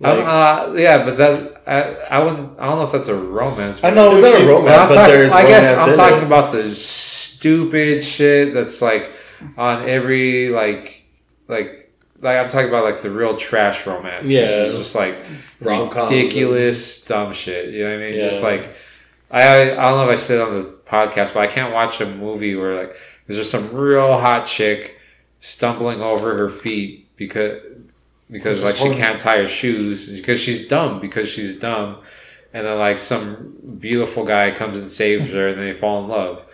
Like, 0.00 0.24
uh, 0.24 0.74
yeah 0.76 1.04
but 1.04 1.16
that 1.18 1.62
I, 1.66 2.16
I 2.16 2.22
wouldn't 2.22 2.58
I 2.58 2.66
don't 2.66 2.78
know 2.78 2.84
if 2.84 2.92
that's 2.92 3.08
a 3.08 3.14
romance 3.14 3.82
I 3.84 3.90
know. 3.90 4.14
it's 4.16 4.22
not 4.26 4.40
a 4.42 4.46
romance, 4.46 4.76
I'm 4.80 4.88
but 4.88 4.94
talking, 4.96 5.14
there's 5.14 5.32
I 5.32 5.42
guess 5.46 5.78
I'm 5.78 5.90
in 5.90 5.96
talking 5.96 6.18
it. 6.18 6.24
about 6.24 6.52
the 6.52 6.74
stupid 6.74 8.02
shit 8.02 8.54
that's 8.54 8.82
like 8.82 9.12
on 9.56 9.88
every 9.88 10.48
like 10.50 11.06
like 11.48 11.92
like 12.20 12.38
I'm 12.38 12.48
talking 12.48 12.68
about 12.68 12.84
like 12.84 13.02
the 13.02 13.10
real 13.10 13.36
trash 13.36 13.86
romance. 13.86 14.30
Yeah. 14.30 14.64
just 14.64 14.94
like 14.94 15.16
Rom-coms 15.60 16.10
ridiculous 16.10 17.04
dumb 17.04 17.32
shit. 17.32 17.72
You 17.72 17.84
know 17.84 17.90
what 17.96 18.04
I 18.04 18.10
mean? 18.10 18.20
Just 18.20 18.42
like 18.42 18.68
I 19.30 19.62
I 19.62 19.74
don't 19.74 19.98
know 19.98 20.04
if 20.04 20.10
I 20.10 20.14
said 20.16 20.40
on 20.40 20.54
the 20.60 20.70
podcast, 20.86 21.34
but 21.34 21.40
I 21.40 21.46
can't 21.46 21.72
watch 21.72 22.00
a 22.00 22.06
movie 22.06 22.56
where 22.56 22.74
like 22.74 22.94
there's 23.26 23.38
just 23.38 23.50
some 23.50 23.72
real 23.72 24.18
hot 24.18 24.46
chick 24.46 24.98
stumbling 25.40 26.00
over 26.00 26.36
her 26.36 26.48
feet 26.48 27.14
because 27.16 27.60
because 28.34 28.62
like 28.62 28.76
she 28.76 28.90
can't 28.90 29.20
tie 29.20 29.38
her 29.38 29.46
shoes 29.46 30.10
because 30.10 30.40
she's 30.40 30.66
dumb 30.66 31.00
because 31.00 31.28
she's 31.28 31.58
dumb 31.58 32.00
and 32.52 32.66
then 32.66 32.78
like 32.78 32.98
some 32.98 33.56
beautiful 33.78 34.24
guy 34.24 34.50
comes 34.50 34.80
and 34.80 34.90
saves 34.90 35.32
her 35.32 35.48
and 35.48 35.58
they 35.58 35.72
fall 35.72 36.02
in 36.02 36.08
love 36.08 36.44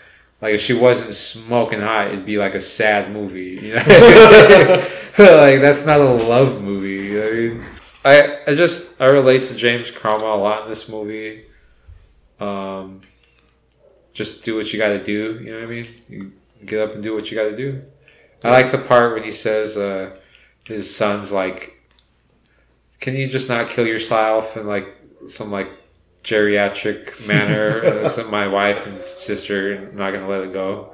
like 0.40 0.54
if 0.54 0.60
she 0.60 0.74
wasn't 0.74 1.14
smoking 1.14 1.80
hot 1.80 2.08
it'd 2.08 2.26
be 2.26 2.38
like 2.38 2.54
a 2.54 2.60
sad 2.60 3.10
movie 3.10 3.58
you 3.62 3.74
know 3.74 3.82
like 5.18 5.60
that's 5.60 5.86
not 5.86 6.00
a 6.00 6.04
love 6.04 6.62
movie 6.62 7.20
I 7.20 7.30
mean 7.30 7.64
I, 8.04 8.38
I 8.46 8.54
just 8.54 9.00
I 9.00 9.06
relate 9.06 9.44
to 9.44 9.56
James 9.56 9.90
Cromwell 9.90 10.34
a 10.34 10.36
lot 10.36 10.62
in 10.64 10.68
this 10.68 10.88
movie 10.88 11.44
um 12.38 13.00
just 14.12 14.44
do 14.44 14.56
what 14.56 14.72
you 14.72 14.78
got 14.78 14.88
to 14.88 15.02
do. 15.02 15.40
You 15.42 15.52
know 15.52 15.60
what 15.60 15.64
I 15.64 15.66
mean? 15.66 15.86
You 16.08 16.32
get 16.64 16.80
up 16.86 16.94
and 16.94 17.02
do 17.02 17.14
what 17.14 17.30
you 17.30 17.36
got 17.36 17.44
to 17.44 17.56
do. 17.56 17.82
I 18.42 18.50
like 18.50 18.70
the 18.70 18.78
part 18.78 19.14
when 19.14 19.22
he 19.22 19.30
says 19.30 19.76
uh, 19.76 20.16
his 20.70 20.94
son's 20.94 21.30
like, 21.32 21.80
"Can 23.00 23.14
you 23.16 23.26
just 23.28 23.48
not 23.48 23.68
kill 23.68 23.86
yourself?" 23.86 24.56
in 24.56 24.66
like 24.66 24.96
some 25.26 25.50
like 25.50 25.68
geriatric 26.24 27.26
manner. 27.26 27.82
uh, 28.04 28.30
my 28.30 28.46
wife 28.46 28.86
and 28.86 29.02
sister 29.04 29.74
are 29.74 29.92
not 29.92 30.12
gonna 30.12 30.28
let 30.28 30.42
it 30.44 30.52
go. 30.52 30.92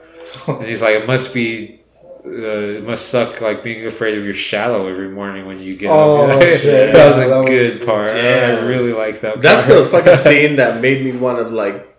And 0.49 0.65
he's 0.67 0.83
like, 0.83 0.95
"It 0.95 1.07
must 1.07 1.33
be." 1.35 1.81
Uh, 2.25 2.79
it 2.83 2.85
must 2.85 3.09
suck 3.09 3.41
like 3.41 3.63
being 3.63 3.87
afraid 3.87 4.19
of 4.19 4.25
your 4.25 4.35
shadow 4.35 4.89
every 4.89 5.09
morning 5.09 5.47
when 5.47 5.61
you 5.63 5.77
get 5.77 5.91
Oh, 5.93 6.25
up. 6.27 6.43
shit. 6.59 6.93
that 6.93 7.07
was 7.07 7.19
a 7.19 7.21
That 7.29 7.39
was- 7.39 7.49
good 7.49 7.87
part. 7.87 8.09
I 8.09 8.59
really 8.67 8.93
like 8.93 9.21
that. 9.21 9.41
That's 9.41 9.65
part. 9.69 9.85
the 9.85 9.89
fucking 9.89 10.17
scene 10.33 10.57
that 10.57 10.81
made 10.83 11.05
me 11.05 11.13
want 11.17 11.39
to 11.39 11.45
like 11.55 11.96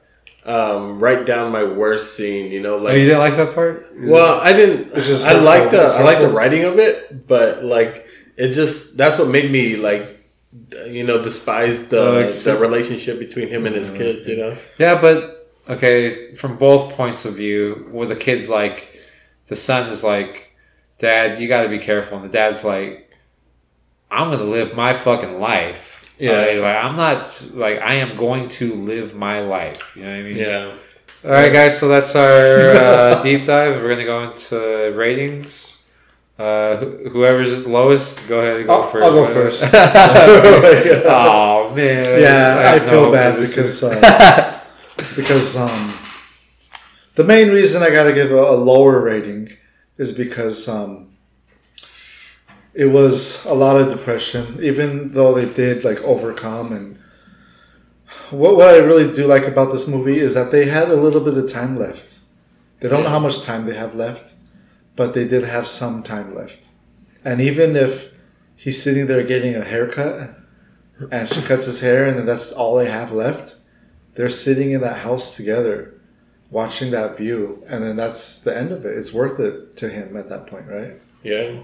um, 0.48 0.98
write 1.00 1.26
down 1.26 1.52
my 1.52 1.64
worst 1.64 2.16
scene. 2.16 2.52
You 2.52 2.62
know, 2.62 2.76
Oh, 2.76 2.78
like 2.78 2.98
you 2.98 3.06
didn't 3.06 3.20
like 3.20 3.36
that 3.38 3.54
part? 3.54 3.92
Well, 3.96 4.40
I 4.40 4.54
didn't. 4.54 4.92
It's 4.96 5.06
just 5.06 5.26
I 5.26 5.34
like 5.34 5.72
the 5.72 5.82
I 5.82 6.04
like 6.04 6.20
the 6.20 6.30
writing 6.30 6.64
of 6.64 6.80
it, 6.80 7.28
but 7.28 7.64
like 7.64 8.08
it 8.38 8.50
just 8.52 8.98
that's 8.98 9.20
what 9.20 9.28
made 9.28 9.52
me 9.52 9.76
like 9.76 10.08
you 10.88 11.04
know 11.04 11.22
despise 11.22 11.88
the 11.88 12.00
Oh, 12.02 12.22
like, 12.22 12.34
the 12.34 12.58
relationship 12.58 13.20
between 13.20 13.50
him 13.50 13.66
and 13.66 13.76
his 13.76 13.90
kids. 13.92 14.28
You 14.28 14.38
know, 14.38 14.58
Yeah, 14.80 15.00
but 15.00 15.52
okay, 15.70 16.34
from 16.36 16.58
both 16.58 16.94
points 16.94 17.26
of 17.26 17.36
view, 17.36 17.88
where 17.92 18.08
the 18.08 18.16
kid's 18.16 18.50
like, 18.50 19.02
the 19.48 19.56
son 19.56 19.90
is 19.90 20.02
like, 20.04 20.56
Dad, 20.98 21.42
you 21.42 21.50
got 21.50 21.64
to 21.64 21.70
be 21.70 21.78
careful, 21.80 22.18
and 22.18 22.26
the 22.26 22.32
dad's 22.32 22.64
like, 22.64 23.12
I'm 24.10 24.32
gonna 24.32 24.46
live 24.46 24.74
my 24.76 24.94
fucking 24.94 25.40
life. 25.42 25.97
Yeah. 26.20 26.32
Uh, 26.32 26.48
he's 26.52 26.62
like, 26.62 26.84
I'm 26.84 26.96
not 26.96 27.42
like 27.54 27.80
I 27.82 27.96
am 27.96 28.18
going 28.18 28.48
to 28.50 28.74
live 28.74 29.16
my 29.16 29.42
life. 29.42 29.96
You 29.96 30.04
know 30.04 30.12
what 30.12 30.20
I 30.20 30.24
mean? 30.24 30.38
yeah. 30.38 30.74
All 31.26 31.32
right, 31.32 31.52
guys. 31.52 31.78
So 31.80 31.88
that's 31.88 32.16
our 32.16 32.72
uh, 32.76 33.22
deep 33.24 33.46
dive. 33.46 33.82
We're 33.82 33.90
gonna 33.90 34.06
go 34.06 34.24
into 34.24 34.94
ratings. 34.96 35.84
Uh, 36.38 36.78
wh- 36.78 37.12
whoever's 37.12 37.66
lowest, 37.66 38.28
go 38.28 38.42
ahead 38.42 38.58
and 38.58 38.68
go 38.68 38.82
I'll- 38.82 38.92
1st 38.92 39.04
I'll 39.04 39.12
go 39.12 39.28
first. 39.34 39.64
oh 41.08 41.72
man. 41.76 42.06
Yeah, 42.22 42.58
I, 42.60 42.78
have 42.78 42.90
feel 42.90 43.12
bad 43.12 43.40
because 43.40 43.84
uh, 43.84 44.60
because 45.16 45.56
um, 45.58 45.94
the 47.16 47.24
main 47.24 47.50
reason 47.50 47.82
I 47.82 47.90
got 47.90 48.04
to 48.04 48.14
give 48.14 48.32
a, 48.32 48.36
a 48.36 48.56
lower 48.56 49.02
rating 49.02 49.50
is 49.98 50.14
because 50.14 50.68
um, 50.68 51.07
it 52.78 52.86
was 52.86 53.44
a 53.46 53.56
lot 53.56 53.82
of 53.82 53.90
depression, 53.90 54.60
even 54.62 55.14
though 55.14 55.34
they 55.34 55.52
did 55.52 55.84
like 55.84 56.00
overcome 56.04 56.72
and. 56.72 57.00
What, 58.30 58.56
what 58.56 58.68
I 58.68 58.78
really 58.78 59.12
do 59.12 59.26
like 59.26 59.48
about 59.48 59.72
this 59.72 59.88
movie 59.88 60.20
is 60.20 60.34
that 60.36 60.52
they 60.52 60.68
had 60.68 60.90
a 60.90 60.96
little 60.96 61.22
bit 61.22 61.38
of 61.38 61.52
time 61.52 61.76
left. 61.76 62.20
They 62.80 62.88
don't 62.88 63.04
know 63.04 63.10
how 63.10 63.20
much 63.20 63.42
time 63.42 63.66
they 63.66 63.76
have 63.76 63.96
left, 63.96 64.36
but 64.96 65.14
they 65.14 65.28
did 65.28 65.44
have 65.44 65.68
some 65.68 66.04
time 66.04 66.36
left. 66.36 66.70
And 67.26 67.42
even 67.42 67.76
if 67.76 68.14
he's 68.56 68.82
sitting 68.82 69.08
there 69.08 69.24
getting 69.24 69.56
a 69.56 69.64
haircut 69.64 70.38
and 71.12 71.28
she 71.28 71.42
cuts 71.42 71.66
his 71.66 71.80
hair 71.80 72.06
and 72.06 72.18
then 72.18 72.26
that's 72.26 72.52
all 72.52 72.76
they 72.76 72.92
have 72.92 73.12
left, 73.12 73.56
they're 74.14 74.30
sitting 74.30 74.72
in 74.72 74.82
that 74.82 75.00
house 75.00 75.36
together 75.36 76.00
watching 76.52 76.92
that 76.92 77.18
view 77.18 77.64
and 77.68 77.84
then 77.84 77.96
that's 77.96 78.42
the 78.42 78.56
end 78.56 78.72
of 78.72 78.86
it. 78.86 78.98
It's 78.98 79.14
worth 79.14 79.40
it 79.40 79.78
to 79.78 79.90
him 79.90 80.16
at 80.16 80.30
that 80.30 80.48
point, 80.48 80.68
right? 80.68 80.94
Yeah. 81.24 81.60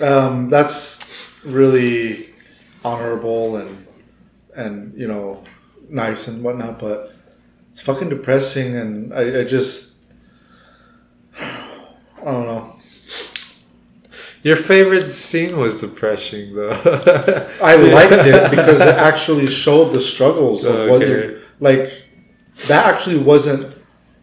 Um, 0.00 0.48
that's 0.48 1.04
really 1.44 2.30
honorable 2.84 3.56
and 3.56 3.86
and 4.54 4.98
you 4.98 5.06
know 5.06 5.42
nice 5.88 6.28
and 6.28 6.42
whatnot, 6.42 6.78
but 6.78 7.12
it's 7.70 7.80
fucking 7.80 8.08
depressing, 8.08 8.76
and 8.76 9.14
I, 9.14 9.40
I 9.40 9.44
just 9.44 10.12
I 11.40 12.24
don't 12.24 12.46
know. 12.46 12.74
Your 14.42 14.56
favorite 14.56 15.10
scene 15.10 15.58
was 15.58 15.80
depressing, 15.80 16.54
though. 16.54 16.70
I 17.62 17.74
liked 17.94 18.12
it 18.12 18.50
because 18.50 18.80
it 18.80 18.88
actually 18.88 19.48
showed 19.48 19.92
the 19.92 20.00
struggles 20.00 20.64
of 20.64 20.88
what 20.88 21.00
you 21.00 21.40
like. 21.60 22.04
That 22.68 22.86
actually 22.86 23.18
wasn't 23.18 23.74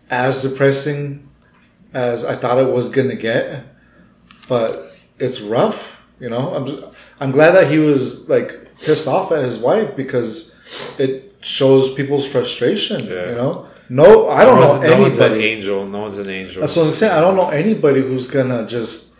as 0.10 0.41
depressing 0.41 1.30
as 1.93 2.26
I 2.26 2.35
thought 2.35 2.57
it 2.57 2.69
was 2.69 2.89
gonna 2.89 3.15
get, 3.15 3.65
but 4.47 4.94
it's 5.19 5.41
rough. 5.41 6.01
You 6.19 6.29
know, 6.29 6.53
I'm 6.55 6.65
just, 6.65 6.83
I'm 7.19 7.31
glad 7.31 7.51
that 7.51 7.69
he 7.69 7.77
was 7.79 8.29
like 8.29 8.75
pissed 8.79 9.07
off 9.07 9.31
at 9.31 9.43
his 9.43 9.57
wife 9.57 9.95
because 9.95 10.57
it 10.97 11.35
shows 11.41 11.93
people's 11.93 12.25
frustration. 12.25 13.03
Yeah. 13.05 13.29
You 13.29 13.35
know, 13.35 13.67
no, 13.89 14.29
I 14.29 14.45
don't 14.45 14.59
no 14.59 14.61
know 14.61 14.69
one's, 14.69 14.81
no 14.89 15.01
one's 15.01 15.17
an 15.19 15.23
anybody. 15.31 15.45
angel. 15.49 15.85
No 15.85 15.99
one's 15.99 16.17
an 16.17 16.29
angel. 16.29 16.61
That's 16.61 16.75
what 16.75 16.87
I'm 16.87 16.93
saying. 16.93 17.11
I 17.13 17.21
don't 17.21 17.35
know 17.35 17.49
anybody 17.49 18.01
who's 18.01 18.27
gonna 18.29 18.65
just 18.65 19.15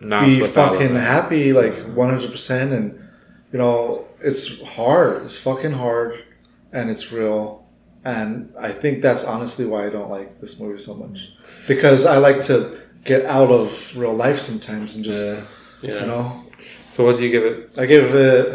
Not 0.00 0.24
be 0.26 0.38
flip 0.38 0.56
out 0.56 0.72
of 0.74 0.78
fucking 0.78 0.96
happy 0.96 1.52
like 1.52 1.72
100% 1.74 2.72
and 2.72 3.08
you 3.52 3.58
know 3.58 4.04
it's 4.20 4.62
hard 4.62 5.22
it's 5.24 5.36
fucking 5.36 5.72
hard 5.72 6.24
and 6.72 6.90
it's 6.90 7.12
real 7.12 7.64
and 8.04 8.52
i 8.58 8.72
think 8.72 9.00
that's 9.02 9.24
honestly 9.24 9.64
why 9.64 9.86
i 9.86 9.90
don't 9.90 10.10
like 10.10 10.40
this 10.40 10.58
movie 10.58 10.80
so 10.82 10.94
much 10.94 11.30
because 11.68 12.04
i 12.06 12.16
like 12.18 12.42
to 12.42 12.80
get 13.04 13.24
out 13.26 13.50
of 13.50 13.96
real 13.96 14.14
life 14.14 14.38
sometimes 14.38 14.94
and 14.96 15.04
just 15.04 15.24
Yeah. 15.24 15.42
Yeah. 15.82 16.00
you 16.00 16.06
know 16.06 16.44
So 16.90 17.04
what 17.04 17.16
do 17.16 17.24
you 17.24 17.30
give 17.30 17.44
it? 17.44 17.78
i 17.78 17.86
give 17.86 18.14
it 18.14 18.46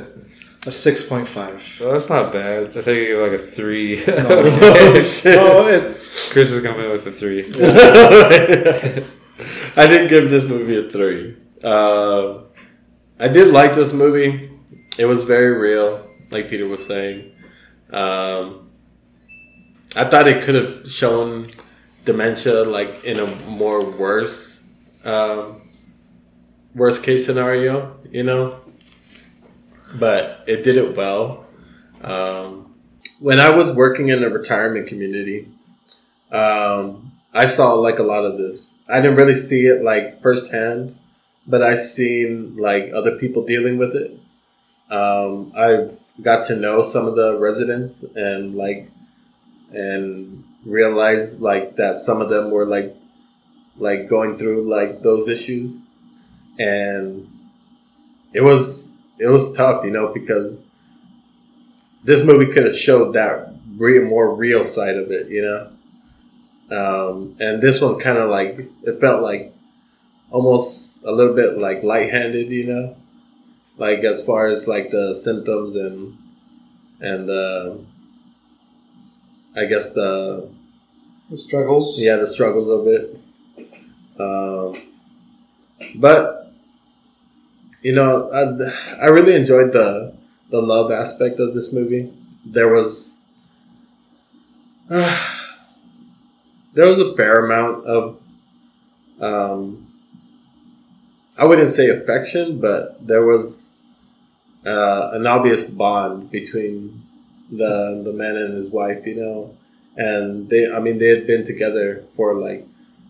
a 0.66 0.70
6.5 0.70 1.80
Well, 1.80 1.94
that's 1.94 2.10
not 2.10 2.32
bad. 2.34 2.68
I 2.78 2.82
think 2.82 2.88
you 3.00 3.06
give 3.08 3.20
it 3.20 3.32
like 3.32 3.40
a 3.40 3.44
three. 3.44 3.98
Shit. 3.98 5.36
no 5.36 5.68
it, 5.76 5.98
Chris 6.32 6.52
is 6.52 6.62
coming 6.64 6.90
with 6.90 7.06
a 7.08 7.12
three. 7.12 7.44
I 9.78 9.88
didn't 9.88 10.08
give 10.10 10.30
this 10.30 10.44
movie 10.44 10.78
a 10.78 10.90
three. 10.90 11.38
Uh, 11.64 12.40
I 13.20 13.28
did 13.28 13.54
like 13.54 13.76
this 13.76 13.94
movie. 13.94 14.50
It 14.98 15.06
was 15.06 15.24
very 15.24 15.54
real, 15.58 16.06
like 16.32 16.50
Peter 16.50 16.68
was 16.70 16.86
saying. 16.86 17.32
Um, 17.92 18.70
I 19.96 20.04
thought 20.10 20.28
it 20.28 20.44
could 20.44 20.56
have 20.56 20.92
shown 20.92 21.50
dementia 22.08 22.64
like 22.64 23.04
in 23.04 23.20
a 23.20 23.28
more 23.46 23.86
worse, 23.86 24.68
um, 25.06 25.62
worst 26.74 27.04
case 27.04 27.26
scenario, 27.26 28.00
you 28.10 28.24
know. 28.24 28.60
But 30.00 30.44
it 30.48 30.64
did 30.64 30.78
it 30.78 30.96
well. 30.98 31.46
Um, 32.02 32.74
when 33.20 33.40
I 33.40 33.50
was 33.50 33.72
working 33.72 34.10
in 34.10 34.24
a 34.24 34.30
retirement 34.30 34.88
community, 34.88 35.50
um, 36.32 37.12
I 37.34 37.46
saw 37.46 37.74
like 37.74 38.00
a 38.00 38.04
lot 38.04 38.26
of 38.26 38.38
this. 38.38 38.78
I 38.88 39.02
didn't 39.02 39.18
really 39.18 39.36
see 39.36 39.68
it 39.68 39.84
like 39.84 40.22
firsthand, 40.22 40.98
but 41.46 41.62
I 41.62 41.76
seen 41.76 42.58
like 42.58 42.92
other 42.94 43.18
people 43.18 43.46
dealing 43.46 43.78
with 43.78 43.96
it. 43.96 44.20
Um, 44.90 45.52
I 45.56 45.90
got 46.22 46.46
to 46.46 46.56
know 46.56 46.82
some 46.82 47.06
of 47.06 47.16
the 47.16 47.38
residents 47.38 48.04
and 48.16 48.56
like 48.56 48.90
and 49.72 50.44
realized 50.68 51.42
like 51.42 51.78
that 51.78 52.02
some 52.02 52.22
of 52.22 52.30
them 52.30 52.52
were 52.52 52.66
like 52.66 52.96
like 53.78 54.10
going 54.10 54.38
through 54.38 54.70
like 54.70 55.02
those 55.04 55.28
issues, 55.28 55.80
and 56.60 57.28
it 58.34 58.42
was 58.42 58.98
it 59.20 59.28
was 59.28 59.56
tough, 59.56 59.84
you 59.84 59.92
know, 59.92 60.14
because 60.14 60.62
this 62.04 62.24
movie 62.24 62.52
could 62.52 62.66
have 62.66 62.76
showed 62.76 63.14
that 63.14 63.54
real, 63.78 64.06
more 64.06 64.34
real 64.34 64.66
side 64.66 64.98
of 64.98 65.12
it, 65.12 65.30
you 65.30 65.42
know. 65.42 65.70
Um, 66.70 67.36
and 67.40 67.62
this 67.62 67.80
one 67.80 68.00
kind 68.00 68.18
of 68.18 68.30
like 68.30 68.60
it 68.84 69.00
felt 69.00 69.22
like 69.24 69.54
almost 70.32 71.04
a 71.06 71.12
little 71.12 71.36
bit 71.36 71.58
like 71.58 71.84
light-handed 71.84 72.50
you 72.50 72.66
know, 72.66 72.98
like 73.78 74.00
as 74.00 74.26
far 74.26 74.48
as 74.48 74.68
like 74.68 74.92
the 74.92 75.16
symptoms 75.16 75.76
and 75.76 76.18
and 77.02 77.30
uh, 77.30 77.76
I 79.56 79.66
guess 79.66 79.94
the 79.94 80.50
the 81.30 81.38
struggles 81.38 82.00
yeah 82.02 82.16
the 82.16 82.28
struggles 82.28 82.68
of 82.70 82.88
it. 82.88 83.20
Um, 84.20 84.82
but 85.96 86.52
you 87.82 87.94
know, 87.94 88.30
I, 88.32 89.06
I 89.06 89.08
really 89.08 89.36
enjoyed 89.36 89.72
the 89.72 90.16
the 90.50 90.62
love 90.62 90.92
aspect 90.92 91.40
of 91.40 91.54
this 91.54 91.72
movie. 91.72 92.14
There 92.46 92.70
was 92.70 93.26
there 94.90 95.18
was 96.76 97.00
a 97.00 97.16
fair 97.16 97.46
amount 97.46 97.86
of 97.86 98.22
um, 99.20 99.88
I 101.38 101.46
wouldn't 101.46 101.72
say 101.72 101.90
affection, 101.90 102.60
but 102.60 103.06
there 103.06 103.26
was 103.26 103.78
uh, 104.66 105.12
an 105.14 105.28
obvious 105.28 105.66
bond 105.66 106.32
between 106.32 107.04
the 107.52 108.02
the 108.04 108.14
man 108.14 108.38
and 108.38 108.54
his 108.56 108.70
wife, 108.70 109.06
you 109.06 109.16
know, 109.16 109.58
and 109.98 110.50
they 110.50 110.72
I 110.72 110.80
mean 110.80 111.00
they 111.00 111.10
had 111.10 111.28
been 111.28 111.44
together 111.46 112.04
for 112.16 112.34
like 112.36 112.66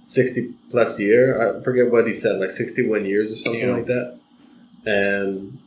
sixty 0.05 0.53
plus 0.71 0.99
year. 0.99 1.57
I 1.57 1.59
forget 1.61 1.91
what 1.91 2.07
he 2.07 2.15
said, 2.15 2.39
like 2.39 2.51
sixty 2.51 2.87
one 2.87 3.05
years 3.05 3.31
or 3.33 3.35
something 3.37 3.67
Yeah. 3.69 3.75
like 3.75 3.85
that, 3.87 4.17
and 4.85 5.59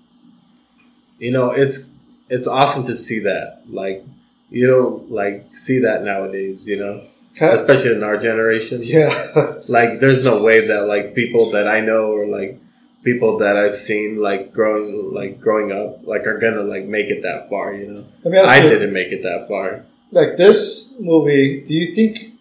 you 1.19 1.31
know 1.31 1.51
it's 1.51 1.91
it's 2.29 2.47
awesome 2.47 2.85
to 2.85 2.97
see 2.97 3.19
that 3.21 3.63
like 3.69 4.05
you 4.51 4.67
don't 4.67 5.11
like 5.11 5.55
see 5.55 5.79
that 5.81 6.03
nowadays. 6.05 6.67
You 6.67 6.79
know, 6.79 7.03
Ca- 7.39 7.53
especially 7.61 7.93
in 7.95 8.03
our 8.03 8.17
generation. 8.17 8.81
yeah. 8.83 9.13
Like, 9.69 10.01
there's 10.01 10.25
no 10.25 10.43
way 10.43 10.67
that 10.67 10.87
like 10.89 11.15
people 11.15 11.51
that 11.53 11.69
I 11.69 11.81
know 11.81 12.07
or 12.11 12.27
like 12.27 12.59
people 13.05 13.39
that 13.39 13.57
I've 13.57 13.77
seen 13.77 14.21
like 14.21 14.53
growing 14.53 15.15
like 15.15 15.41
growing 15.41 15.71
up 15.71 16.01
like 16.05 16.27
are 16.27 16.39
gonna 16.39 16.63
like 16.63 16.87
make 16.87 17.07
it 17.07 17.23
that 17.23 17.49
far. 17.49 17.73
You 17.75 17.87
know, 17.87 18.05
Let 18.25 18.33
me 18.33 18.39
ask 18.39 18.49
I 18.49 18.63
you, 18.65 18.69
didn't 18.69 18.93
make 18.93 19.13
it 19.13 19.23
that 19.23 19.47
far. 19.47 19.85
Like 20.13 20.37
this 20.37 20.97
movie. 21.01 21.63
Do 21.67 21.75
you 21.75 21.95
think 21.95 22.35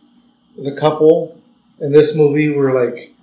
the 0.58 0.72
couple 0.72 1.40
in 1.80 1.92
this 1.92 2.16
movie 2.16 2.50
were 2.50 2.74
like 2.74 3.14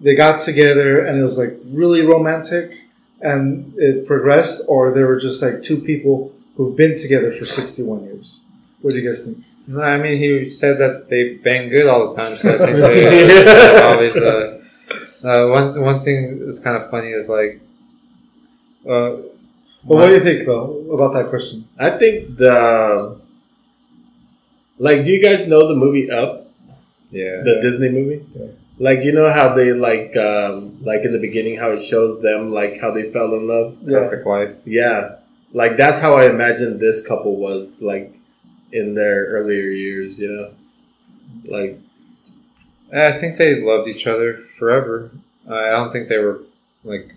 they 0.00 0.14
got 0.14 0.40
together 0.40 1.04
and 1.04 1.18
it 1.18 1.22
was 1.22 1.38
like 1.38 1.58
really 1.64 2.02
romantic 2.02 2.72
and 3.20 3.74
it 3.76 4.06
progressed, 4.06 4.62
or 4.68 4.92
they 4.92 5.02
were 5.04 5.18
just 5.18 5.42
like 5.42 5.62
two 5.62 5.78
people 5.80 6.32
who've 6.56 6.76
been 6.76 6.98
together 6.98 7.32
for 7.32 7.44
sixty-one 7.44 8.04
years? 8.04 8.44
What 8.80 8.92
do 8.92 8.98
you 8.98 9.08
guys 9.08 9.26
think? 9.26 9.44
No, 9.66 9.82
I 9.82 9.98
mean 9.98 10.18
he 10.18 10.46
said 10.46 10.78
that 10.78 11.08
they 11.10 11.34
bang 11.34 11.68
good 11.68 11.86
all 11.86 12.10
the 12.10 12.16
time, 12.16 12.34
so 12.34 12.54
I 12.54 12.58
think 12.58 12.76
they 12.78 13.76
uh, 13.76 13.88
always. 13.88 14.16
Uh, 14.16 14.56
uh, 15.22 15.46
one 15.48 15.80
one 15.80 16.00
thing 16.00 16.40
that's 16.40 16.58
kind 16.60 16.76
of 16.82 16.90
funny 16.90 17.08
is 17.12 17.28
like, 17.28 17.60
uh, 18.88 19.20
But 19.84 19.96
what 19.96 20.06
do 20.06 20.14
you 20.14 20.20
think 20.20 20.46
though 20.46 20.80
about 20.92 21.12
that 21.12 21.28
question? 21.28 21.68
I 21.78 21.90
think 21.90 22.36
the 22.36 23.19
like. 24.80 25.04
Do 25.04 25.10
you 25.12 25.22
guys 25.22 25.46
know 25.46 25.68
the 25.68 25.76
movie 25.76 26.10
Up? 26.10 26.48
yeah, 27.12 27.42
the 27.44 27.60
Disney 27.62 27.88
movie. 27.90 28.24
Yeah. 28.34 28.46
Like 28.78 29.04
you 29.04 29.12
know 29.12 29.30
how 29.30 29.52
they 29.54 29.72
like 29.72 30.16
um 30.16 30.82
like 30.82 31.02
in 31.04 31.12
the 31.12 31.18
beginning 31.18 31.58
how 31.58 31.70
it 31.70 31.82
shows 31.82 32.22
them 32.22 32.50
like 32.50 32.80
how 32.80 32.90
they 32.90 33.04
fell 33.12 33.34
in 33.34 33.46
love. 33.46 33.76
perfect 33.86 34.26
life. 34.26 34.56
Yeah. 34.64 35.16
Like 35.52 35.76
that's 35.76 36.00
how 36.00 36.16
I 36.16 36.30
imagined 36.30 36.80
this 36.80 37.06
couple 37.06 37.36
was 37.36 37.82
like 37.82 38.14
in 38.72 38.94
their 38.94 39.26
earlier 39.26 39.68
years, 39.70 40.18
you 40.18 40.28
know? 40.34 40.50
Like 41.44 41.78
I 42.92 43.12
think 43.12 43.36
they 43.36 43.60
loved 43.62 43.86
each 43.88 44.06
other 44.06 44.34
forever. 44.58 45.10
I 45.48 45.70
don't 45.70 45.90
think 45.92 46.08
they 46.08 46.18
were 46.18 46.40
like 46.84 47.14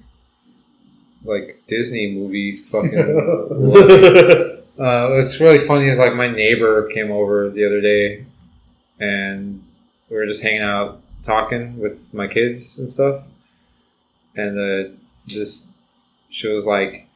like 1.23 1.61
Disney 1.67 2.11
movie 2.11 2.57
fucking. 2.57 2.99
uh, 4.79 5.09
what's 5.09 5.39
really 5.39 5.59
funny 5.59 5.85
is 5.87 5.99
like 5.99 6.15
my 6.15 6.27
neighbor 6.27 6.87
came 6.93 7.11
over 7.11 7.49
the 7.49 7.65
other 7.65 7.81
day, 7.81 8.25
and 8.99 9.63
we 10.09 10.17
were 10.17 10.25
just 10.25 10.43
hanging 10.43 10.61
out 10.61 11.01
talking 11.23 11.79
with 11.79 12.13
my 12.13 12.27
kids 12.27 12.79
and 12.79 12.89
stuff, 12.89 13.23
and 14.35 14.59
uh, 14.59 14.91
just 15.27 15.71
she 16.29 16.47
was 16.47 16.65
like, 16.67 17.07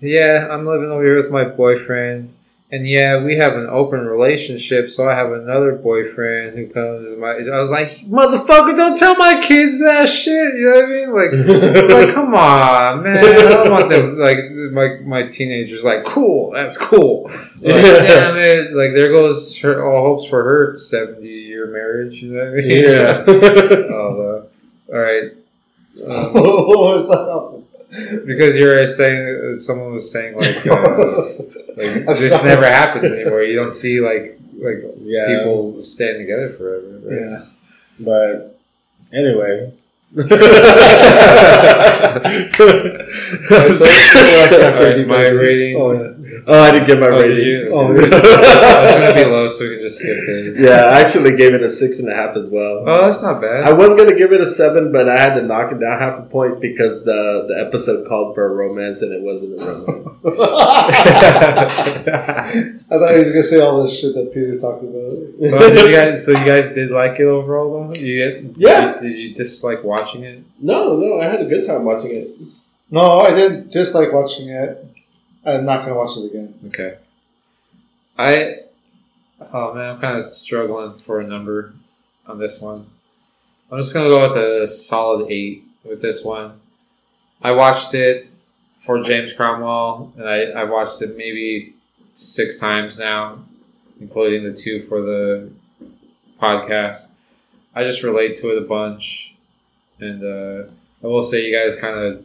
"Yeah, 0.00 0.48
I'm 0.50 0.66
living 0.66 0.90
over 0.90 1.04
here 1.04 1.16
with 1.16 1.30
my 1.30 1.44
boyfriend." 1.44 2.36
And 2.70 2.86
yeah, 2.86 3.24
we 3.24 3.36
have 3.36 3.54
an 3.54 3.66
open 3.70 4.00
relationship, 4.00 4.90
so 4.90 5.08
I 5.08 5.14
have 5.14 5.32
another 5.32 5.72
boyfriend 5.72 6.58
who 6.58 6.68
comes. 6.68 7.08
My, 7.16 7.30
I 7.30 7.58
was 7.60 7.70
like, 7.70 8.00
"Motherfucker, 8.00 8.76
don't 8.76 8.98
tell 8.98 9.16
my 9.16 9.40
kids 9.42 9.78
that 9.78 10.06
shit." 10.06 10.54
You 10.58 10.64
know 10.64 10.74
what 10.74 10.84
I 10.84 10.88
mean? 10.88 11.14
Like, 11.14 11.30
it's 11.32 11.92
like, 11.94 12.14
come 12.14 12.34
on, 12.34 13.04
man. 13.04 13.24
I 13.24 13.42
don't 13.48 13.70
want 13.70 13.88
them 13.88 14.18
like 14.18 14.50
my 14.50 14.98
my 15.02 15.22
teenagers 15.28 15.82
like, 15.82 16.04
cool, 16.04 16.50
that's 16.52 16.76
cool. 16.76 17.30
Like, 17.62 18.02
damn 18.02 18.36
it! 18.36 18.74
Like, 18.74 18.92
there 18.92 19.12
goes 19.12 19.56
her 19.60 19.82
all 19.86 20.02
hopes 20.02 20.26
for 20.26 20.44
her 20.44 20.76
seventy 20.76 21.26
year 21.26 21.68
marriage. 21.68 22.22
You 22.22 22.34
know 22.34 22.44
what 22.44 22.48
I 22.48 22.56
mean? 22.56 22.84
Yeah. 22.84 23.24
oh, 23.28 24.46
uh, 24.90 24.94
all 24.94 25.00
right. 25.00 25.32
Um, 25.98 26.32
what 26.32 26.78
was 26.78 27.08
that? 27.08 27.57
Because 28.26 28.56
you're 28.56 28.86
saying 28.86 29.54
someone 29.54 29.92
was 29.92 30.10
saying 30.10 30.36
like, 30.36 30.66
uh, 30.66 30.98
like 31.76 32.18
this 32.18 32.32
sorry. 32.32 32.48
never 32.48 32.66
happens 32.66 33.12
anymore. 33.12 33.42
You 33.42 33.56
don't 33.56 33.72
see 33.72 34.00
like 34.00 34.38
like 34.58 34.76
yeah. 34.98 35.26
people 35.26 35.78
staying 35.80 36.18
together 36.18 36.50
forever. 36.50 37.00
Right? 37.02 37.20
Yeah. 37.20 37.44
But 38.00 38.60
anyway. 39.12 39.72
All 40.16 40.24
right, 43.84 45.06
my 45.06 45.26
rating. 45.28 45.76
Oh 45.76 45.92
yeah. 45.92 46.12
Oh, 46.46 46.62
I 46.62 46.70
didn't 46.72 46.86
get 46.86 46.98
my 46.98 47.08
Oh, 47.08 47.22
did 47.22 47.28
rating. 47.36 47.46
you? 47.46 47.70
Oh, 47.74 47.92
it's 47.94 48.08
gonna 48.96 49.14
be 49.14 49.24
low, 49.30 49.48
so 49.48 49.64
we 49.64 49.74
can 49.74 49.80
just 49.82 49.98
skip 49.98 50.16
this. 50.26 50.60
Yeah, 50.60 50.84
I 50.86 51.00
actually 51.00 51.36
gave 51.36 51.52
it 51.54 51.62
a 51.62 51.70
six 51.70 51.98
and 51.98 52.08
a 52.08 52.14
half 52.14 52.36
as 52.36 52.48
well. 52.48 52.84
Oh, 52.86 53.02
that's 53.02 53.22
not 53.22 53.40
bad. 53.42 53.64
I 53.64 53.72
was 53.72 53.94
gonna 53.94 54.14
give 54.16 54.32
it 54.32 54.40
a 54.40 54.46
seven, 54.46 54.92
but 54.92 55.08
I 55.08 55.18
had 55.18 55.34
to 55.34 55.42
knock 55.42 55.72
it 55.72 55.78
down 55.80 55.98
half 55.98 56.18
a 56.18 56.22
point 56.22 56.60
because 56.60 57.04
the 57.04 57.44
the 57.48 57.58
episode 57.66 58.08
called 58.08 58.34
for 58.34 58.46
a 58.46 58.54
romance 58.54 59.02
and 59.02 59.12
it 59.12 59.20
wasn't 59.22 59.60
a 59.60 59.64
romance. 59.64 60.24
I 62.90 62.96
thought 62.98 63.10
he 63.12 63.18
was 63.18 63.30
gonna 63.30 63.42
say 63.42 63.60
all 63.60 63.82
this 63.84 63.98
shit 64.00 64.14
that 64.14 64.32
Peter 64.32 64.58
talked 64.58 64.82
about. 64.82 64.94
Well, 65.38 65.58
did 65.70 65.86
you 65.86 65.94
guys? 65.94 66.24
So 66.24 66.30
you 66.32 66.44
guys 66.46 66.68
did 66.74 66.90
like 66.90 67.20
it 67.20 67.24
overall, 67.26 67.88
though? 67.88 67.94
You 67.94 68.52
Yeah. 68.56 68.92
Did, 68.94 69.00
did 69.02 69.14
you 69.18 69.34
dislike 69.34 69.84
watching 70.00 70.24
it? 70.24 70.42
no, 70.60 70.96
no, 70.96 71.20
I 71.20 71.26
had 71.26 71.40
a 71.40 71.46
good 71.46 71.66
time 71.66 71.84
watching 71.84 72.14
it. 72.14 72.28
No, 72.90 73.20
I 73.20 73.30
didn't 73.30 73.70
dislike 73.70 74.12
watching 74.12 74.48
it. 74.48 74.84
I'm 75.44 75.64
not 75.64 75.84
gonna 75.84 75.96
watch 75.96 76.16
it 76.16 76.26
again. 76.26 76.54
Okay. 76.68 76.96
I. 78.18 78.56
Oh 79.52 79.74
man, 79.74 79.94
I'm 79.94 80.00
kind 80.00 80.16
of 80.16 80.24
struggling 80.24 80.98
for 80.98 81.20
a 81.20 81.26
number 81.26 81.74
on 82.26 82.38
this 82.38 82.60
one. 82.60 82.86
I'm 83.70 83.78
just 83.78 83.94
gonna 83.94 84.08
go 84.08 84.28
with 84.28 84.36
a 84.36 84.66
solid 84.66 85.30
eight 85.30 85.64
with 85.84 86.02
this 86.02 86.24
one. 86.24 86.60
I 87.42 87.52
watched 87.52 87.94
it 87.94 88.28
for 88.80 89.00
James 89.02 89.32
Cromwell, 89.32 90.12
and 90.16 90.28
I, 90.28 90.44
I 90.44 90.64
watched 90.64 91.02
it 91.02 91.16
maybe 91.16 91.74
six 92.14 92.58
times 92.58 92.98
now, 92.98 93.44
including 94.00 94.44
the 94.44 94.52
two 94.52 94.82
for 94.82 95.00
the 95.02 95.50
podcast. 96.40 97.12
I 97.74 97.84
just 97.84 98.02
relate 98.02 98.36
to 98.36 98.50
it 98.50 98.58
a 98.58 98.66
bunch, 98.66 99.36
and 100.00 100.22
uh, 100.22 100.70
I 101.02 101.06
will 101.06 101.22
say 101.22 101.46
you 101.46 101.56
guys 101.56 101.76
kind 101.80 101.98
of 101.98 102.24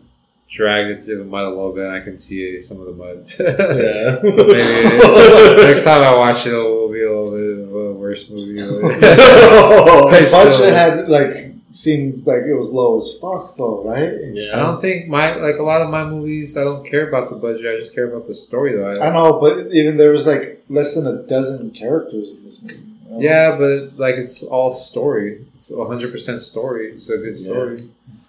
dragged 0.49 0.89
it 0.91 1.03
through 1.03 1.17
the 1.17 1.23
mud 1.23 1.45
a 1.45 1.49
little 1.49 1.73
bit. 1.73 1.87
I 1.89 1.99
can 1.99 2.17
see 2.17 2.57
some 2.59 2.79
of 2.79 2.85
the 2.85 2.93
mud. 2.93 3.17
Yeah. 3.39 4.29
so 4.29 4.47
maybe 4.47 5.63
next 5.67 5.83
time 5.83 6.01
I 6.01 6.15
watch 6.15 6.45
it, 6.45 6.53
it 6.53 6.57
will 6.57 6.91
be 6.91 7.01
a 7.03 7.09
little 7.11 7.31
bit 7.31 7.63
of 7.67 7.73
a 7.75 7.93
worse 7.93 8.29
movie. 8.29 8.61
Oh, 8.61 10.09
The 10.11 10.17
I 10.17 10.23
still- 10.23 10.45
budget 10.45 10.73
had 10.73 11.09
like 11.09 11.51
seemed 11.71 12.27
like 12.27 12.43
it 12.43 12.53
was 12.53 12.71
low 12.71 12.97
as 12.97 13.17
fuck 13.19 13.57
though, 13.57 13.83
right? 13.83 14.13
yeah. 14.33 14.55
I 14.55 14.59
don't 14.59 14.79
think 14.79 15.07
my 15.09 15.33
like 15.35 15.55
a 15.57 15.63
lot 15.63 15.81
of 15.81 15.89
my 15.89 16.03
movies. 16.05 16.55
I 16.55 16.63
don't 16.63 16.85
care 16.85 17.07
about 17.07 17.29
the 17.29 17.35
budget. 17.35 17.65
I 17.65 17.75
just 17.75 17.95
care 17.95 18.07
about 18.07 18.27
the 18.27 18.33
story, 18.35 18.73
though. 18.77 19.01
I 19.01 19.09
know, 19.11 19.39
but 19.39 19.73
even 19.73 19.97
there 19.97 20.11
was 20.11 20.27
like 20.27 20.63
less 20.69 20.93
than 20.95 21.07
a 21.07 21.23
dozen 21.23 21.71
characters 21.71 22.29
in 22.29 22.43
this 22.43 22.61
movie. 22.61 22.92
You 23.17 23.23
know? 23.23 23.29
Yeah, 23.29 23.55
but 23.57 23.97
like 23.97 24.15
it's 24.15 24.43
all 24.43 24.71
story. 24.71 25.45
It's 25.53 25.71
100 25.71 26.11
percent 26.11 26.41
story. 26.41 26.91
It's 26.91 27.09
a 27.09 27.17
good 27.17 27.33
story. 27.35 27.77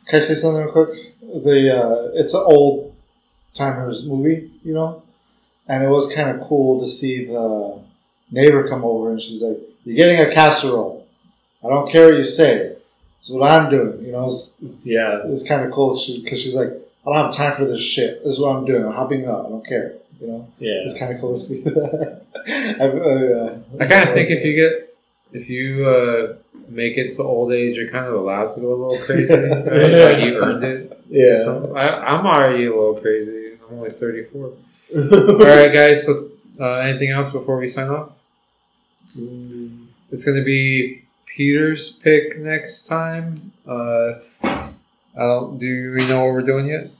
Can 0.07 0.19
I 0.19 0.23
say 0.23 0.35
something 0.35 0.63
real 0.65 0.73
quick? 0.73 1.15
The 1.21 1.77
uh, 1.77 2.11
it's 2.15 2.35
an 2.35 2.43
old 2.45 2.95
timers 3.55 4.07
movie, 4.07 4.51
you 4.65 4.75
know, 4.75 5.03
and 5.69 5.83
it 5.83 5.89
was 5.89 6.13
kind 6.13 6.31
of 6.31 6.47
cool 6.47 6.81
to 6.81 6.89
see 6.89 7.25
the 7.27 7.81
neighbor 8.31 8.69
come 8.69 8.85
over 8.85 9.11
and 9.11 9.21
she's 9.23 9.43
like, 9.43 9.59
"You're 9.85 9.97
getting 9.97 10.21
a 10.21 10.33
casserole. 10.35 11.07
I 11.65 11.69
don't 11.69 11.91
care 11.91 12.07
what 12.07 12.17
you 12.17 12.25
say. 12.25 12.77
It's 13.21 13.31
what 13.31 13.51
I'm 13.51 13.71
doing." 13.71 14.05
You 14.05 14.13
know, 14.13 14.27
it's, 14.27 14.59
Yeah. 14.85 15.23
it's 15.27 15.47
kind 15.47 15.65
of 15.65 15.73
cool 15.73 15.95
because 16.23 16.41
she's 16.41 16.55
like, 16.57 16.69
"I 16.69 17.11
don't 17.11 17.25
have 17.27 17.35
time 17.35 17.53
for 17.55 17.65
this 17.65 17.81
shit. 17.81 18.23
This 18.25 18.35
is 18.35 18.41
what 18.41 18.55
I'm 18.55 18.65
doing. 18.65 18.85
I'm 18.85 18.93
hopping 18.93 19.25
out. 19.27 19.47
I 19.47 19.49
don't 19.49 19.67
care." 19.67 19.95
You 20.25 20.31
know, 20.33 20.49
Yeah. 20.59 20.81
it's 20.85 20.99
kind 20.99 21.13
of 21.15 21.21
cool 21.21 21.35
to 21.35 21.39
see 21.41 21.61
that. 21.65 22.23
I, 22.81 22.85
uh, 22.87 23.59
I 23.83 23.87
kind 23.87 24.09
of 24.09 24.15
think 24.15 24.31
if 24.31 24.43
you 24.45 24.55
get 24.55 24.97
if 25.33 25.51
you 25.51 25.87
uh, 25.87 26.37
make 26.69 26.97
it 26.97 27.13
to 27.17 27.23
old 27.23 27.53
age, 27.53 27.77
you're 27.77 27.91
kind 27.91 28.07
of 28.07 28.15
allowed 28.15 28.53
to 28.53 28.61
go 28.61 28.73
a 28.73 28.79
little 28.83 29.05
crazy. 29.05 29.35
right? 29.37 30.15
Like 30.15 30.25
you 30.25 30.39
earned 30.43 30.65
it. 30.65 31.03
Yeah. 31.11 31.39
So 31.41 31.75
I, 31.77 32.07
I'm 32.17 32.25
already 32.27 32.67
a 32.67 32.71
little 32.71 32.95
crazy. 32.95 33.59
I'm 33.69 33.79
only 33.79 33.91
34. 33.91 34.45
All 34.97 35.39
right, 35.39 35.73
guys. 35.73 36.07
So 36.07 36.15
uh, 36.61 36.77
anything 36.79 37.11
else 37.11 37.31
before 37.31 37.59
we 37.59 37.67
sign 37.69 37.89
off? 37.91 38.13
It's 39.17 40.25
going 40.25 40.39
to 40.39 40.45
be 40.45 41.03
Peter's 41.27 41.99
pick 41.99 42.39
next 42.39 42.87
time. 42.87 43.53
Uh, 43.67 44.15
I 44.43 44.71
don't. 45.17 45.59
Do 45.59 45.93
we 45.93 46.07
know 46.09 46.25
what 46.25 46.33
we're 46.35 46.43
doing 46.43 46.67
yet? 46.67 46.91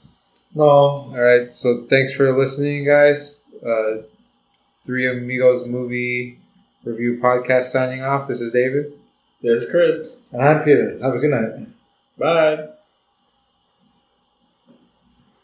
No, 0.55 0.63
All 0.63 1.13
right. 1.21 1.51
So 1.51 1.83
thanks 1.89 2.13
for 2.13 2.35
listening, 2.37 2.85
guys. 2.85 3.45
Uh, 3.65 4.03
Three 4.85 5.07
Amigos 5.07 5.67
movie 5.67 6.39
review 6.83 7.17
podcast 7.21 7.63
signing 7.63 8.03
off. 8.03 8.27
This 8.27 8.39
is 8.41 8.51
David. 8.51 8.93
That's 9.41 9.69
Chris. 9.69 10.17
and 10.31 10.41
I'm 10.41 10.63
Peter. 10.63 10.97
Have 11.01 11.15
a 11.15 11.19
good 11.19 11.31
night. 11.31 11.67
Bye. 12.17 12.69